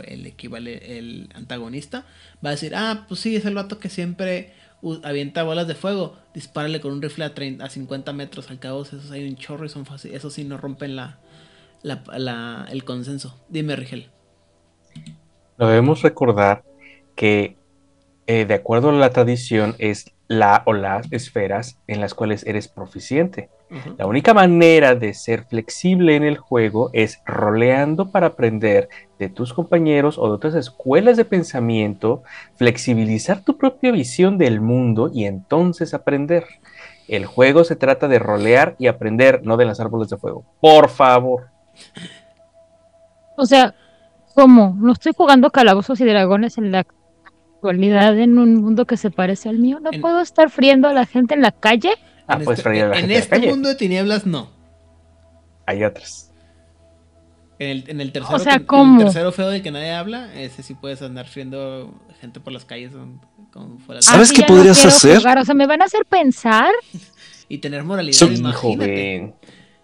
el 0.00 0.26
equivalente, 0.26 0.98
el 0.98 1.30
antagonista 1.34 2.04
va 2.44 2.50
a 2.50 2.52
decir, 2.52 2.74
ah, 2.74 3.06
pues 3.08 3.20
sí, 3.20 3.36
es 3.36 3.44
el 3.44 3.54
vato 3.54 3.78
que 3.78 3.88
siempre 3.88 4.52
avienta 5.02 5.42
bolas 5.42 5.66
de 5.68 5.74
fuego, 5.74 6.16
dispárale 6.34 6.80
con 6.80 6.92
un 6.92 7.02
rifle 7.02 7.24
a, 7.24 7.34
30, 7.34 7.64
a 7.64 7.70
50 7.70 8.12
metros, 8.12 8.50
al 8.50 8.58
cabo 8.60 8.82
esos 8.82 9.10
hay 9.10 9.26
un 9.28 9.36
chorro 9.36 9.64
y 9.66 9.68
son 9.68 9.86
fáciles, 9.86 10.18
eso 10.18 10.30
sí 10.30 10.44
no 10.44 10.56
rompen 10.58 10.96
la, 10.96 11.20
la, 11.82 12.02
la- 12.18 12.66
el 12.70 12.84
consenso. 12.84 13.40
Dime, 13.48 13.76
Rigel. 13.76 14.10
Debemos 15.58 16.02
recordar 16.02 16.64
que, 17.16 17.58
eh, 18.26 18.46
de 18.46 18.54
acuerdo 18.54 18.90
a 18.90 18.94
la 18.94 19.10
tradición, 19.12 19.76
es 19.78 20.13
la 20.28 20.62
o 20.66 20.72
las 20.72 21.10
esferas 21.12 21.78
en 21.86 22.00
las 22.00 22.14
cuales 22.14 22.46
eres 22.46 22.68
proficiente. 22.68 23.50
La 23.98 24.06
única 24.06 24.34
manera 24.34 24.94
de 24.94 25.14
ser 25.14 25.44
flexible 25.46 26.14
en 26.14 26.22
el 26.22 26.38
juego 26.38 26.90
es 26.92 27.20
roleando 27.26 28.10
para 28.12 28.28
aprender 28.28 28.88
de 29.18 29.28
tus 29.28 29.52
compañeros 29.52 30.16
o 30.16 30.28
de 30.28 30.34
otras 30.34 30.54
escuelas 30.54 31.16
de 31.16 31.24
pensamiento, 31.24 32.22
flexibilizar 32.54 33.42
tu 33.42 33.56
propia 33.56 33.90
visión 33.90 34.38
del 34.38 34.60
mundo 34.60 35.10
y 35.12 35.24
entonces 35.24 35.92
aprender. 35.92 36.44
El 37.08 37.26
juego 37.26 37.64
se 37.64 37.74
trata 37.74 38.06
de 38.06 38.20
rolear 38.20 38.76
y 38.78 38.86
aprender, 38.86 39.40
no 39.44 39.56
de 39.56 39.64
lanzar 39.64 39.88
bolas 39.88 40.08
de 40.08 40.18
fuego. 40.18 40.44
Por 40.60 40.88
favor. 40.88 41.48
O 43.36 43.44
sea, 43.46 43.74
¿cómo? 44.34 44.76
No 44.78 44.92
estoy 44.92 45.12
jugando 45.16 45.50
calabozos 45.50 46.00
y 46.00 46.04
dragones 46.04 46.58
en 46.58 46.70
la 46.70 46.86
actualidad 47.68 48.18
en 48.18 48.38
un 48.38 48.56
mundo 48.56 48.84
que 48.86 48.96
se 48.98 49.10
parece 49.10 49.48
al 49.48 49.58
mío. 49.58 49.78
¿No 49.80 49.90
En- 49.92 50.00
puedo 50.00 50.20
estar 50.20 50.50
friendo 50.50 50.88
a 50.88 50.92
la 50.92 51.06
gente 51.06 51.34
en 51.34 51.40
la 51.42 51.50
calle? 51.50 51.90
Ah, 52.26 52.34
en 52.38 52.44
puedes 52.44 52.58
este, 52.58 52.68
freír 52.70 52.84
a 52.84 52.88
la 52.88 52.94
en 52.94 53.00
gente 53.00 53.08
de 53.14 53.18
la 53.18 53.24
este 53.24 53.30
calle. 53.36 53.48
mundo 53.50 53.68
de 53.70 53.74
tinieblas 53.74 54.26
no. 54.26 54.50
Hay 55.66 55.82
otras. 55.84 56.30
En 57.58 57.70
el, 57.70 57.84
en 57.88 58.00
el 58.00 58.12
tercero, 58.12 58.38
sea, 58.38 58.58
que- 58.58 58.76
en 58.76 58.92
el 58.98 58.98
tercero 59.04 59.32
feo 59.32 59.48
del 59.48 59.62
que 59.62 59.70
nadie 59.70 59.92
habla, 59.92 60.34
ese 60.34 60.62
sí 60.62 60.74
puedes 60.74 61.00
andar 61.02 61.26
friendo 61.26 61.94
gente 62.20 62.40
por 62.40 62.52
las 62.52 62.64
calles 62.66 62.92
con- 62.92 63.20
con 63.50 63.78
fuera 63.78 64.00
de- 64.00 64.02
¿Sabes 64.02 64.28
Así 64.30 64.34
qué 64.36 64.40
no 64.42 64.48
podrías 64.48 64.84
hacer? 64.84 65.18
jugar, 65.18 65.38
O 65.38 65.44
sea, 65.44 65.54
me 65.54 65.66
van 65.66 65.80
a 65.80 65.86
hacer 65.86 66.04
pensar. 66.04 66.70
y 67.48 67.58
tener 67.58 67.82
moralidad, 67.84 68.12
Sí, 68.18 68.24
imagínate. 68.34 68.56
joven. 68.58 69.34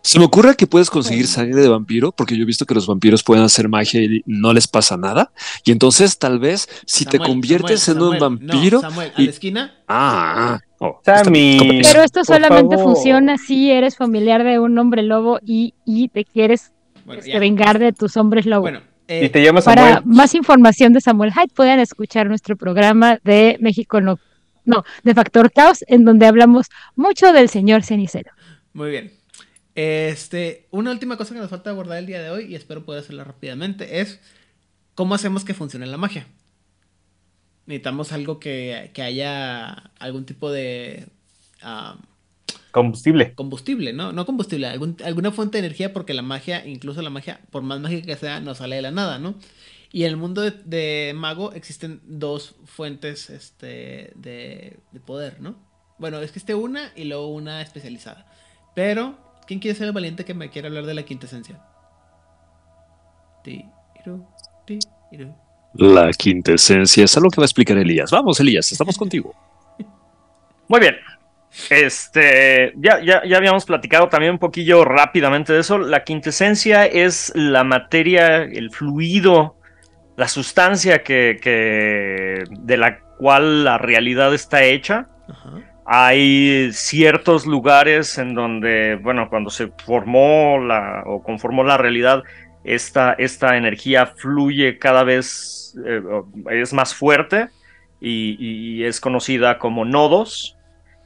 Se 0.02 0.18
me 0.18 0.24
ocurre 0.24 0.56
que 0.56 0.66
puedes 0.66 0.88
conseguir 0.88 1.26
sangre 1.26 1.60
de 1.60 1.68
vampiro, 1.68 2.10
porque 2.12 2.34
yo 2.36 2.42
he 2.42 2.46
visto 2.46 2.64
que 2.64 2.74
los 2.74 2.86
vampiros 2.86 3.22
pueden 3.22 3.44
hacer 3.44 3.68
magia 3.68 4.00
y 4.02 4.22
no 4.24 4.52
les 4.54 4.66
pasa 4.66 4.96
nada. 4.96 5.30
Y 5.64 5.72
entonces, 5.72 6.18
tal 6.18 6.38
vez, 6.38 6.68
si 6.86 7.04
te 7.04 7.18
conviertes 7.18 7.82
Samuel, 7.82 8.02
en 8.02 8.08
un 8.08 8.14
no, 8.14 8.20
vampiro. 8.20 8.80
Samuel, 8.80 9.12
a 9.14 9.20
y- 9.20 9.24
la 9.26 9.30
esquina, 9.30 9.74
Ah, 9.86 10.58
ah, 10.58 10.60
oh, 10.78 11.00
Sammy. 11.04 11.82
Pero 11.82 12.02
esto 12.02 12.24
solamente 12.24 12.76
favor. 12.76 12.94
funciona 12.94 13.36
si 13.36 13.70
eres 13.70 13.96
familiar 13.96 14.42
de 14.42 14.58
un 14.58 14.78
hombre 14.78 15.02
lobo 15.02 15.38
y, 15.44 15.74
y 15.84 16.08
te 16.08 16.24
quieres 16.24 16.72
bueno, 17.04 17.20
este, 17.20 17.38
vengar 17.38 17.78
de 17.78 17.92
tus 17.92 18.16
hombres 18.16 18.46
lobo. 18.46 18.62
Bueno, 18.62 18.80
eh, 19.06 19.26
Y 19.26 19.28
te 19.28 19.42
llamas 19.42 19.64
Para 19.64 20.00
más 20.06 20.34
información 20.34 20.92
de 20.94 21.00
Samuel 21.02 21.32
Hyde, 21.32 21.52
pueden 21.54 21.78
escuchar 21.78 22.26
nuestro 22.28 22.56
programa 22.56 23.18
de 23.22 23.58
México 23.60 24.00
no, 24.00 24.18
no, 24.64 24.82
de 25.02 25.14
Factor 25.14 25.52
Caos, 25.52 25.84
en 25.88 26.04
donde 26.06 26.26
hablamos 26.26 26.68
mucho 26.96 27.32
del 27.34 27.48
señor 27.50 27.82
Cenicero. 27.82 28.30
muy 28.72 28.90
bien. 28.90 29.19
Este, 29.74 30.66
una 30.70 30.90
última 30.90 31.16
cosa 31.16 31.34
que 31.34 31.40
nos 31.40 31.50
falta 31.50 31.70
abordar 31.70 31.98
el 31.98 32.06
día 32.06 32.20
de 32.22 32.30
hoy, 32.30 32.44
y 32.46 32.54
espero 32.54 32.84
poder 32.84 33.02
hacerla 33.02 33.24
rápidamente, 33.24 34.00
es 34.00 34.20
cómo 34.94 35.14
hacemos 35.14 35.44
que 35.44 35.54
funcione 35.54 35.86
la 35.86 35.96
magia. 35.96 36.26
Necesitamos 37.66 38.12
algo 38.12 38.40
que, 38.40 38.90
que 38.94 39.02
haya 39.02 39.70
algún 39.98 40.24
tipo 40.26 40.50
de 40.50 41.06
ah, 41.62 41.96
Combustible. 42.72 43.34
combustible, 43.34 43.92
¿no? 43.92 44.12
No 44.12 44.26
combustible, 44.26 44.66
algún- 44.68 44.96
alguna 45.04 45.30
fuente 45.32 45.58
de 45.58 45.66
energía, 45.66 45.92
porque 45.92 46.14
la 46.14 46.22
magia, 46.22 46.66
incluso 46.66 47.02
la 47.02 47.10
magia, 47.10 47.40
por 47.50 47.62
más 47.62 47.80
mágica 47.80 48.06
que 48.06 48.16
sea, 48.16 48.40
no 48.40 48.54
sale 48.54 48.76
de 48.76 48.82
la 48.82 48.90
nada, 48.90 49.18
¿no? 49.18 49.34
Y 49.92 50.04
en 50.04 50.10
el 50.10 50.16
mundo 50.16 50.40
de, 50.42 50.52
de 50.52 51.12
mago 51.14 51.52
existen 51.52 52.00
dos 52.04 52.54
fuentes 52.64 53.28
este, 53.30 54.12
de, 54.14 54.78
de 54.92 55.00
poder, 55.00 55.40
¿no? 55.40 55.56
Bueno, 55.98 56.20
existe 56.20 56.54
una 56.54 56.92
y 56.96 57.04
luego 57.04 57.28
una 57.28 57.60
especializada. 57.60 58.26
Pero, 58.74 59.18
¿quién 59.50 59.58
quiere 59.58 59.76
ser 59.76 59.88
el 59.88 59.92
valiente 59.92 60.24
que 60.24 60.32
me 60.32 60.48
quiera 60.48 60.68
hablar 60.68 60.86
de 60.86 60.94
la 60.94 61.02
quintesencia? 61.02 61.58
Tiru, 63.42 64.24
tiru. 64.64 65.34
La 65.74 66.12
quintesencia 66.12 67.02
es 67.02 67.16
algo 67.16 67.30
que 67.30 67.40
va 67.40 67.42
a 67.42 67.46
explicar 67.46 67.76
Elías. 67.76 68.12
Vamos, 68.12 68.38
Elías, 68.38 68.70
estamos 68.70 68.96
contigo. 68.96 69.34
Muy 70.68 70.78
bien. 70.78 70.94
Este, 71.68 72.72
ya, 72.76 73.00
ya, 73.04 73.22
ya 73.26 73.36
habíamos 73.38 73.64
platicado 73.64 74.08
también 74.08 74.34
un 74.34 74.38
poquillo 74.38 74.84
rápidamente 74.84 75.52
de 75.52 75.58
eso. 75.58 75.78
La 75.78 76.04
quintesencia 76.04 76.86
es 76.86 77.32
la 77.34 77.64
materia, 77.64 78.44
el 78.44 78.70
fluido, 78.70 79.56
la 80.16 80.28
sustancia 80.28 81.02
que, 81.02 81.38
que- 81.42 82.44
de 82.48 82.76
la 82.76 83.00
cual 83.18 83.64
la 83.64 83.78
realidad 83.78 84.32
está 84.32 84.62
hecha. 84.62 85.08
Ajá. 85.28 85.69
Hay 85.92 86.72
ciertos 86.72 87.46
lugares 87.46 88.16
en 88.18 88.36
donde, 88.36 88.94
bueno, 89.02 89.28
cuando 89.28 89.50
se 89.50 89.72
formó 89.84 90.60
la 90.60 91.02
o 91.04 91.20
conformó 91.20 91.64
la 91.64 91.78
realidad, 91.78 92.22
esta, 92.62 93.14
esta 93.14 93.56
energía 93.56 94.06
fluye 94.06 94.78
cada 94.78 95.02
vez, 95.02 95.76
eh, 95.84 96.00
es 96.52 96.72
más 96.72 96.94
fuerte 96.94 97.48
y, 98.00 98.84
es 98.84 99.00
conocida 99.00 99.58
como 99.58 99.84
nodos. 99.84 100.56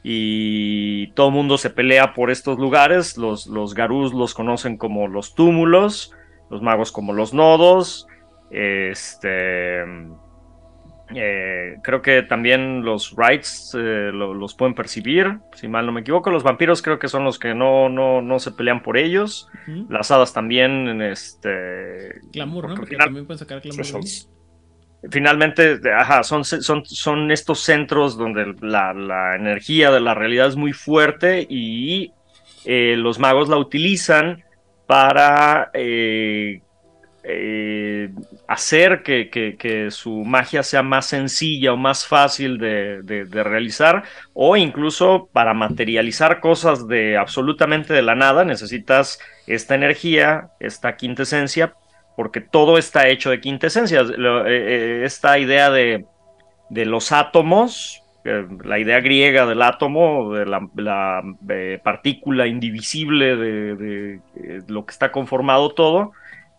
Y 0.02 1.06
todo 1.12 1.28
el 1.28 1.34
mundo 1.34 1.56
se 1.56 1.70
pelea 1.70 2.12
por 2.12 2.30
estos 2.30 2.58
lugares. 2.58 3.16
Los, 3.16 3.46
los 3.46 3.72
garús 3.72 4.12
los 4.12 4.34
conocen 4.34 4.76
como 4.76 5.08
los 5.08 5.34
túmulos, 5.34 6.12
los 6.50 6.60
magos 6.60 6.92
como 6.92 7.14
los 7.14 7.32
nodos. 7.32 8.06
Este. 8.50 9.82
Eh, 11.14 11.76
creo 11.82 12.00
que 12.00 12.22
también 12.22 12.82
los 12.84 13.14
rights 13.16 13.74
eh, 13.78 14.10
lo- 14.12 14.32
los 14.32 14.54
pueden 14.54 14.74
percibir, 14.74 15.38
si 15.54 15.68
mal 15.68 15.84
no 15.84 15.92
me 15.92 16.00
equivoco. 16.00 16.30
Los 16.30 16.42
vampiros 16.42 16.80
creo 16.80 16.98
que 16.98 17.08
son 17.08 17.24
los 17.24 17.38
que 17.38 17.54
no, 17.54 17.88
no, 17.90 18.22
no 18.22 18.38
se 18.38 18.52
pelean 18.52 18.82
por 18.82 18.96
ellos. 18.96 19.48
Las 19.90 20.10
hadas 20.10 20.32
también, 20.32 21.02
este... 21.02 22.20
Glamour, 22.32 22.70
¿no? 22.70 22.74
porque 22.74 22.92
final- 22.92 23.06
también 23.08 23.26
pueden 23.26 23.38
sacar 23.38 23.60
glamour. 23.60 23.84
ahí. 23.84 25.10
finalmente, 25.10 25.78
ajá, 25.94 26.22
son, 26.22 26.44
son, 26.44 26.84
son 26.86 27.30
estos 27.30 27.60
centros 27.60 28.16
donde 28.16 28.54
la, 28.62 28.94
la 28.94 29.36
energía 29.36 29.90
de 29.90 30.00
la 30.00 30.14
realidad 30.14 30.46
es 30.48 30.56
muy 30.56 30.72
fuerte 30.72 31.46
y 31.48 32.12
eh, 32.64 32.94
los 32.96 33.18
magos 33.18 33.50
la 33.50 33.58
utilizan 33.58 34.42
para 34.86 35.70
eh, 35.74 36.62
hacer 38.48 39.02
que, 39.02 39.30
que- 39.30 39.90
su 39.90 40.24
magia 40.24 40.62
sea 40.62 40.82
más 40.82 41.06
sencilla 41.06 41.72
o 41.72 41.76
más 41.76 42.06
fácil 42.06 42.58
de, 42.58 43.02
de- 43.02 43.44
realizar 43.44 44.04
o 44.32 44.56
incluso 44.56 45.28
para 45.32 45.54
materializar 45.54 46.40
cosas 46.40 46.86
de 46.88 47.16
absolutamente 47.16 47.92
de 47.94 48.02
la 48.02 48.14
nada 48.14 48.44
necesitas 48.44 49.18
esta 49.46 49.74
energía, 49.74 50.48
esta 50.60 50.96
quintesencia 50.96 51.74
porque 52.16 52.40
todo 52.40 52.78
está 52.78 53.08
hecho 53.08 53.30
de 53.30 53.40
quintesencias. 53.40 54.10
Eh, 54.10 54.14
eh, 54.46 55.02
esta 55.04 55.38
idea 55.38 55.70
de, 55.70 56.06
de 56.70 56.86
los 56.86 57.12
átomos, 57.12 58.02
eh, 58.24 58.46
la 58.64 58.78
idea 58.78 59.00
griega 59.00 59.46
del 59.46 59.62
átomo, 59.62 60.32
de 60.34 60.46
la, 60.46 60.68
la, 60.76 61.22
partícula 61.82 62.46
indivisible 62.46 63.36
de, 63.36 64.20
lo 64.68 64.86
que 64.86 64.92
está 64.92 65.10
conformado 65.10 65.74
todo, 65.74 66.12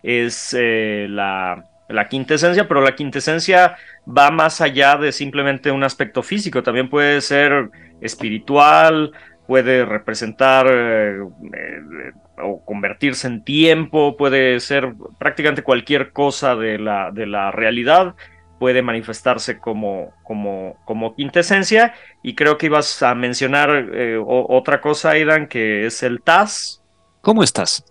es 0.04 0.56
la, 0.60 1.64
la 1.88 2.08
quintesencia, 2.08 2.68
pero 2.68 2.82
la 2.82 2.96
quintesencia 2.96 3.78
va 4.06 4.32
más 4.32 4.62
allá 4.62 4.98
de 4.98 5.12
simplemente 5.12 5.72
un 5.72 5.84
aspecto 5.84 6.24
físico, 6.24 6.64
también 6.64 6.90
puede 6.90 7.22
ser 7.22 7.70
espiritual, 8.02 9.12
puede 9.48 9.86
representar 9.86 10.68
eh, 10.70 11.20
eh, 11.20 12.12
o 12.42 12.64
convertirse 12.66 13.28
en 13.28 13.44
tiempo, 13.44 14.18
puede 14.18 14.60
ser 14.60 14.94
prácticamente 15.20 15.64
cualquier 15.64 16.12
cosa 16.12 16.56
de 16.56 16.80
la, 16.80 17.12
de 17.12 17.28
la 17.28 17.52
realidad, 17.52 18.16
puede 18.60 18.82
manifestarse 18.82 19.60
como, 19.60 20.14
como, 20.24 20.78
como 20.86 21.14
quintesencia. 21.16 21.94
Y 22.24 22.34
creo 22.36 22.58
que 22.58 22.66
ibas 22.68 23.04
a 23.04 23.14
mencionar 23.14 23.90
eh, 23.94 24.18
otra 24.18 24.82
cosa, 24.82 25.12
Aidan, 25.12 25.48
que 25.48 25.86
es 25.86 26.02
el 26.04 26.22
TAS, 26.22 26.82
¿Cómo 27.26 27.42
estás? 27.42 27.84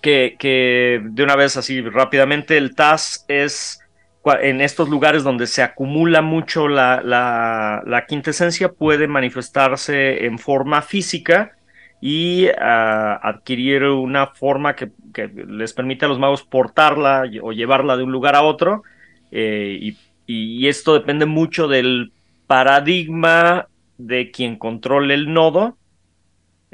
Que, 0.00 1.00
de 1.02 1.22
una 1.22 1.36
vez 1.36 1.56
así 1.56 1.80
rápidamente, 1.82 2.56
el 2.56 2.74
TAS 2.74 3.24
es 3.28 3.80
en 4.42 4.60
estos 4.60 4.88
lugares 4.88 5.22
donde 5.22 5.46
se 5.46 5.62
acumula 5.62 6.20
mucho 6.20 6.66
la, 6.68 7.00
la, 7.02 7.82
la 7.86 8.06
quintesencia, 8.06 8.72
puede 8.72 9.06
manifestarse 9.06 10.26
en 10.26 10.38
forma 10.38 10.82
física 10.82 11.52
y 12.00 12.48
ah, 12.58 13.20
adquirir 13.22 13.84
una 13.84 14.26
forma 14.28 14.74
que, 14.74 14.90
que 15.14 15.28
les 15.28 15.72
permite 15.72 16.04
a 16.04 16.08
los 16.08 16.18
magos 16.18 16.42
portarla 16.42 17.24
o 17.42 17.52
llevarla 17.52 17.96
de 17.96 18.02
un 18.02 18.12
lugar 18.12 18.34
a 18.34 18.42
otro. 18.42 18.82
eh, 19.30 19.78
y, 19.80 19.96
y 20.26 20.66
esto 20.66 20.94
depende 20.94 21.24
mucho 21.26 21.68
del 21.68 22.12
paradigma 22.48 23.68
de 23.96 24.30
quien 24.30 24.56
controle 24.56 25.14
el 25.14 25.32
nodo, 25.32 25.78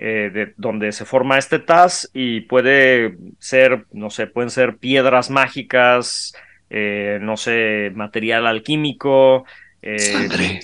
eh, 0.04 0.30
de 0.34 0.52
donde 0.56 0.90
se 0.90 1.04
forma 1.04 1.38
este 1.38 1.60
TAS 1.60 2.10
y 2.12 2.40
puede 2.40 3.18
ser, 3.38 3.86
no 3.92 4.10
sé, 4.10 4.26
pueden 4.26 4.50
ser 4.50 4.78
piedras 4.78 5.30
mágicas, 5.30 6.34
eh, 6.70 7.20
no 7.22 7.36
sé, 7.36 7.92
material 7.94 8.48
alquímico, 8.48 9.44
eh, 9.80 9.96
Sangre. 9.98 10.60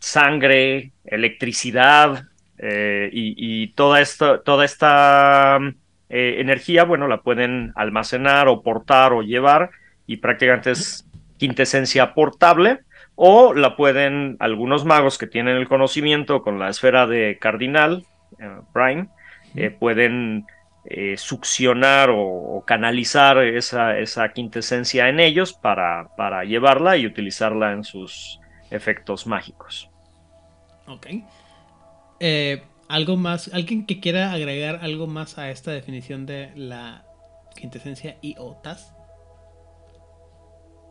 sangre, 0.00 0.92
electricidad 1.06 2.24
eh, 2.58 3.08
y, 3.10 3.34
y 3.38 3.68
toda 3.68 4.02
esta, 4.02 4.42
toda 4.42 4.66
esta 4.66 5.58
energía, 6.10 6.84
bueno, 6.84 7.08
la 7.08 7.22
pueden 7.22 7.72
almacenar 7.76 8.48
o 8.48 8.60
portar 8.60 9.14
o 9.14 9.22
llevar 9.22 9.70
y 10.06 10.18
prácticamente 10.18 10.72
es 10.72 11.08
quintesencia 11.38 12.12
portable 12.12 12.80
o 13.14 13.54
la 13.54 13.76
pueden 13.76 14.36
algunos 14.40 14.84
magos 14.84 15.16
que 15.16 15.26
tienen 15.26 15.56
el 15.56 15.68
conocimiento 15.68 16.42
con 16.42 16.58
la 16.58 16.68
esfera 16.68 17.06
de 17.06 17.38
cardinal, 17.40 18.04
Prime, 18.72 19.08
eh, 19.54 19.70
pueden 19.70 20.46
eh, 20.84 21.16
succionar 21.16 22.10
o, 22.10 22.20
o 22.20 22.64
canalizar 22.64 23.38
esa, 23.38 23.98
esa 23.98 24.28
quintesencia 24.32 25.08
en 25.08 25.20
ellos 25.20 25.54
para, 25.54 26.08
para 26.16 26.44
llevarla 26.44 26.96
y 26.96 27.06
utilizarla 27.06 27.72
en 27.72 27.84
sus 27.84 28.40
efectos 28.70 29.26
mágicos. 29.26 29.90
Ok. 30.86 31.06
Eh, 32.20 32.62
¿Algo 32.88 33.16
más? 33.16 33.50
¿Alguien 33.54 33.86
que 33.86 34.00
quiera 34.00 34.32
agregar 34.32 34.80
algo 34.82 35.06
más 35.06 35.38
a 35.38 35.50
esta 35.50 35.70
definición 35.70 36.26
de 36.26 36.52
la 36.54 37.04
quintesencia 37.56 38.18
y 38.20 38.36
otas? 38.38 38.94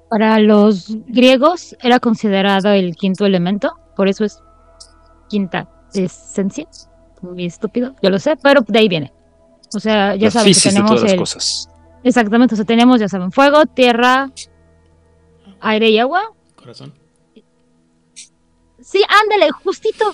Para 0.10 0.40
los 0.40 0.96
griegos 1.08 1.76
era 1.82 2.00
considerado 2.00 2.72
el 2.72 2.96
quinto 2.96 3.26
elemento, 3.26 3.74
por 3.96 4.08
eso 4.08 4.26
es 4.26 4.42
quinta 5.30 5.70
esencia. 5.94 6.68
Muy 7.24 7.46
estúpido, 7.46 7.96
yo 8.02 8.10
lo 8.10 8.20
sé, 8.20 8.36
pero 8.36 8.62
de 8.68 8.80
ahí 8.80 8.88
viene. 8.88 9.12
O 9.76 9.80
sea, 9.80 10.16
ya 10.16 10.26
La 10.26 10.32
saben 10.32 10.54
que 10.54 10.60
tenemos 10.60 10.92
todas 10.92 11.04
las 11.04 11.16
cosas. 11.16 11.70
exactamente, 12.04 12.54
o 12.54 12.58
sea, 12.58 12.66
tenemos, 12.66 13.00
ya 13.00 13.08
saben, 13.10 13.32
fuego, 13.32 13.66
tierra, 13.66 14.30
aire 15.62 15.90
y 15.90 15.98
agua. 15.98 16.34
Corazón. 16.56 16.94
Sí, 18.82 19.02
ándale, 19.24 19.50
justito. 19.64 20.14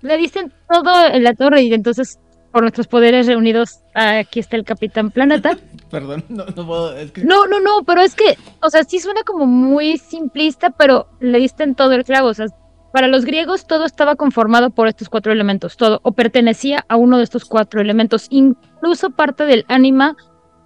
Le 0.00 0.16
dicen 0.16 0.52
todo 0.70 1.06
en 1.08 1.24
la 1.24 1.34
torre 1.34 1.62
y 1.62 1.74
entonces 1.74 2.18
por 2.52 2.62
nuestros 2.62 2.86
poderes 2.86 3.26
reunidos 3.26 3.80
aquí 3.94 4.40
está 4.40 4.56
el 4.56 4.64
Capitán 4.64 5.10
Planeta. 5.10 5.58
Perdón, 5.90 6.24
no, 6.28 6.46
no 6.46 6.66
puedo. 6.66 6.96
Es 6.96 7.10
que... 7.10 7.24
No, 7.24 7.46
no, 7.46 7.60
no, 7.60 7.82
pero 7.84 8.00
es 8.00 8.14
que, 8.14 8.38
o 8.62 8.70
sea, 8.70 8.84
sí 8.84 8.98
suena 9.00 9.22
como 9.24 9.46
muy 9.46 9.98
simplista, 9.98 10.70
pero 10.70 11.08
le 11.20 11.38
diste 11.38 11.64
en 11.64 11.74
todo 11.74 11.92
el 11.92 12.04
clavo. 12.04 12.28
O 12.28 12.34
sea, 12.34 12.46
para 12.96 13.08
los 13.08 13.26
griegos 13.26 13.66
todo 13.66 13.84
estaba 13.84 14.16
conformado 14.16 14.70
por 14.70 14.88
estos 14.88 15.10
cuatro 15.10 15.30
elementos, 15.30 15.76
todo, 15.76 16.00
o 16.02 16.12
pertenecía 16.12 16.86
a 16.88 16.96
uno 16.96 17.18
de 17.18 17.24
estos 17.24 17.44
cuatro 17.44 17.82
elementos, 17.82 18.26
incluso 18.30 19.10
parte 19.10 19.44
del 19.44 19.66
ánima 19.68 20.16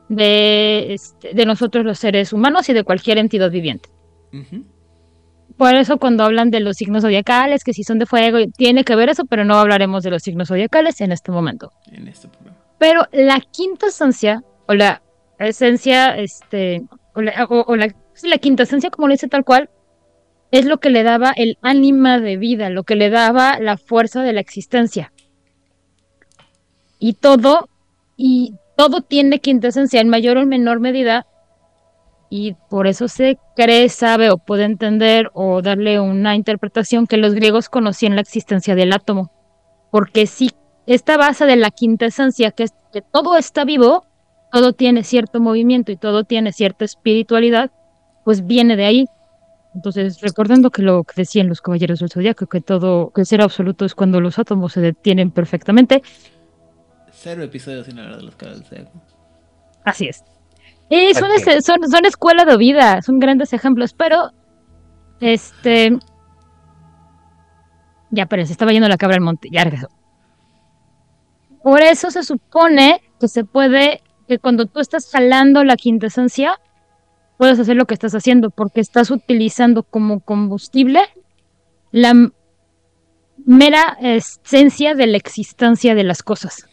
de, 0.09 0.95
este, 0.95 1.35
de 1.35 1.45
nosotros 1.45 1.85
los 1.85 1.99
seres 1.99 2.33
humanos 2.33 2.69
y 2.69 2.73
de 2.73 2.85
cualquier 2.85 3.19
entidad 3.19 3.51
viviente. 3.51 3.89
Por 5.57 5.75
eso 5.75 5.99
cuando 5.99 6.23
hablan 6.23 6.51
de 6.51 6.61
los 6.61 6.77
signos 6.77 7.03
zodiacales, 7.03 7.65
que 7.65 7.73
si 7.73 7.83
son 7.83 7.99
de 7.99 8.07
fuego, 8.07 8.39
tiene 8.57 8.85
que 8.85 8.95
ver 8.95 9.09
eso, 9.09 9.25
pero 9.25 9.45
no 9.45 9.57
hablaremos 9.59 10.05
de 10.05 10.11
los 10.11 10.23
signos 10.23 10.49
zodiacales 10.49 11.01
en 11.01 11.11
este 11.11 11.33
momento. 11.33 11.73
En 11.91 12.07
este 12.07 12.29
programa. 12.29 12.57
Pero 12.79 13.07
la 13.13 13.41
quinta 13.41 13.89
esencia, 13.89 14.43
o 14.69 14.75
la 14.75 15.03
esencia, 15.41 16.17
este, 16.17 16.83
o 17.17 17.23
la, 17.23 17.45
o- 17.51 17.65
o 17.67 17.77
la- 17.77 17.93
la 18.23 18.39
quinta 18.39 18.63
esencia, 18.63 18.91
como 18.91 19.09
lo 19.09 19.13
dice 19.15 19.27
tal 19.29 19.45
cual, 19.45 19.69
es 20.51 20.65
lo 20.65 20.79
que 20.79 20.91
le 20.91 21.03
daba 21.03 21.33
el 21.37 21.59
ánima 21.63 22.19
de 22.19 22.37
vida, 22.37 22.71
lo 22.71 22.85
que 22.85 22.97
le 22.97 23.11
daba 23.11 23.59
la 23.61 23.77
fuerza 23.77 24.23
de 24.23 24.33
la 24.33 24.41
existencia. 24.41 25.13
Y 26.99 27.15
todo, 27.15 27.69
y 28.17 28.55
todo 28.77 29.01
tiene 29.01 29.41
quinta 29.41 29.69
esencia 29.69 30.01
en 30.01 30.09
mayor 30.09 30.37
o 30.37 30.43
en 30.43 30.49
menor 30.49 30.81
medida, 30.81 31.27
y 32.31 32.55
por 32.69 32.87
eso 32.87 33.09
se 33.09 33.39
cree, 33.57 33.89
sabe 33.89 34.31
o 34.31 34.39
puede 34.39 34.65
entender 34.65 35.31
o 35.35 35.63
darle 35.63 35.99
una 35.99 36.37
interpretación 36.37 37.09
que 37.09 37.17
los 37.17 37.35
griegos 37.35 37.69
conocían 37.69 38.15
la 38.15 38.21
existencia 38.21 38.77
del 38.77 38.93
átomo. 38.93 39.33
Porque 39.91 40.27
si 40.27 40.51
esta 40.87 41.17
base 41.17 41.45
de 41.45 41.57
la 41.57 41.73
quinta 41.73 42.07
esencia, 42.07 42.53
que 42.53 42.63
es 42.63 42.75
que 42.93 43.03
todo 43.03 43.37
está 43.37 43.65
vivo, 43.65 44.07
todo 44.53 44.73
tiene 44.73 45.03
cierto 45.03 45.41
movimiento 45.41 45.91
y 45.91 45.97
todo 45.97 46.23
tiene 46.23 46.53
cierta 46.53 46.85
espiritualidad, 46.85 47.73
pues 48.25 48.47
viene 48.47 48.77
de 48.77 48.85
ahí. 48.85 49.07
Entonces, 49.75 50.21
recordando 50.21 50.71
que 50.71 50.83
lo 50.83 51.05
que 51.05 51.15
decían 51.17 51.49
los 51.49 51.61
caballeros 51.61 52.01
del 52.01 52.11
zodiaco, 52.11 52.47
que 52.47 52.61
todo, 52.61 53.11
que 53.11 53.21
el 53.23 53.27
ser 53.27 53.41
absoluto 53.41 53.85
es 53.85 53.95
cuando 53.95 54.21
los 54.21 54.39
átomos 54.39 54.73
se 54.73 54.81
detienen 54.81 55.31
perfectamente, 55.31 56.03
Cero 57.13 57.43
episodios 57.43 57.87
sin 57.87 57.99
hablar 57.99 58.17
de 58.19 58.23
los 58.25 58.35
caballos 58.37 58.61
del 58.61 58.69
Zodiaco. 58.69 59.03
así 59.85 60.09
es. 60.09 60.25
Y 60.89 61.13
son, 61.15 61.31
Ok. 61.31 61.37
ese- 61.39 61.61
son, 61.63 61.77
son 61.91 62.05
escuela 62.07 62.45
de 62.45 62.57
vida, 62.57 63.01
son 63.03 63.19
grandes 63.19 63.53
ejemplos, 63.53 63.93
pero 63.95 64.31
este 65.21 65.97
ya, 68.11 68.27
pero 68.27 68.45
se 68.45 68.53
estaba 68.53 68.73
yendo 68.73 68.89
la 68.89 68.97
cabra 68.97 69.17
al 69.17 69.23
monte, 69.23 69.49
ya 69.53 69.63
regresó. 69.65 69.89
Por 71.63 71.81
eso 71.83 72.11
se 72.11 72.23
supone 72.23 73.01
que 73.21 73.29
se 73.29 73.45
puede, 73.45 74.03
que 74.27 74.39
cuando 74.39 74.67
tú 74.67 74.81
estás 74.81 75.11
jalando 75.11 75.63
la 75.63 75.77
quintesencia, 75.77 76.55
puedes 77.41 77.59
hacer 77.59 77.75
lo 77.75 77.87
que 77.87 77.95
estás 77.95 78.15
haciendo, 78.15 78.51
porque 78.51 78.83
estás 78.83 79.11
utilizando 79.11 79.83
como 79.83 80.21
combustible 80.21 81.01
la 81.91 82.31
mera 83.47 83.97
esencia 84.03 84.95
de 84.95 85.07
la 85.07 85.17
existencia 85.17 85.95
de 85.95 86.05
las 86.05 86.23
cosas. 86.23 86.67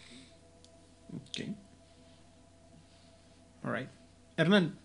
Ok. 1.14 1.56
Alright. 3.64 3.88
Hernán. 4.36 4.78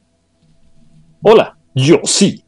Hola, 1.20 1.58
yo 1.74 2.00
sí. 2.04 2.44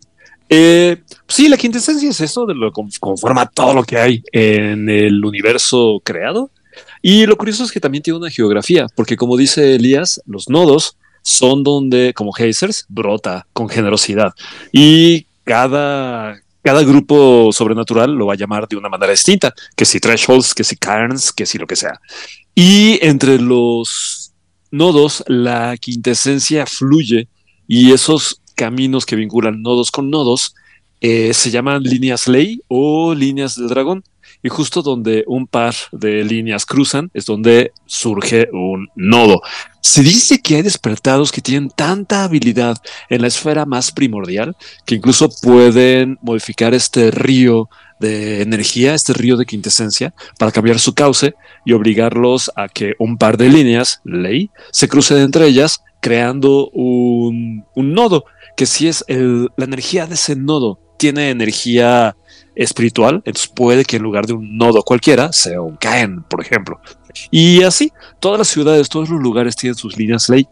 Eh, 0.49 1.03
sí, 1.27 1.49
la 1.49 1.57
quintesencia 1.57 2.11
es 2.11 2.21
eso 2.21 2.47
de 2.47 2.55
lo 2.55 2.71
que 2.71 2.83
conforma 3.01 3.47
todo 3.47 3.75
lo 3.75 3.83
que 3.83 3.99
hay 3.99 4.23
en 4.31 4.89
el 4.89 5.25
universo 5.25 6.01
creado. 6.05 6.53
Y 7.03 7.27
lo 7.27 7.37
curioso 7.37 7.65
es 7.65 7.73
que 7.73 7.81
también 7.81 8.03
tiene 8.05 8.21
una 8.21 8.31
geografía, 8.31 8.87
porque 8.95 9.17
como 9.17 9.37
dice 9.37 9.75
Elías, 9.75 10.23
los 10.25 10.49
nodos 10.49 10.99
son 11.25 11.65
donde, 11.65 12.13
como 12.15 12.33
geysers, 12.33 12.85
brota 12.89 13.47
con 13.53 13.69
generosidad. 13.69 14.35
Y 14.73 15.27
cada, 15.43 16.39
cada 16.63 16.83
grupo 16.83 17.51
sobrenatural 17.51 18.15
lo 18.15 18.27
va 18.27 18.35
a 18.35 18.37
llamar 18.37 18.69
de 18.69 18.77
una 18.77 18.89
manera 18.89 19.11
distinta, 19.11 19.53
que 19.75 19.87
si 19.87 19.99
thresholds, 19.99 20.55
que 20.55 20.63
si 20.63 20.77
cairns, 20.77 21.33
que 21.33 21.47
si 21.47 21.59
lo 21.59 21.67
que 21.67 21.77
sea. 21.77 21.99
Y 22.55 22.99
entre 23.05 23.41
los 23.41 24.33
nodos, 24.71 25.25
la 25.27 25.77
quintesencia 25.79 26.67
fluye 26.67 27.27
y 27.67 27.93
esos 27.93 28.41
caminos 28.55 29.07
que 29.07 29.17
vinculan 29.17 29.63
nodos 29.63 29.91
con 29.91 30.11
nodos 30.11 30.55
eh, 31.01 31.35
se 31.35 31.51
llaman 31.51 31.83
líneas 31.83 32.29
ley 32.29 32.61
o 32.69 33.15
líneas 33.15 33.57
del 33.57 33.69
dragón. 33.69 34.05
Y 34.45 34.51
justo 34.51 34.83
donde 34.83 35.25
un 35.27 35.47
par 35.49 35.75
de 35.91 36.23
líneas 36.23 36.67
cruzan 36.67 37.11
es 37.15 37.25
donde 37.25 37.73
surge 37.87 38.49
un 38.53 38.89
nodo. 38.95 39.41
Se 39.81 40.03
dice 40.03 40.41
que 40.41 40.57
hay 40.57 40.63
despertados 40.63 41.33
que 41.33 41.41
tienen 41.41 41.71
tanta 41.71 42.25
habilidad 42.25 42.77
en 43.09 43.23
la 43.23 43.29
esfera 43.29 43.65
más 43.65 43.91
primordial 43.91 44.55
que 44.85 44.95
incluso 44.97 45.31
pueden 45.43 46.19
modificar 46.23 46.75
este 46.75 47.11
río 47.11 47.69
de 48.01 48.43
energía, 48.43 48.95
este 48.95 49.15
río 49.15 49.37
de 49.39 49.47
quintesencia, 49.47 50.13
para 50.39 50.53
cambiar 50.53 50.79
su 50.79 50.95
cauce 50.95 51.35
y 51.65 51.73
obligarlos 51.73 52.51
a 52.55 52.69
que 52.69 52.95
un 52.99 53.17
par 53.17 53.39
de 53.39 53.49
líneas, 53.49 54.01
ley, 54.05 54.51
se 54.73 54.89
crucen 54.89 55.19
entre 55.19 55.47
ellas, 55.47 55.81
creando 56.01 56.69
un, 56.71 57.65
un 57.75 57.95
nodo, 57.95 58.25
que 58.59 58.67
si 58.67 58.89
es 58.89 59.05
el- 59.09 59.49
la 59.57 59.65
energía 59.65 60.07
de 60.07 60.15
ese 60.15 60.37
nodo 60.37 60.79
tiene 60.99 61.31
energía 61.31 62.17
espiritual, 62.57 63.23
entonces 63.25 63.51
puede 63.55 63.85
que 63.85 63.97
en 63.97 64.03
lugar 64.03 64.27
de 64.27 64.33
un 64.33 64.57
nodo 64.57 64.83
cualquiera 64.83 65.33
sea 65.33 65.61
un 65.61 65.77
Caen, 65.77 66.23
por 66.23 66.41
ejemplo. 66.41 66.81
Y 67.31 67.63
así, 67.63 67.93
todas 68.21 68.39
las 68.39 68.49
ciudades, 68.49 68.89
todos 68.89 69.09
los 69.09 69.21
lugares 69.21 69.57
tienen 69.57 69.77
sus 69.77 69.97
líneas 69.97 70.29
ley. 70.29 70.47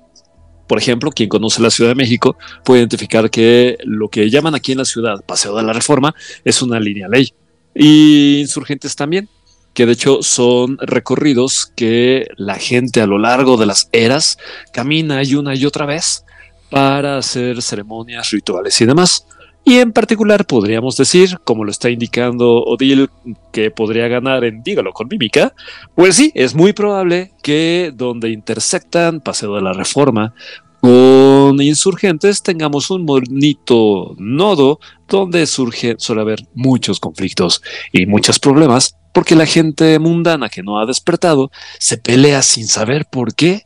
Por 0.69 0.79
ejemplo, 0.79 1.11
quien 1.11 1.29
conoce 1.29 1.61
la 1.61 1.70
Ciudad 1.70 1.91
de 1.91 1.97
México 1.97 2.37
puede 2.65 2.81
identificar 2.81 3.31
que 3.31 3.77
lo 3.85 4.09
que 4.09 4.31
llaman 4.31 4.55
aquí 4.55 4.73
en 4.73 4.79
la 4.79 4.85
ciudad 4.85 5.24
Paseo 5.27 5.57
de 5.57 5.62
la 5.62 5.73
Reforma 5.73 6.15
es 6.45 6.62
una 6.62 6.81
línea 6.81 7.09
ley. 7.09 7.35
Y 7.74 8.41
insurgentes 8.41 8.97
también, 8.97 9.29
que 9.74 9.87
de 9.87 9.93
hecho 9.93 10.23
son 10.23 10.79
recorridos 10.79 11.73
que 11.77 12.27
la 12.37 12.57
gente 12.57 13.01
a 13.01 13.07
lo 13.07 13.19
largo 13.19 13.57
de 13.57 13.66
las 13.66 13.89
eras 13.93 14.39
camina 14.73 15.23
y 15.23 15.35
una 15.35 15.55
y 15.55 15.65
otra 15.66 15.87
vez 15.87 16.24
para 16.70 17.19
hacer 17.19 17.61
ceremonias, 17.61 18.31
rituales 18.31 18.81
y 18.81 18.87
demás. 18.87 19.27
Y 19.65 19.79
en 19.79 19.93
particular 19.93 20.45
podríamos 20.45 20.97
decir, 20.97 21.39
como 21.45 21.65
lo 21.65 21.71
está 21.71 21.89
indicando 21.89 22.65
Odil, 22.65 23.11
que 23.53 23.71
podría 23.71 24.09
ganar 24.09 24.45
en 24.45 24.63
Dígalo 24.63 24.93
con 24.93 25.07
Mímica, 25.09 25.55
pues 25.95 26.17
sí, 26.17 26.33
es 26.35 26.55
muy 26.55 26.73
probable 26.73 27.33
que 27.43 27.93
donde 27.95 28.31
intersectan 28.31 29.21
Paseo 29.21 29.55
de 29.55 29.63
la 29.63 29.73
Reforma 29.73 30.35
con 30.81 31.63
insurgentes 31.63 32.43
tengamos 32.43 32.91
un 32.91 33.07
bonito 33.07 34.17
nodo 34.19 34.81
donde 35.07 35.47
surge, 35.47 35.95
suele 35.99 36.23
haber 36.23 36.41
muchos 36.55 36.99
conflictos 36.99 37.63
y 37.93 38.07
muchos 38.07 38.41
problemas, 38.41 38.97
porque 39.13 39.37
la 39.37 39.47
gente 39.47 39.97
mundana 40.01 40.49
que 40.49 40.65
no 40.65 40.81
ha 40.81 40.87
despertado 40.87 41.53
se 41.79 41.99
pelea 41.99 42.43
sin 42.43 42.67
saber 42.67 43.07
por 43.07 43.37
qué 43.37 43.63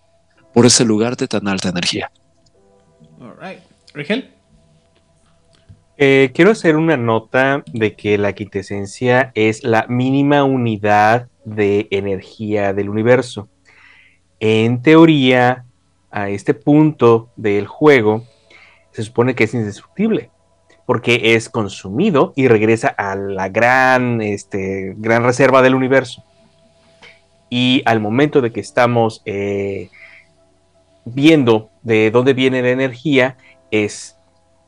por 0.52 0.66
ese 0.66 0.85
lugar 0.85 1.16
de 1.16 1.27
tan 1.27 1.48
alta 1.48 1.70
energía. 1.70 2.10
Alright. 3.18 3.60
Rigel. 3.94 4.35
Eh, 5.98 6.31
quiero 6.35 6.51
hacer 6.51 6.77
una 6.77 6.98
nota 6.98 7.64
de 7.73 7.94
que 7.94 8.18
la 8.18 8.35
quintesencia 8.35 9.32
es 9.35 9.64
la 9.64 9.86
mínima 9.89 10.44
unidad 10.44 11.28
de 11.47 11.89
energía 11.90 12.74
del 12.74 12.90
universo. 12.90 13.48
En 14.39 14.82
teoría, 14.82 15.64
a 16.10 16.28
este 16.28 16.52
punto 16.52 17.31
del 17.36 17.66
juego, 17.66 18.24
se 18.90 19.05
supone 19.05 19.35
que 19.35 19.44
es 19.44 19.55
indestructible, 19.55 20.31
porque 20.85 21.35
es 21.35 21.48
consumido 21.48 22.35
y 22.36 22.48
regresa 22.48 22.89
a 22.89 23.16
la 23.16 23.48
gran, 23.48 24.20
este, 24.20 24.94
gran 24.98 25.24
reserva 25.24 25.62
del 25.62 25.74
universo. 25.74 26.23
Y 27.48 27.82
al 27.86 28.01
momento 28.01 28.43
de 28.43 28.52
que 28.52 28.60
estamos 28.60 29.23
eh, 29.24 29.89
viendo 31.06 31.70
de 31.82 32.10
dónde 32.10 32.35
viene 32.35 32.60
la 32.60 32.70
energía, 32.70 33.39
es 33.70 34.15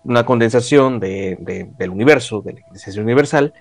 una 0.08 0.24
condensación 0.24 0.98
de- 0.98 1.68
del 1.78 1.90
universo, 1.90 2.40
de 2.42 2.54
la 2.54 2.60
condensación 2.62 3.04
universal, 3.04 3.52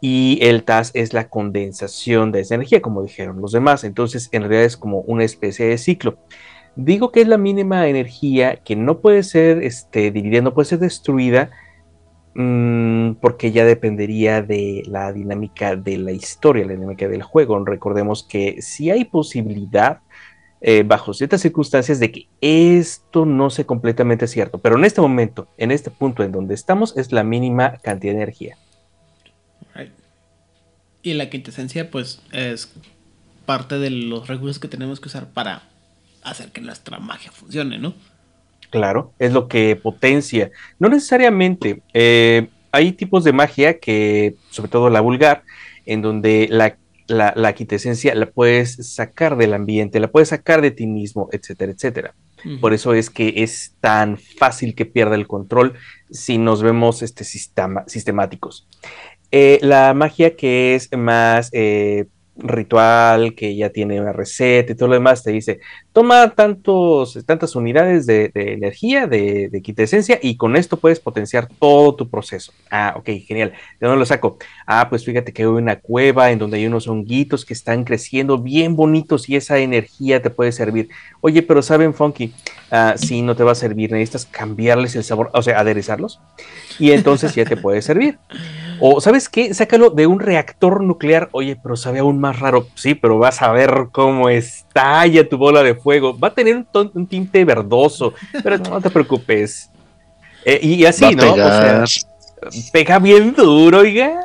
y 0.00 0.38
el 0.42 0.64
TAS 0.64 0.90
es 0.92 1.14
la 1.14 1.28
condensación 1.28 2.30
de 2.30 2.40
esa 2.40 2.56
energía, 2.56 2.82
como 2.82 3.02
dijeron 3.02 3.40
los 3.40 3.52
demás. 3.52 3.84
Entonces, 3.84 4.28
en 4.32 4.42
realidad 4.42 4.64
es 4.64 4.76
como 4.76 5.00
una 5.00 5.24
especie 5.24 5.66
de 5.66 5.78
ciclo. 5.78 6.18
Digo 6.76 7.10
que 7.10 7.22
es 7.22 7.28
la 7.28 7.38
mínima 7.38 7.88
energía 7.88 8.56
que 8.56 8.76
no 8.76 8.98
puede 9.00 9.22
ser 9.22 9.62
este, 9.62 10.10
dividida, 10.10 10.42
no 10.42 10.52
puede 10.52 10.66
ser 10.68 10.80
destruida, 10.80 11.50
mm, 12.34 13.12
porque 13.22 13.52
ya 13.52 13.64
dependería 13.64 14.42
de 14.42 14.82
la 14.86 15.12
dinámica 15.12 15.76
de 15.76 15.96
la 15.96 16.12
historia, 16.12 16.66
la 16.66 16.74
dinámica 16.74 17.08
del 17.08 17.22
juego. 17.22 17.64
Recordemos 17.64 18.24
que 18.28 18.60
si 18.60 18.90
hay 18.90 19.04
posibilidad, 19.04 20.00
eh, 20.66 20.82
bajo 20.82 21.12
ciertas 21.12 21.42
circunstancias, 21.42 22.00
de 22.00 22.10
que 22.10 22.26
esto 22.40 23.26
no 23.26 23.50
sea 23.50 23.66
completamente 23.66 24.26
cierto, 24.26 24.56
pero 24.56 24.78
en 24.78 24.86
este 24.86 25.02
momento, 25.02 25.46
en 25.58 25.70
este 25.70 25.90
punto 25.90 26.22
en 26.22 26.32
donde 26.32 26.54
estamos, 26.54 26.96
es 26.96 27.12
la 27.12 27.22
mínima 27.22 27.76
cantidad 27.82 28.14
de 28.14 28.22
energía. 28.22 28.56
Y 31.02 31.12
la 31.12 31.28
quintesencia, 31.28 31.90
pues, 31.90 32.22
es 32.32 32.72
parte 33.44 33.78
de 33.78 33.90
los 33.90 34.26
recursos 34.26 34.58
que 34.58 34.68
tenemos 34.68 35.00
que 35.00 35.08
usar 35.08 35.26
para 35.28 35.64
hacer 36.22 36.50
que 36.50 36.62
nuestra 36.62 36.98
magia 36.98 37.30
funcione, 37.30 37.76
¿no? 37.76 37.92
Claro, 38.70 39.12
es 39.18 39.34
lo 39.34 39.48
que 39.48 39.76
potencia. 39.76 40.50
No 40.78 40.88
necesariamente. 40.88 41.82
eh, 41.92 42.48
hay 42.72 42.92
tipos 42.92 43.22
de 43.22 43.34
magia 43.34 43.78
que, 43.78 44.34
sobre 44.50 44.70
todo 44.70 44.88
la 44.88 45.02
vulgar, 45.02 45.42
en 45.84 46.00
donde 46.00 46.48
la, 46.50 46.78
la, 47.06 47.32
la 47.36 47.54
la 48.14 48.30
puedes 48.30 48.94
sacar 48.94 49.36
del 49.36 49.54
ambiente, 49.54 50.00
la 50.00 50.10
puedes 50.10 50.28
sacar 50.28 50.62
de 50.62 50.70
ti 50.70 50.86
mismo, 50.86 51.28
etcétera, 51.32 51.72
etcétera. 51.72 52.14
Por 52.60 52.74
eso 52.74 52.92
es 52.92 53.08
que 53.08 53.32
es 53.36 53.74
tan 53.80 54.18
fácil 54.18 54.74
que 54.74 54.84
pierda 54.84 55.14
el 55.14 55.26
control 55.26 55.74
si 56.10 56.36
nos 56.36 56.62
vemos 56.62 57.00
este, 57.00 57.24
sistema, 57.24 57.84
sistemáticos. 57.86 58.68
Eh, 59.30 59.58
la 59.62 59.94
magia 59.94 60.36
que 60.36 60.74
es 60.74 60.90
más 60.94 61.48
eh, 61.52 62.04
ritual, 62.36 63.34
que 63.34 63.54
ya 63.54 63.70
tiene 63.70 64.00
una 64.00 64.12
receta 64.12 64.72
y 64.72 64.74
todo 64.74 64.88
lo 64.88 64.94
demás, 64.94 65.22
te 65.22 65.30
dice, 65.30 65.60
toma 65.92 66.30
tantos, 66.34 67.18
tantas 67.26 67.54
unidades 67.54 68.06
de, 68.06 68.30
energía, 68.34 69.06
de, 69.06 69.48
de 69.48 69.62
quintesencia, 69.62 70.18
y 70.20 70.36
con 70.36 70.56
esto 70.56 70.76
puedes 70.76 71.00
potenciar 71.00 71.48
todo 71.58 71.94
tu 71.94 72.08
proceso. 72.08 72.52
Ah, 72.70 72.94
ok, 72.96 73.08
genial. 73.26 73.52
¿De 73.80 73.86
dónde 73.86 74.00
lo 74.00 74.06
saco? 74.06 74.38
Ah, 74.66 74.88
pues 74.88 75.04
fíjate 75.04 75.32
que 75.32 75.42
hay 75.42 75.48
una 75.48 75.80
cueva 75.80 76.30
en 76.30 76.38
donde 76.38 76.58
hay 76.58 76.66
unos 76.66 76.88
honguitos 76.88 77.44
que 77.44 77.54
están 77.54 77.84
creciendo 77.84 78.38
bien 78.38 78.76
bonitos 78.76 79.28
y 79.28 79.36
esa 79.36 79.58
energía 79.58 80.20
te 80.20 80.30
puede 80.30 80.52
servir. 80.52 80.88
Oye, 81.20 81.42
pero 81.42 81.62
saben, 81.62 81.94
Funky, 81.94 82.32
ah, 82.74 82.94
sí, 82.96 83.22
no 83.22 83.36
te 83.36 83.44
va 83.44 83.52
a 83.52 83.54
servir, 83.54 83.92
necesitas 83.92 84.26
cambiarles 84.26 84.96
el 84.96 85.04
sabor, 85.04 85.30
o 85.32 85.42
sea, 85.42 85.60
aderezarlos, 85.60 86.20
y 86.78 86.92
entonces 86.92 87.34
ya 87.34 87.44
te 87.44 87.56
puede 87.56 87.80
servir. 87.82 88.18
O, 88.80 89.00
¿sabes 89.00 89.28
qué? 89.28 89.54
Sácalo 89.54 89.90
de 89.90 90.06
un 90.06 90.20
reactor 90.20 90.82
nuclear. 90.82 91.28
Oye, 91.32 91.56
pero 91.62 91.76
sabe 91.76 92.00
aún 92.00 92.20
más 92.20 92.40
raro. 92.40 92.66
Sí, 92.74 92.94
pero 92.94 93.18
vas 93.18 93.40
a 93.40 93.52
ver 93.52 93.86
cómo 93.92 94.28
estalla 94.28 95.28
tu 95.28 95.38
bola 95.38 95.62
de 95.62 95.74
fuego. 95.74 96.18
Va 96.18 96.28
a 96.28 96.34
tener 96.34 96.66
un, 96.74 97.06
tinte 97.06 97.44
verdoso, 97.44 98.14
pero 98.42 98.58
no 98.58 98.80
te 98.80 98.90
preocupes. 98.90 99.70
Eh, 100.44 100.58
y 100.62 100.84
así, 100.84 101.04
Va 101.04 101.24
¿no? 101.24 101.32
O 101.32 101.36
sea, 101.36 101.84
pega 102.72 102.98
bien 102.98 103.34
duro, 103.34 103.78
oiga. 103.78 104.20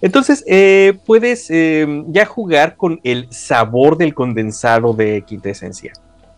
Entonces, 0.00 0.44
eh, 0.46 0.98
puedes 1.06 1.50
eh, 1.50 1.86
ya 2.08 2.26
jugar 2.26 2.76
con 2.76 3.00
el 3.02 3.28
sabor 3.30 3.96
del 3.96 4.14
condensado 4.14 4.92
de 4.92 5.22
quintesencia. 5.22 5.92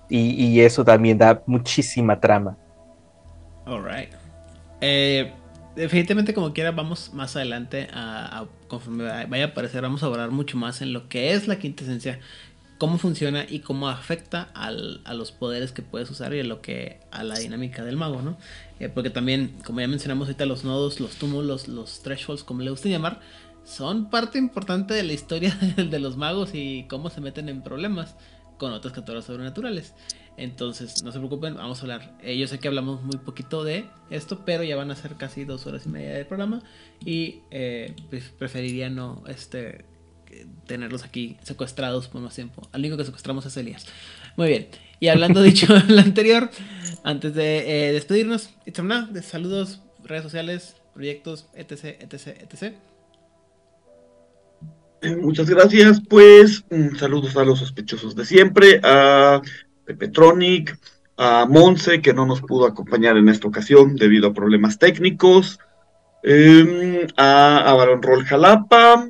Y, 0.09 0.31
y 0.47 0.61
eso 0.61 0.85
también 0.85 1.19
da 1.19 1.43
muchísima 1.47 2.19
trama. 2.21 2.57
Alright. 3.67 4.11
Eh, 4.81 5.33
definitivamente, 5.77 6.33
como 6.35 6.53
quiera, 6.53 6.71
vamos 6.71 7.13
más 7.13 7.37
adelante 7.37 7.89
a, 7.93 8.41
a- 8.41 8.47
conforme 8.69 9.05
va- 9.05 9.27
vaya 9.27 9.45
a 9.45 9.49
aparecer, 9.49 9.83
vamos 9.83 10.03
a 10.03 10.07
hablar 10.07 10.31
mucho 10.31 10.57
más 10.57 10.81
en 10.83 10.93
lo 10.93 11.09
que 11.09 11.33
es 11.33 11.47
la 11.49 11.59
quintesencia, 11.59 12.21
cómo 12.79 12.97
funciona 12.97 13.45
y 13.49 13.59
cómo 13.61 13.89
afecta 13.89 14.49
al- 14.55 15.01
a 15.05 15.13
los 15.15 15.33
poderes 15.33 15.73
que 15.73 15.83
puedes 15.83 16.11
usar 16.11 16.33
y 16.35 16.41
a 16.41 16.45
lo 16.45 16.63
que 16.63 17.01
a 17.11 17.25
la 17.25 17.39
dinámica 17.39 17.85
del 17.85 17.97
mago, 17.97 18.23
¿no? 18.23 18.39
Eh, 18.81 18.89
porque 18.89 19.11
también, 19.11 19.55
como 19.65 19.81
ya 19.81 19.89
mencionamos 19.89 20.29
ahorita, 20.29 20.47
los 20.47 20.65
nodos, 20.65 21.01
los 21.01 21.17
túmulos, 21.17 21.69
los 21.69 22.03
thresholds, 22.03 22.45
como 22.45 22.63
le 22.63 22.71
gusten 22.71 22.93
llamar, 22.93 23.21
son 23.65 24.09
parte 24.09 24.39
importante 24.39 24.95
de 24.95 25.03
la 25.03 25.13
historia 25.13 25.55
de 25.77 25.99
los 25.99 26.17
magos 26.17 26.51
y 26.55 26.87
cómo 26.89 27.11
se 27.11 27.21
meten 27.21 27.49
en 27.51 27.61
problemas 27.63 28.15
con 28.59 28.73
otras 28.73 28.93
criaturas 28.93 29.25
sobrenaturales. 29.25 29.95
Entonces, 30.37 31.03
no 31.03 31.11
se 31.11 31.19
preocupen, 31.19 31.57
vamos 31.57 31.79
a 31.79 31.83
hablar. 31.83 32.17
Eh, 32.23 32.39
yo 32.39 32.47
sé 32.47 32.59
que 32.59 32.69
hablamos 32.69 33.03
muy 33.03 33.17
poquito 33.17 33.65
de 33.65 33.87
esto, 34.11 34.45
pero 34.45 34.63
ya 34.63 34.77
van 34.77 34.91
a 34.91 34.97
ser 34.97 35.17
casi 35.17 35.45
dos 35.45 35.67
horas 35.67 35.87
y 35.87 35.89
media 35.89 36.13
del 36.13 36.27
programa. 36.27 36.63
Y 37.05 37.41
eh, 37.51 37.97
pues, 38.11 38.25
preferiría 38.39 38.89
no 38.89 39.25
este, 39.27 39.85
tenerlos 40.67 41.05
aquí 41.05 41.37
secuestrados 41.43 42.09
por 42.09 42.21
más 42.21 42.35
tiempo. 42.35 42.69
Al 42.73 42.81
único 42.81 42.97
que 42.97 43.05
secuestramos 43.05 43.47
es 43.47 43.57
Elías. 43.57 43.87
Muy 44.37 44.49
bien. 44.49 44.69
Y 45.01 45.09
hablando 45.09 45.43
dicho 45.43 45.75
lo 45.89 46.01
anterior, 46.01 46.51
antes 47.03 47.35
de 47.35 47.89
eh, 47.89 47.93
despedirnos, 47.93 48.51
Itzamna, 48.67 49.09
de 49.11 49.23
saludos, 49.23 49.81
redes 50.05 50.23
sociales, 50.23 50.77
proyectos, 50.95 51.47
etc, 51.55 52.01
etc, 52.01 52.27
etc. 52.43 52.75
Muchas 55.03 55.49
gracias, 55.49 56.01
pues 56.09 56.65
mm, 56.71 56.97
saludos 56.97 57.37
a 57.37 57.45
los 57.45 57.61
sospechosos 57.61 58.17
de 58.17 58.25
siempre, 58.25 58.81
a 58.83 59.41
Pepetronic, 59.85 60.77
a 61.17 61.47
Monse, 61.49 62.03
que 62.03 62.13
no 62.13 62.27
nos 62.27 62.41
pudo 62.41 62.67
acompañar 62.67 63.17
en 63.17 63.29
esta 63.29 63.47
ocasión 63.47 63.97
debido 63.97 64.29
a 64.29 64.35
problemas 64.35 64.79
técnicos, 64.79 65.61
em, 66.23 67.07
a, 67.17 67.59
a 67.59 67.75
Barón 67.75 68.03
Roll 68.03 68.25
Jalapa, 68.25 69.09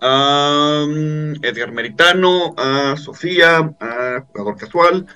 a 0.00 0.84
mm, 0.88 1.44
Edgar 1.44 1.70
Meritano, 1.70 2.54
a 2.56 2.96
Sofía, 2.96 3.74
a 3.78 4.24
Jugador 4.26 4.56
Casual, 4.56 5.06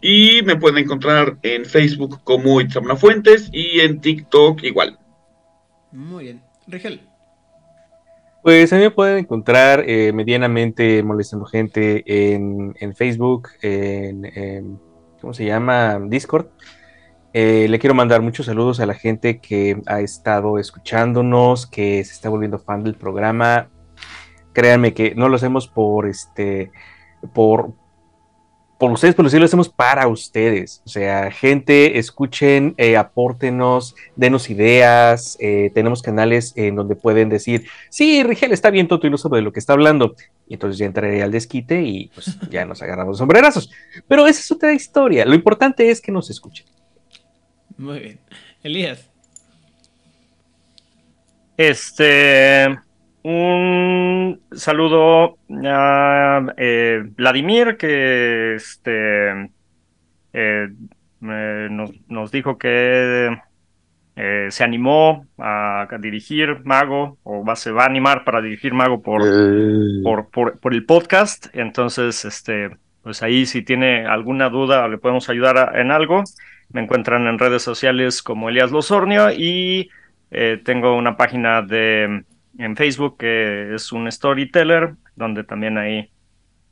y 0.00 0.42
me 0.42 0.56
pueden 0.56 0.78
encontrar 0.78 1.38
en 1.42 1.64
Facebook 1.64 2.22
como 2.24 2.60
Itzamna 2.60 2.96
Fuentes 2.96 3.48
y 3.52 3.80
en 3.80 4.00
TikTok 4.00 4.64
igual. 4.64 4.98
Muy 5.92 6.24
bien. 6.24 6.42
Rigel. 6.66 7.11
Pues 8.42 8.72
a 8.72 8.76
mí 8.76 8.82
me 8.82 8.90
pueden 8.90 9.18
encontrar 9.18 9.84
eh, 9.86 10.12
medianamente 10.12 11.02
molestando 11.04 11.46
gente 11.46 12.02
en, 12.34 12.74
en 12.80 12.94
Facebook, 12.94 13.50
en, 13.62 14.24
en- 14.24 14.80
¿cómo 15.20 15.32
se 15.32 15.44
llama? 15.44 16.00
Discord. 16.08 16.46
Eh, 17.32 17.66
le 17.68 17.78
quiero 17.78 17.94
mandar 17.94 18.20
muchos 18.20 18.46
saludos 18.46 18.80
a 18.80 18.86
la 18.86 18.94
gente 18.94 19.38
que 19.38 19.80
ha 19.86 20.00
estado 20.00 20.58
escuchándonos, 20.58 21.66
que 21.66 22.02
se 22.04 22.12
está 22.12 22.28
volviendo 22.28 22.58
fan 22.58 22.82
del 22.82 22.96
programa. 22.96 23.68
Créanme 24.52 24.92
que 24.92 25.14
no 25.14 25.28
lo 25.28 25.36
hacemos 25.36 25.68
por 25.68 26.06
este, 26.08 26.72
por, 27.32 27.72
por 28.82 28.90
ustedes, 28.90 29.14
pero 29.14 29.28
sí 29.28 29.38
lo 29.38 29.44
hacemos 29.44 29.68
para 29.68 30.08
ustedes. 30.08 30.82
O 30.84 30.88
sea, 30.88 31.30
gente, 31.30 32.00
escuchen, 32.00 32.74
eh, 32.78 32.96
apórtenos, 32.96 33.94
denos 34.16 34.50
ideas. 34.50 35.36
eh, 35.38 35.70
tenemos 35.72 36.02
canales 36.02 36.52
en 36.56 36.74
donde 36.74 36.96
pueden 36.96 37.28
decir, 37.28 37.68
sí, 37.90 38.24
Rigel 38.24 38.50
está 38.50 38.70
bien 38.70 38.88
tonto 38.88 39.06
y 39.06 39.10
no 39.10 39.18
sabe 39.18 39.36
de 39.36 39.42
lo 39.42 39.52
que 39.52 39.60
está 39.60 39.74
hablando. 39.74 40.16
Y 40.48 40.54
entonces 40.54 40.78
ya 40.78 40.86
entraré 40.86 41.22
al 41.22 41.30
desquite 41.30 41.80
y 41.80 42.08
pues 42.12 42.36
ya 42.50 42.64
nos 42.64 42.82
agarramos 42.82 43.18
sombrerazos. 43.18 43.70
Pero 44.08 44.26
esa 44.26 44.40
es 44.40 44.50
otra 44.50 44.72
historia. 44.72 45.24
Lo 45.26 45.36
importante 45.36 45.88
es 45.88 46.00
que 46.00 46.10
nos 46.10 46.28
escuchen. 46.28 46.66
Muy 47.78 48.00
bien. 48.00 48.20
Elías. 48.64 49.08
Este, 51.56 52.80
un 53.22 54.40
saludo 54.52 55.38
a 55.64 56.46
eh, 56.56 57.02
Vladimir, 57.16 57.76
que 57.76 58.54
este, 58.56 59.50
eh, 60.32 60.68
me- 61.20 61.68
nos, 61.70 61.90
nos 62.08 62.32
dijo 62.32 62.58
que 62.58 63.36
eh, 64.16 64.46
se 64.50 64.64
animó 64.64 65.26
a, 65.38 65.86
dirigir 66.00 66.60
Mago, 66.64 67.18
o 67.22 67.44
va, 67.44 67.56
se 67.56 67.70
va 67.72 67.84
a 67.84 67.86
animar 67.86 68.24
para 68.24 68.42
dirigir 68.42 68.74
Mago 68.74 69.02
por, 69.02 69.22
por, 70.02 70.28
por, 70.30 70.58
por 70.58 70.74
el 70.74 70.84
podcast. 70.84 71.46
Entonces, 71.54 72.24
este, 72.24 72.70
pues 73.02 73.22
ahí 73.22 73.46
si 73.46 73.62
tiene 73.62 74.06
alguna 74.06 74.48
duda 74.48 74.84
o 74.84 74.88
le 74.88 74.98
podemos 74.98 75.28
ayudar 75.30 75.56
a- 75.58 75.80
en 75.80 75.90
algo, 75.90 76.24
me 76.70 76.82
encuentran 76.82 77.26
en 77.26 77.38
redes 77.38 77.62
sociales 77.62 78.22
como 78.22 78.48
Elías 78.48 78.70
Losornio 78.72 79.30
y 79.30 79.90
eh, 80.30 80.60
tengo 80.64 80.96
una 80.96 81.16
página 81.16 81.62
de 81.62 82.24
en 82.58 82.76
Facebook 82.76 83.16
que 83.18 83.74
es 83.74 83.92
un 83.92 84.10
storyteller, 84.10 84.94
donde 85.16 85.44
también 85.44 85.78
ahí 85.78 86.10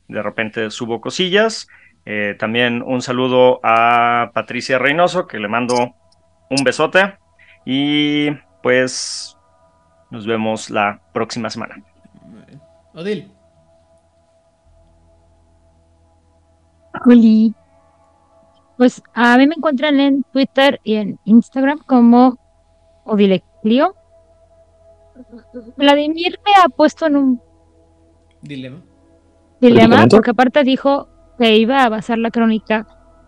de 0.08 0.22
repente 0.22 0.70
subo 0.70 1.00
cosillas. 1.00 1.68
Eh, 2.04 2.34
también 2.38 2.82
un 2.82 3.02
saludo 3.02 3.60
a 3.62 4.30
Patricia 4.34 4.78
Reynoso, 4.78 5.26
que 5.26 5.38
le 5.38 5.48
mando 5.48 5.94
un 6.50 6.64
besote. 6.64 7.18
Y 7.64 8.30
pues 8.62 9.36
nos 10.10 10.26
vemos 10.26 10.70
la 10.70 11.00
próxima 11.12 11.50
semana. 11.50 11.82
Odil. 12.94 13.30
Juli. 17.04 17.54
Pues 18.76 19.02
a 19.14 19.36
mí 19.36 19.46
me 19.46 19.54
encuentran 19.56 20.00
en 20.00 20.22
Twitter 20.32 20.80
y 20.84 20.96
en 20.96 21.18
Instagram 21.24 21.78
como 21.86 22.38
Odileclio. 23.04 23.94
Vladimir 25.76 26.38
me 26.44 26.52
ha 26.62 26.68
puesto 26.68 27.06
en 27.06 27.16
un 27.16 27.40
Dilema. 28.42 28.82
dilema 29.60 30.06
porque 30.08 30.30
aparte 30.30 30.62
dijo 30.64 31.08
que 31.38 31.56
iba 31.56 31.84
a 31.84 31.88
basar 31.88 32.18
la 32.18 32.30
crónica 32.30 32.86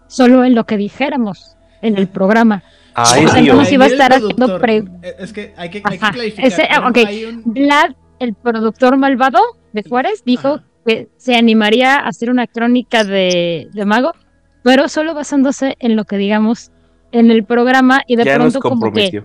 solo 0.09 0.45
en 0.45 0.55
lo 0.55 0.65
que 0.65 0.77
dijéramos 0.77 1.57
en 1.83 1.99
el 1.99 2.09
programa. 2.09 2.63
Ay, 2.95 3.25
O 3.25 3.29
sea, 3.29 3.41
tío. 3.41 3.53
entonces 3.53 3.69
Ahí 3.69 3.75
iba 3.75 3.85
a 3.85 3.89
estar 3.89 4.13
haciendo 4.13 4.37
productor. 4.59 4.61
pre- 4.61 4.77
Eh, 5.09 5.15
Es 5.19 5.33
que 5.33 5.55
hay 5.57 5.71
que, 5.71 5.83
hay 5.85 5.99
que 5.99 6.05
Ajá. 6.05 6.13
clarificar. 6.13 6.47
Ese- 6.47 6.69
ah, 6.71 6.81
¿no? 6.81 6.89
ok. 6.91 6.97
Hay 7.07 7.25
un- 7.25 7.43
Vlad, 7.47 7.91
el 8.19 8.35
productor 8.35 8.97
malvado 8.99 9.41
de 9.73 9.83
Juárez, 9.83 10.23
dijo 10.25 10.49
Ajá. 10.49 10.65
que 10.87 11.09
se 11.17 11.35
animaría 11.37 11.97
a 11.97 12.09
hacer 12.09 12.31
una 12.31 12.47
crónica 12.47 13.05
de, 13.05 13.69
de 13.73 13.85
Mago, 13.87 14.13
pero 14.63 14.89
solo 14.89 15.15
basándose 15.15 15.77
en 15.81 15.97
lo 15.97 16.05
que 16.05 16.17
digamos 16.19 16.71
en 17.13 17.31
el 17.31 17.45
programa 17.45 18.03
y 18.07 18.17
de 18.17 18.25
Ya 18.25 18.39
nos 18.39 18.53
pronto 18.53 18.69
como 18.69 18.93
que. 18.93 19.23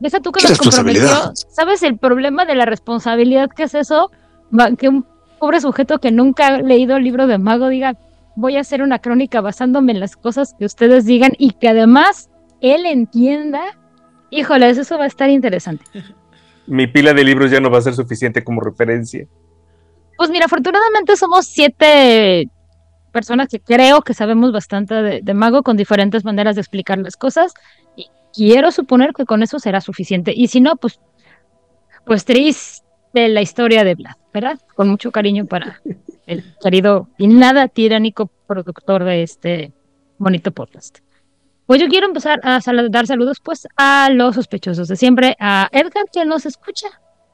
Deja 0.00 0.20
tú 0.20 0.32
que 0.32 0.40
¿Qué 0.40 0.48
nos 0.48 0.58
comprometió? 0.58 1.08
¿sabes 1.34 1.82
el 1.82 1.98
problema 1.98 2.44
de 2.44 2.54
la 2.54 2.66
responsabilidad 2.66 3.48
que 3.50 3.64
es 3.64 3.74
eso? 3.74 4.10
Que 4.78 4.88
un 4.88 5.06
pobre 5.38 5.60
sujeto 5.60 5.98
que 5.98 6.12
nunca 6.12 6.46
ha 6.48 6.58
leído 6.58 6.96
el 6.96 7.04
libro 7.04 7.26
de 7.26 7.38
Mago 7.38 7.68
diga, 7.68 7.96
voy 8.36 8.56
a 8.56 8.60
hacer 8.60 8.82
una 8.82 9.00
crónica 9.00 9.40
basándome 9.40 9.92
en 9.92 10.00
las 10.00 10.16
cosas 10.16 10.54
que 10.58 10.64
ustedes 10.64 11.04
digan 11.04 11.32
y 11.38 11.52
que 11.52 11.68
además 11.68 12.30
él 12.60 12.86
entienda. 12.86 13.62
Híjoles, 14.30 14.78
eso 14.78 14.98
va 14.98 15.04
a 15.04 15.08
estar 15.08 15.30
interesante. 15.30 15.84
Mi 16.66 16.86
pila 16.86 17.14
de 17.14 17.24
libros 17.24 17.50
ya 17.50 17.60
no 17.60 17.70
va 17.70 17.78
a 17.78 17.82
ser 17.82 17.94
suficiente 17.94 18.42
como 18.42 18.60
referencia. 18.60 19.26
Pues 20.16 20.30
mira, 20.30 20.46
afortunadamente 20.46 21.16
somos 21.16 21.46
siete 21.46 22.50
personas 23.12 23.48
que 23.48 23.60
creo 23.60 24.02
que 24.02 24.14
sabemos 24.14 24.52
bastante 24.52 24.94
de, 24.94 25.20
de 25.22 25.34
mago 25.34 25.62
con 25.62 25.76
diferentes 25.76 26.24
maneras 26.24 26.56
de 26.56 26.62
explicar 26.62 26.98
las 26.98 27.16
cosas 27.16 27.54
y 27.96 28.08
quiero 28.36 28.70
suponer 28.70 29.12
que 29.14 29.24
con 29.24 29.42
eso 29.42 29.58
será 29.58 29.80
suficiente. 29.80 30.32
Y 30.36 30.48
si 30.48 30.60
no, 30.60 30.76
pues, 30.76 31.00
pues 32.04 32.24
triste 32.24 32.82
la 33.14 33.40
historia 33.40 33.82
de 33.82 33.94
Vlad, 33.94 34.16
¿verdad? 34.32 34.58
Con 34.74 34.88
mucho 34.88 35.10
cariño 35.10 35.46
para 35.46 35.80
el 36.26 36.44
querido 36.62 37.08
y 37.18 37.26
nada 37.28 37.68
tiránico 37.68 38.30
productor 38.46 39.04
de 39.04 39.22
este 39.22 39.72
bonito 40.18 40.52
podcast. 40.52 40.98
Pues 41.66 41.80
yo 41.80 41.88
quiero 41.88 42.06
empezar 42.06 42.38
a 42.44 42.60
sal- 42.60 42.90
dar 42.90 43.06
saludos 43.06 43.40
pues 43.42 43.66
a 43.76 44.08
los 44.12 44.36
sospechosos 44.36 44.86
de 44.86 44.96
siempre, 44.96 45.34
a 45.40 45.68
Edgar 45.72 46.04
que 46.12 46.24
nos 46.24 46.46
escucha 46.46 46.88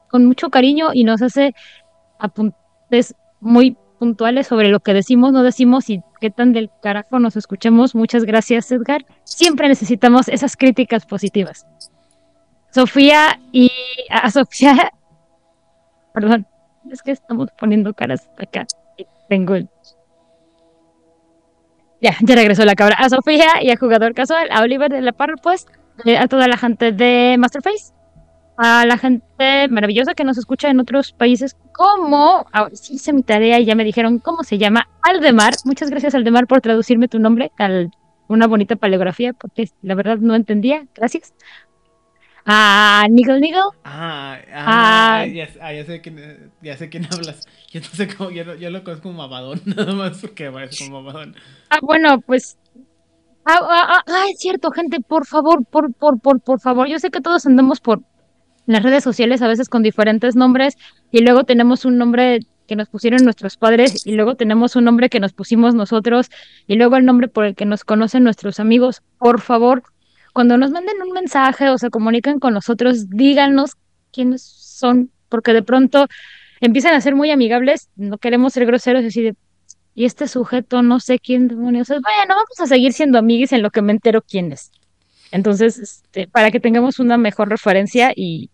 con 0.09 0.25
mucho 0.25 0.49
cariño 0.49 0.89
y 0.93 1.03
nos 1.03 1.21
hace 1.21 1.53
apuntes 2.19 3.15
muy 3.41 3.77
puntuales 4.03 4.47
sobre 4.47 4.67
lo 4.67 4.81
que 4.81 4.93
decimos, 4.93 5.31
no 5.31 5.43
decimos 5.43 5.89
y 5.89 6.01
qué 6.19 6.29
tan 6.29 6.51
del 6.51 6.69
carajo 6.81 7.19
nos 7.19 7.37
escuchemos. 7.37 7.95
Muchas 7.95 8.25
gracias, 8.25 8.69
Edgar. 8.69 9.05
Siempre 9.23 9.69
necesitamos 9.69 10.27
esas 10.27 10.57
críticas 10.57 11.05
positivas. 11.05 11.65
Sofía 12.71 13.39
y 13.53 13.71
a 14.09 14.29
Sofía, 14.29 14.91
perdón, 16.13 16.45
es 16.91 17.01
que 17.01 17.11
estamos 17.11 17.47
poniendo 17.57 17.93
caras 17.93 18.29
acá. 18.37 18.65
Tengo 19.29 19.55
el... 19.55 19.69
Ya, 22.01 22.17
ya 22.19 22.35
regresó 22.35 22.65
la 22.65 22.75
cabra. 22.75 22.97
A 22.99 23.07
Sofía 23.07 23.61
y 23.61 23.69
a 23.69 23.77
Jugador 23.77 24.13
Casual, 24.13 24.49
a 24.51 24.63
Oliver 24.63 24.91
de 24.91 24.99
la 24.99 25.13
Parra, 25.13 25.35
pues, 25.41 25.65
eh, 26.03 26.17
a 26.17 26.27
toda 26.27 26.49
la 26.49 26.57
gente 26.57 26.91
de 26.91 27.37
Masterface 27.39 27.93
a 28.57 28.85
la 28.85 28.97
gente 28.97 29.67
maravillosa 29.69 30.13
que 30.13 30.23
nos 30.23 30.37
escucha 30.37 30.69
en 30.69 30.79
otros 30.79 31.11
países 31.13 31.55
como, 31.73 32.45
ahora 32.51 32.75
sí 32.75 32.93
hice 32.95 33.13
mi 33.13 33.23
tarea 33.23 33.59
y 33.59 33.65
ya 33.65 33.75
me 33.75 33.83
dijeron 33.83 34.19
cómo 34.19 34.43
se 34.43 34.57
llama, 34.57 34.87
Aldemar. 35.01 35.53
Muchas 35.65 35.89
gracias 35.89 36.13
Aldemar 36.15 36.47
por 36.47 36.61
traducirme 36.61 37.07
tu 37.07 37.19
nombre 37.19 37.51
a 37.59 37.69
una 38.27 38.47
bonita 38.47 38.75
paleografía 38.75 39.33
porque 39.33 39.69
la 39.81 39.95
verdad 39.95 40.17
no 40.19 40.35
entendía. 40.35 40.85
Gracias. 40.95 41.33
A 42.45 43.07
Niggle 43.09 43.39
Niggle. 43.39 43.61
Ah, 43.85 44.37
ah, 44.53 45.21
Ah. 45.21 45.25
ya, 45.27 45.47
ah, 45.61 45.71
ya 45.73 45.85
sé 45.85 46.01
quién, 46.01 46.51
ya 46.61 46.75
sé 46.77 46.89
quién 46.89 47.05
hablas. 47.11 47.47
Yo 47.71 47.79
no 47.79 47.87
sé 47.87 48.13
cómo, 48.13 48.31
yo, 48.31 48.43
lo- 48.43 48.55
yo 48.55 48.69
lo 48.69 48.83
conozco 48.83 49.03
como 49.03 49.19
Mabadón, 49.19 49.61
nada 49.65 49.93
más 49.93 50.19
porque 50.19 50.51
parece 50.51 50.85
como 50.85 51.01
Mabadón. 51.01 51.35
Ah, 51.69 51.79
bueno, 51.81 52.19
pues. 52.19 52.57
Ah, 53.45 53.59
ah, 53.61 53.87
ah, 53.97 54.03
ah, 54.07 54.25
es 54.31 54.39
cierto, 54.39 54.71
gente, 54.71 54.99
por 54.99 55.25
favor, 55.25 55.65
por, 55.65 55.93
por, 55.93 56.19
por, 56.19 56.41
por 56.41 56.59
favor. 56.59 56.87
Yo 56.87 56.99
sé 56.99 57.11
que 57.11 57.21
todos 57.21 57.45
andamos 57.45 57.79
por 57.79 58.01
las 58.65 58.83
redes 58.83 59.03
sociales 59.03 59.41
a 59.41 59.47
veces 59.47 59.69
con 59.69 59.83
diferentes 59.83 60.35
nombres 60.35 60.77
y 61.11 61.19
luego 61.21 61.43
tenemos 61.43 61.85
un 61.85 61.97
nombre 61.97 62.39
que 62.67 62.75
nos 62.75 62.87
pusieron 62.87 63.23
nuestros 63.23 63.57
padres 63.57 64.05
y 64.05 64.13
luego 64.13 64.35
tenemos 64.35 64.75
un 64.75 64.85
nombre 64.85 65.09
que 65.09 65.19
nos 65.19 65.33
pusimos 65.33 65.75
nosotros 65.75 66.29
y 66.67 66.75
luego 66.75 66.95
el 66.95 67.05
nombre 67.05 67.27
por 67.27 67.45
el 67.45 67.55
que 67.55 67.65
nos 67.65 67.83
conocen 67.83 68.23
nuestros 68.23 68.59
amigos. 68.59 69.01
Por 69.17 69.41
favor, 69.41 69.83
cuando 70.33 70.57
nos 70.57 70.71
manden 70.71 71.01
un 71.01 71.11
mensaje 71.11 71.69
o 71.69 71.77
se 71.77 71.89
comuniquen 71.89 72.39
con 72.39 72.53
nosotros, 72.53 73.09
díganos 73.09 73.73
quiénes 74.11 74.41
son, 74.43 75.11
porque 75.29 75.53
de 75.53 75.61
pronto 75.61 76.07
empiezan 76.61 76.95
a 76.95 77.01
ser 77.01 77.15
muy 77.15 77.31
amigables, 77.31 77.89
no 77.95 78.17
queremos 78.17 78.53
ser 78.53 78.65
groseros 78.65 79.03
y 79.03 79.07
así 79.07 79.21
de, 79.21 79.35
y 79.93 80.05
este 80.05 80.27
sujeto 80.27 80.81
no 80.81 80.99
sé 80.99 81.19
quién 81.19 81.47
demonios 81.47 81.89
es. 81.89 82.01
Bueno, 82.01 82.35
vamos 82.35 82.59
a 82.59 82.67
seguir 82.67 82.93
siendo 82.93 83.19
amiguis 83.19 83.51
en 83.51 83.61
lo 83.61 83.69
que 83.69 83.81
me 83.81 83.91
entero 83.91 84.21
quién 84.21 84.51
es. 84.51 84.71
Entonces, 85.31 85.77
este, 85.79 86.27
para 86.27 86.51
que 86.51 86.59
tengamos 86.59 86.99
una 86.99 87.17
mejor 87.17 87.49
referencia 87.49 88.13
y, 88.15 88.49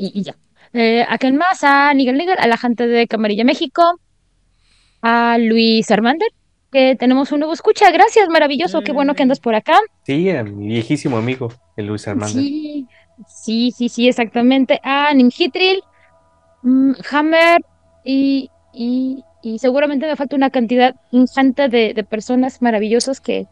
y, 0.00 0.18
y 0.18 0.22
ya. 0.22 0.34
Eh, 0.72 1.04
¿A 1.06 1.18
quién 1.18 1.36
más? 1.36 1.62
A 1.62 1.92
Nigel 1.94 2.16
Nigel, 2.16 2.38
a 2.38 2.46
la 2.46 2.56
gente 2.56 2.86
de 2.86 3.06
Camarilla 3.06 3.44
México, 3.44 4.00
a 5.02 5.36
Luis 5.38 5.90
Armander, 5.90 6.28
que 6.72 6.96
tenemos 6.96 7.32
un 7.32 7.40
nuevo 7.40 7.52
escucha. 7.52 7.90
Gracias, 7.90 8.28
maravilloso, 8.28 8.80
qué 8.80 8.92
bueno 8.92 9.14
que 9.14 9.22
andas 9.22 9.40
por 9.40 9.54
acá. 9.54 9.78
Sí, 10.04 10.30
a 10.30 10.42
mi 10.42 10.68
viejísimo 10.68 11.18
amigo, 11.18 11.52
el 11.76 11.86
Luis 11.86 12.08
Armando. 12.08 12.32
Sí, 12.32 12.86
sí, 13.26 13.72
sí, 13.76 13.88
sí, 13.88 14.08
exactamente. 14.08 14.80
A 14.82 15.12
Nimhitril, 15.12 15.82
mm, 16.62 16.92
Hammer 17.10 17.60
y, 18.04 18.48
y, 18.72 19.24
y 19.42 19.58
seguramente 19.58 20.06
me 20.06 20.16
falta 20.16 20.36
una 20.36 20.50
cantidad 20.50 20.94
ingente 21.10 21.68
de, 21.68 21.92
de 21.92 22.04
personas 22.04 22.62
maravillosas 22.62 23.20
que, 23.20 23.48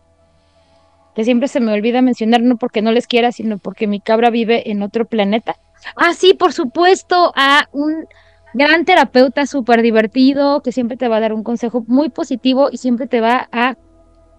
que 1.15 1.25
siempre 1.25 1.49
se 1.49 1.61
me 1.61 1.73
olvida 1.73 2.01
mencionar, 2.01 2.41
no 2.43 2.57
porque 2.57 2.81
no 2.81 2.93
les 2.93 3.09
quiera, 3.09 3.33
sino 3.33 3.59
porque 3.59 3.89
mi 3.89 4.01
cabra 4.01 4.31
vive 4.31 4.71
en 4.71 4.83
otro 4.83 5.05
planeta. 5.05 5.57
Ah, 5.97 6.13
sí, 6.15 6.35
por 6.35 6.53
supuesto, 6.53 7.33
a 7.37 7.69
un 7.73 8.07
gran 8.55 8.85
terapeuta 8.85 9.47
súper 9.47 9.83
divertido 9.83 10.63
que 10.63 10.73
siempre 10.73 10.97
te 10.97 11.09
va 11.09 11.17
a 11.17 11.21
dar 11.21 11.33
un 11.33 11.45
consejo 11.45 11.85
muy 11.87 12.09
positivo 12.09 12.69
y 12.71 12.79
siempre 12.79 13.07
te 13.07 13.21
va 13.21 13.49
a 13.53 13.77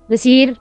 decir 0.07 0.59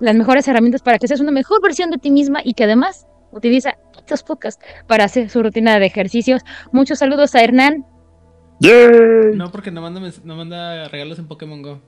las 0.00 0.16
mejores 0.16 0.48
herramientas 0.48 0.82
para 0.82 0.98
que 0.98 1.06
seas 1.06 1.20
una 1.20 1.30
mejor 1.30 1.62
versión 1.62 1.90
de 1.90 1.98
ti 1.98 2.10
misma 2.10 2.40
y 2.42 2.54
que 2.54 2.64
además 2.64 3.06
utiliza 3.32 3.76
estos 3.96 4.22
podcasts 4.22 4.64
para 4.86 5.04
hacer 5.04 5.30
su 5.30 5.42
rutina 5.42 5.78
de 5.78 5.86
ejercicios. 5.86 6.42
Muchos 6.72 6.98
saludos 6.98 7.34
a 7.34 7.42
Hernán. 7.42 7.86
No, 9.34 9.50
porque 9.50 9.70
no 9.70 9.80
manda, 9.80 10.00
no 10.24 10.36
manda 10.36 10.88
regalos 10.88 11.18
en 11.18 11.28
Pokémon 11.28 11.62
Go. 11.62 11.80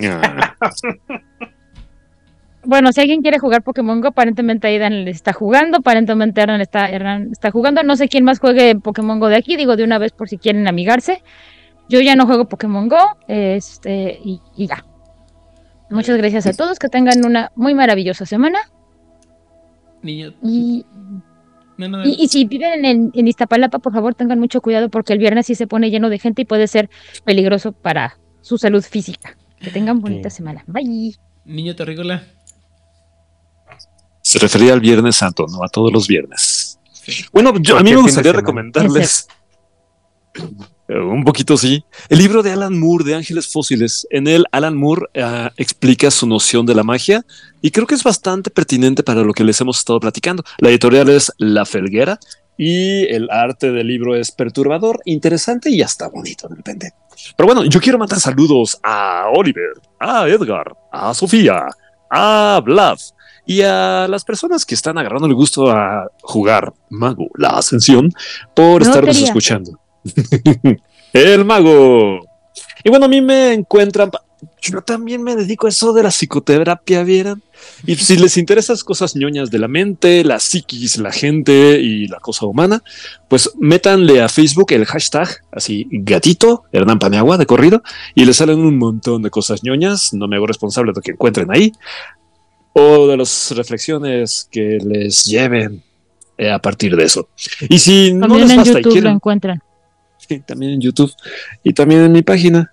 Ah, 0.00 0.54
Bueno, 2.68 2.92
si 2.92 3.00
alguien 3.00 3.22
quiere 3.22 3.38
jugar 3.38 3.62
Pokémon 3.62 4.02
Go, 4.02 4.08
aparentemente 4.08 4.66
Aidan 4.68 5.06
le 5.06 5.10
está 5.10 5.32
jugando, 5.32 5.78
aparentemente 5.78 6.42
Hernán 6.42 6.60
está, 6.60 6.86
Hernán 6.90 7.30
está 7.32 7.50
jugando. 7.50 7.82
No 7.82 7.96
sé 7.96 8.08
quién 8.08 8.24
más 8.24 8.40
juegue 8.40 8.74
Pokémon 8.74 9.18
Go 9.18 9.28
de 9.28 9.36
aquí, 9.36 9.56
digo 9.56 9.74
de 9.74 9.84
una 9.84 9.96
vez 9.96 10.12
por 10.12 10.28
si 10.28 10.36
quieren 10.36 10.68
amigarse. 10.68 11.22
Yo 11.88 11.98
ya 12.02 12.14
no 12.14 12.26
juego 12.26 12.46
Pokémon 12.46 12.86
Go, 12.90 12.98
este, 13.26 14.20
y, 14.22 14.42
y 14.54 14.66
ya. 14.66 14.84
Muchas 15.88 16.18
gracias 16.18 16.46
a 16.46 16.52
todos, 16.52 16.78
que 16.78 16.90
tengan 16.90 17.24
una 17.24 17.50
muy 17.56 17.72
maravillosa 17.74 18.26
semana. 18.26 18.58
Niño, 20.02 20.34
Y 20.42 20.84
No, 21.78 21.88
no, 21.88 22.04
Y, 22.04 22.16
y 22.18 22.28
si 22.28 22.44
viven 22.44 22.84
en, 22.84 23.10
en 23.14 23.28
Iztapalapa, 23.28 23.78
por 23.78 23.94
favor, 23.94 24.14
tengan 24.14 24.38
mucho 24.38 24.60
cuidado 24.60 24.90
porque 24.90 25.14
el 25.14 25.18
viernes 25.20 25.46
sí 25.46 25.54
se 25.54 25.66
pone 25.66 25.90
lleno 25.90 26.10
de 26.10 26.18
gente 26.18 26.42
y 26.42 26.44
puede 26.44 26.66
ser 26.66 26.90
peligroso 27.24 27.72
para 27.72 28.18
su 28.42 28.58
salud 28.58 28.82
física. 28.82 29.38
Que 29.58 29.70
tengan 29.70 30.00
bonita 30.00 30.28
Sí. 30.28 30.36
semana. 30.36 30.64
Bye. 30.66 31.14
Niño 31.46 31.74
terrícola. 31.74 32.24
Se 34.28 34.38
refería 34.38 34.74
al 34.74 34.80
Viernes 34.80 35.16
Santo, 35.16 35.46
no 35.50 35.64
a 35.64 35.70
todos 35.70 35.90
los 35.90 36.06
viernes. 36.06 36.78
Bueno, 37.32 37.54
yo, 37.60 37.78
a 37.78 37.82
mí 37.82 37.94
me 37.94 38.02
gustaría 38.02 38.30
recomendarles 38.30 39.26
un 40.86 41.24
poquito, 41.24 41.56
sí, 41.56 41.82
el 42.10 42.18
libro 42.18 42.42
de 42.42 42.52
Alan 42.52 42.78
Moore 42.78 43.06
de 43.06 43.14
Ángeles 43.14 43.50
Fósiles. 43.50 44.06
En 44.10 44.28
él, 44.28 44.44
Alan 44.52 44.76
Moore 44.76 45.06
eh, 45.14 45.48
explica 45.56 46.10
su 46.10 46.26
noción 46.26 46.66
de 46.66 46.74
la 46.74 46.82
magia 46.82 47.24
y 47.62 47.70
creo 47.70 47.86
que 47.86 47.94
es 47.94 48.04
bastante 48.04 48.50
pertinente 48.50 49.02
para 49.02 49.22
lo 49.22 49.32
que 49.32 49.44
les 49.44 49.58
hemos 49.62 49.78
estado 49.78 49.98
platicando. 49.98 50.44
La 50.58 50.68
editorial 50.68 51.08
es 51.08 51.32
La 51.38 51.64
Felguera 51.64 52.20
y 52.58 53.06
el 53.06 53.30
arte 53.30 53.72
del 53.72 53.86
libro 53.86 54.14
es 54.14 54.30
perturbador, 54.30 55.00
interesante 55.06 55.70
y 55.70 55.80
hasta 55.80 56.06
bonito 56.08 56.48
de 56.48 56.56
repente. 56.56 56.92
Pero 57.34 57.46
bueno, 57.46 57.64
yo 57.64 57.80
quiero 57.80 57.96
mandar 57.96 58.20
saludos 58.20 58.78
a 58.82 59.30
Oliver, 59.34 59.72
a 59.98 60.28
Edgar, 60.28 60.76
a 60.92 61.14
Sofía, 61.14 61.64
a 62.10 62.60
Vlad 62.64 62.98
y 63.46 63.62
a 63.62 64.06
las 64.08 64.24
personas 64.24 64.66
que 64.66 64.74
están 64.74 64.98
agarrando 64.98 65.26
el 65.26 65.34
gusto 65.34 65.70
a 65.70 66.06
jugar 66.22 66.72
Mago, 66.90 67.28
la 67.36 67.48
Ascensión, 67.50 68.12
por 68.54 68.82
No 68.82 68.88
estarnos 68.88 69.14
quería. 69.16 69.28
escuchando. 69.28 69.78
el 71.12 71.44
Mago. 71.44 72.20
Y 72.84 72.90
bueno, 72.90 73.06
a 73.06 73.08
mí 73.08 73.20
me 73.20 73.52
encuentran. 73.54 74.10
Yo 74.62 74.82
también 74.82 75.22
me 75.22 75.34
dedico 75.34 75.66
a 75.66 75.70
eso 75.70 75.92
de 75.92 76.02
la 76.02 76.10
psicoterapia, 76.10 77.02
¿vieran? 77.02 77.42
Y 77.86 77.96
si 77.96 78.16
les 78.16 78.36
interesan 78.36 78.76
cosas 78.84 79.16
ñoñas 79.16 79.50
de 79.50 79.58
la 79.58 79.66
mente, 79.66 80.22
la 80.22 80.38
psiquis, 80.38 80.98
la 80.98 81.10
gente 81.10 81.80
y 81.80 82.06
la 82.06 82.18
cosa 82.20 82.46
humana, 82.46 82.82
pues 83.28 83.50
métanle 83.58 84.20
a 84.20 84.28
Facebook 84.28 84.72
el 84.72 84.84
hashtag 84.84 85.28
así 85.50 85.88
gatito 85.90 86.64
Hernán 86.70 86.98
Paniagua 87.00 87.36
de 87.36 87.46
corrido 87.46 87.82
y 88.14 88.24
les 88.24 88.36
salen 88.36 88.60
un 88.60 88.78
montón 88.78 89.22
de 89.22 89.30
cosas 89.30 89.64
ñoñas. 89.64 90.12
No 90.14 90.28
me 90.28 90.36
hago 90.36 90.46
responsable 90.46 90.92
de 90.92 90.96
lo 90.96 91.02
que 91.02 91.12
encuentren 91.12 91.50
ahí 91.50 91.72
o 92.74 93.08
de 93.08 93.16
las 93.16 93.50
reflexiones 93.56 94.48
que 94.50 94.78
les 94.80 95.24
lleven 95.24 95.82
eh, 96.36 96.50
a 96.50 96.60
partir 96.60 96.94
de 96.94 97.04
eso. 97.04 97.28
Y 97.68 97.78
si 97.80 98.12
no 98.12 98.28
También 98.28 98.42
les 98.42 98.50
en 98.50 98.56
basta 98.58 98.80
y 98.80 98.82
YouTube 98.82 99.02
lo 99.02 99.10
encuentran. 99.10 99.62
sí, 100.18 100.40
también 100.40 100.72
en 100.72 100.80
YouTube 100.80 101.12
y 101.64 101.72
también 101.72 102.02
en 102.02 102.12
mi 102.12 102.22
página 102.22 102.72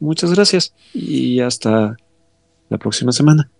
Muchas 0.00 0.32
gracias 0.32 0.74
y 0.94 1.40
hasta 1.40 1.96
la 2.68 2.78
próxima 2.78 3.12
semana. 3.12 3.50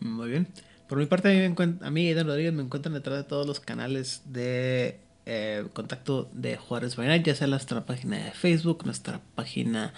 Muy 0.00 0.30
bien. 0.30 0.48
Por 0.88 0.98
mi 0.98 1.06
parte, 1.06 1.28
a 1.28 1.48
mí, 1.48 1.54
me 1.56 1.86
a 1.86 1.90
mí 1.90 2.08
Aidan 2.08 2.26
Rodríguez, 2.26 2.52
me 2.52 2.62
encuentran 2.62 2.94
detrás 2.94 3.16
de 3.16 3.24
todos 3.24 3.46
los 3.46 3.60
canales 3.60 4.22
de 4.26 5.00
eh, 5.26 5.64
contacto 5.72 6.28
de 6.34 6.56
Juárez 6.56 6.96
by 6.96 7.22
ya 7.22 7.34
sea 7.34 7.46
nuestra 7.46 7.86
página 7.86 8.18
de 8.18 8.30
Facebook, 8.32 8.84
nuestra 8.84 9.20
página 9.34 9.94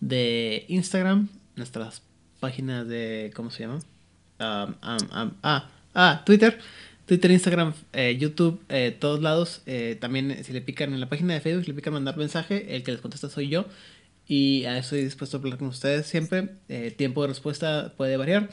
de 0.00 0.66
Instagram, 0.68 1.28
nuestras 1.54 2.02
páginas 2.40 2.86
de. 2.86 3.32
¿Cómo 3.34 3.50
se 3.50 3.62
llama? 3.62 3.78
Um, 4.38 4.74
um, 4.82 5.30
ah, 5.42 5.70
ah, 5.94 6.22
Twitter. 6.26 6.58
Twitter, 7.06 7.30
Instagram, 7.30 7.72
eh, 7.92 8.16
YouTube, 8.18 8.60
eh, 8.68 8.94
todos 8.98 9.22
lados. 9.22 9.62
Eh, 9.66 9.96
también, 10.00 10.42
si 10.44 10.52
le 10.52 10.60
pican 10.60 10.92
en 10.92 11.00
la 11.00 11.08
página 11.08 11.34
de 11.34 11.40
Facebook, 11.40 11.66
le 11.68 11.74
pican 11.74 11.92
mandar 11.94 12.16
mensaje, 12.16 12.74
el 12.74 12.82
que 12.82 12.92
les 12.92 13.00
contesta 13.00 13.28
soy 13.28 13.48
yo. 13.48 13.66
Y 14.26 14.64
a 14.64 14.72
eso 14.76 14.96
estoy 14.96 15.04
dispuesto 15.04 15.36
a 15.36 15.40
hablar 15.40 15.56
con 15.58 15.68
ustedes 15.68 16.06
siempre. 16.06 16.48
Eh, 16.68 16.90
tiempo 16.96 17.22
de 17.22 17.28
respuesta 17.28 17.92
puede 17.96 18.16
variar. 18.16 18.48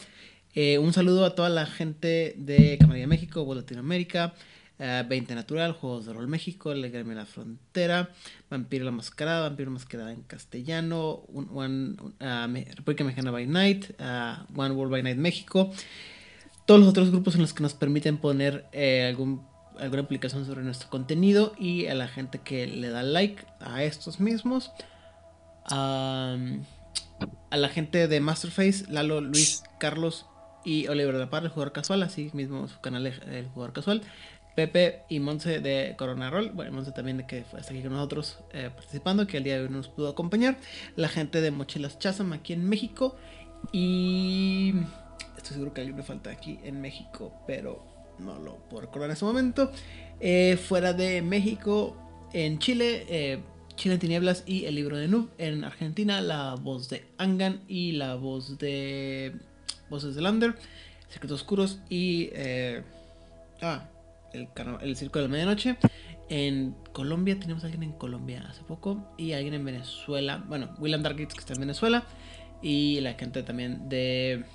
Un 0.79 0.93
saludo 0.93 1.25
a 1.25 1.33
toda 1.33 1.49
la 1.49 1.65
gente 1.65 2.35
de 2.37 2.77
Camarilla 2.79 3.07
México, 3.07 3.43
Voz 3.43 3.57
Latinoamérica, 3.57 4.35
eh, 4.77 5.03
20 5.09 5.33
Natural, 5.33 5.71
Juegos 5.71 6.05
de 6.05 6.13
Rol 6.13 6.27
México, 6.27 6.69
Alegrarme 6.69 7.15
la 7.15 7.25
Frontera, 7.25 8.11
Vampiro 8.51 8.85
la 8.85 8.91
Mascarada, 8.91 9.49
Vampiro 9.49 9.71
Mascarada 9.71 10.13
en 10.13 10.21
castellano, 10.21 11.23
one- 11.33 11.95
Me- 12.49 12.65
República 12.75 13.03
Mexicana 13.03 13.31
by 13.31 13.47
Night, 13.47 13.85
ah, 13.97 14.45
One 14.55 14.75
World 14.75 14.91
by 14.91 15.01
Night 15.01 15.17
México, 15.17 15.73
todos 16.65 16.79
los 16.79 16.89
otros 16.89 17.11
grupos 17.11 17.35
en 17.35 17.41
los 17.41 17.53
que 17.53 17.63
nos 17.63 17.73
permiten 17.73 18.17
poner 18.17 18.67
eh, 18.71 19.05
alguna 19.79 20.03
publicación 20.03 20.45
sobre 20.45 20.63
nuestro 20.63 20.89
contenido 20.89 21.53
y 21.57 21.87
a 21.87 21.95
la 21.95 22.07
gente 22.07 22.39
que 22.39 22.67
le 22.67 22.89
da 22.89 23.03
like 23.03 23.43
a 23.59 23.83
estos 23.83 24.19
mismos. 24.19 24.71
Am, 25.65 26.65
a 27.49 27.57
la 27.57 27.69
gente 27.69 28.07
de 28.07 28.19
Masterface, 28.19 28.85
Lalo, 28.89 29.21
Luis, 29.21 29.63
Carlos 29.79 30.25
y 30.65 30.87
Oliver 30.87 31.15
la 31.15 31.29
Parra, 31.29 31.45
el 31.45 31.51
jugador 31.51 31.73
casual, 31.73 32.03
así 32.03 32.29
mismo 32.33 32.67
su 32.67 32.79
canal 32.81 33.07
es 33.07 33.19
el 33.27 33.47
jugador 33.47 33.73
casual. 33.73 34.01
Pepe 34.55 35.01
y 35.09 35.19
Monse 35.19 35.59
de 35.59 35.95
Corona 35.97 36.29
Roll, 36.29 36.51
bueno, 36.51 36.71
Monse 36.73 36.91
también 36.91 37.25
que 37.25 37.39
está 37.39 37.57
aquí 37.57 37.81
con 37.81 37.93
nosotros 37.93 38.39
eh, 38.51 38.69
participando, 38.73 39.25
que 39.25 39.37
el 39.37 39.43
día 39.43 39.55
de 39.55 39.63
hoy 39.63 39.69
no 39.69 39.77
nos 39.77 39.87
pudo 39.87 40.09
acompañar. 40.09 40.57
La 40.95 41.09
gente 41.09 41.41
de 41.41 41.49
Mochilas 41.49 41.97
Chazam 41.97 42.33
aquí 42.33 42.53
en 42.53 42.69
México 42.69 43.15
y 43.71 44.73
estoy 45.43 45.55
seguro 45.55 45.73
que 45.73 45.81
alguien 45.81 45.97
me 45.97 46.03
falta 46.03 46.31
aquí 46.31 46.59
en 46.63 46.81
México, 46.81 47.33
pero 47.45 47.85
no 48.19 48.39
lo 48.39 48.57
puedo 48.69 48.81
recordar 48.81 49.09
en 49.09 49.13
ese 49.13 49.25
momento. 49.25 49.71
Eh, 50.19 50.57
fuera 50.57 50.93
de 50.93 51.21
México, 51.21 51.95
en 52.33 52.59
Chile, 52.59 53.05
eh, 53.09 53.39
Chile 53.75 53.95
en 53.95 53.99
Tinieblas 53.99 54.43
y 54.45 54.65
El 54.65 54.75
Libro 54.75 54.97
de 54.97 55.07
Noob. 55.07 55.29
En 55.37 55.63
Argentina, 55.63 56.21
la 56.21 56.55
voz 56.55 56.89
de 56.89 57.05
Angan 57.17 57.61
y 57.67 57.91
la 57.93 58.15
voz 58.15 58.57
de 58.57 59.35
Voces 59.89 60.15
de 60.15 60.21
Lander, 60.21 60.55
Secretos 61.09 61.41
Oscuros 61.41 61.79
y. 61.89 62.29
eh, 62.33 62.83
ah, 63.61 63.89
el, 64.31 64.47
el 64.81 64.95
Circo 64.95 65.19
de 65.19 65.25
la 65.25 65.31
Medianoche. 65.31 65.77
En 66.29 66.73
Colombia, 66.93 67.37
tenemos 67.37 67.63
a 67.63 67.67
alguien 67.67 67.83
en 67.83 67.91
Colombia 67.91 68.45
hace 68.49 68.63
poco 68.63 69.13
y 69.17 69.33
alguien 69.33 69.53
en 69.53 69.65
Venezuela. 69.65 70.43
Bueno, 70.47 70.73
William 70.79 71.03
Darkits 71.03 71.33
que 71.33 71.41
está 71.41 71.53
en 71.53 71.59
Venezuela. 71.59 72.05
Y 72.61 73.01
la 73.01 73.13
gente 73.15 73.43
también 73.43 73.89
de. 73.89 74.45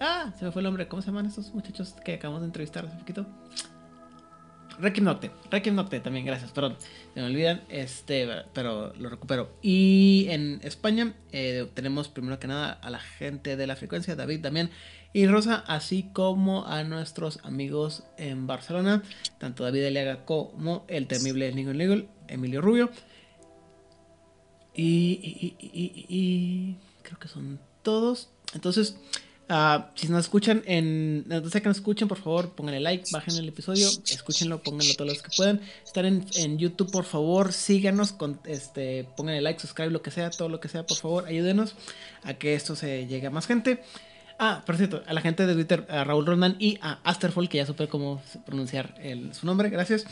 Ah, 0.00 0.32
se 0.38 0.44
me 0.44 0.52
fue 0.52 0.60
el 0.60 0.64
nombre. 0.64 0.88
¿Cómo 0.88 1.02
se 1.02 1.06
llaman 1.06 1.26
estos 1.26 1.52
muchachos 1.54 1.94
que 2.04 2.14
acabamos 2.14 2.42
de 2.42 2.46
entrevistar 2.46 2.86
hace 2.86 2.96
poquito? 2.96 3.26
Requiem 4.78 5.04
Nocte, 5.04 5.30
Requiem 5.50 5.74
Nocte 5.74 6.00
también, 6.00 6.24
gracias, 6.24 6.50
perdón, 6.50 6.76
se 7.14 7.20
me 7.20 7.26
olvidan, 7.26 7.62
este, 7.68 8.26
pero 8.52 8.92
lo 8.94 9.10
recupero. 9.10 9.50
Y 9.62 10.26
en 10.30 10.60
España 10.62 11.14
eh, 11.30 11.68
tenemos 11.74 12.08
primero 12.08 12.38
que 12.38 12.46
nada 12.46 12.72
a 12.72 12.90
la 12.90 12.98
gente 12.98 13.56
de 13.56 13.66
la 13.66 13.76
frecuencia, 13.76 14.16
David 14.16 14.40
también 14.40 14.70
y 15.12 15.26
Rosa, 15.26 15.62
así 15.66 16.08
como 16.12 16.66
a 16.66 16.84
nuestros 16.84 17.38
amigos 17.44 18.04
en 18.16 18.46
Barcelona, 18.46 19.02
tanto 19.38 19.64
David 19.64 19.86
Aliaga 19.86 20.24
como 20.24 20.84
el 20.88 21.06
temible 21.06 21.52
Nigel 21.52 21.76
Nigel, 21.76 22.08
Emilio 22.28 22.62
Rubio. 22.62 22.90
Y 24.74 26.76
creo 27.02 27.18
que 27.18 27.28
son 27.28 27.60
todos. 27.82 28.30
Entonces, 28.54 28.96
ah, 29.52 29.90
si 29.94 30.08
nos 30.08 30.20
escuchan 30.20 30.62
en. 30.66 31.24
Donde 31.28 31.50
sea 31.50 31.60
que 31.60 31.68
nos 31.68 31.76
escuchen, 31.76 32.08
por 32.08 32.18
favor, 32.18 32.54
pónganle 32.54 32.80
like, 32.80 33.04
bajen 33.12 33.36
el 33.36 33.48
episodio, 33.48 33.88
escúchenlo, 34.06 34.62
pónganlo 34.62 34.94
todos 34.94 35.12
los 35.12 35.22
que 35.22 35.30
puedan. 35.36 35.60
Están 35.84 36.06
en, 36.06 36.26
en 36.36 36.58
YouTube, 36.58 36.90
por 36.90 37.04
favor, 37.04 37.52
síganos, 37.52 38.12
con, 38.12 38.40
este, 38.46 39.06
like, 39.18 39.60
subscribe, 39.60 39.90
lo 39.90 40.02
que 40.02 40.10
sea, 40.10 40.30
todo 40.30 40.48
lo 40.48 40.60
que 40.60 40.68
sea, 40.68 40.86
por 40.86 40.96
favor, 40.96 41.26
ayúdenos 41.26 41.74
a 42.24 42.34
que 42.34 42.54
esto 42.54 42.74
se 42.74 43.06
llegue 43.06 43.26
a 43.28 43.30
más 43.30 43.46
gente. 43.46 43.82
Ah, 44.38 44.62
por 44.66 44.76
cierto, 44.76 45.02
a 45.06 45.12
la 45.12 45.20
gente 45.20 45.46
de 45.46 45.54
Twitter, 45.54 45.86
a 45.88 46.02
Raúl 46.04 46.26
Rondan 46.26 46.56
y 46.58 46.78
a 46.82 46.98
Asterfall, 47.04 47.48
que 47.48 47.58
ya 47.58 47.66
supe 47.66 47.86
cómo 47.86 48.20
pronunciar 48.44 48.94
su 49.32 49.46
nombre, 49.46 49.70
gracias. 49.70 50.04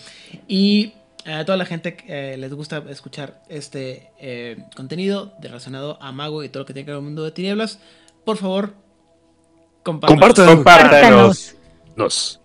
Y 0.47 0.93
a 1.25 1.45
toda 1.45 1.59
la 1.59 1.67
gente 1.67 1.97
que 1.97 2.35
eh, 2.35 2.37
les 2.37 2.53
gusta 2.55 2.85
escuchar 2.89 3.43
este 3.49 4.11
eh, 4.19 4.65
contenido 4.77 5.35
relacionado 5.41 5.99
a 6.01 6.13
Mago 6.13 6.45
y 6.45 6.49
todo 6.49 6.63
lo 6.63 6.67
que 6.67 6.73
tiene 6.73 6.87
que 6.87 6.93
ver 6.93 6.99
con 6.99 7.05
el 7.05 7.09
mundo 7.11 7.25
de 7.25 7.33
tinieblas, 7.33 7.79
por 8.25 8.37
favor, 8.37 8.75
Compartan. 9.83 10.47
Compártanos. 10.47 11.55
Nos. 11.97 12.40